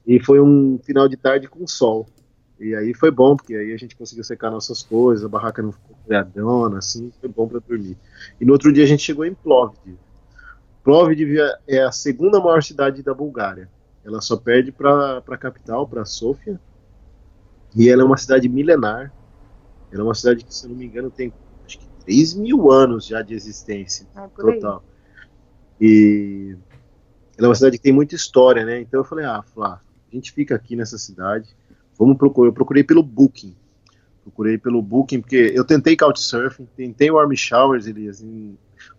e 0.07 0.21
foi 0.21 0.39
um 0.41 0.79
final 0.83 1.09
de 1.09 1.17
tarde 1.17 1.49
com 1.49 1.67
sol. 1.67 2.07
E 2.61 2.75
aí 2.75 2.95
foi 2.95 3.11
bom, 3.11 3.37
porque 3.37 3.55
aí 3.55 3.73
a 3.73 3.77
gente 3.77 3.97
conseguiu 3.97 4.25
secar 4.25 4.51
nossas 4.51 4.83
coisas, 4.83 5.25
a 5.25 5.29
barraca 5.29 5.63
não 5.63 5.73
ficou 5.73 5.97
criadona, 6.07 6.79
assim, 6.79 7.11
foi 7.21 7.29
bom 7.29 7.47
para 7.49 7.59
dormir. 7.59 7.97
E 8.41 8.45
no 8.45 8.53
outro 8.53 8.73
dia 8.73 8.85
a 8.85 8.87
gente 8.87 9.03
chegou 9.03 9.25
em 9.25 9.35
Plovdiv. 9.35 9.97
Plovdiv 10.83 11.37
é 11.67 11.83
a 11.83 11.93
segunda 11.93 12.41
maior 12.41 12.63
cidade 12.63 13.03
da 13.03 13.13
Bulgária. 13.13 13.69
Ela 14.07 14.21
só 14.21 14.37
perde 14.37 14.71
para 14.71 15.19
a 15.19 15.37
capital, 15.37 15.87
para 15.87 16.05
Sofia. 16.05 16.61
E 17.75 17.89
ela 17.89 18.03
é 18.03 18.05
uma 18.05 18.17
cidade 18.17 18.49
milenar. 18.49 19.13
Ela 19.91 20.03
é 20.03 20.05
uma 20.05 20.15
cidade 20.15 20.45
que, 20.45 20.55
se 20.55 20.65
eu 20.65 20.71
não 20.71 20.77
me 20.77 20.87
engano, 20.87 21.11
tem 21.11 21.33
acho 21.67 21.81
que 21.81 21.89
3 22.05 22.35
mil 22.35 22.71
anos 22.71 23.05
já 23.05 23.21
de 23.21 23.35
existência 23.35 24.07
ah, 24.15 24.29
total. 24.29 24.85
E 25.81 26.57
ela 27.37 27.47
é 27.47 27.49
uma 27.49 27.55
cidade 27.57 27.79
que 27.79 27.83
tem 27.83 27.93
muita 27.93 28.15
história, 28.15 28.65
né? 28.65 28.81
Então 28.81 29.01
eu 29.01 29.05
falei, 29.05 29.25
ah, 29.25 29.43
Flá, 29.43 29.81
a 30.11 30.15
gente 30.15 30.31
fica 30.33 30.55
aqui 30.55 30.77
nessa 30.77 30.97
cidade, 30.97 31.49
vamos 31.99 32.17
procurar. 32.17 32.49
Eu 32.49 32.53
procurei 32.53 32.85
pelo 32.85 33.03
Booking. 33.03 33.57
Procurei 34.23 34.57
pelo 34.57 34.81
Booking, 34.81 35.21
porque 35.21 35.53
eu 35.53 35.65
tentei 35.65 35.97
Couchsurfing, 35.97 36.69
tentei 36.77 37.11
Warm 37.11 37.35
Showers, 37.35 37.87
Elias. 37.87 38.25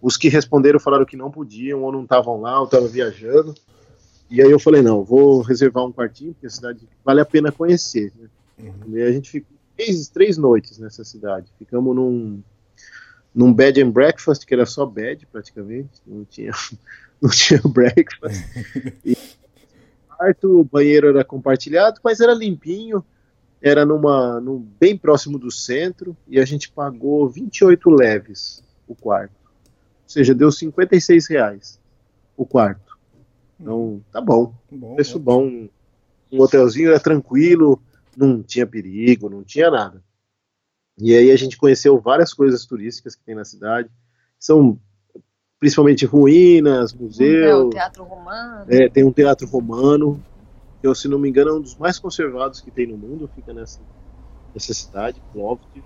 Os 0.02 0.18
que 0.18 0.28
responderam 0.28 0.80
falaram 0.82 1.06
que 1.06 1.16
não 1.16 1.32
podiam, 1.32 1.82
ou 1.84 1.92
não 1.94 2.04
estavam 2.04 2.42
lá, 2.42 2.60
ou 2.60 2.66
estavam 2.66 2.90
viajando. 2.90 3.56
E 4.30 4.42
aí 4.42 4.52
eu 4.52 4.60
falei, 4.60 4.82
não, 4.82 5.04
vou 5.04 5.42
reservar 5.42 5.86
um 5.86 5.92
quartinho, 5.92 6.34
porque 6.34 6.48
a 6.48 6.50
cidade 6.50 6.88
vale 7.04 7.22
a 7.22 7.26
pena 7.26 7.52
conhecer. 7.52 8.12
Né? 8.20 8.28
Uhum. 8.60 8.98
E 8.98 9.02
a 9.02 9.12
gente 9.12 9.32
ficou 9.32 9.58
três, 9.76 10.08
três 10.10 10.38
noites 10.38 10.78
nessa 10.78 11.04
cidade. 11.04 11.48
Ficamos 11.58 11.96
num, 11.96 12.42
num 13.34 13.54
bed 13.54 13.82
and 13.82 13.92
breakfast, 13.92 14.46
que 14.46 14.54
era 14.54 14.66
só 14.66 14.86
bed 14.86 15.26
praticamente, 15.32 16.02
não 16.06 16.26
tinha, 16.26 16.52
não 17.22 17.30
tinha 17.30 17.62
breakfast. 17.64 18.44
E 19.06 19.16
quarto, 20.18 20.60
o 20.60 20.64
banheiro 20.64 21.08
era 21.10 21.24
compartilhado, 21.24 22.02
mas 22.04 22.20
era 22.20 22.34
limpinho, 22.34 23.06
era 23.62 23.86
numa, 23.86 24.42
num, 24.42 24.60
bem 24.60 24.98
próximo 24.98 25.38
do 25.38 25.52
centro, 25.52 26.18
e 26.28 26.40
a 26.40 26.46
gente 26.46 26.72
pagou 26.72 27.30
28 27.30 27.90
leves 27.90 28.64
o 28.88 28.96
quarto. 28.96 29.36
Ou 29.64 30.10
seja, 30.10 30.34
deu 30.34 30.52
56 30.52 31.28
reais 31.28 31.80
o 32.36 32.46
quarto. 32.46 32.87
Então, 33.60 34.02
tá 34.12 34.22
bom. 34.22 34.54
bom 34.72 34.96
Preço 34.96 35.20
bom. 35.20 35.68
Um 36.32 36.42
hotelzinho 36.42 36.90
era 36.90 37.00
tranquilo, 37.00 37.82
não 38.16 38.44
tinha 38.44 38.68
perigo, 38.68 39.30
não 39.30 39.44
tinha 39.44 39.72
nada. 39.72 40.04
E 40.98 41.16
aí 41.16 41.32
a 41.32 41.36
gente 41.36 41.58
conheceu 41.58 42.00
várias 42.00 42.34
coisas 42.34 42.66
turísticas 42.66 43.16
que 43.16 43.24
tem 43.24 43.36
na 43.36 43.46
cidade. 43.46 43.90
São 44.40 44.80
principalmente 45.60 46.06
ruínas, 46.06 46.94
museu. 46.94 47.68
Um 47.68 47.70
teatro 47.70 48.04
romano. 48.04 48.66
É, 48.68 48.90
tem 48.90 49.04
um 49.04 49.12
teatro 49.12 49.48
romano, 49.48 50.24
que 50.82 50.88
eu, 50.88 50.94
se 50.94 51.08
não 51.08 51.20
me 51.20 51.30
engano, 51.30 51.52
é 51.52 51.54
um 51.54 51.62
dos 51.62 51.76
mais 51.76 52.00
conservados 52.00 52.62
que 52.62 52.72
tem 52.72 52.88
no 52.88 52.98
mundo, 52.98 53.30
fica 53.34 53.54
nessa, 53.54 53.80
nessa 54.54 54.74
cidade, 54.74 55.22
Plovdiv. 55.32 55.84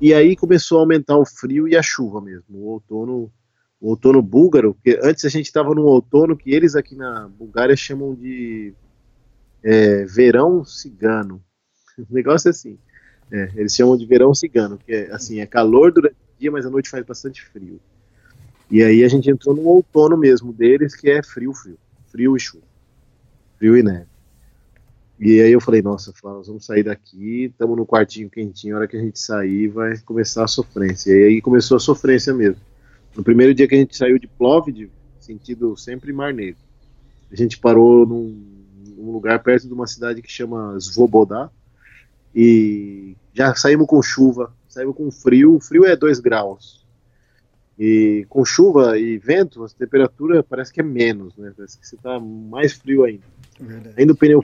E 0.00 0.14
aí 0.14 0.36
começou 0.36 0.78
a 0.78 0.82
aumentar 0.82 1.16
o 1.16 1.26
frio 1.26 1.66
e 1.66 1.76
a 1.76 1.82
chuva 1.82 2.20
mesmo. 2.20 2.56
O 2.56 2.66
outono, 2.68 3.32
o 3.80 3.90
outono 3.90 4.20
búlgaro, 4.20 4.74
porque 4.74 4.98
antes 5.02 5.24
a 5.24 5.28
gente 5.28 5.46
estava 5.46 5.74
num 5.74 5.84
outono 5.84 6.36
que 6.36 6.52
eles 6.52 6.74
aqui 6.74 6.96
na 6.96 7.28
Bulgária 7.28 7.76
chamam 7.76 8.14
de 8.14 8.74
é, 9.62 10.04
verão 10.04 10.64
cigano. 10.64 11.42
O 11.98 12.14
negócio 12.14 12.46
é 12.46 12.50
assim. 12.50 12.78
É, 13.30 13.50
eles 13.56 13.74
chamam 13.74 13.96
de 13.96 14.06
verão 14.06 14.32
cigano, 14.32 14.78
que 14.78 14.92
é 14.92 15.12
assim, 15.12 15.40
é 15.40 15.46
calor 15.46 15.92
durante 15.92 16.14
o 16.14 16.40
dia, 16.40 16.50
mas 16.50 16.64
à 16.64 16.70
noite 16.70 16.88
faz 16.88 17.04
bastante 17.04 17.44
frio. 17.44 17.80
E 18.70 18.82
aí 18.82 19.02
a 19.02 19.08
gente 19.08 19.28
entrou 19.28 19.54
no 19.54 19.64
outono 19.64 20.16
mesmo 20.16 20.52
deles, 20.52 20.94
que 20.94 21.10
é 21.10 21.22
frio, 21.22 21.52
frio. 21.52 21.76
Frio 22.06 22.36
e 22.36 22.40
chuva. 22.40 22.64
Frio 23.58 23.76
e 23.76 23.82
neve. 23.82 24.06
E 25.18 25.40
aí 25.40 25.50
eu 25.50 25.60
falei, 25.60 25.82
nossa, 25.82 26.12
nós 26.22 26.46
vamos 26.46 26.64
sair 26.64 26.84
daqui, 26.84 27.46
estamos 27.46 27.76
no 27.76 27.84
quartinho 27.84 28.30
quentinho, 28.30 28.76
a 28.76 28.78
hora 28.78 28.88
que 28.88 28.96
a 28.96 29.00
gente 29.00 29.18
sair 29.18 29.66
vai 29.66 29.98
começar 29.98 30.44
a 30.44 30.48
sofrência. 30.48 31.10
E 31.10 31.24
aí 31.24 31.42
começou 31.42 31.76
a 31.76 31.80
sofrência 31.80 32.32
mesmo. 32.32 32.60
No 33.16 33.24
primeiro 33.24 33.54
dia 33.54 33.66
que 33.66 33.74
a 33.74 33.78
gente 33.78 33.96
saiu 33.96 34.18
de 34.18 34.26
Plovdiv, 34.26 34.90
sentido 35.18 35.76
sempre 35.76 36.12
Mar 36.12 36.32
Negro, 36.32 36.60
a 37.30 37.36
gente 37.36 37.58
parou 37.58 38.06
num, 38.06 38.64
num 38.96 39.10
lugar 39.10 39.42
perto 39.42 39.66
de 39.66 39.74
uma 39.74 39.86
cidade 39.86 40.22
que 40.22 40.30
chama 40.30 40.78
Svoboda, 40.80 41.50
e 42.34 43.16
já 43.32 43.54
saímos 43.54 43.86
com 43.86 44.02
chuva, 44.02 44.52
saímos 44.68 44.96
com 44.96 45.10
frio, 45.10 45.56
o 45.56 45.60
frio 45.60 45.84
é 45.84 45.96
2 45.96 46.20
graus. 46.20 46.86
E 47.78 48.26
com 48.28 48.44
chuva 48.44 48.98
e 48.98 49.18
vento, 49.18 49.64
a 49.64 49.68
temperatura 49.68 50.42
parece 50.42 50.72
que 50.72 50.80
é 50.80 50.82
menos, 50.82 51.36
né? 51.36 51.52
Parece 51.56 51.78
que 51.78 51.86
você 51.86 51.94
está 51.94 52.18
mais 52.18 52.72
frio 52.72 53.04
ainda. 53.04 53.22
Verdade. 53.60 53.94
Ainda 53.96 54.12
o 54.12 54.16
pneu 54.16 54.42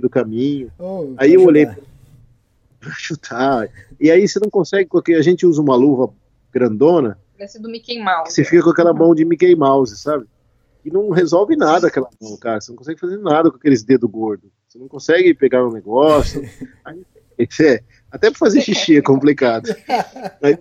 do 0.00 0.08
caminho. 0.08 0.70
Oh, 0.78 1.12
aí 1.18 1.34
eu 1.34 1.44
olhei 1.44 1.66
para 1.66 2.92
chutar. 2.96 3.68
E 4.00 4.10
aí 4.10 4.26
você 4.26 4.40
não 4.40 4.50
consegue, 4.50 4.88
porque 4.90 5.14
a 5.14 5.22
gente 5.22 5.46
usa 5.46 5.62
uma 5.62 5.76
luva 5.76 6.12
grandona. 6.52 7.16
Parece 7.42 7.60
do 7.60 7.68
Mickey 7.68 7.98
Mouse. 7.98 8.32
você 8.32 8.44
fica 8.44 8.62
com 8.62 8.70
aquela 8.70 8.94
mão 8.94 9.12
de 9.16 9.24
Mickey 9.24 9.56
Mouse, 9.56 9.96
sabe? 9.98 10.26
E 10.84 10.90
não 10.92 11.10
resolve 11.10 11.56
nada 11.56 11.88
aquela 11.88 12.08
mão, 12.20 12.36
cara. 12.36 12.60
Você 12.60 12.70
não 12.70 12.76
consegue 12.76 13.00
fazer 13.00 13.18
nada 13.18 13.50
com 13.50 13.56
aqueles 13.56 13.82
dedos 13.82 14.08
gordos. 14.08 14.48
Você 14.68 14.78
não 14.78 14.86
consegue 14.86 15.34
pegar 15.34 15.66
um 15.66 15.72
negócio. 15.72 16.40
aí, 16.86 17.04
é, 17.36 17.82
até 18.12 18.30
para 18.30 18.38
fazer 18.38 18.60
xixi 18.60 18.96
é 18.96 19.02
complicado. 19.02 19.74
Aí, 20.40 20.56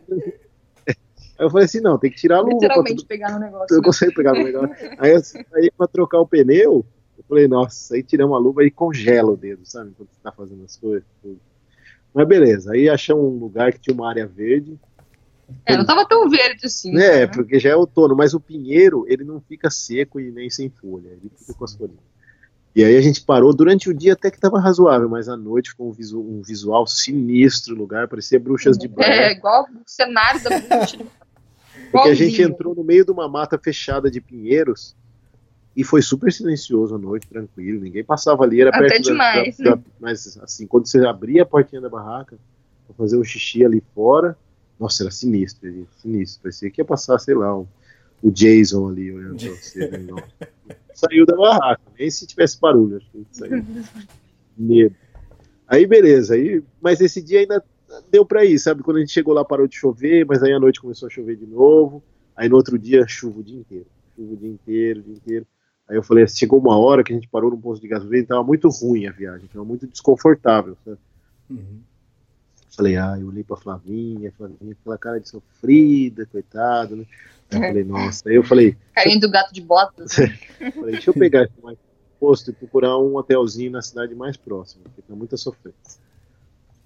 Aí 0.88 1.45
eu 1.45 1.52
falei 1.52 1.66
assim, 1.66 1.82
não, 1.82 1.99
tem 1.99 2.10
que 2.10 2.18
tirar 2.18 2.38
a 2.38 2.41
luva. 2.41 2.53
Literalmente 2.53 3.06
pegar 3.06 3.32
no 3.32 3.40
negócio. 3.40 3.76
Eu 3.76 3.78
né? 3.78 3.84
consigo 3.84 4.14
pegar 4.16 4.34
no 4.34 4.44
negócio. 4.44 4.76
aí, 4.98 5.22
aí 5.56 5.72
pra 5.78 5.88
trocar 5.88 6.20
o 6.20 6.28
pneu, 6.28 6.84
eu 7.18 7.24
falei, 7.30 7.48
nossa, 7.48 7.94
aí 7.94 8.02
tiramos 8.02 8.36
a 8.36 8.40
luva 8.40 8.64
e 8.64 8.72
congela 8.72 9.32
o 9.32 9.38
dedo, 9.38 9.62
sabe? 9.66 9.91
Enquanto 9.91 10.10
você 10.10 10.20
tá 10.24 10.32
fazendo 10.32 10.64
as 10.66 10.78
coisas. 10.78 11.03
Tudo. 11.22 11.40
Mas 12.14 12.28
beleza, 12.28 12.74
aí 12.74 12.90
achamos 12.90 13.24
um 13.24 13.38
lugar 13.38 13.72
que 13.72 13.80
tinha 13.80 13.94
uma 13.94 14.10
área 14.10 14.26
verde. 14.26 14.80
É, 15.65 15.78
não 15.78 15.86
tava 15.86 16.06
tão 16.07 16.30
verde 16.30 16.65
assim. 16.65 16.91
É, 16.98 17.22
né? 17.22 17.28
porque 17.28 17.60
já 17.60 17.69
é 17.69 17.76
outono, 17.76 18.15
mas 18.15 18.34
o 18.34 18.40
pinheiro, 18.40 19.06
ele 19.07 19.23
não 19.23 19.40
fica 19.40 19.69
seco 19.69 20.19
e 20.19 20.32
nem 20.32 20.49
sem 20.49 20.69
folha, 20.69 21.10
ele 21.10 21.32
fica 21.38 21.53
com 21.53 21.64
as 21.64 21.73
folhinhas. 21.73 22.11
E 22.73 22.84
aí 22.86 22.95
a 22.95 23.02
gente 23.02 23.22
parou 23.22 23.53
durante 23.53 23.90
o 23.90 23.94
dia 23.94 24.14
até 24.14 24.32
que 24.32 24.40
tava 24.40 24.60
razoável, 24.60 25.10
mas 25.10 25.28
à 25.28 25.36
noite 25.36 25.72
ficou 25.72 25.90
um, 25.90 25.91
visu 25.91 26.22
um 26.22 26.41
visual 26.41 26.88
sinistro 26.88 27.76
lugar, 27.76 28.07
parecia 28.07 28.40
bruxas 28.40 28.78
de 28.78 28.88
Blair. 28.88 29.11
É, 29.11 29.32
igual 29.34 29.65
o 29.65 29.82
cenário 29.86 30.41
da 30.41 30.57
bruxa 30.57 30.95
de 30.98 31.06
Porque 31.91 32.10
a 32.10 32.15
gente 32.15 32.41
entrou 32.41 32.73
no 32.73 32.84
meio 32.84 33.03
de 33.03 33.11
uma 33.11 33.28
mata 33.28 33.57
fechada 33.57 34.10
de 34.10 34.22
pinheiros 34.22 34.95
e 35.76 35.84
foi 35.84 36.02
super 36.02 36.32
silencioso 36.32 36.95
à 36.95 36.98
noite, 36.98 37.28
tranquilo, 37.28 37.82
ninguém 37.82 38.03
passava 38.03 38.44
ali, 38.44 38.61
era 38.61 38.69
Até 38.69 38.88
perto 38.88 39.03
demais. 39.03 39.57
Da, 39.57 39.76
da, 39.76 39.82
mas 39.99 40.38
assim, 40.41 40.65
quando 40.65 40.88
você 40.88 41.06
abria 41.06 41.44
a 41.44 41.45
portinha 41.45 41.82
da 41.82 41.90
barraca 41.90 42.38
para 42.86 42.95
fazer 42.95 43.18
um 43.18 43.23
xixi 43.23 43.65
ali 43.65 43.84
fora, 43.94 44.38
nossa, 44.82 45.03
era 45.03 45.12
sinistro, 45.12 45.70
ali, 45.70 45.88
sinistro, 45.98 46.41
parecia 46.41 46.72
que 46.72 46.82
ia 46.82 46.86
passar, 46.86 47.20
sei 47.20 47.36
lá, 47.36 47.56
um, 47.56 47.68
o 48.24 48.32
Jason 48.32 48.90
ali 48.90 49.12
olhando 49.12 49.38
pra 49.38 49.49
você, 49.52 49.88
né, 49.88 50.08
Saiu 50.95 51.26
da 51.26 51.36
barraca, 51.36 51.82
nem 51.98 52.10
se 52.10 52.26
tivesse 52.26 52.60
barulho, 52.60 52.98
acho 52.98 53.08
que 53.12 53.26
saiu. 53.32 53.64
Medo. 54.58 54.95
Aí 55.68 55.86
beleza, 55.86 56.34
aí, 56.34 56.64
mas 56.82 56.99
esse 56.99 57.22
dia 57.22 57.40
ainda 57.40 57.64
deu 58.10 58.26
para 58.26 58.44
ir, 58.44 58.60
sabe? 58.60 58.84
Quando 58.84 58.98
a 58.98 58.99
gente 58.99 59.12
chegou 59.14 59.34
lá 59.34 59.45
parou 59.45 59.68
de 59.68 59.76
chover, 59.78 60.26
mas 60.26 60.44
aí 60.44 60.52
à 60.52 60.60
noite 60.60 60.82
começou 60.82 61.08
a 61.08 61.10
chover 61.10 61.38
de 61.38 61.45
novo. 61.45 62.03
Aí 62.36 62.49
no 62.49 62.56
outro 62.56 62.78
dia, 62.78 63.08
chuva 63.08 63.40
o 63.40 63.44
dia 63.44 63.60
inteiro. 63.60 63.86
Chuva 64.16 64.34
o 64.34 64.38
dia 64.38 64.49
inteiro, 64.49 64.99
o 64.99 65.03
dia 65.03 65.14
inteiro. 65.14 65.48
Aí 65.88 65.95
eu 65.95 66.03
falei, 66.03 66.28
chegou 66.28 66.60
uma 66.60 66.78
hora 66.78 67.03
que 67.03 67.14
a 67.14 67.16
gente 67.16 67.30
parou 67.30 67.52
num 67.52 67.60
posto 67.60 67.82
de 67.82 67.88
gasolina 67.88 68.28
tava 68.28 68.44
muito 68.44 68.68
ruim 68.70 69.08
a 69.08 69.12
viagem, 69.12 69.48
tava 69.48 69.64
muito 69.64 69.88
desconfortável, 69.88 70.78
sabe? 70.84 70.98
Uhum. 71.49 71.80
Falei, 72.76 72.95
ah, 72.95 73.18
eu 73.19 73.27
olhei 73.27 73.43
pra 73.43 73.57
Flavinha, 73.57 74.31
Flavinha, 74.38 74.76
aquela 74.80 74.98
cara 74.98 75.19
de 75.19 75.30
sofrida, 75.30 76.26
coitada, 76.26 76.95
né? 76.95 77.06
Aí 77.52 77.57
eu 77.57 77.68
falei, 77.68 77.84
nossa, 77.84 78.30
aí 78.30 78.35
eu 78.35 78.43
falei. 78.43 78.77
Carinho 78.95 79.19
do 79.19 79.30
gato 79.30 79.53
de 79.53 79.61
botas. 79.61 80.15
falei, 80.73 80.93
deixa 80.93 81.10
eu 81.10 81.14
pegar 81.14 81.43
esse 81.43 81.53
mais 81.61 81.77
posto 82.19 82.52
e 82.52 82.53
procurar 82.53 82.98
um 82.98 83.18
hotelzinho 83.18 83.72
na 83.72 83.81
cidade 83.81 84.15
mais 84.15 84.38
próxima, 84.38 84.84
porque 84.84 85.02
tá 85.02 85.15
muita 85.15 85.35
sofrência. 85.35 85.99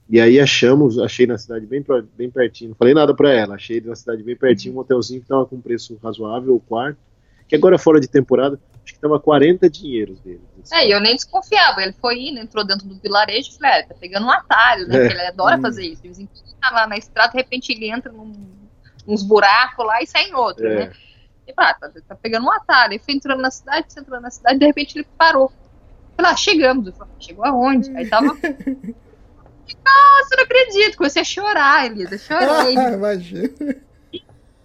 E 0.09 0.19
aí 0.19 0.39
achamos, 0.39 0.97
achei 0.99 1.27
na 1.27 1.37
cidade 1.37 1.65
bem, 1.65 1.83
bem 2.15 2.29
pertinho, 2.29 2.69
não 2.69 2.75
falei 2.75 2.93
nada 2.93 3.13
para 3.13 3.33
ela, 3.33 3.55
achei 3.55 3.81
na 3.81 3.95
cidade 3.95 4.23
bem 4.23 4.35
pertinho 4.35 4.75
um 4.75 4.79
hotelzinho 4.79 5.21
que 5.21 5.27
tava 5.27 5.45
com 5.45 5.59
preço 5.59 5.99
razoável, 6.01 6.55
o 6.55 6.59
quarto, 6.59 6.97
que 7.47 7.55
agora 7.55 7.77
fora 7.77 7.99
de 7.99 8.07
temporada, 8.07 8.59
acho 8.83 8.93
que 8.93 8.99
tava 8.99 9.19
40 9.19 9.69
dinheiros 9.69 10.19
dele. 10.19 10.41
É, 10.71 10.87
e 10.87 10.91
eu 10.91 10.99
nem 10.99 11.15
desconfiava, 11.15 11.81
ele 11.81 11.93
foi 11.93 12.19
indo, 12.19 12.39
entrou 12.39 12.65
dentro 12.65 12.87
do 12.87 12.95
vilarejo 12.95 13.49
e 13.49 13.57
falei, 13.57 13.79
é, 13.79 13.83
tá 13.83 13.93
pegando 13.93 14.25
um 14.25 14.31
atalho, 14.31 14.87
né, 14.87 14.97
é. 14.97 15.05
ele 15.05 15.21
adora 15.21 15.57
hum. 15.57 15.61
fazer 15.61 15.85
isso, 15.85 16.01
ele 16.03 16.27
tá 16.59 16.71
lá 16.71 16.87
na 16.87 16.97
estrada, 16.97 17.31
de 17.31 17.37
repente 17.37 17.71
ele 17.71 17.89
entra 17.89 18.11
num, 18.11 18.33
uns 19.07 19.21
buracos 19.21 19.85
lá 19.85 20.01
e 20.01 20.07
sai 20.07 20.23
em 20.23 20.33
outro, 20.33 20.67
é. 20.67 20.75
né. 20.87 20.93
E 21.47 21.53
ah, 21.55 21.73
tá, 21.75 21.91
tá, 22.07 22.15
pegando 22.15 22.47
um 22.47 22.51
atalho, 22.51 22.93
ele 22.93 22.99
foi 23.03 23.13
entrando 23.13 23.41
na 23.41 23.51
cidade, 23.51 23.87
entrando 23.95 24.21
na 24.21 24.31
cidade, 24.31 24.57
de 24.57 24.65
repente 24.65 24.97
ele 24.97 25.07
parou. 25.15 25.51
Falei, 26.15 26.31
ah, 26.31 26.35
chegamos. 26.35 26.87
Eu 26.87 26.93
falei, 26.93 27.13
chegou 27.19 27.45
aonde? 27.45 27.95
Aí 27.95 28.09
tava 28.09 28.27
Nossa, 29.85 30.35
não 30.35 30.43
acredito. 30.43 30.97
Comecei 30.97 31.21
a 31.21 31.25
chorar, 31.25 31.85
Elisa. 31.85 32.17
Chorei. 32.17 32.77
Ah, 32.77 32.93
imagina. 32.93 33.49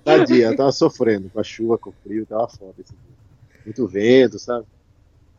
Tadinha, 0.05 0.57
tava 0.57 0.73
sofrendo 0.73 1.29
com 1.31 1.41
a 1.41 1.45
chuva, 1.45 1.77
com 1.77 1.91
o 1.91 1.95
frio, 2.03 2.27
tava 2.27 2.49
foda 2.49 2.75
esse 2.79 2.93
dia. 2.93 3.65
Muito 3.65 3.87
vento, 3.87 4.39
sabe? 4.39 4.67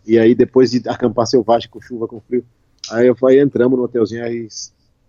E 0.05 0.17
aí, 0.17 0.33
depois 0.33 0.71
de 0.71 0.87
acampar 0.89 1.27
selvagem 1.27 1.69
com 1.69 1.79
chuva, 1.79 2.07
com 2.07 2.19
frio, 2.19 2.45
aí 2.89 3.07
eu 3.07 3.15
aí 3.27 3.39
entramos 3.39 3.77
no 3.77 3.85
hotelzinho, 3.85 4.23
aí 4.23 4.47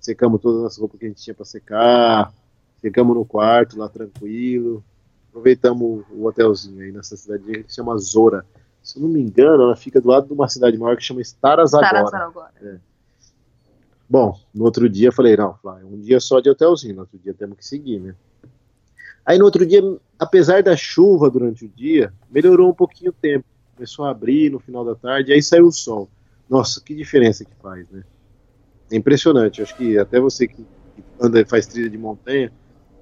secamos 0.00 0.40
todas 0.40 0.64
as 0.64 0.76
roupas 0.76 0.98
que 0.98 1.06
a 1.06 1.08
gente 1.08 1.22
tinha 1.22 1.34
para 1.34 1.44
secar, 1.44 2.32
ficamos 2.80 3.16
no 3.16 3.24
quarto 3.24 3.78
lá 3.78 3.88
tranquilo, 3.88 4.84
aproveitamos 5.30 6.04
o 6.10 6.26
hotelzinho 6.26 6.82
aí 6.82 6.92
nessa 6.92 7.16
cidade 7.16 7.44
que 7.44 7.70
se 7.70 7.76
chama 7.76 7.96
Zora. 7.96 8.44
Se 8.82 8.98
eu 8.98 9.02
não 9.02 9.08
me 9.08 9.20
engano, 9.20 9.62
ela 9.62 9.76
fica 9.76 10.00
do 10.00 10.08
lado 10.08 10.26
de 10.26 10.32
uma 10.32 10.48
cidade 10.48 10.76
maior 10.76 10.96
que 10.96 11.04
chama 11.04 11.20
Staras 11.20 11.72
agora. 11.72 12.50
É. 12.60 12.76
Bom, 14.08 14.38
no 14.52 14.64
outro 14.64 14.88
dia 14.90 15.08
eu 15.08 15.12
falei, 15.12 15.36
não, 15.36 15.56
um 15.84 15.98
dia 15.98 16.20
só 16.20 16.40
de 16.40 16.50
hotelzinho, 16.50 16.96
no 16.96 17.00
outro 17.02 17.18
dia 17.18 17.32
temos 17.32 17.56
que 17.56 17.64
seguir, 17.64 17.98
né? 17.98 18.14
Aí 19.24 19.38
no 19.38 19.44
outro 19.44 19.64
dia, 19.64 19.80
apesar 20.18 20.62
da 20.62 20.76
chuva 20.76 21.30
durante 21.30 21.64
o 21.64 21.68
dia, 21.68 22.12
melhorou 22.28 22.70
um 22.70 22.74
pouquinho 22.74 23.10
o 23.10 23.14
tempo. 23.14 23.46
Começou 23.74 24.04
a 24.04 24.10
abrir 24.10 24.50
no 24.50 24.58
final 24.58 24.84
da 24.84 24.94
tarde, 24.94 25.32
aí 25.32 25.42
saiu 25.42 25.66
o 25.66 25.72
sol. 25.72 26.08
Nossa, 26.48 26.80
que 26.80 26.94
diferença 26.94 27.44
que 27.44 27.54
faz, 27.62 27.88
né? 27.90 28.02
É 28.90 28.96
impressionante. 28.96 29.60
Eu 29.60 29.64
acho 29.64 29.76
que 29.76 29.98
até 29.98 30.20
você 30.20 30.46
que 30.46 30.66
anda 31.20 31.44
faz 31.46 31.66
trilha 31.66 31.88
de 31.88 31.96
montanha, 31.96 32.52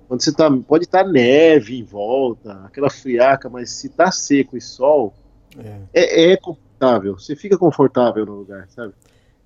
quando 0.07 0.23
você 0.23 0.33
tá, 0.33 0.51
pode 0.67 0.85
estar 0.85 1.05
tá 1.05 1.11
neve 1.11 1.79
em 1.79 1.85
volta, 1.85 2.65
aquela 2.65 2.91
friaca, 2.91 3.49
mas 3.49 3.71
se 3.71 3.89
tá 3.89 4.11
seco 4.11 4.57
e 4.57 4.61
sol, 4.61 5.15
é, 5.59 5.83
é, 5.93 6.33
é 6.33 6.37
confortável. 6.37 7.19
Você 7.19 7.37
fica 7.37 7.59
confortável 7.59 8.27
no 8.27 8.35
lugar, 8.35 8.69
sabe? 8.71 8.93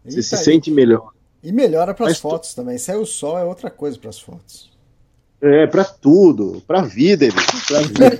Você 0.04 0.22
se 0.22 0.36
sente 0.36 0.70
melhor. 0.70 1.12
E 1.42 1.52
melhora 1.52 1.94
para 1.94 2.10
as 2.10 2.18
fotos 2.18 2.52
tu... 2.52 2.56
também. 2.56 2.78
Sai 2.78 2.96
o 2.96 3.06
sol 3.06 3.38
é 3.38 3.44
outra 3.44 3.70
coisa 3.70 3.98
para 3.98 4.10
as 4.10 4.18
fotos. 4.18 4.72
É, 5.40 5.66
para 5.66 5.84
tudo, 5.84 6.62
para 6.66 6.82
vida, 6.82 7.26
pra 7.66 7.80
vida. 7.82 8.16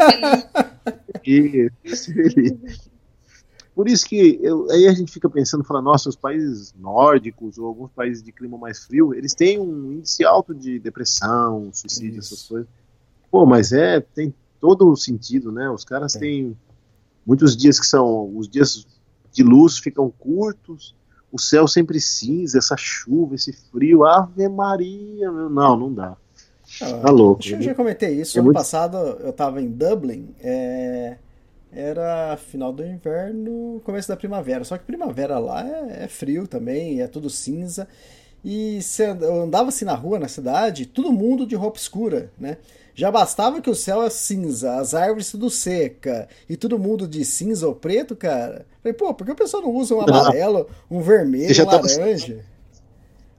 e, 1.24 1.70
por 3.74 3.88
isso 3.88 4.06
que 4.06 4.38
eu, 4.40 4.70
aí 4.70 4.86
a 4.86 4.92
gente 4.92 5.12
fica 5.12 5.28
pensando, 5.28 5.64
fala, 5.64 5.82
nossa, 5.82 6.08
os 6.08 6.14
países 6.14 6.72
nórdicos 6.78 7.58
ou 7.58 7.66
alguns 7.66 7.90
países 7.90 8.22
de 8.22 8.30
clima 8.30 8.56
mais 8.56 8.84
frio, 8.84 9.12
eles 9.12 9.34
têm 9.34 9.58
um 9.58 9.92
índice 9.92 10.24
alto 10.24 10.54
de 10.54 10.78
depressão, 10.78 11.70
suicídio, 11.72 12.20
isso. 12.20 12.34
essas 12.34 12.46
coisas. 12.46 12.68
Pô, 13.30 13.44
mas 13.44 13.72
é, 13.72 13.98
tem 14.00 14.32
todo 14.60 14.88
o 14.88 14.96
sentido, 14.96 15.50
né? 15.50 15.68
Os 15.68 15.84
caras 15.84 16.12
têm 16.12 16.56
muitos 17.26 17.56
dias 17.56 17.80
que 17.80 17.86
são, 17.86 18.36
os 18.36 18.48
dias 18.48 18.86
de 19.32 19.42
luz 19.42 19.78
ficam 19.78 20.08
curtos, 20.08 20.94
o 21.32 21.38
céu 21.38 21.66
sempre 21.66 22.00
cinza, 22.00 22.58
essa 22.58 22.76
chuva, 22.76 23.34
esse 23.34 23.52
frio, 23.52 24.04
Ave 24.04 24.48
Maria, 24.48 25.32
meu, 25.32 25.50
não, 25.50 25.76
não 25.76 25.92
dá. 25.92 26.16
Ah, 26.80 26.92
tá 26.98 27.10
louco. 27.10 27.44
Eu 27.44 27.60
já 27.60 27.74
comentei 27.74 28.20
isso, 28.20 28.38
é 28.38 28.40
ano 28.40 28.46
muito... 28.46 28.56
passado 28.56 28.96
eu 28.96 29.32
tava 29.32 29.60
em 29.60 29.68
Dublin, 29.68 30.32
é 30.38 31.18
era 31.74 32.36
final 32.36 32.72
do 32.72 32.84
inverno, 32.84 33.80
começo 33.84 34.08
da 34.08 34.16
primavera. 34.16 34.64
Só 34.64 34.78
que 34.78 34.84
primavera 34.84 35.38
lá 35.38 35.66
é, 35.66 36.04
é 36.04 36.08
frio 36.08 36.46
também, 36.46 37.00
é 37.00 37.06
tudo 37.06 37.28
cinza. 37.28 37.88
E 38.44 38.78
eu 39.22 39.42
andava 39.42 39.70
assim 39.70 39.84
na 39.86 39.94
rua, 39.94 40.18
na 40.18 40.28
cidade, 40.28 40.84
todo 40.84 41.12
mundo 41.12 41.46
de 41.46 41.54
roupa 41.54 41.78
escura, 41.78 42.30
né? 42.38 42.58
Já 42.94 43.10
bastava 43.10 43.60
que 43.60 43.70
o 43.70 43.74
céu 43.74 44.02
é 44.02 44.10
cinza, 44.10 44.76
as 44.76 44.94
árvores 44.94 45.30
tudo 45.30 45.50
seca 45.50 46.28
e 46.48 46.56
todo 46.56 46.78
mundo 46.78 47.08
de 47.08 47.24
cinza 47.24 47.66
ou 47.66 47.74
preto, 47.74 48.14
cara. 48.14 48.66
Falei, 48.82 48.92
pô, 48.92 49.12
por 49.12 49.24
que 49.24 49.32
o 49.32 49.36
pessoal 49.36 49.62
não 49.62 49.74
usa 49.74 49.94
um 49.94 50.00
amarelo, 50.02 50.68
um 50.90 51.00
vermelho, 51.00 51.52
um 51.62 51.66
laranja? 51.66 52.34
Tava, 52.34 52.44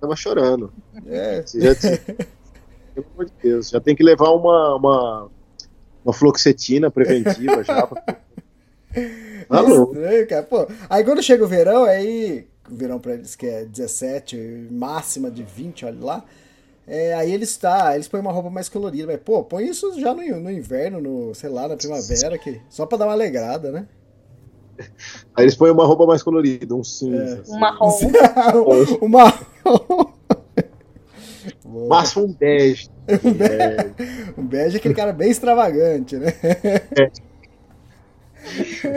tava 0.01 0.15
chorando. 0.15 0.73
É. 1.05 1.41
Você 1.41 1.61
já, 1.61 1.75
pelo 2.93 3.07
amor 3.13 3.25
de 3.25 3.31
Deus, 3.41 3.69
já 3.69 3.79
tem 3.79 3.95
que 3.95 4.03
levar 4.03 4.31
uma, 4.31 4.75
uma, 4.75 5.29
uma 6.03 6.13
fluoxetina 6.13 6.91
preventiva 6.91 7.63
já. 7.63 7.87
Pra... 7.87 8.24
Alô. 9.49 9.91
Estranho, 9.91 10.27
cara. 10.27 10.43
Pô, 10.43 10.67
aí 10.89 11.03
quando 11.03 11.23
chega 11.23 11.43
o 11.43 11.47
verão, 11.47 11.84
aí. 11.84 12.47
O 12.69 12.76
verão 12.76 12.99
pra 12.99 13.13
eles 13.13 13.35
que 13.35 13.45
é 13.45 13.63
17, 13.63 14.69
máxima 14.72 15.30
de 15.30 15.43
20, 15.43 15.85
olha 15.85 16.03
lá. 16.03 16.26
É, 16.88 17.13
aí 17.13 17.31
eles 17.31 17.55
tá, 17.57 17.95
eles 17.95 18.07
põem 18.07 18.22
uma 18.22 18.31
roupa 18.31 18.49
mais 18.49 18.69
colorida, 18.69 19.07
mas 19.07 19.19
pô, 19.22 19.43
põe 19.43 19.67
isso 19.67 19.99
já 19.99 20.13
no, 20.13 20.22
no 20.39 20.51
inverno, 20.51 21.01
no, 21.01 21.34
sei 21.34 21.49
lá, 21.49 21.67
na 21.67 21.76
primavera, 21.76 22.38
que, 22.38 22.61
só 22.69 22.85
pra 22.85 22.97
dar 22.97 23.05
uma 23.05 23.13
alegrada, 23.13 23.72
né? 23.72 23.88
Aí 25.34 25.45
eles 25.45 25.55
põem 25.55 25.72
uma 25.72 25.85
roupa 25.85 26.05
mais 26.05 26.22
colorida, 26.22 26.76
um 26.76 26.84
cinza. 26.84 27.38
É. 27.38 27.41
Assim. 27.41 27.55
Um 27.55 27.59
marrom. 27.59 28.95
um 29.01 29.07
marrom. 29.07 30.13
Máximo 31.88 32.26
um 32.26 32.34
bege. 32.34 32.89
Um 33.23 33.34
bege. 33.34 33.93
um 34.38 34.45
bege 34.45 34.76
é 34.76 34.80
aquele 34.80 34.93
cara 34.93 35.13
bem 35.13 35.30
extravagante, 35.30 36.17
né? 36.17 36.34
É. 36.97 37.11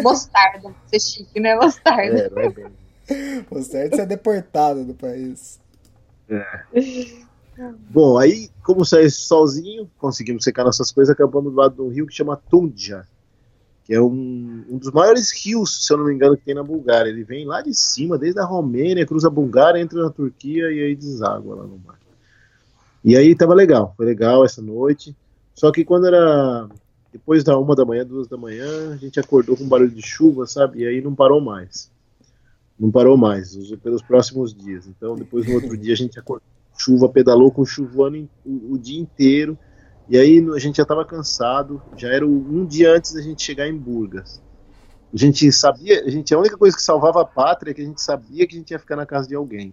Mostarda, 0.02 0.74
ser 0.86 1.00
chique, 1.00 1.40
né? 1.40 1.54
Mostarda. 1.56 2.18
É, 2.18 2.30
não 2.30 2.38
é 2.42 2.50
bem. 2.50 3.46
Mostarda 3.50 3.96
ser 3.96 4.06
deportado 4.06 4.84
do 4.84 4.94
país. 4.94 5.60
É. 6.28 6.44
Bom, 7.90 8.18
aí, 8.18 8.50
como 8.62 8.84
saiu 8.84 9.06
esse 9.06 9.20
solzinho, 9.22 9.90
conseguimos 9.98 10.44
secar 10.44 10.64
nossas 10.64 10.92
coisas, 10.92 11.12
acabamos 11.12 11.52
do 11.52 11.58
lado 11.58 11.74
de 11.74 11.82
um 11.82 11.88
rio 11.88 12.06
que 12.06 12.14
chama 12.14 12.40
Tundja, 12.48 13.04
que 13.84 13.94
é 13.94 14.00
um, 14.00 14.64
um 14.68 14.78
dos 14.78 14.92
maiores 14.92 15.32
rios, 15.32 15.86
se 15.86 15.92
eu 15.92 15.96
não 15.96 16.04
me 16.04 16.14
engano, 16.14 16.36
que 16.36 16.44
tem 16.44 16.54
na 16.54 16.62
Bulgária. 16.62 17.08
Ele 17.08 17.24
vem 17.24 17.44
lá 17.44 17.60
de 17.60 17.74
cima, 17.74 18.16
desde 18.16 18.38
a 18.38 18.44
Romênia, 18.44 19.06
cruza 19.06 19.26
a 19.28 19.30
Bulgária, 19.30 19.80
entra 19.80 20.02
na 20.02 20.10
Turquia 20.10 20.70
e 20.70 20.84
aí 20.84 20.94
deságua 20.94 21.56
lá 21.56 21.62
no 21.64 21.78
mar. 21.78 21.98
E 23.02 23.16
aí 23.16 23.34
tava 23.34 23.54
legal, 23.54 23.94
foi 23.96 24.06
legal 24.06 24.44
essa 24.44 24.60
noite. 24.60 25.16
Só 25.54 25.72
que 25.72 25.84
quando 25.84 26.06
era 26.06 26.68
depois 27.12 27.42
da 27.42 27.58
uma 27.58 27.74
da 27.74 27.84
manhã, 27.84 28.04
duas 28.04 28.28
da 28.28 28.36
manhã, 28.36 28.92
a 28.92 28.96
gente 28.96 29.18
acordou 29.18 29.56
com 29.56 29.64
um 29.64 29.68
barulho 29.68 29.90
de 29.90 30.02
chuva, 30.02 30.46
sabe? 30.46 30.80
E 30.80 30.86
aí 30.86 31.00
não 31.00 31.14
parou 31.14 31.40
mais. 31.40 31.90
Não 32.78 32.90
parou 32.90 33.16
mais, 33.16 33.56
pelos 33.82 34.02
próximos 34.02 34.54
dias. 34.54 34.86
Então, 34.86 35.16
depois 35.16 35.46
no 35.46 35.54
outro 35.54 35.76
dia 35.76 35.94
a 35.94 35.96
gente 35.96 36.18
acordou, 36.18 36.46
chuva, 36.76 37.08
pedalou 37.08 37.50
com 37.50 37.64
chuvando 37.64 38.28
o, 38.44 38.74
o 38.74 38.78
dia 38.78 39.00
inteiro. 39.00 39.58
E 40.08 40.16
aí 40.16 40.46
a 40.54 40.58
gente 40.58 40.76
já 40.76 40.84
estava 40.84 41.04
cansado, 41.04 41.82
já 41.96 42.08
era 42.08 42.26
um 42.26 42.64
dia 42.64 42.94
antes 42.94 43.12
da 43.12 43.20
gente 43.20 43.42
chegar 43.42 43.66
em 43.66 43.76
Burgas. 43.76 44.40
A 45.12 45.16
gente 45.16 45.50
sabia, 45.50 46.04
a 46.04 46.10
gente 46.10 46.32
a 46.34 46.38
única 46.38 46.56
coisa 46.56 46.76
que 46.76 46.82
salvava 46.82 47.22
a 47.22 47.24
pátria 47.24 47.70
é 47.70 47.74
que 47.74 47.80
a 47.80 47.84
gente 47.84 48.00
sabia 48.00 48.46
que 48.46 48.54
a 48.54 48.58
gente 48.58 48.70
ia 48.70 48.78
ficar 48.78 48.96
na 48.96 49.06
casa 49.06 49.26
de 49.26 49.34
alguém. 49.34 49.72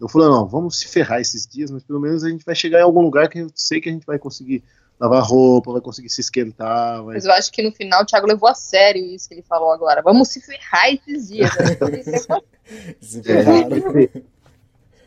Eu 0.00 0.08
falei, 0.08 0.28
não, 0.28 0.46
vamos 0.46 0.80
se 0.80 0.88
ferrar 0.88 1.20
esses 1.20 1.46
dias, 1.46 1.70
mas 1.70 1.84
pelo 1.84 2.00
menos 2.00 2.24
a 2.24 2.28
gente 2.28 2.44
vai 2.44 2.54
chegar 2.54 2.80
em 2.80 2.82
algum 2.82 3.00
lugar 3.00 3.28
que 3.28 3.38
eu 3.38 3.48
sei 3.54 3.80
que 3.80 3.88
a 3.88 3.92
gente 3.92 4.04
vai 4.04 4.18
conseguir 4.18 4.62
lavar 4.98 5.22
roupa, 5.22 5.72
vai 5.72 5.80
conseguir 5.80 6.08
se 6.08 6.20
esquentar. 6.20 7.02
Vai... 7.02 7.14
Mas 7.14 7.24
eu 7.24 7.32
acho 7.32 7.52
que 7.52 7.62
no 7.62 7.72
final 7.72 8.02
o 8.02 8.06
Thiago 8.06 8.26
levou 8.26 8.48
a 8.48 8.54
sério 8.54 9.04
isso 9.04 9.28
que 9.28 9.34
ele 9.34 9.42
falou 9.42 9.72
agora. 9.72 10.02
Vamos 10.02 10.28
se 10.28 10.40
ferrar 10.40 10.92
esses 10.92 11.28
dias. 11.28 11.50
se 13.00 13.22
ferrar. 13.22 13.66
É, 13.72 14.22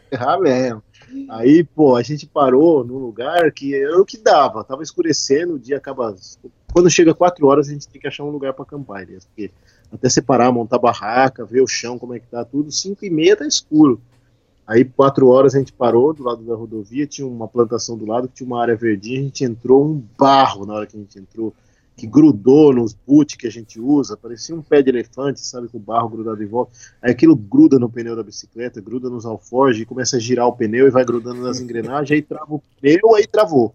ferrar 0.10 0.40
mesmo. 0.40 0.84
Aí, 1.30 1.64
pô, 1.64 1.96
a 1.96 2.04
gente 2.04 2.26
parou 2.26 2.84
num 2.84 2.98
lugar 2.98 3.52
que 3.52 3.74
era 3.74 4.00
o 4.00 4.06
que 4.06 4.18
dava. 4.18 4.64
Tava 4.64 4.84
escurecendo, 4.84 5.54
o 5.56 5.60
dia 5.60 5.78
acaba. 5.78 6.16
Quando 6.74 6.90
chega 6.90 7.14
4 7.14 7.48
horas, 7.48 7.70
a 7.70 7.72
gente 7.72 7.88
tem 7.88 8.00
que 8.00 8.08
achar 8.08 8.24
um 8.24 8.30
lugar 8.30 8.54
para 8.54 8.64
acampar. 8.64 9.08
Né? 9.08 9.18
Porque 9.26 9.52
até 9.92 10.10
separar, 10.10 10.52
montar 10.52 10.78
barraca, 10.78 11.46
ver 11.46 11.62
o 11.62 11.68
chão, 11.68 11.98
como 11.98 12.14
é 12.14 12.20
que 12.20 12.28
tá 12.28 12.44
tudo, 12.44 12.72
5 12.72 13.06
e 13.06 13.10
meia 13.10 13.38
tá 13.38 13.48
escuro. 13.48 14.02
Aí, 14.68 14.84
quatro 14.84 15.30
horas, 15.30 15.56
a 15.56 15.60
gente 15.60 15.72
parou 15.72 16.14
do 16.14 16.24
lado 16.24 16.44
da 16.44 16.54
rodovia, 16.54 17.08
tinha 17.08 17.26
uma 17.26 17.48
plantação 17.48 17.98
do 17.98 18.06
lado, 18.06 18.28
tinha 18.28 18.46
uma 18.46 18.62
área 18.62 18.76
verdinha, 18.76 19.22
a 19.22 19.24
gente 19.24 19.46
entrou 19.46 19.86
um 19.86 20.04
barro 20.18 20.66
na 20.66 20.74
hora 20.74 20.86
que 20.86 20.98
a 20.98 21.00
gente 21.00 21.18
entrou, 21.18 21.54
que 21.96 22.06
grudou 22.06 22.74
nos 22.74 22.94
boot 22.94 23.38
que 23.38 23.48
a 23.48 23.50
gente 23.50 23.80
usa, 23.80 24.18
parecia 24.18 24.54
um 24.54 24.62
pé 24.62 24.82
de 24.82 24.90
elefante, 24.90 25.40
sabe, 25.40 25.70
com 25.70 25.78
o 25.78 25.82
barro 25.82 26.10
grudado 26.10 26.44
em 26.44 26.46
volta. 26.46 26.74
Aí 27.02 27.12
aquilo 27.12 27.34
gruda 27.34 27.80
no 27.80 27.90
pneu 27.90 28.14
da 28.14 28.22
bicicleta, 28.22 28.82
gruda 28.82 29.10
nos 29.10 29.26
alforjes, 29.26 29.86
começa 29.86 30.18
a 30.18 30.20
girar 30.20 30.48
o 30.48 30.54
pneu 30.54 30.86
e 30.86 30.92
vai 30.92 31.06
grudando 31.06 31.42
nas 31.42 31.62
engrenagens, 31.62 32.12
aí 32.12 32.22
trava 32.22 32.56
o 32.56 32.62
pneu, 32.82 33.16
aí 33.16 33.26
travou. 33.26 33.74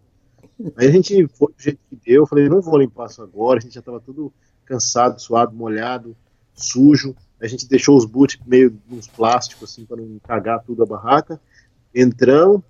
Aí 0.77 0.87
a 0.87 0.91
gente 0.91 1.27
foi 1.29 1.49
do 1.49 1.63
jeito 1.63 1.81
que 1.89 1.97
deu, 1.97 2.23
eu 2.23 2.27
falei, 2.27 2.51
não 2.51 2.61
vou 2.61 2.79
limpar 2.79 3.07
isso 3.07 3.23
agora, 3.23 3.59
a 3.59 3.63
gente 3.63 3.75
já 3.75 3.81
estava 3.81 3.99
tudo 3.99 4.31
cansado, 4.67 5.19
suado, 5.21 5.57
molhado, 5.57 6.15
sujo. 6.55 7.17
A 7.43 7.49
gente 7.49 7.69
deixou 7.69 7.97
os 7.97 8.05
boot 8.05 8.41
meio 8.47 8.79
nos 8.89 9.09
plásticos, 9.09 9.71
assim, 9.71 9.85
para 9.85 9.97
não 9.97 10.21
cagar 10.21 10.63
tudo 10.63 10.85
a 10.85 10.87
barraca. 10.87 11.41
Entramos, 11.93 12.63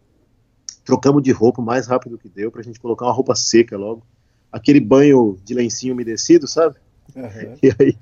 trocamos 0.83 1.23
de 1.23 1.31
roupa 1.31 1.61
o 1.61 1.65
mais 1.65 1.87
rápido 1.87 2.17
que 2.17 2.27
deu, 2.27 2.51
pra 2.51 2.63
gente 2.63 2.81
colocar 2.81 3.05
uma 3.05 3.13
roupa 3.13 3.35
seca 3.35 3.77
logo. 3.77 4.03
Aquele 4.51 4.81
banho 4.81 5.39
de 5.45 5.53
lencinho 5.53 5.93
umedecido, 5.93 6.49
sabe? 6.49 6.77
Uhum. 7.15 7.57
E, 7.63 7.71
aí, 7.79 7.99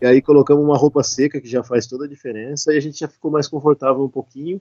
e 0.00 0.06
aí 0.06 0.22
colocamos 0.22 0.64
uma 0.64 0.76
roupa 0.76 1.02
seca, 1.02 1.40
que 1.40 1.48
já 1.48 1.64
faz 1.64 1.88
toda 1.88 2.04
a 2.04 2.08
diferença, 2.08 2.72
e 2.72 2.76
a 2.76 2.80
gente 2.80 3.00
já 3.00 3.08
ficou 3.08 3.28
mais 3.28 3.48
confortável 3.48 4.04
um 4.04 4.08
pouquinho. 4.08 4.60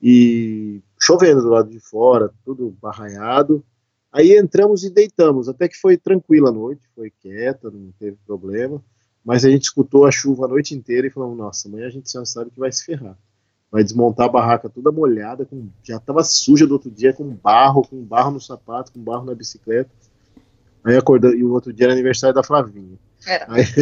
E 0.00 0.80
chovendo 0.96 1.42
do 1.42 1.48
lado 1.48 1.70
de 1.70 1.80
fora, 1.80 2.32
tudo 2.44 2.72
barranhado. 2.80 3.64
Aí 4.12 4.38
entramos 4.38 4.84
e 4.84 4.90
deitamos, 4.90 5.48
até 5.48 5.66
que 5.66 5.76
foi 5.76 5.96
tranquila 5.96 6.50
a 6.50 6.52
noite, 6.52 6.88
foi 6.94 7.10
quieta, 7.10 7.68
não 7.68 7.92
teve 7.98 8.16
problema. 8.24 8.80
Mas 9.28 9.44
a 9.44 9.50
gente 9.50 9.64
escutou 9.64 10.06
a 10.06 10.10
chuva 10.10 10.46
a 10.46 10.48
noite 10.48 10.74
inteira 10.74 11.06
e 11.06 11.10
falamos, 11.10 11.36
nossa, 11.36 11.68
amanhã 11.68 11.86
a 11.86 11.90
gente 11.90 12.10
já 12.10 12.24
sabe 12.24 12.50
que 12.50 12.58
vai 12.58 12.72
se 12.72 12.82
ferrar. 12.82 13.14
Vai 13.70 13.84
desmontar 13.84 14.24
a 14.24 14.30
barraca 14.30 14.70
toda 14.70 14.90
molhada, 14.90 15.44
com, 15.44 15.68
já 15.84 15.98
estava 15.98 16.24
suja 16.24 16.66
do 16.66 16.72
outro 16.72 16.90
dia, 16.90 17.12
com 17.12 17.24
barro, 17.24 17.86
com 17.86 18.02
barro 18.02 18.30
no 18.30 18.40
sapato, 18.40 18.90
com 18.90 18.98
barro 18.98 19.26
na 19.26 19.34
bicicleta. 19.34 19.90
Aí 20.82 20.96
acordou, 20.96 21.34
e 21.34 21.44
o 21.44 21.52
outro 21.52 21.74
dia 21.74 21.84
era 21.84 21.92
aniversário 21.92 22.34
da 22.34 22.42
Flavinha. 22.42 22.98
Era. 23.26 23.44
Aí, 23.50 23.64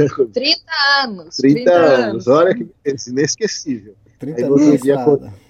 aí, 0.00 0.28
30 0.32 0.60
anos. 1.04 1.36
30, 1.36 1.54
30 1.54 1.70
anos. 1.70 2.00
anos. 2.02 2.26
olha 2.26 2.52
que 2.52 2.68
inesquecível. 3.08 3.94
30 4.18 4.36
aí, 4.36 4.44
anos 4.46 4.82
dia, 4.82 4.94
estrada. 4.96 5.34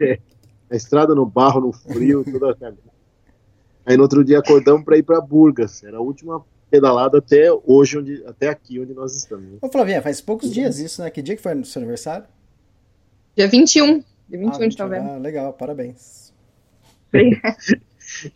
É, 0.00 0.18
a 0.70 0.76
estrada 0.76 1.12
no 1.12 1.26
barro, 1.26 1.60
no 1.60 1.72
frio, 1.72 2.24
toda 2.24 2.56
Aí 3.84 3.96
no 3.96 4.04
outro 4.04 4.24
dia 4.24 4.38
acordamos 4.38 4.84
para 4.84 4.96
ir 4.96 5.02
para 5.02 5.20
Burgas. 5.20 5.82
Era 5.82 5.96
a 5.96 6.00
última 6.00 6.44
pedalado 6.72 7.18
até 7.18 7.48
hoje, 7.66 7.98
onde, 7.98 8.24
até 8.24 8.48
aqui 8.48 8.80
onde 8.80 8.94
nós 8.94 9.14
estamos. 9.14 9.58
Ô 9.60 9.68
Flavinha, 9.68 10.00
faz 10.00 10.22
poucos 10.22 10.48
uhum. 10.48 10.54
dias 10.54 10.78
isso, 10.78 11.02
né? 11.02 11.10
Que 11.10 11.20
dia 11.20 11.36
que 11.36 11.42
foi 11.42 11.54
no 11.54 11.66
seu 11.66 11.80
aniversário? 11.80 12.24
Dia 13.36 13.46
21. 13.46 14.02
Dia 14.26 14.38
21 14.38 14.48
ah, 14.48 14.68
de 14.68 14.78
novembro. 14.78 15.10
Ah, 15.10 15.18
legal, 15.18 15.52
parabéns. 15.52 16.32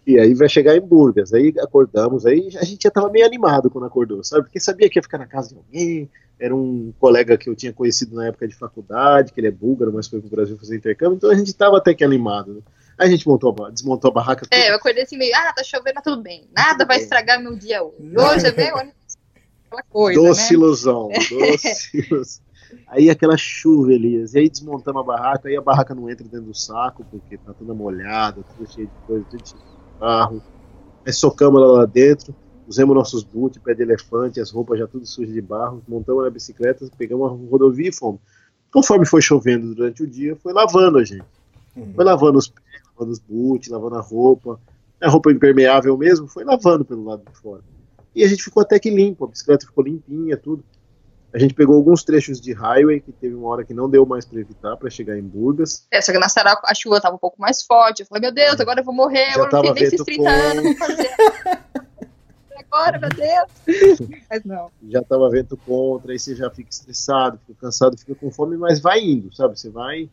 E 0.07 0.19
aí 0.19 0.33
vai 0.33 0.49
chegar 0.49 0.75
em 0.75 0.81
Burgas. 0.81 1.35
Aí 1.35 1.53
acordamos, 1.59 2.25
aí 2.25 2.49
a 2.57 2.65
gente 2.65 2.85
já 2.85 2.91
tava 2.91 3.11
meio 3.11 3.27
animado 3.27 3.69
quando 3.69 3.85
acordou, 3.85 4.25
sabe? 4.25 4.45
Porque 4.45 4.59
sabia 4.59 4.89
que 4.89 4.99
ia 4.99 5.03
ficar 5.03 5.19
na 5.19 5.27
casa 5.27 5.51
de 5.51 5.57
alguém. 5.57 6.09
Era 6.41 6.57
um 6.57 6.95
colega 6.99 7.37
que 7.37 7.49
eu 7.49 7.55
tinha 7.55 7.75
conhecido 7.75 8.17
na 8.17 8.29
época 8.29 8.49
de 8.49 8.55
faculdade, 8.55 9.33
que 9.33 9.41
ele 9.41 9.49
é 9.49 9.51
búlgaro, 9.51 9.93
mas 9.93 10.09
foi 10.09 10.19
pro 10.19 10.31
Brasil 10.31 10.57
fazer 10.57 10.77
intercâmbio, 10.77 11.17
então 11.17 11.31
a 11.31 11.35
gente 11.35 11.53
tava 11.55 11.77
até 11.77 11.93
que 11.93 12.03
animado. 12.03 12.55
Né? 12.55 12.61
Aí 12.99 13.09
a 13.09 13.11
gente 13.11 13.27
montou 13.29 13.55
a, 13.65 13.71
desmontou 13.71 14.11
a 14.11 14.15
barraca. 14.15 14.47
É, 14.51 14.71
eu 14.71 14.77
acordei 14.77 15.03
assim 15.03 15.19
meio, 15.19 15.35
ah, 15.37 15.53
tá 15.53 15.63
chovendo, 15.63 15.95
tá 15.95 16.03
tudo 16.03 16.23
bem. 16.23 16.49
Nada 16.55 16.79
tudo 16.79 16.89
vai 16.89 16.97
bem. 16.97 17.05
estragar 17.05 17.43
meu 17.43 17.57
dia 17.57 17.83
hoje. 17.83 18.17
Hoje 18.17 18.47
é 18.47 18.53
bem, 18.53 18.69
aquela 19.67 19.83
coisa. 19.91 20.21
Doce 20.21 20.53
né? 20.53 20.55
ilusão, 20.55 21.09
doce 21.09 21.91
ilusão. 21.99 22.47
Aí 22.89 23.11
aquela 23.11 23.37
chuva, 23.37 23.93
Elias, 23.93 24.35
e 24.35 24.39
aí 24.39 24.49
desmontamos 24.49 25.01
a 25.01 25.05
barraca, 25.05 25.49
aí 25.49 25.57
a 25.57 25.61
barraca 25.61 25.95
não 25.95 26.11
entra 26.11 26.25
dentro 26.25 26.47
do 26.47 26.55
saco, 26.55 27.05
porque 27.11 27.37
tá 27.39 27.53
toda 27.53 27.75
molhada, 27.75 28.43
tudo 28.43 28.71
cheio 28.71 28.89
de 28.89 29.07
coisa, 29.07 29.25
tudo 29.31 29.49
cheio 29.49 29.61
de 29.61 29.99
barro. 30.01 30.43
Aí 31.05 31.13
socamos 31.13 31.61
ela 31.61 31.73
lá 31.73 31.87
dentro, 31.87 32.35
usamos 32.67 32.97
nossos 32.97 33.23
boots, 33.23 33.61
pé 33.63 33.75
de 33.75 33.83
elefante, 33.83 34.41
as 34.41 34.51
roupas 34.51 34.79
já 34.79 34.87
tudo 34.87 35.07
sujas 35.07 35.33
de 35.33 35.41
barro, 35.41 35.83
montamos 35.87 36.25
na 36.25 36.31
bicicleta, 36.31 36.89
pegamos 36.97 37.31
a 37.31 37.51
rodovia 37.51 37.89
e 37.89 37.93
fomos. 37.93 38.21
Conforme 38.73 39.07
foi 39.07 39.23
chovendo 39.23 39.75
durante 39.75 40.03
o 40.03 40.07
dia, 40.07 40.37
foi 40.37 40.53
lavando 40.53 40.99
a 40.99 41.05
gente. 41.05 41.25
Foi 41.95 42.05
lavando 42.05 42.39
os 42.39 42.49
pés, 42.49 42.66
lavando 42.97 43.13
os 43.13 43.19
boots, 43.19 43.69
lavando 43.69 43.97
a 43.97 44.01
roupa. 44.01 44.59
A 45.01 45.11
roupa 45.11 45.31
impermeável 45.31 45.97
mesmo, 45.97 46.27
foi 46.27 46.43
lavando 46.43 46.85
pelo 46.85 47.05
lado 47.05 47.23
de 47.31 47.39
fora. 47.39 47.63
E 48.15 48.25
a 48.25 48.29
gente 48.29 48.43
ficou 48.43 48.63
até 48.63 48.79
que 48.79 48.89
limpo, 48.89 49.27
a 49.27 49.29
bicicleta 49.29 49.67
ficou 49.67 49.85
limpinha, 49.85 50.37
tudo. 50.39 50.65
A 51.35 51.39
gente 51.39 51.53
pegou 51.53 51.77
alguns 51.77 52.03
trechos 52.03 52.41
de 52.41 52.55
highway, 52.55 52.99
que 52.99 53.13
teve 53.13 53.35
uma 53.35 53.49
hora 53.49 53.63
que 53.63 53.75
não 53.75 53.91
deu 53.91 54.07
mais 54.07 54.25
para 54.25 54.41
evitar, 54.41 54.75
para 54.79 54.89
chegar 54.89 55.19
em 55.19 55.23
Burgas. 55.23 55.87
É, 55.91 56.01
só 56.01 56.13
que 56.13 56.19
na 56.19 56.31
Sarau 56.31 56.57
a 56.65 56.75
chuva 56.75 56.99
tava 56.99 57.17
um 57.17 57.19
pouco 57.19 57.39
mais 57.39 57.63
forte. 57.63 58.01
Eu 58.01 58.07
falei, 58.07 58.23
meu 58.23 58.33
Deus, 58.33 58.59
agora 58.59 58.81
eu 58.81 58.85
vou 58.85 58.95
morrer, 58.95 59.27
Já 59.33 59.41
eu 59.41 59.51
não 59.51 59.63
tenho 59.63 59.79
esses 59.87 60.03
30 60.03 60.31
anos 60.31 60.77
pra 60.77 60.87
fazer. 60.87 61.11
agora, 62.71 62.99
meu 62.99 63.11
Deus. 63.11 64.09
Mas 64.31 64.45
não. 64.45 64.71
Já 64.89 65.03
tava 65.03 65.31
vento 65.31 65.57
contra, 65.57 66.13
aí 66.13 66.19
você 66.19 66.35
já 66.35 66.51
fica 66.51 66.71
estressado, 66.71 67.39
fica 67.47 67.59
cansado, 67.61 67.99
fica 67.99 68.15
com 68.15 68.31
fome, 68.31 68.57
mas 68.57 68.81
vai 68.81 69.01
indo, 69.01 69.35
sabe? 69.35 69.59
Você 69.59 69.71
vai, 69.71 70.09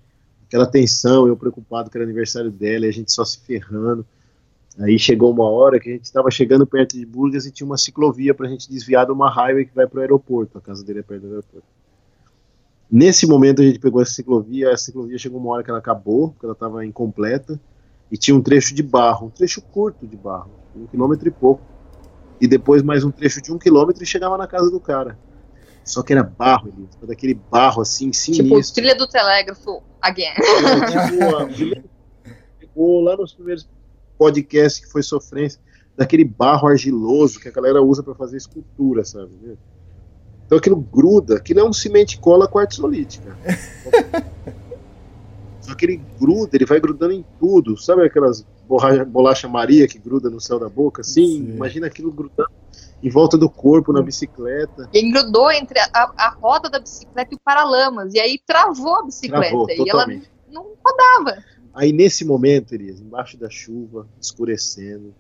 aquela 0.53 0.67
tensão, 0.67 1.27
eu 1.27 1.35
preocupado 1.35 1.89
que 1.89 1.97
era 1.97 2.05
aniversário 2.05 2.51
dela, 2.51 2.85
e 2.85 2.89
a 2.89 2.93
gente 2.93 3.11
só 3.11 3.25
se 3.25 3.39
ferrando. 3.39 4.05
Aí 4.79 4.99
chegou 4.99 5.31
uma 5.31 5.49
hora 5.49 5.79
que 5.79 5.89
a 5.89 5.93
gente 5.93 6.05
estava 6.05 6.29
chegando 6.29 6.65
perto 6.67 6.95
de 6.95 7.03
Burgas 7.05 7.47
e 7.47 7.51
tinha 7.51 7.65
uma 7.65 7.77
ciclovia 7.77 8.35
para 8.35 8.45
a 8.45 8.49
gente 8.49 8.69
desviar 8.69 9.07
de 9.07 9.11
uma 9.11 9.31
highway 9.31 9.65
que 9.65 9.73
vai 9.73 9.87
para 9.87 9.97
o 9.97 10.01
aeroporto. 10.01 10.59
A 10.59 10.61
casa 10.61 10.83
dele 10.83 10.99
é 10.99 11.03
perto 11.03 11.23
do 11.23 11.29
aeroporto. 11.29 11.67
Nesse 12.89 13.25
momento 13.25 13.63
a 13.63 13.65
gente 13.65 13.79
pegou 13.79 13.99
essa 13.99 14.13
ciclovia, 14.13 14.71
a 14.71 14.77
ciclovia 14.77 15.17
chegou 15.17 15.39
uma 15.39 15.49
hora 15.53 15.63
que 15.63 15.71
ela 15.71 15.79
acabou, 15.79 16.29
porque 16.29 16.45
ela 16.45 16.53
estava 16.53 16.85
incompleta, 16.85 17.59
e 18.11 18.17
tinha 18.17 18.35
um 18.35 18.41
trecho 18.41 18.75
de 18.75 18.83
barro, 18.83 19.27
um 19.27 19.29
trecho 19.31 19.59
curto 19.59 20.05
de 20.05 20.15
barro, 20.15 20.51
um 20.75 20.85
quilômetro 20.85 21.27
e 21.27 21.31
pouco. 21.31 21.63
E 22.39 22.47
depois 22.47 22.83
mais 22.83 23.03
um 23.03 23.09
trecho 23.09 23.41
de 23.41 23.51
um 23.51 23.57
quilômetro 23.57 24.03
e 24.03 24.05
chegava 24.05 24.37
na 24.37 24.45
casa 24.45 24.69
do 24.69 24.79
cara. 24.79 25.17
Só 25.83 26.01
que 26.01 26.13
era 26.13 26.23
barro, 26.23 26.69
Elias, 26.69 26.95
daquele 27.01 27.33
barro 27.33 27.81
assim, 27.81 28.13
sinistro. 28.13 28.43
Tipo, 28.43 28.73
trilha 28.73 28.95
do 28.95 29.07
telégrafo, 29.07 29.83
again. 30.01 30.33
É, 30.33 31.53
tipo, 31.53 31.89
pegou 32.59 33.01
lá 33.01 33.17
nos 33.17 33.33
primeiros 33.33 33.67
podcast 34.17 34.81
que 34.81 34.87
foi 34.87 35.03
sofrência, 35.03 35.59
daquele 35.97 36.23
barro 36.23 36.67
argiloso 36.67 37.39
que 37.39 37.47
a 37.47 37.51
galera 37.51 37.81
usa 37.81 38.01
para 38.01 38.15
fazer 38.15 38.37
escultura, 38.37 39.03
sabe? 39.03 39.31
Então 40.45 40.57
aquilo 40.57 40.77
gruda, 40.77 41.37
aquilo 41.37 41.59
é 41.59 41.63
um 41.63 41.73
cimento 41.73 42.19
cola 42.19 42.47
quartzolítica. 42.47 43.35
Só 45.61 45.75
que 45.75 45.85
ele 45.85 46.01
gruda, 46.19 46.49
ele 46.53 46.65
vai 46.65 46.79
grudando 46.79 47.13
em 47.13 47.25
tudo. 47.39 47.77
Sabe 47.77 48.05
aquelas 48.05 48.45
bolacha, 48.67 49.05
bolacha 49.05 49.47
Maria 49.47 49.87
que 49.87 49.97
gruda 49.97 50.29
no 50.29 50.39
céu 50.39 50.59
da 50.59 50.67
boca? 50.67 51.01
Assim, 51.01 51.25
Sim. 51.25 51.53
imagina 51.53 51.87
aquilo 51.87 52.11
grudando 52.11 52.51
em 53.03 53.09
volta 53.09 53.37
do 53.37 53.49
corpo 53.49 53.91
na 53.91 54.01
bicicleta. 54.01 54.89
E 54.93 55.11
grudou 55.11 55.51
entre 55.51 55.77
a, 55.77 55.89
a, 55.93 56.37
roda 56.41 56.69
da 56.69 56.79
bicicleta 56.79 57.33
e 57.33 57.35
o 57.35 57.39
paralamas. 57.39 58.13
E 58.13 58.19
aí 58.19 58.39
travou 58.45 58.99
a 58.99 59.03
bicicleta. 59.03 59.49
Travou, 59.49 59.69
e 59.69 59.75
totalmente. 59.75 60.31
ela 60.47 60.63
não 60.63 60.73
rodava. 60.83 61.43
Aí 61.73 61.91
nesse 61.91 62.23
momento, 62.23 62.73
Elias, 62.73 63.01
embaixo 63.01 63.37
da 63.37 63.49
chuva, 63.49 64.07
escurecendo, 64.21 65.13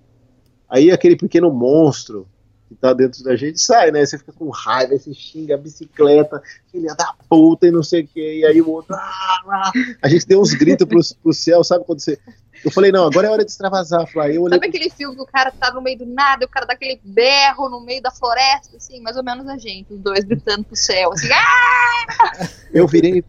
aí 0.69 0.91
aquele 0.91 1.17
pequeno 1.17 1.51
monstro 1.51 2.25
que 2.69 2.75
tá 2.75 2.93
dentro 2.93 3.23
da 3.23 3.35
gente 3.35 3.59
sai, 3.59 3.91
né? 3.91 4.05
Você 4.05 4.17
fica 4.17 4.31
com 4.31 4.49
raiva, 4.49 4.97
você 4.97 5.13
xinga 5.13 5.55
a 5.55 5.57
bicicleta, 5.57 6.41
filha 6.71 6.95
da 6.95 7.13
puta 7.27 7.67
e 7.67 7.71
não 7.71 7.83
sei 7.83 8.03
o 8.03 8.07
que, 8.07 8.39
e 8.39 8.45
aí 8.45 8.61
o 8.61 8.69
outro. 8.69 8.95
Ah, 8.95 9.43
ah. 9.47 9.71
A 10.01 10.07
gente 10.07 10.25
deu 10.25 10.39
uns 10.39 10.53
gritos 10.53 10.87
pro, 10.87 10.99
pro 11.21 11.33
céu, 11.33 11.63
sabe 11.63 11.83
quando 11.85 11.99
você. 11.99 12.17
Eu 12.63 12.71
falei, 12.71 12.91
não, 12.91 13.05
agora 13.05 13.27
é 13.27 13.29
hora 13.29 13.43
de 13.43 13.51
extravasar. 13.51 14.07
Falei, 14.07 14.37
eu 14.37 14.43
olhei... 14.43 14.57
Sabe 14.57 14.67
aquele 14.67 14.89
filme 14.89 15.15
que 15.15 15.21
o 15.21 15.25
cara 15.25 15.51
tá 15.51 15.71
no 15.73 15.81
meio 15.81 15.97
do 15.97 16.05
nada, 16.05 16.45
o 16.45 16.49
cara 16.49 16.65
dá 16.65 16.73
aquele 16.73 16.99
berro 17.03 17.69
no 17.69 17.81
meio 17.81 18.01
da 18.01 18.09
floresta, 18.09 18.77
assim, 18.77 19.01
mais 19.01 19.17
ou 19.17 19.23
menos 19.23 19.47
a 19.47 19.57
gente, 19.57 19.93
os 19.93 19.99
dois 19.99 20.23
gritando 20.23 20.63
pro 20.63 20.75
céu, 20.75 21.11
assim, 21.11 21.29
ah! 21.31 22.47
Eu 22.73 22.87
virei 22.87 23.23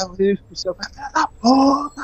eu 0.00 0.12
virei 0.12 0.36
pro 0.36 0.56
céu, 0.56 0.74
puta! 1.40 2.02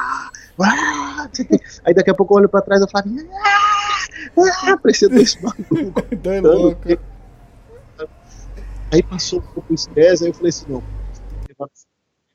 Aí 1.85 1.95
daqui 1.95 2.11
a 2.11 2.15
pouco 2.15 2.35
eu 2.35 2.39
olho 2.39 2.49
pra 2.49 2.63
trás 2.63 2.81
e 2.81 2.85
eu 2.85 2.89
falo, 2.89 3.07
ah, 4.63 4.77
parecia 4.79 5.09
dois 5.09 5.39
malucos. 5.41 6.99
Aí 8.93 9.03
passou 9.03 9.39
um 9.39 9.43
pouco 9.43 9.73
o 9.73 9.75
estresse, 9.75 10.23
aí 10.23 10.29
eu 10.29 10.35
falei 10.35 10.51
assim, 10.51 10.67
não, 10.69 10.83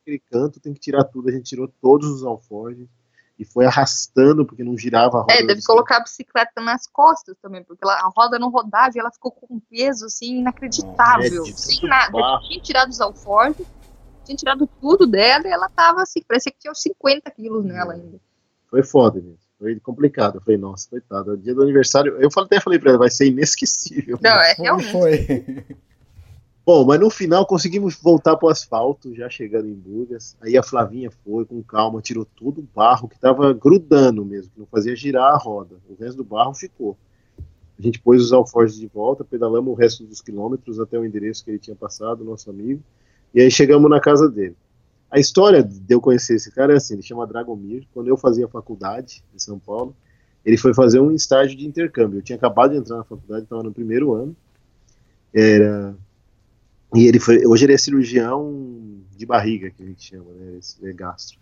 aquele 0.02 0.20
canto, 0.32 0.60
tem 0.60 0.74
que 0.74 0.80
tirar 0.80 1.04
tudo. 1.04 1.30
A 1.30 1.32
gente 1.32 1.44
tirou 1.44 1.68
todos 1.80 2.10
os 2.10 2.24
alforjes 2.24 2.88
e 3.38 3.46
foi 3.46 3.66
arrastando 3.66 4.46
porque 4.46 4.64
não 4.64 4.78
girava 4.78 5.18
a 5.18 5.22
roda. 5.22 5.34
É, 5.34 5.46
deve 5.46 5.62
colocar 5.64 5.98
a 5.98 6.04
bicicleta 6.04 6.62
nas 6.62 6.88
costas 6.88 7.36
também, 7.42 7.64
porque 7.64 7.84
ela, 7.84 7.94
a 7.94 8.12
roda 8.16 8.40
não 8.40 8.50
rodava 8.50 8.92
e 8.96 9.00
ela 9.00 9.12
ficou 9.12 9.32
com 9.32 9.56
um 9.56 9.60
peso 9.60 10.06
assim 10.06 10.40
inacreditável. 10.40 11.44
É, 11.44 11.52
sem 11.52 11.88
nada. 11.88 12.18
Tinha 12.48 12.62
tirado 12.62 12.90
os 12.90 13.00
alforjes 13.00 13.68
tinha 14.28 14.36
tirado 14.36 14.68
tudo 14.82 15.08
dela 15.08 15.48
e 15.48 15.52
ela 15.52 15.70
tava 15.70 16.02
assim, 16.02 16.22
parecia 16.28 16.52
que 16.52 16.60
tinha 16.60 16.72
uns 16.72 16.82
50 16.82 17.32
quilos 17.32 17.64
nela 17.64 17.94
ainda. 17.94 18.20
Foi 18.70 18.84
foda, 18.84 19.22
gente. 19.22 19.40
Foi 19.58 19.80
complicado. 19.80 20.36
Eu 20.36 20.42
falei, 20.42 20.58
nossa, 20.58 20.90
coitado, 20.90 21.32
o 21.32 21.38
dia 21.38 21.56
do 21.56 21.64
aniversário. 21.64 22.18
Eu 22.20 22.30
até 22.38 22.60
falei 22.60 22.78
pra 22.78 22.92
ela, 22.92 23.00
vai 23.00 23.10
ser 23.10 23.28
inesquecível. 23.28 24.20
Não, 24.22 24.40
é 24.40 24.54
realmente. 24.54 24.92
Foi. 24.92 25.66
Bom, 26.68 26.84
mas 26.84 27.00
no 27.00 27.10
final 27.10 27.46
conseguimos 27.46 27.96
voltar 27.96 28.36
pro 28.36 28.50
asfalto, 28.50 29.16
já 29.16 29.30
chegando 29.30 29.70
em 29.70 29.74
Burgas. 29.74 30.36
Aí 30.42 30.58
a 30.58 30.62
Flavinha 30.62 31.10
foi 31.24 31.46
com 31.46 31.64
calma, 31.64 32.02
tirou 32.02 32.26
todo 32.26 32.60
o 32.60 32.68
barro 32.76 33.08
que 33.08 33.18
tava 33.18 33.54
grudando 33.54 34.26
mesmo, 34.26 34.52
que 34.52 34.60
não 34.60 34.66
fazia 34.66 34.94
girar 34.94 35.34
a 35.34 35.38
roda. 35.38 35.78
O 35.88 35.96
resto 35.96 36.18
do 36.18 36.26
barro 36.26 36.54
ficou. 36.54 36.98
A 37.80 37.82
gente 37.82 38.02
pôs 38.02 38.22
os 38.22 38.34
alforjes 38.34 38.78
de 38.78 38.86
volta, 38.86 39.24
pedalamos 39.24 39.72
o 39.72 39.76
resto 39.76 40.04
dos 40.04 40.20
quilômetros 40.20 40.78
até 40.78 41.00
o 41.00 41.06
endereço 41.06 41.46
que 41.46 41.52
ele 41.52 41.58
tinha 41.58 41.74
passado, 41.74 42.26
nosso 42.26 42.50
amigo. 42.50 42.84
E 43.34 43.40
aí 43.40 43.50
chegamos 43.50 43.90
na 43.90 44.02
casa 44.02 44.30
dele. 44.30 44.58
A 45.10 45.18
história 45.18 45.64
de 45.64 45.82
eu 45.88 46.02
conhecer 46.02 46.36
esse 46.36 46.52
cara 46.52 46.74
é 46.74 46.76
assim, 46.76 46.96
ele 46.96 47.02
chama 47.02 47.26
Dragomir. 47.26 47.88
Quando 47.94 48.10
eu 48.10 48.18
fazia 48.18 48.46
faculdade 48.46 49.24
em 49.34 49.40
São 49.40 49.58
Paulo, 49.58 49.96
ele 50.44 50.58
foi 50.58 50.74
fazer 50.74 51.00
um 51.00 51.14
estágio 51.14 51.58
de 51.58 51.66
intercâmbio. 51.66 52.20
Eu 52.20 52.24
tinha 52.24 52.36
acabado 52.36 52.72
de 52.72 52.78
entrar 52.80 52.98
na 52.98 53.06
faculdade, 53.06 53.44
estava 53.44 53.64
no 53.64 53.72
primeiro 53.72 54.12
ano. 54.12 54.36
Era 55.34 55.96
e 56.96 57.06
ele 57.06 57.20
foi, 57.20 57.46
hoje 57.46 57.66
ele 57.66 57.74
é 57.74 57.78
cirurgião 57.78 59.02
de 59.16 59.26
barriga, 59.26 59.70
que 59.70 59.84
a 59.84 59.86
gente 59.86 60.04
chama, 60.04 60.32
né? 60.34 60.60
É 60.84 60.94
gastro. 60.94 61.38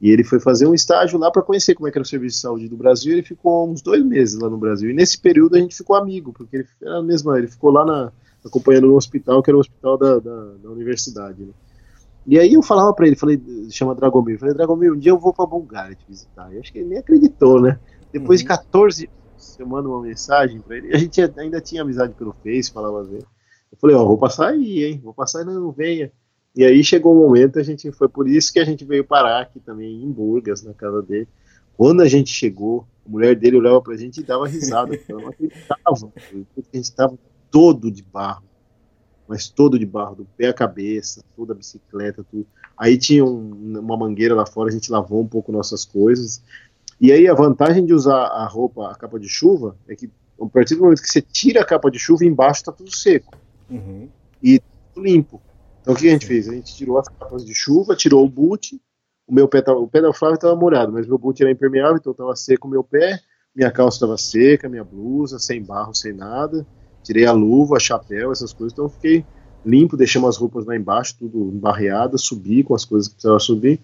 E 0.00 0.10
ele 0.10 0.24
foi 0.24 0.40
fazer 0.40 0.66
um 0.66 0.74
estágio 0.74 1.18
lá 1.18 1.30
para 1.30 1.42
conhecer 1.42 1.74
como 1.74 1.88
é 1.88 1.90
que 1.90 1.96
era 1.96 2.02
o 2.02 2.06
serviço 2.06 2.36
de 2.36 2.42
saúde 2.42 2.68
do 2.68 2.76
Brasil. 2.76 3.12
Ele 3.12 3.22
ficou 3.22 3.70
uns 3.70 3.80
dois 3.80 4.04
meses 4.04 4.38
lá 4.38 4.50
no 4.50 4.58
Brasil. 4.58 4.90
E 4.90 4.92
nesse 4.92 5.18
período 5.18 5.56
a 5.56 5.58
gente 5.58 5.76
ficou 5.76 5.96
amigo, 5.96 6.32
porque 6.32 6.56
ele 6.56 6.66
era 6.82 7.02
mesmo, 7.02 7.34
ele 7.36 7.46
ficou 7.46 7.70
lá 7.70 7.84
na, 7.84 8.12
acompanhando 8.44 8.88
no 8.88 8.96
hospital, 8.96 9.42
que 9.42 9.50
era 9.50 9.56
o 9.56 9.60
hospital 9.60 9.96
da, 9.96 10.18
da, 10.18 10.44
da 10.62 10.70
universidade, 10.70 11.42
né? 11.42 11.52
E 12.26 12.38
aí 12.38 12.54
eu 12.54 12.62
falava 12.62 12.92
para 12.94 13.06
ele, 13.06 13.16
falei, 13.16 13.40
chama 13.70 13.94
Dragomir, 13.94 14.38
falei, 14.38 14.54
Dragomir, 14.54 14.92
um 14.92 14.98
dia 14.98 15.12
eu 15.12 15.18
vou 15.18 15.32
pra 15.32 15.44
Bulgária 15.44 15.94
te 15.94 16.04
visitar. 16.08 16.52
E 16.52 16.58
acho 16.58 16.72
que 16.72 16.78
ele 16.78 16.88
nem 16.88 16.98
acreditou, 16.98 17.60
né? 17.60 17.78
Depois 18.12 18.40
uhum. 18.40 18.44
de 18.44 18.48
14 18.48 19.04
anos, 19.04 19.58
eu 19.58 19.66
mando 19.66 19.90
uma 19.90 20.02
mensagem 20.02 20.60
para 20.60 20.76
ele, 20.78 20.94
a 20.94 20.98
gente 20.98 21.20
ainda 21.36 21.60
tinha 21.60 21.82
amizade 21.82 22.14
pelo 22.14 22.34
Face, 22.42 22.72
falava 22.72 23.04
vezes. 23.04 23.33
Eu 23.74 23.78
falei, 23.80 23.96
ó, 23.96 24.02
oh, 24.02 24.06
vou 24.06 24.18
passar 24.18 24.50
aí, 24.50 24.84
hein? 24.84 25.00
Vou 25.02 25.12
passar 25.12 25.40
aí, 25.40 25.44
não 25.44 25.72
venha. 25.72 26.12
E 26.54 26.64
aí 26.64 26.84
chegou 26.84 27.12
o 27.12 27.18
um 27.18 27.26
momento, 27.26 27.58
a 27.58 27.62
gente 27.64 27.90
foi 27.90 28.08
por 28.08 28.28
isso 28.28 28.52
que 28.52 28.60
a 28.60 28.64
gente 28.64 28.84
veio 28.84 29.04
parar 29.04 29.40
aqui 29.40 29.58
também 29.58 30.00
em 30.00 30.10
Burgas, 30.12 30.62
na 30.62 30.72
casa 30.72 31.02
dele. 31.02 31.26
Quando 31.76 32.00
a 32.00 32.06
gente 32.06 32.30
chegou, 32.30 32.86
a 33.04 33.08
mulher 33.08 33.34
dele 33.34 33.56
olhava 33.56 33.82
pra 33.82 33.96
gente 33.96 34.20
e 34.20 34.22
dava 34.22 34.46
risada, 34.46 34.96
ela 35.08 35.20
não 35.20 35.28
acreditava, 35.28 36.12
a 36.16 36.76
gente 36.76 36.92
tava 36.94 37.18
todo 37.50 37.90
de 37.90 38.00
barro, 38.04 38.44
mas 39.26 39.48
todo 39.48 39.76
de 39.76 39.84
barro, 39.84 40.14
do 40.14 40.24
pé 40.24 40.46
à 40.46 40.54
cabeça, 40.54 41.24
toda 41.34 41.52
a 41.52 41.56
bicicleta, 41.56 42.24
tudo. 42.30 42.46
Aí 42.78 42.96
tinha 42.96 43.24
um, 43.24 43.80
uma 43.80 43.96
mangueira 43.96 44.36
lá 44.36 44.46
fora, 44.46 44.68
a 44.68 44.72
gente 44.72 44.92
lavou 44.92 45.20
um 45.20 45.26
pouco 45.26 45.50
nossas 45.50 45.84
coisas. 45.84 46.40
E 47.00 47.10
aí 47.10 47.26
a 47.26 47.34
vantagem 47.34 47.84
de 47.84 47.92
usar 47.92 48.26
a 48.26 48.46
roupa, 48.46 48.92
a 48.92 48.94
capa 48.94 49.18
de 49.18 49.28
chuva, 49.28 49.76
é 49.88 49.96
que 49.96 50.08
a 50.40 50.46
partir 50.46 50.76
do 50.76 50.82
momento 50.82 51.02
que 51.02 51.08
você 51.08 51.20
tira 51.20 51.62
a 51.62 51.66
capa 51.66 51.90
de 51.90 51.98
chuva, 51.98 52.24
embaixo 52.24 52.60
está 52.60 52.70
tudo 52.70 52.94
seco. 52.94 53.36
Uhum. 53.70 54.08
E 54.42 54.60
limpo. 54.96 55.40
Então 55.80 55.94
o 55.94 55.96
que 55.96 56.08
a 56.08 56.12
gente 56.12 56.26
fez? 56.26 56.48
A 56.48 56.52
gente 56.52 56.74
tirou 56.74 56.98
as 56.98 57.08
capas 57.08 57.44
de 57.44 57.54
chuva, 57.54 57.94
tirou 57.94 58.24
o 58.24 58.28
boot, 58.28 58.80
o 59.26 59.34
meu 59.34 59.48
pé, 59.48 59.62
tava, 59.62 59.78
o 59.78 59.88
pé 59.88 60.00
da 60.00 60.12
Flávia 60.12 60.36
estava 60.36 60.56
molhado, 60.56 60.92
mas 60.92 61.06
meu 61.06 61.18
boot 61.18 61.42
era 61.42 61.50
impermeável, 61.50 61.96
então 61.96 62.12
estava 62.12 62.34
seco 62.36 62.68
o 62.68 62.70
meu 62.70 62.84
pé, 62.84 63.20
minha 63.54 63.70
calça 63.70 63.96
estava 63.96 64.16
seca, 64.16 64.68
minha 64.68 64.84
blusa, 64.84 65.38
sem 65.38 65.62
barro, 65.62 65.94
sem 65.94 66.12
nada. 66.12 66.66
Tirei 67.02 67.26
a 67.26 67.32
luva, 67.32 67.78
chapéu, 67.78 68.32
essas 68.32 68.52
coisas, 68.52 68.72
então 68.72 68.88
fiquei 68.88 69.24
limpo, 69.64 69.96
deixei 69.96 70.20
umas 70.20 70.36
roupas 70.36 70.66
lá 70.66 70.76
embaixo, 70.76 71.16
tudo 71.18 71.50
embarreado, 71.54 72.18
subi 72.18 72.62
com 72.62 72.74
as 72.74 72.84
coisas 72.84 73.08
que 73.08 73.14
precisava 73.14 73.38
subir. 73.38 73.80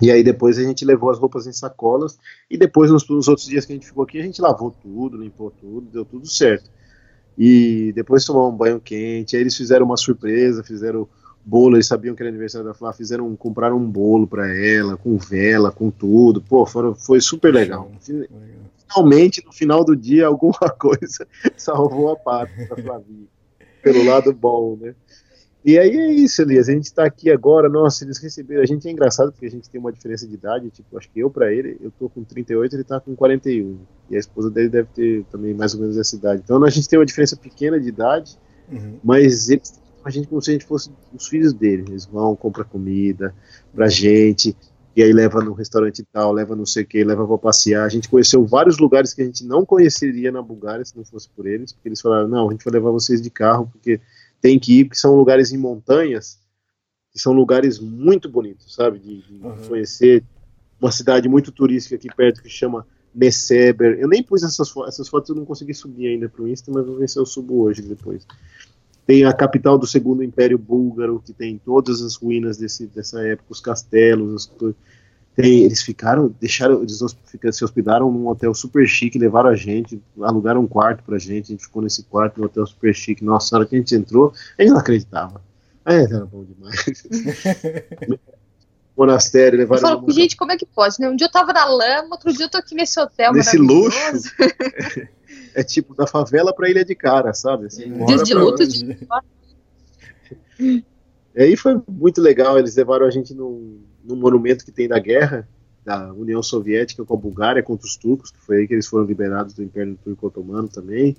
E 0.00 0.10
aí 0.10 0.22
depois 0.22 0.58
a 0.58 0.62
gente 0.62 0.84
levou 0.84 1.10
as 1.10 1.18
roupas 1.18 1.46
em 1.46 1.52
sacolas 1.52 2.18
e 2.50 2.56
depois 2.56 2.90
nos, 2.90 3.08
nos, 3.08 3.28
outros 3.28 3.46
dias 3.46 3.64
que 3.64 3.72
a 3.72 3.76
gente 3.76 3.86
ficou 3.86 4.02
aqui 4.02 4.18
a 4.18 4.22
gente 4.22 4.40
lavou 4.40 4.74
tudo, 4.82 5.16
limpou 5.16 5.50
tudo, 5.50 5.88
deu 5.90 6.04
tudo 6.04 6.26
certo. 6.26 6.70
E 7.36 7.92
depois 7.94 8.24
tomamos 8.24 8.54
um 8.54 8.56
banho 8.56 8.80
quente, 8.80 9.36
aí 9.36 9.42
eles 9.42 9.56
fizeram 9.56 9.86
uma 9.86 9.96
surpresa, 9.96 10.62
fizeram 10.62 11.08
bolo, 11.44 11.76
eles 11.76 11.86
sabiam 11.86 12.14
que 12.14 12.22
era 12.22 12.30
aniversário 12.30 12.66
da 12.66 12.74
Flá, 12.74 12.92
fizeram, 12.92 13.34
compraram 13.36 13.76
um 13.76 13.90
bolo 13.90 14.26
para 14.26 14.54
ela, 14.56 14.96
com 14.96 15.16
vela, 15.16 15.72
com 15.72 15.90
tudo. 15.90 16.40
Pô, 16.40 16.64
foram, 16.66 16.94
foi 16.94 17.20
super 17.20 17.52
legal. 17.52 17.90
Finalmente, 18.88 19.44
no 19.44 19.52
final 19.52 19.84
do 19.84 19.96
dia, 19.96 20.26
alguma 20.26 20.70
coisa 20.78 21.26
salvou 21.56 22.10
a 22.10 22.16
pátria 22.16 22.68
da 22.68 22.76
Flavinha. 22.76 23.26
Pelo 23.82 24.04
lado 24.04 24.32
bom, 24.32 24.76
né? 24.80 24.94
E 25.64 25.78
aí 25.78 25.96
é 25.96 26.12
isso, 26.12 26.42
Elias. 26.42 26.68
A 26.68 26.72
gente 26.72 26.84
está 26.84 27.04
aqui 27.04 27.30
agora. 27.30 27.68
Nossa, 27.68 28.04
eles 28.04 28.18
receberam. 28.18 28.62
A 28.62 28.66
gente 28.66 28.86
é 28.88 28.90
engraçado 28.90 29.30
porque 29.30 29.46
a 29.46 29.50
gente 29.50 29.70
tem 29.70 29.80
uma 29.80 29.92
diferença 29.92 30.26
de 30.26 30.34
idade. 30.34 30.70
Tipo, 30.70 30.98
acho 30.98 31.08
que 31.10 31.20
eu 31.20 31.30
para 31.30 31.52
ele, 31.52 31.78
eu 31.80 31.90
tô 31.92 32.08
com 32.08 32.24
38, 32.24 32.74
ele 32.74 32.84
tá 32.84 32.98
com 32.98 33.14
41. 33.14 33.78
E 34.10 34.16
a 34.16 34.18
esposa 34.18 34.50
dele 34.50 34.68
deve 34.68 34.88
ter 34.94 35.24
também 35.30 35.54
mais 35.54 35.74
ou 35.74 35.80
menos 35.80 35.96
essa 35.96 36.16
idade. 36.16 36.42
Então 36.44 36.62
a 36.64 36.70
gente 36.70 36.88
tem 36.88 36.98
uma 36.98 37.06
diferença 37.06 37.36
pequena 37.36 37.78
de 37.78 37.88
idade, 37.88 38.36
uhum. 38.70 38.98
mas 39.04 39.48
eles 39.48 39.80
a 40.04 40.10
gente 40.10 40.26
como 40.26 40.42
se 40.42 40.50
a 40.50 40.52
gente 40.54 40.64
fosse 40.64 40.90
os 41.14 41.28
filhos 41.28 41.52
dele. 41.52 41.84
Eles 41.88 42.06
vão, 42.06 42.34
compram 42.34 42.64
comida 42.64 43.32
pra 43.72 43.88
gente, 43.88 44.56
e 44.94 45.02
aí 45.02 45.12
leva 45.12 45.40
no 45.40 45.52
restaurante 45.52 46.04
tal, 46.12 46.32
leva 46.32 46.54
não 46.54 46.66
sei 46.66 46.82
o 46.82 46.86
que, 46.86 47.02
leva 47.02 47.26
pra 47.26 47.38
passear. 47.38 47.84
A 47.84 47.88
gente 47.88 48.08
conheceu 48.08 48.44
vários 48.44 48.78
lugares 48.78 49.14
que 49.14 49.22
a 49.22 49.24
gente 49.24 49.44
não 49.44 49.64
conheceria 49.64 50.30
na 50.30 50.42
Bulgária 50.42 50.84
se 50.84 50.96
não 50.96 51.04
fosse 51.04 51.28
por 51.30 51.46
eles, 51.46 51.72
porque 51.72 51.88
eles 51.88 52.00
falaram: 52.00 52.28
não, 52.28 52.48
a 52.48 52.52
gente 52.52 52.64
vai 52.64 52.74
levar 52.74 52.90
vocês 52.90 53.22
de 53.22 53.30
carro, 53.30 53.68
porque 53.72 54.00
tem 54.42 54.58
que 54.58 54.80
ir, 54.80 54.84
porque 54.84 54.98
são 54.98 55.14
lugares 55.14 55.52
em 55.52 55.56
montanhas, 55.56 56.38
que 57.12 57.18
são 57.18 57.32
lugares 57.32 57.78
muito 57.78 58.28
bonitos, 58.28 58.74
sabe? 58.74 58.98
De, 58.98 59.22
de 59.22 59.34
uhum. 59.34 59.56
conhecer 59.68 60.24
uma 60.80 60.90
cidade 60.90 61.28
muito 61.28 61.52
turística 61.52 61.94
aqui 61.94 62.08
perto 62.14 62.42
que 62.42 62.48
chama 62.48 62.84
Messeber. 63.14 63.98
Eu 64.00 64.08
nem 64.08 64.22
pus 64.22 64.42
essas 64.42 64.68
fotos, 64.68 64.94
essas 64.94 65.08
fotos 65.08 65.30
eu 65.30 65.36
não 65.36 65.44
consegui 65.44 65.72
subir 65.72 66.08
ainda 66.08 66.28
pro 66.28 66.48
Insta, 66.48 66.72
mas 66.72 66.84
vou 66.84 66.96
ver 66.96 67.08
se 67.08 67.18
eu 67.18 67.24
subo 67.24 67.62
hoje 67.62 67.82
depois. 67.82 68.26
Tem 69.06 69.24
a 69.24 69.32
capital 69.32 69.78
do 69.78 69.86
Segundo 69.86 70.24
Império 70.24 70.58
Búlgaro, 70.58 71.22
que 71.24 71.32
tem 71.32 71.58
todas 71.58 72.02
as 72.02 72.16
ruínas 72.16 72.56
desse, 72.56 72.86
dessa 72.88 73.20
época, 73.22 73.46
os 73.50 73.60
castelos, 73.60 74.34
as 74.34 74.46
coisas 74.46 74.76
tem, 75.34 75.64
eles 75.64 75.82
ficaram, 75.82 76.34
deixaram, 76.38 76.82
eles 76.82 77.00
se 77.52 77.64
hospedaram 77.64 78.10
num 78.10 78.28
hotel 78.28 78.52
super 78.54 78.86
chique, 78.86 79.18
levaram 79.18 79.48
a 79.48 79.56
gente, 79.56 80.00
alugaram 80.20 80.60
um 80.60 80.66
quarto 80.66 81.02
pra 81.02 81.18
gente, 81.18 81.46
a 81.46 81.52
gente 81.52 81.64
ficou 81.64 81.82
nesse 81.82 82.02
quarto 82.02 82.38
no 82.38 82.46
hotel 82.46 82.66
super 82.66 82.94
chique. 82.94 83.24
Nossa, 83.24 83.48
na 83.52 83.60
hora 83.60 83.68
que 83.68 83.74
a 83.74 83.78
gente 83.78 83.94
entrou, 83.94 84.34
a 84.58 84.62
gente 84.62 84.72
não 84.72 84.80
acreditava. 84.80 85.42
É, 85.86 86.02
era 86.02 86.26
bom 86.26 86.44
demais. 86.44 87.02
Monastério, 88.94 89.58
levaram. 89.58 89.82
Eu 89.82 90.00
falo, 90.00 90.12
gente, 90.12 90.36
como 90.36 90.52
é 90.52 90.56
que 90.56 90.66
pode? 90.66 91.00
Né? 91.00 91.08
Um 91.08 91.16
dia 91.16 91.26
eu 91.26 91.32
tava 91.32 91.52
na 91.54 91.64
lama, 91.64 92.08
outro 92.10 92.30
dia 92.30 92.44
eu 92.44 92.50
tô 92.50 92.58
aqui 92.58 92.74
nesse 92.74 93.00
hotel. 93.00 93.32
Nesse 93.32 93.56
luxo. 93.56 93.98
é 95.54 95.62
tipo 95.62 95.94
da 95.94 96.06
favela 96.06 96.54
pra 96.54 96.68
ilha 96.68 96.84
de 96.84 96.94
cara, 96.94 97.32
sabe? 97.32 97.66
Assim, 97.66 98.04
Dias 98.04 98.22
de 98.22 98.34
luto 98.34 98.66
de. 98.66 98.98
E 100.60 100.84
aí 101.42 101.56
foi 101.56 101.80
muito 101.88 102.20
legal, 102.20 102.58
eles 102.58 102.76
levaram 102.76 103.06
a 103.06 103.10
gente 103.10 103.32
num 103.32 103.80
no 104.04 104.16
monumento 104.16 104.64
que 104.64 104.72
tem 104.72 104.88
da 104.88 104.98
guerra 104.98 105.48
da 105.84 106.12
União 106.12 106.42
Soviética 106.42 107.04
com 107.04 107.14
a 107.14 107.16
Bulgária 107.16 107.62
contra 107.62 107.86
os 107.86 107.96
turcos, 107.96 108.30
que 108.30 108.40
foi 108.40 108.58
aí 108.58 108.68
que 108.68 108.74
eles 108.74 108.86
foram 108.86 109.04
liberados 109.04 109.54
do 109.54 109.62
Império 109.62 109.98
Turco 110.02 110.26
Otomano 110.28 110.68
também. 110.68 111.16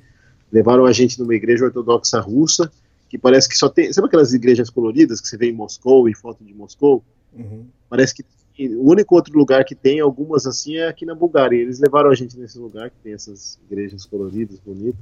Levaram 0.52 0.86
a 0.86 0.92
gente 0.92 1.20
numa 1.20 1.36
igreja 1.36 1.66
ortodoxa 1.66 2.20
russa, 2.20 2.72
que 3.10 3.18
parece 3.18 3.50
que 3.50 3.58
só 3.58 3.68
tem. 3.68 3.92
Sabe 3.92 4.08
aquelas 4.08 4.34
igrejas 4.34 4.70
coloridas 4.70 5.20
que 5.20 5.28
você 5.28 5.38
vê 5.38 5.50
em 5.50 5.54
Moscou, 5.54 6.08
em 6.08 6.14
foto 6.14 6.44
de 6.44 6.54
Moscou? 6.54 7.04
Uhum. 7.34 7.66
Parece 7.90 8.16
que 8.16 8.24
o 8.70 8.90
único 8.90 9.16
outro 9.16 9.38
lugar 9.38 9.66
que 9.66 9.76
tem 9.76 10.00
algumas 10.00 10.46
assim 10.46 10.76
é 10.78 10.88
aqui 10.88 11.06
na 11.06 11.16
Bulgária. 11.16 11.56
eles 11.56 11.80
levaram 11.80 12.10
a 12.10 12.16
gente 12.16 12.38
nesse 12.38 12.58
lugar 12.58 12.90
que 12.90 12.98
tem 13.04 13.14
essas 13.14 13.60
igrejas 13.70 14.06
coloridas, 14.06 14.60
bonitas. 14.60 15.02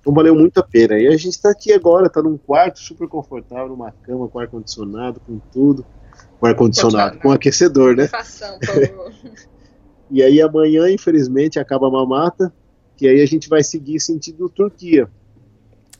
Então 0.00 0.12
valeu 0.12 0.34
muito 0.34 0.58
a 0.58 0.62
pena. 0.62 0.98
E 0.98 1.06
a 1.06 1.16
gente 1.16 1.28
está 1.28 1.50
aqui 1.50 1.72
agora, 1.72 2.06
está 2.06 2.20
num 2.20 2.36
quarto 2.36 2.80
super 2.80 3.06
confortável, 3.06 3.68
numa 3.68 3.92
cama 3.92 4.26
com 4.26 4.38
ar-condicionado, 4.40 5.20
com 5.20 5.38
tudo 5.52 5.86
com 6.42 6.48
ar-condicionado, 6.48 7.20
com 7.20 7.30
aquecedor, 7.30 7.94
né? 7.94 8.10
e 10.10 10.20
aí 10.20 10.42
amanhã, 10.42 10.90
infelizmente, 10.90 11.60
acaba 11.60 11.86
a 11.86 11.90
mamata, 11.90 12.52
que 12.96 13.06
aí 13.06 13.22
a 13.22 13.26
gente 13.26 13.48
vai 13.48 13.62
seguir 13.62 14.00
sentido 14.00 14.48
Turquia. 14.48 15.08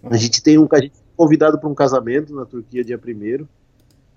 A 0.02 0.16
gente 0.16 0.43
tem 0.43 0.59
um 0.59 0.66
a 0.73 0.81
gente 0.81 0.94
convidado 1.16 1.60
para 1.60 1.69
um 1.69 1.74
casamento 1.77 2.35
na 2.35 2.44
Turquia 2.44 2.82
dia 2.82 2.98
1 2.98 3.47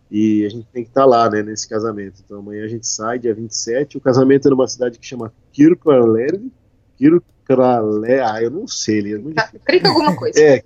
e 0.09 0.43
a 0.47 0.49
gente 0.49 0.65
tem 0.73 0.81
que 0.81 0.89
estar 0.89 1.01
tá 1.01 1.05
lá, 1.05 1.29
né, 1.29 1.43
nesse 1.43 1.69
casamento. 1.69 2.23
Então 2.25 2.39
amanhã 2.39 2.65
a 2.65 2.67
gente 2.67 2.87
sai, 2.87 3.19
dia 3.19 3.35
27. 3.35 3.95
O 3.95 4.01
casamento 4.01 4.47
é 4.47 4.49
numa 4.49 4.67
cidade 4.67 4.97
que 4.97 5.05
chama 5.05 5.31
Kirklareli. 5.51 6.51
Kirklareli, 6.97 8.19
ah, 8.19 8.41
eu 8.41 8.49
não 8.49 8.67
sei, 8.67 8.97
ele 8.97 9.13
é 9.13 9.17
muito 9.19 9.43
Clica 9.63 9.89
alguma 9.89 10.15
coisa. 10.15 10.41
É, 10.41 10.63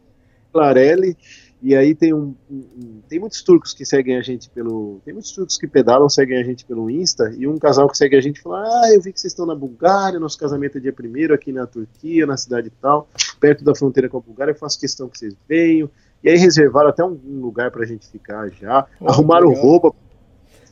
Clarelli. 0.53 1.17
E 1.61 1.75
aí 1.75 1.93
tem 1.93 2.13
um, 2.13 2.33
um, 2.49 3.01
tem 3.09 3.19
muitos 3.19 3.41
turcos 3.41 3.73
que 3.73 3.83
seguem 3.83 4.15
a 4.15 4.21
gente 4.21 4.49
pelo, 4.49 5.01
tem 5.03 5.13
muitos 5.13 5.33
turcos 5.33 5.57
que 5.57 5.67
pedalam, 5.67 6.07
seguem 6.07 6.39
a 6.39 6.43
gente 6.43 6.63
pelo 6.63 6.89
Insta, 6.89 7.33
e 7.37 7.45
um 7.45 7.57
casal 7.57 7.89
que 7.89 7.97
segue 7.97 8.15
a 8.15 8.21
gente 8.21 8.41
fala: 8.41 8.63
"Ah, 8.63 8.93
eu 8.93 9.01
vi 9.01 9.11
que 9.11 9.19
vocês 9.19 9.33
estão 9.33 9.45
na 9.45 9.55
Bulgária, 9.55 10.19
nosso 10.19 10.37
casamento 10.37 10.77
é 10.77 10.81
dia 10.81 10.93
primeiro 10.93 11.33
aqui 11.33 11.51
na 11.51 11.67
Turquia, 11.67 12.25
na 12.25 12.37
cidade 12.37 12.71
tal, 12.81 13.09
perto 13.41 13.63
da 13.65 13.75
fronteira 13.75 14.07
com 14.07 14.17
a 14.17 14.21
Bulgária, 14.21 14.51
eu 14.51 14.55
faço 14.55 14.79
questão 14.79 15.09
que 15.09 15.17
vocês 15.17 15.35
venham". 15.49 15.89
E 16.23 16.29
aí 16.29 16.37
reservaram 16.37 16.89
até 16.89 17.03
um, 17.03 17.19
um 17.27 17.41
lugar 17.41 17.71
pra 17.71 17.85
gente 17.85 18.09
ficar 18.09 18.49
já, 18.49 18.87
oh, 19.01 19.09
arrumaram 19.09 19.51
roupa. 19.53 19.93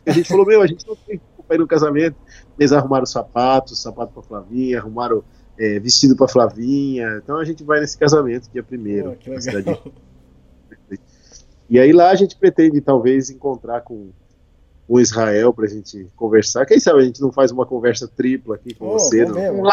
A 0.06 0.12
gente 0.12 0.30
falou: 0.30 0.46
"Meu, 0.46 0.62
a 0.62 0.68
gente 0.68 0.88
não 0.88 0.96
tem 0.96 1.20
roupa 1.36 1.54
ir 1.54 1.58
no 1.58 1.68
casamento". 1.68 2.16
Eles 2.58 2.72
arrumaram 2.72 3.06
sapatos, 3.06 3.82
sapato 3.82 4.14
para 4.14 4.24
Flavinha, 4.24 4.80
arrumaram 4.80 5.22
é, 5.60 5.82
vestido 5.82 6.16
para 6.16 6.30
Flavinha. 6.30 7.20
Então 7.22 7.36
a 7.36 7.44
gente 7.44 7.62
vai 7.66 7.82
nesse 7.82 7.98
casamento 7.98 8.50
dia 8.54 8.64
primeiro, 8.64 9.18
oh, 9.28 9.30
na 9.30 9.42
cidade 9.42 9.78
e 11.70 11.80
aí 11.80 11.92
lá 11.92 12.10
a 12.10 12.16
gente 12.16 12.36
pretende 12.36 12.80
talvez 12.82 13.30
encontrar 13.30 13.82
com 13.82 14.10
o 14.88 15.00
Israel 15.00 15.54
para 15.54 15.66
a 15.66 15.70
gente 15.70 16.08
conversar. 16.16 16.66
Quem 16.66 16.80
sabe 16.80 17.00
a 17.00 17.04
gente 17.04 17.22
não 17.22 17.32
faz 17.32 17.52
uma 17.52 17.66
conversa 17.66 18.08
tripla 18.08 18.56
aqui 18.56 18.74
com 18.74 18.88
oh, 18.88 18.94
você? 18.94 19.26
Não? 19.26 19.70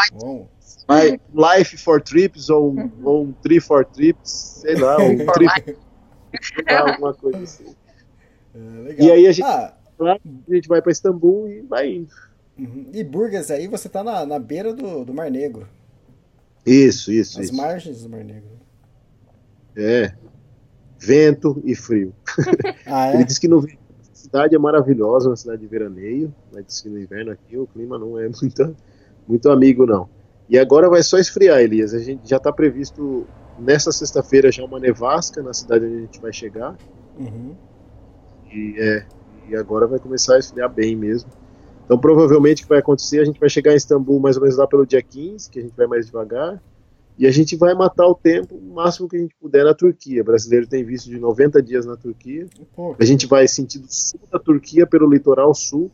Um 0.89 1.17
life 1.33 1.77
for 1.77 2.01
Trips 2.01 2.49
ou 2.49 2.73
um, 2.73 2.91
ou 3.03 3.23
um 3.23 3.31
Tree 3.31 3.61
for 3.61 3.85
Trips, 3.85 4.61
sei 4.61 4.75
lá, 4.75 4.97
um 4.97 5.17
trip, 5.25 5.77
alguma 6.67 7.13
coisa 7.13 7.39
assim. 7.39 7.75
É, 8.53 9.03
e 9.03 9.11
aí 9.11 9.27
a 9.27 9.31
gente, 9.31 9.45
ah. 9.45 9.73
a 9.99 10.53
gente 10.53 10.67
vai 10.67 10.81
para 10.81 10.91
Istambul 10.91 11.49
e 11.49 11.61
vai 11.61 11.93
indo. 11.93 12.13
Uhum. 12.57 12.89
E 12.93 13.03
Burgas 13.03 13.51
aí 13.51 13.67
você 13.67 13.87
tá 13.87 14.03
na, 14.03 14.25
na 14.25 14.39
beira 14.39 14.73
do, 14.73 15.05
do 15.05 15.13
Mar 15.13 15.31
Negro. 15.31 15.67
Isso, 16.65 17.11
isso. 17.11 17.39
As 17.39 17.47
isso. 17.47 17.55
margens 17.55 18.01
do 18.03 18.09
Mar 18.09 18.23
Negro. 18.23 18.49
É, 19.75 20.13
vento 21.05 21.61
e 21.63 21.75
frio. 21.75 22.13
Ah, 22.87 23.07
é? 23.07 23.15
Ele 23.15 23.23
diz 23.23 23.39
que 23.39 23.47
no 23.47 23.59
a 23.59 24.15
cidade 24.15 24.55
é 24.55 24.59
maravilhosa, 24.59 25.29
uma 25.29 25.35
cidade 25.35 25.61
de 25.61 25.67
veraneio, 25.67 26.33
mas 26.51 26.65
diz 26.65 26.81
que 26.81 26.89
no 26.89 26.99
inverno 26.99 27.31
aqui 27.31 27.57
o 27.57 27.67
clima 27.67 27.97
não 27.97 28.19
é 28.19 28.29
muito, 28.41 28.75
muito 29.27 29.49
amigo, 29.49 29.85
não. 29.85 30.09
E 30.49 30.57
agora 30.57 30.89
vai 30.89 31.01
só 31.01 31.17
esfriar, 31.17 31.59
Elias. 31.59 31.93
A 31.93 31.99
gente 31.99 32.27
já 32.27 32.37
está 32.37 32.51
previsto 32.51 33.25
nessa 33.57 33.91
sexta-feira 33.91 34.51
já 34.51 34.63
uma 34.63 34.79
nevasca 34.79 35.41
na 35.41 35.53
cidade 35.53 35.85
onde 35.85 35.95
a 35.95 35.99
gente 36.01 36.21
vai 36.21 36.33
chegar. 36.33 36.75
Uhum. 37.17 37.55
E, 38.51 38.75
é, 38.77 39.05
e 39.49 39.55
agora 39.55 39.87
vai 39.87 39.99
começar 39.99 40.35
a 40.35 40.39
esfriar 40.39 40.71
bem 40.71 40.95
mesmo. 40.95 41.29
Então, 41.85 41.97
provavelmente 41.97 42.61
o 42.61 42.65
que 42.65 42.69
vai 42.69 42.79
acontecer, 42.79 43.19
a 43.19 43.25
gente 43.25 43.39
vai 43.39 43.49
chegar 43.49 43.73
em 43.73 43.77
Istambul 43.77 44.19
mais 44.19 44.37
ou 44.37 44.41
menos 44.41 44.57
lá 44.57 44.67
pelo 44.67 44.85
dia 44.85 45.01
15, 45.01 45.49
que 45.49 45.59
a 45.59 45.61
gente 45.61 45.75
vai 45.75 45.87
mais 45.87 46.07
devagar. 46.07 46.61
E 47.17 47.25
a 47.25 47.31
gente 47.31 47.55
vai 47.55 47.73
matar 47.73 48.05
o 48.07 48.13
tempo 48.13 48.55
o 48.55 48.73
máximo 48.73 49.07
que 49.07 49.15
a 49.15 49.19
gente 49.19 49.35
puder 49.39 49.63
na 49.63 49.73
Turquia. 49.73 50.21
O 50.21 50.25
brasileiro 50.25 50.67
tem 50.67 50.83
visto 50.83 51.09
de 51.09 51.17
90 51.17 51.61
dias 51.61 51.85
na 51.85 51.95
Turquia. 51.95 52.45
A 52.99 53.05
gente 53.05 53.25
vai 53.25 53.47
sentido 53.47 53.85
sul 53.89 54.19
da 54.29 54.37
Turquia 54.37 54.85
pelo 54.85 55.09
litoral 55.09 55.53
sul 55.53 55.89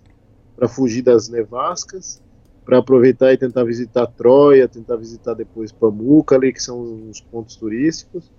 para 0.55 0.67
fugir 0.67 1.03
das 1.03 1.29
nevascas, 1.29 2.21
para 2.65 2.79
aproveitar 2.79 3.31
e 3.33 3.37
tentar 3.37 3.63
visitar 3.63 4.07
Troia, 4.07 4.67
tentar 4.67 4.95
visitar 4.95 5.33
depois 5.35 5.71
Pamukkale, 5.71 6.53
que 6.53 6.61
são 6.61 7.09
os 7.09 7.21
pontos 7.21 7.55
turísticos. 7.55 8.31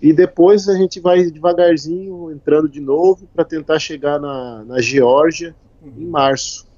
E 0.00 0.12
depois 0.12 0.68
a 0.68 0.74
gente 0.74 1.00
vai 1.00 1.24
devagarzinho 1.30 2.30
entrando 2.30 2.68
de 2.68 2.80
novo 2.80 3.26
para 3.34 3.44
tentar 3.44 3.78
chegar 3.78 4.20
na, 4.20 4.64
na 4.64 4.80
Geórgia 4.80 5.56
em 5.82 6.06
março. 6.06 6.68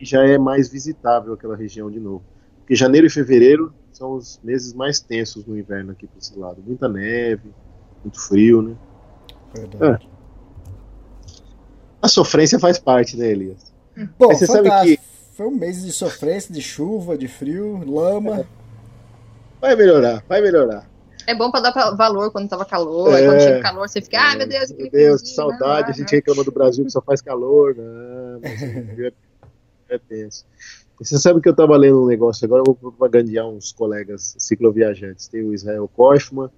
E 0.00 0.04
já 0.04 0.24
é 0.26 0.38
mais 0.38 0.68
visitável 0.68 1.34
aquela 1.34 1.56
região 1.56 1.90
de 1.90 2.00
novo. 2.00 2.24
Porque 2.64 2.74
janeiro 2.74 3.06
e 3.06 3.10
fevereiro 3.10 3.74
são 3.92 4.14
os 4.14 4.40
meses 4.42 4.72
mais 4.72 4.98
tensos 4.98 5.44
no 5.44 5.56
inverno 5.58 5.92
aqui 5.92 6.06
para 6.06 6.18
esse 6.18 6.36
lado. 6.38 6.62
Muita 6.66 6.88
neve, 6.88 7.50
muito 8.02 8.18
frio, 8.18 8.62
né? 8.62 8.74
Verdade. 9.54 10.08
É. 10.10 10.14
A 12.00 12.08
sofrência 12.08 12.58
faz 12.58 12.78
parte, 12.78 13.18
né, 13.18 13.28
Elias? 13.28 13.70
Bom, 14.18 14.28
você 14.28 14.46
sabe 14.46 14.70
que. 14.82 15.00
foi 15.34 15.46
um 15.46 15.50
mês 15.50 15.82
de 15.84 15.92
sofrência, 15.92 16.54
de 16.54 16.62
chuva, 16.62 17.18
de 17.18 17.28
frio, 17.28 17.84
lama. 17.86 18.46
Vai 19.60 19.76
melhorar, 19.76 20.24
vai 20.26 20.40
melhorar. 20.40 20.88
É 21.26 21.34
bom 21.34 21.50
pra 21.50 21.60
dar 21.60 21.94
valor 21.96 22.30
quando 22.30 22.48
tava 22.48 22.64
calor. 22.64 23.12
É, 23.14 23.26
quando 23.26 23.40
chega 23.40 23.60
calor, 23.60 23.86
você 23.86 24.00
fica, 24.00 24.18
ai 24.18 24.34
ah, 24.34 24.38
meu 24.38 24.48
Deus, 24.48 24.70
que 24.70 24.82
Meu 24.82 24.90
Deus, 24.90 25.22
que 25.22 25.28
saudade. 25.28 25.90
a 25.90 25.94
gente 25.94 26.10
reclama 26.10 26.42
do 26.42 26.50
Brasil 26.50 26.84
que 26.84 26.90
só 26.90 27.02
faz 27.02 27.20
calor. 27.20 27.74
Não, 27.76 28.40
mas 28.40 28.62
é, 28.62 29.12
é 29.94 29.98
tenso. 29.98 30.46
Você 30.98 31.18
sabe 31.18 31.40
que 31.40 31.48
eu 31.48 31.52
estava 31.52 31.76
lendo 31.76 32.02
um 32.02 32.06
negócio 32.06 32.44
agora, 32.44 32.60
eu 32.60 32.66
vou 32.66 32.74
propagandear 32.74 33.48
uns 33.48 33.72
colegas 33.72 34.36
cicloviajantes. 34.38 35.26
Tem 35.26 35.42
o 35.42 35.52
Israel 35.52 35.88
Kochman 35.88 36.48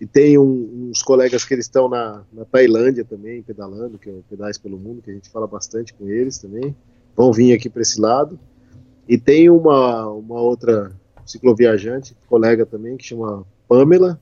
e 0.00 0.06
tem 0.06 0.38
um, 0.38 0.88
uns 0.90 1.02
colegas 1.02 1.44
que 1.44 1.54
eles 1.54 1.66
estão 1.66 1.88
na, 1.88 2.22
na, 2.32 2.44
Tailândia 2.44 3.04
também, 3.04 3.42
pedalando, 3.42 3.98
que 3.98 4.08
é 4.08 4.12
o 4.12 4.24
Pedais 4.28 4.58
pelo 4.58 4.78
Mundo, 4.78 5.02
que 5.02 5.10
a 5.10 5.14
gente 5.14 5.28
fala 5.28 5.46
bastante 5.46 5.92
com 5.92 6.08
eles 6.08 6.38
também. 6.38 6.74
Vão 7.16 7.32
vir 7.32 7.52
aqui 7.52 7.68
para 7.68 7.82
esse 7.82 8.00
lado. 8.00 8.38
E 9.08 9.18
tem 9.18 9.50
uma, 9.50 10.06
uma 10.08 10.40
outra 10.40 10.92
cicloviajante, 11.26 12.16
colega 12.28 12.64
também, 12.64 12.96
que 12.96 13.04
chama 13.04 13.44
Pamela, 13.66 14.20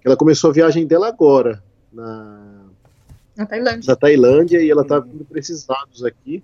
que 0.00 0.08
ela 0.08 0.16
começou 0.16 0.50
a 0.50 0.54
viagem 0.54 0.86
dela 0.86 1.08
agora, 1.08 1.62
na, 1.92 2.64
na 3.36 3.46
Tailândia. 3.46 3.88
Na 3.88 3.96
Tailândia, 3.96 4.62
e 4.62 4.70
ela 4.70 4.82
está 4.82 4.98
vindo 4.98 5.24
para 5.24 5.38
esses 5.38 5.66
lados 5.66 6.02
aqui 6.02 6.42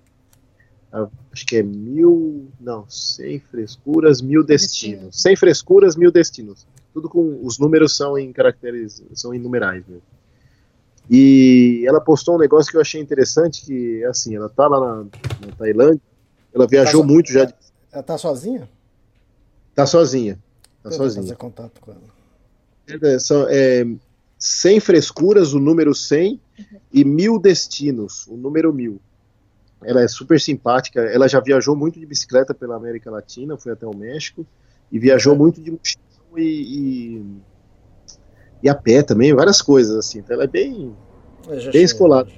acho 1.31 1.45
que 1.45 1.57
é 1.57 1.63
mil, 1.63 2.47
não, 2.59 2.85
sem 2.89 3.39
frescuras, 3.39 4.21
mil 4.21 4.43
destinos. 4.43 5.21
Sem 5.21 5.35
frescuras, 5.35 5.95
mil 5.95 6.11
destinos. 6.11 6.67
Tudo 6.93 7.07
com 7.07 7.39
os 7.43 7.57
números 7.57 7.95
são 7.95 8.17
em 8.17 8.33
caracteres, 8.33 9.01
são 9.13 9.33
em 9.33 9.39
numerais 9.39 9.83
mesmo. 9.87 10.03
E 11.09 11.83
ela 11.87 11.99
postou 11.99 12.35
um 12.35 12.37
negócio 12.37 12.69
que 12.69 12.77
eu 12.77 12.81
achei 12.81 13.01
interessante, 13.01 13.65
que 13.65 14.03
assim, 14.05 14.35
ela 14.35 14.49
tá 14.49 14.67
lá 14.67 14.79
na, 14.79 15.03
na 15.45 15.55
Tailândia, 15.57 16.01
ela 16.53 16.67
viajou 16.67 17.01
tá 17.01 17.07
muito 17.07 17.27
so... 17.27 17.33
já. 17.33 17.45
De... 17.45 17.53
Ela 17.91 18.03
tá 18.03 18.17
sozinha? 18.17 18.69
Tá 19.73 19.85
sozinha. 19.85 20.37
Tá 20.83 20.89
eu 20.89 20.93
sozinha. 20.93 21.23
fazer 21.23 21.35
contato 21.35 21.79
com 21.79 21.91
ela. 21.91 23.11
É, 23.13 23.19
são, 23.19 23.45
é, 23.49 23.85
sem 24.37 24.79
frescuras, 24.79 25.53
o 25.53 25.59
número 25.59 25.93
100, 25.93 26.31
uhum. 26.31 26.65
e 26.91 27.05
mil 27.05 27.39
destinos, 27.39 28.27
o 28.27 28.35
número 28.35 28.73
mil. 28.73 28.99
Ela 29.83 30.01
é 30.01 30.07
super 30.07 30.39
simpática. 30.39 31.01
Ela 31.01 31.27
já 31.27 31.39
viajou 31.39 31.75
muito 31.75 31.99
de 31.99 32.05
bicicleta 32.05 32.53
pela 32.53 32.75
América 32.75 33.09
Latina, 33.09 33.57
foi 33.57 33.71
até 33.71 33.85
o 33.85 33.95
México 33.95 34.45
e 34.91 34.99
viajou 34.99 35.35
muito 35.35 35.61
de 35.61 35.71
mochilão 35.71 36.37
e, 36.37 37.21
e, 37.21 37.25
e, 38.63 38.69
a 38.69 38.75
pé 38.75 39.01
também, 39.01 39.33
várias 39.33 39.61
coisas 39.61 39.95
assim. 39.95 40.19
Então 40.19 40.35
ela 40.35 40.43
é 40.43 40.47
bem, 40.47 40.95
bem 41.71 41.83
escolada. 41.83 42.29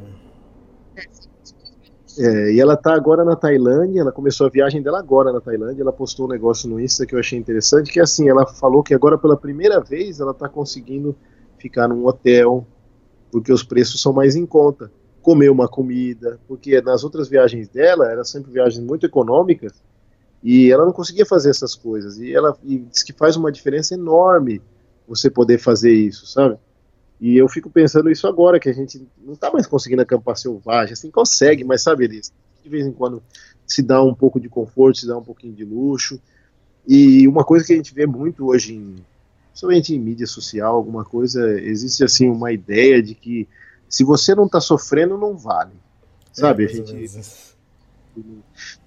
É, 2.18 2.54
e 2.54 2.60
ela 2.60 2.76
está 2.76 2.94
agora 2.94 3.26
na 3.26 3.36
Tailândia, 3.36 4.02
ela 4.02 4.12
começou 4.12 4.46
a 4.46 4.50
viagem 4.50 4.84
dela 4.84 5.00
agora 5.00 5.34
na 5.34 5.42
Tailândia, 5.42 5.82
ela 5.82 5.92
postou 5.92 6.28
um 6.28 6.30
negócio 6.30 6.70
no 6.70 6.80
Insta 6.80 7.08
que 7.08 7.16
eu 7.16 7.20
achei 7.20 7.40
interessante, 7.40 7.92
que 7.92 8.00
é 8.00 8.04
assim, 8.04 8.30
ela 8.30 8.46
falou 8.46 8.84
que 8.84 8.94
agora 8.94 9.18
pela 9.18 9.36
primeira 9.36 9.80
vez 9.80 10.20
ela 10.20 10.30
está 10.30 10.48
conseguindo 10.48 11.16
ficar 11.58 11.88
num 11.88 12.06
hotel, 12.06 12.68
porque 13.32 13.52
os 13.52 13.64
preços 13.64 14.00
são 14.00 14.14
mais 14.14 14.36
em 14.36 14.46
conta 14.46 14.92
comer 15.24 15.50
uma 15.50 15.70
comida, 15.70 16.38
porque 16.48 16.80
nas 16.82 17.04
outras 17.04 17.30
viagens 17.30 17.70
dela, 17.70 18.12
eram 18.12 18.26
sempre 18.26 18.52
viagens 18.52 18.84
muito 18.84 19.06
econômicas, 19.06 19.74
e 20.44 20.70
ela 20.70 20.86
não 20.86 20.92
conseguia 20.92 21.26
fazer 21.26 21.50
essas 21.50 21.74
coisas. 21.74 22.20
E 22.20 22.34
ela 22.34 22.56
e 22.64 22.80
diz 22.80 23.02
que 23.02 23.14
faz 23.14 23.38
uma 23.38 23.52
diferença 23.52 23.94
enorme 23.94 24.62
você 25.08 25.30
poder 25.30 25.58
fazer 25.58 25.94
isso, 25.94 26.28
sabe? 26.28 26.58
E 27.22 27.38
eu 27.38 27.48
fico 27.48 27.70
pensando 27.70 28.12
isso 28.12 28.28
agora, 28.28 28.60
que 28.60 28.68
a 28.68 28.74
gente 28.74 29.08
não 29.26 29.34
está 29.34 29.50
mais 29.50 29.66
conseguindo 29.66 30.02
acampar 30.02 30.36
selvagem, 30.36 30.92
assim, 30.92 31.10
consegue, 31.10 31.64
mas 31.64 31.82
sabe, 31.82 32.04
eles 32.04 32.34
de 32.62 32.70
vez 32.70 32.86
em 32.86 32.92
quando 32.92 33.22
se 33.66 33.82
dá 33.82 34.04
um 34.04 34.14
pouco 34.14 34.40
de 34.40 34.50
conforto, 34.50 35.00
se 35.00 35.08
dá 35.08 35.18
um 35.18 35.24
pouquinho 35.24 35.54
de 35.54 35.64
luxo. 35.64 36.20
E 36.86 37.26
uma 37.28 37.44
coisa 37.44 37.66
que 37.66 37.74
a 37.74 37.76
gente 37.76 37.94
vê 37.94 38.06
muito 38.06 38.48
hoje, 38.48 38.76
em, 38.76 38.96
principalmente 39.50 39.96
em 39.96 40.00
mídia 40.00 40.28
social, 40.28 40.76
alguma 40.76 41.06
coisa, 41.06 41.60
existe 41.62 42.04
assim 42.04 42.30
uma 42.30 42.52
ideia 42.52 43.02
de 43.02 43.16
que 43.16 43.48
se 43.94 44.04
você 44.04 44.34
não 44.34 44.50
tá 44.50 44.60
sofrendo, 44.60 45.20
não 45.20 45.38
vale. 45.38 45.74
Sabe? 46.32 46.64
É, 46.64 46.66
a 46.66 46.70
gente. 46.70 47.56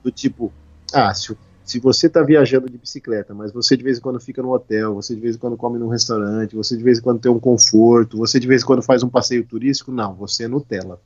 Do 0.03 0.11
tipo, 0.11 0.53
ah, 0.93 1.15
se, 1.15 1.39
se 1.65 1.79
você 1.79 2.09
tá 2.09 2.25
viajando 2.25 2.69
de 2.69 2.77
bicicleta, 2.77 3.33
mas 3.33 3.53
você 3.53 3.77
de 3.77 3.85
vez 3.85 3.99
em 3.99 4.01
quando 4.01 4.19
fica 4.19 4.43
no 4.43 4.53
hotel, 4.53 4.97
você 4.97 5.15
de 5.15 5.21
vez 5.21 5.37
em 5.37 5.39
quando 5.39 5.57
come 5.57 5.79
num 5.79 5.87
restaurante, 5.87 6.57
você 6.57 6.77
de 6.77 6.83
vez 6.83 6.99
em 6.99 7.03
quando 7.03 7.21
tem 7.21 7.31
um 7.31 7.39
conforto, 7.39 8.19
você 8.19 8.41
de 8.41 8.49
vez 8.49 8.65
em 8.65 8.67
quando 8.67 8.83
faz 8.83 9.05
um 9.05 9.09
passeio 9.09 9.47
turístico, 9.47 9.93
não, 9.93 10.13
você 10.13 10.47
é 10.47 10.49
Nutella. 10.49 11.01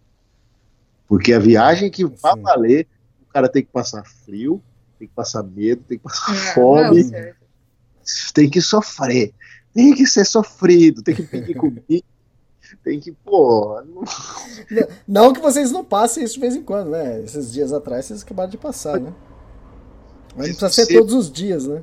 Porque 1.06 1.35
a 1.35 1.39
viagem 1.39 1.90
que 1.90 2.06
vai 2.06 2.40
valer, 2.40 2.86
o 3.20 3.31
cara 3.31 3.51
tem 3.51 3.62
que 3.62 3.70
passar 3.70 4.02
frio, 4.24 4.62
tem 4.98 5.09
que 5.09 5.14
passar 5.14 5.43
medo, 5.43 5.82
tem 5.86 5.98
que 5.98 6.05
passar 6.05 6.35
é, 6.35 6.55
fome, 6.55 7.05
não, 7.05 7.32
tem 8.32 8.48
que 8.48 8.62
sofrer, 8.62 9.35
tem 9.74 9.94
que 9.94 10.06
ser 10.06 10.24
sofrido, 10.24 11.02
tem 11.02 11.14
que 11.14 11.24
pedir 11.24 11.55
comida 11.55 12.02
tem 12.76 13.01
que, 13.01 13.12
pô. 13.12 13.80
Não... 13.82 14.02
não 15.06 15.32
que 15.32 15.40
vocês 15.40 15.70
não 15.70 15.84
passem 15.84 16.24
isso 16.24 16.34
de 16.34 16.40
vez 16.40 16.55
em 16.56 16.62
quando, 16.62 16.90
né? 16.90 17.22
Esses 17.22 17.52
dias 17.52 17.72
atrás 17.72 18.06
vocês 18.06 18.22
acabaram 18.22 18.51
de 18.51 18.59
passar, 18.59 19.01
né? 19.01 19.12
Mas 20.36 20.48
não 20.48 20.56
precisa 20.56 20.86
ser 20.86 20.94
todos 20.98 21.14
os 21.14 21.30
dias, 21.30 21.66
né? 21.66 21.82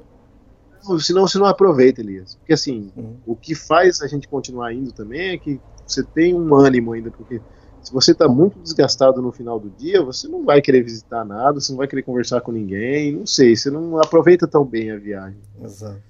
Senão 1.00 1.28
você 1.28 1.38
não 1.38 1.46
aproveita, 1.46 2.02
Elias. 2.02 2.36
Porque 2.36 2.54
assim, 2.54 2.92
uhum. 2.96 3.18
o 3.26 3.36
que 3.36 3.54
faz 3.54 4.02
a 4.02 4.08
gente 4.08 4.28
continuar 4.28 4.74
indo 4.74 4.92
também 4.92 5.32
é 5.32 5.38
que 5.38 5.60
você 5.86 6.04
tem 6.04 6.34
um 6.34 6.54
ânimo 6.56 6.94
ainda, 6.94 7.12
porque 7.12 7.42
se 7.82 7.94
você 7.94 8.12
está 8.12 8.28
muito 8.28 8.60
desgastado 8.60 9.22
no 9.22 9.32
final 9.32 9.60
do 9.60 9.70
dia, 9.70 10.04
você 10.04 10.28
não 10.28 10.44
vai 10.44 10.62
querer 10.62 10.82
visitar 10.82 11.24
nada, 11.24 11.60
você 11.60 11.72
não 11.72 11.78
vai 11.78 11.88
querer 11.88 12.04
conversar 12.04 12.42
com 12.42 12.52
ninguém, 12.52 13.14
não 13.14 13.26
sei, 13.26 13.56
você 13.56 13.70
não 13.70 13.98
aproveita 13.98 14.48
tão 14.48 14.66
bem 14.66 14.92
a 14.92 14.98
viagem. 14.98 15.40
Exato. 15.64 16.02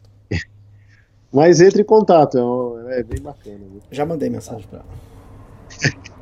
Mas 1.37 1.61
entre 1.61 1.83
em 1.83 1.85
contato, 1.85 2.79
é, 2.87 3.01
é 3.01 3.03
bem 3.03 3.21
bacana. 3.21 3.59
Viu? 3.59 3.79
Já 3.91 4.07
mandei 4.07 4.27
mensagem 4.27 4.67
para 4.67 4.79
ela. 4.79 6.07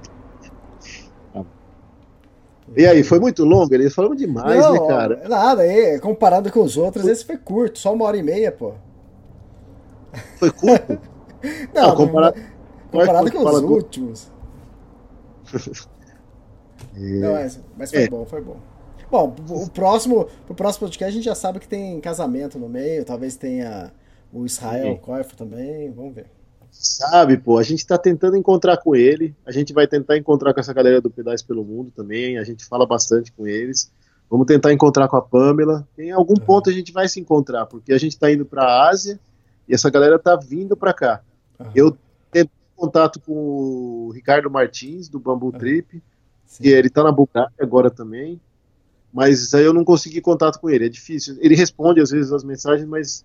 E 2.76 2.86
aí, 2.86 3.04
foi 3.04 3.20
muito 3.20 3.46
longo? 3.46 3.74
Eles 3.74 3.94
falaram 3.94 4.16
demais, 4.16 4.60
não, 4.60 4.74
né, 4.74 4.88
cara? 4.88 5.30
Nada, 5.30 5.62
aí, 5.62 6.00
comparado 6.00 6.52
com 6.52 6.62
os 6.62 6.76
outros, 6.76 7.06
esse 7.06 7.24
foi 7.24 7.38
curto, 7.38 7.78
só 7.78 7.94
uma 7.94 8.04
hora 8.06 8.18
e 8.18 8.24
meia, 8.24 8.52
pô. 8.52 8.74
Foi 10.38 10.52
curto? 10.52 11.00
não, 11.74 11.90
não, 11.90 11.96
comparado, 11.96 12.42
comparado 12.92 13.32
com 13.32 13.46
os 13.46 13.62
últimos. 13.62 14.32
é. 15.54 17.00
Não, 17.22 17.34
mas, 17.34 17.60
mas 17.78 17.92
foi 17.92 18.04
é. 18.04 18.10
bom, 18.10 18.26
foi 18.26 18.42
bom. 18.42 18.58
Bom, 19.12 19.36
o 19.50 19.70
próximo, 19.70 20.28
o 20.50 20.54
próximo 20.56 20.88
podcast 20.88 21.06
a 21.06 21.16
gente 21.16 21.26
já 21.26 21.36
sabe 21.36 21.60
que 21.60 21.68
tem 21.68 22.02
casamento 22.02 22.58
no 22.58 22.68
meio, 22.68 23.06
talvez 23.06 23.38
tenha 23.38 23.94
o 24.36 24.46
Israel 24.46 24.98
Koif 24.98 25.36
também, 25.36 25.90
vamos 25.92 26.14
ver. 26.14 26.28
Sabe, 26.70 27.38
pô, 27.38 27.58
a 27.58 27.64
gente 27.64 27.80
está 27.80 27.98
tentando 27.98 28.36
encontrar 28.36 28.76
com 28.78 28.94
ele, 28.94 29.34
a 29.46 29.52
gente 29.52 29.72
vai 29.72 29.88
tentar 29.88 30.18
encontrar 30.18 30.54
com 30.54 30.60
essa 30.60 30.74
galera 30.74 31.00
do 31.00 31.10
Pedais 31.10 31.42
pelo 31.42 31.64
Mundo 31.64 31.90
também, 31.96 32.38
a 32.38 32.44
gente 32.44 32.66
fala 32.66 32.86
bastante 32.86 33.32
com 33.32 33.48
eles. 33.48 33.90
Vamos 34.30 34.46
tentar 34.46 34.74
encontrar 34.74 35.08
com 35.08 35.16
a 35.16 35.22
Pamela. 35.22 35.88
Em 35.98 36.12
algum 36.12 36.34
uhum. 36.38 36.46
ponto 36.46 36.70
a 36.70 36.74
gente 36.74 36.92
vai 36.92 37.08
se 37.08 37.20
encontrar, 37.20 37.66
porque 37.66 37.94
a 37.94 37.98
gente 37.98 38.12
está 38.12 38.30
indo 38.30 38.46
para 38.46 38.64
a 38.64 38.90
Ásia 38.90 39.18
e 39.70 39.74
essa 39.74 39.90
galera 39.90 40.20
tá 40.20 40.36
vindo 40.36 40.76
para 40.76 40.94
cá. 40.94 41.22
Uhum. 41.58 41.72
Eu 41.74 41.98
tentei 42.30 42.52
contato 42.76 43.22
com 43.22 43.32
o 43.32 44.12
Ricardo 44.12 44.52
Martins, 44.52 45.08
do 45.08 45.18
Bambu 45.18 45.46
uhum. 45.46 45.52
Trip, 45.54 46.04
que 46.60 46.68
ele 46.68 46.90
está 46.90 47.04
na 47.04 47.12
Bulgária 47.12 47.52
agora 47.58 47.90
também, 47.90 48.42
mas 49.14 49.54
aí 49.54 49.64
eu 49.64 49.74
não 49.74 49.86
consegui 49.86 50.20
contato 50.20 50.60
com 50.60 50.70
ele, 50.70 50.88
é 50.88 50.90
difícil. 50.90 51.38
Ele 51.40 51.56
responde 51.56 52.02
às 52.02 52.12
vezes 52.12 52.34
as 52.34 52.44
mensagens, 52.44 52.86
mas 52.86 53.24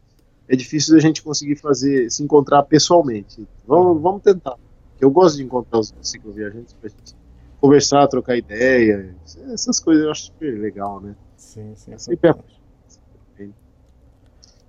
é 0.50 0.56
difícil 0.56 0.96
da 0.96 1.00
gente 1.00 1.22
conseguir 1.22 1.54
fazer, 1.54 2.10
se 2.10 2.24
encontrar 2.24 2.64
pessoalmente. 2.64 3.46
Vamos, 3.64 4.02
vamos 4.02 4.20
tentar. 4.20 4.56
Eu 5.00 5.08
gosto 5.08 5.36
de 5.36 5.44
encontrar 5.44 5.78
os 5.78 5.94
cicloviajantes 6.02 6.74
pra 6.74 6.90
gente 6.90 7.14
conversar, 7.60 8.08
trocar 8.08 8.36
ideia. 8.36 9.14
Essas 9.52 9.78
coisas 9.78 10.04
eu 10.04 10.10
acho 10.10 10.24
super 10.24 10.58
legal, 10.58 11.00
né? 11.00 11.14
Sim, 11.36 11.72
sim. 11.76 11.94
É 11.94 11.98
sempre 11.98 12.34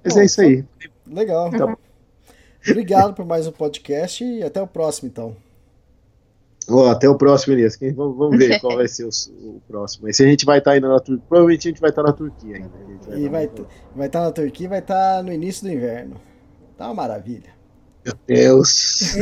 Mas 0.04 0.14
Bom, 0.14 0.20
é 0.20 0.26
isso 0.26 0.42
aí. 0.42 0.64
Legal. 1.08 1.48
Então. 1.48 1.76
Obrigado 2.64 3.16
por 3.16 3.26
mais 3.26 3.48
um 3.48 3.52
podcast 3.52 4.24
e 4.24 4.44
até 4.44 4.62
o 4.62 4.68
próximo, 4.68 5.10
então. 5.10 5.36
Oh, 6.68 6.86
até 6.86 7.10
o 7.10 7.16
próximo, 7.16 7.54
Elias. 7.54 7.78
Vamos, 7.96 8.18
vamos 8.18 8.38
ver 8.38 8.60
qual 8.60 8.78
vai 8.78 8.88
ser 8.88 9.06
o, 9.06 9.10
o 9.44 9.62
próximo. 9.68 10.08
Esse 10.08 10.24
a 10.24 10.28
gente 10.28 10.46
vai 10.46 10.60
estar 10.60 10.72
tá 10.72 10.78
indo 10.78 10.88
na 10.88 11.00
Turquia. 11.00 11.26
Provavelmente 11.28 11.68
a 11.68 11.72
gente 11.72 11.82
vai 11.82 11.90
estar 11.90 12.04
tá 12.04 12.10
na 12.10 12.14
Turquia 12.14 12.56
ainda. 12.56 12.70
Vai 13.08 13.20
e 13.20 13.30
vai, 13.30 13.50
vai 13.96 14.08
estar 14.08 14.20
tá 14.20 14.26
na 14.26 14.32
Turquia 14.32 14.66
e 14.66 14.70
vai 14.70 14.80
estar 14.80 15.24
no 15.24 15.34
início 15.34 15.64
do 15.64 15.72
inverno. 15.72 16.16
Tá 16.78 16.86
uma 16.86 16.94
maravilha. 16.94 17.50
Meu 18.06 18.16
Deus. 18.28 19.16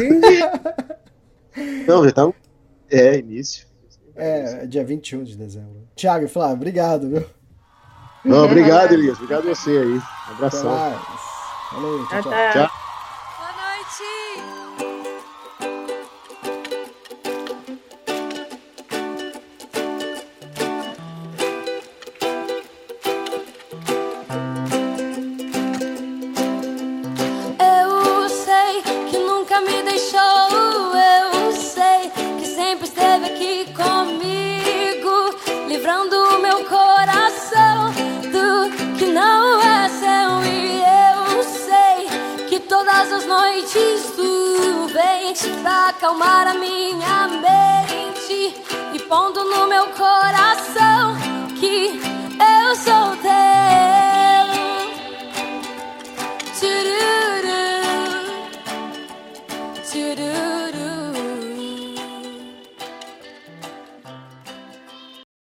Não, 1.88 2.04
já 2.06 2.12
tá. 2.12 2.32
É, 2.90 3.18
início. 3.18 3.68
É, 4.16 4.66
dia 4.66 4.84
21 4.84 5.24
de 5.24 5.38
dezembro. 5.38 5.88
Tiago 5.96 6.26
e 6.26 6.28
Flávio, 6.28 6.56
obrigado, 6.56 7.10
viu? 7.10 7.26
Não, 8.24 8.46
obrigado, 8.46 8.92
Elias. 8.94 9.18
Obrigado 9.18 9.50
a 9.50 9.56
você 9.56 9.72
aí. 9.72 9.98
Um 9.98 10.32
abração. 10.32 10.72
Valeu, 11.72 12.08
tchau, 12.08 12.24
tchau. 12.24 12.32
tchau. 12.54 12.89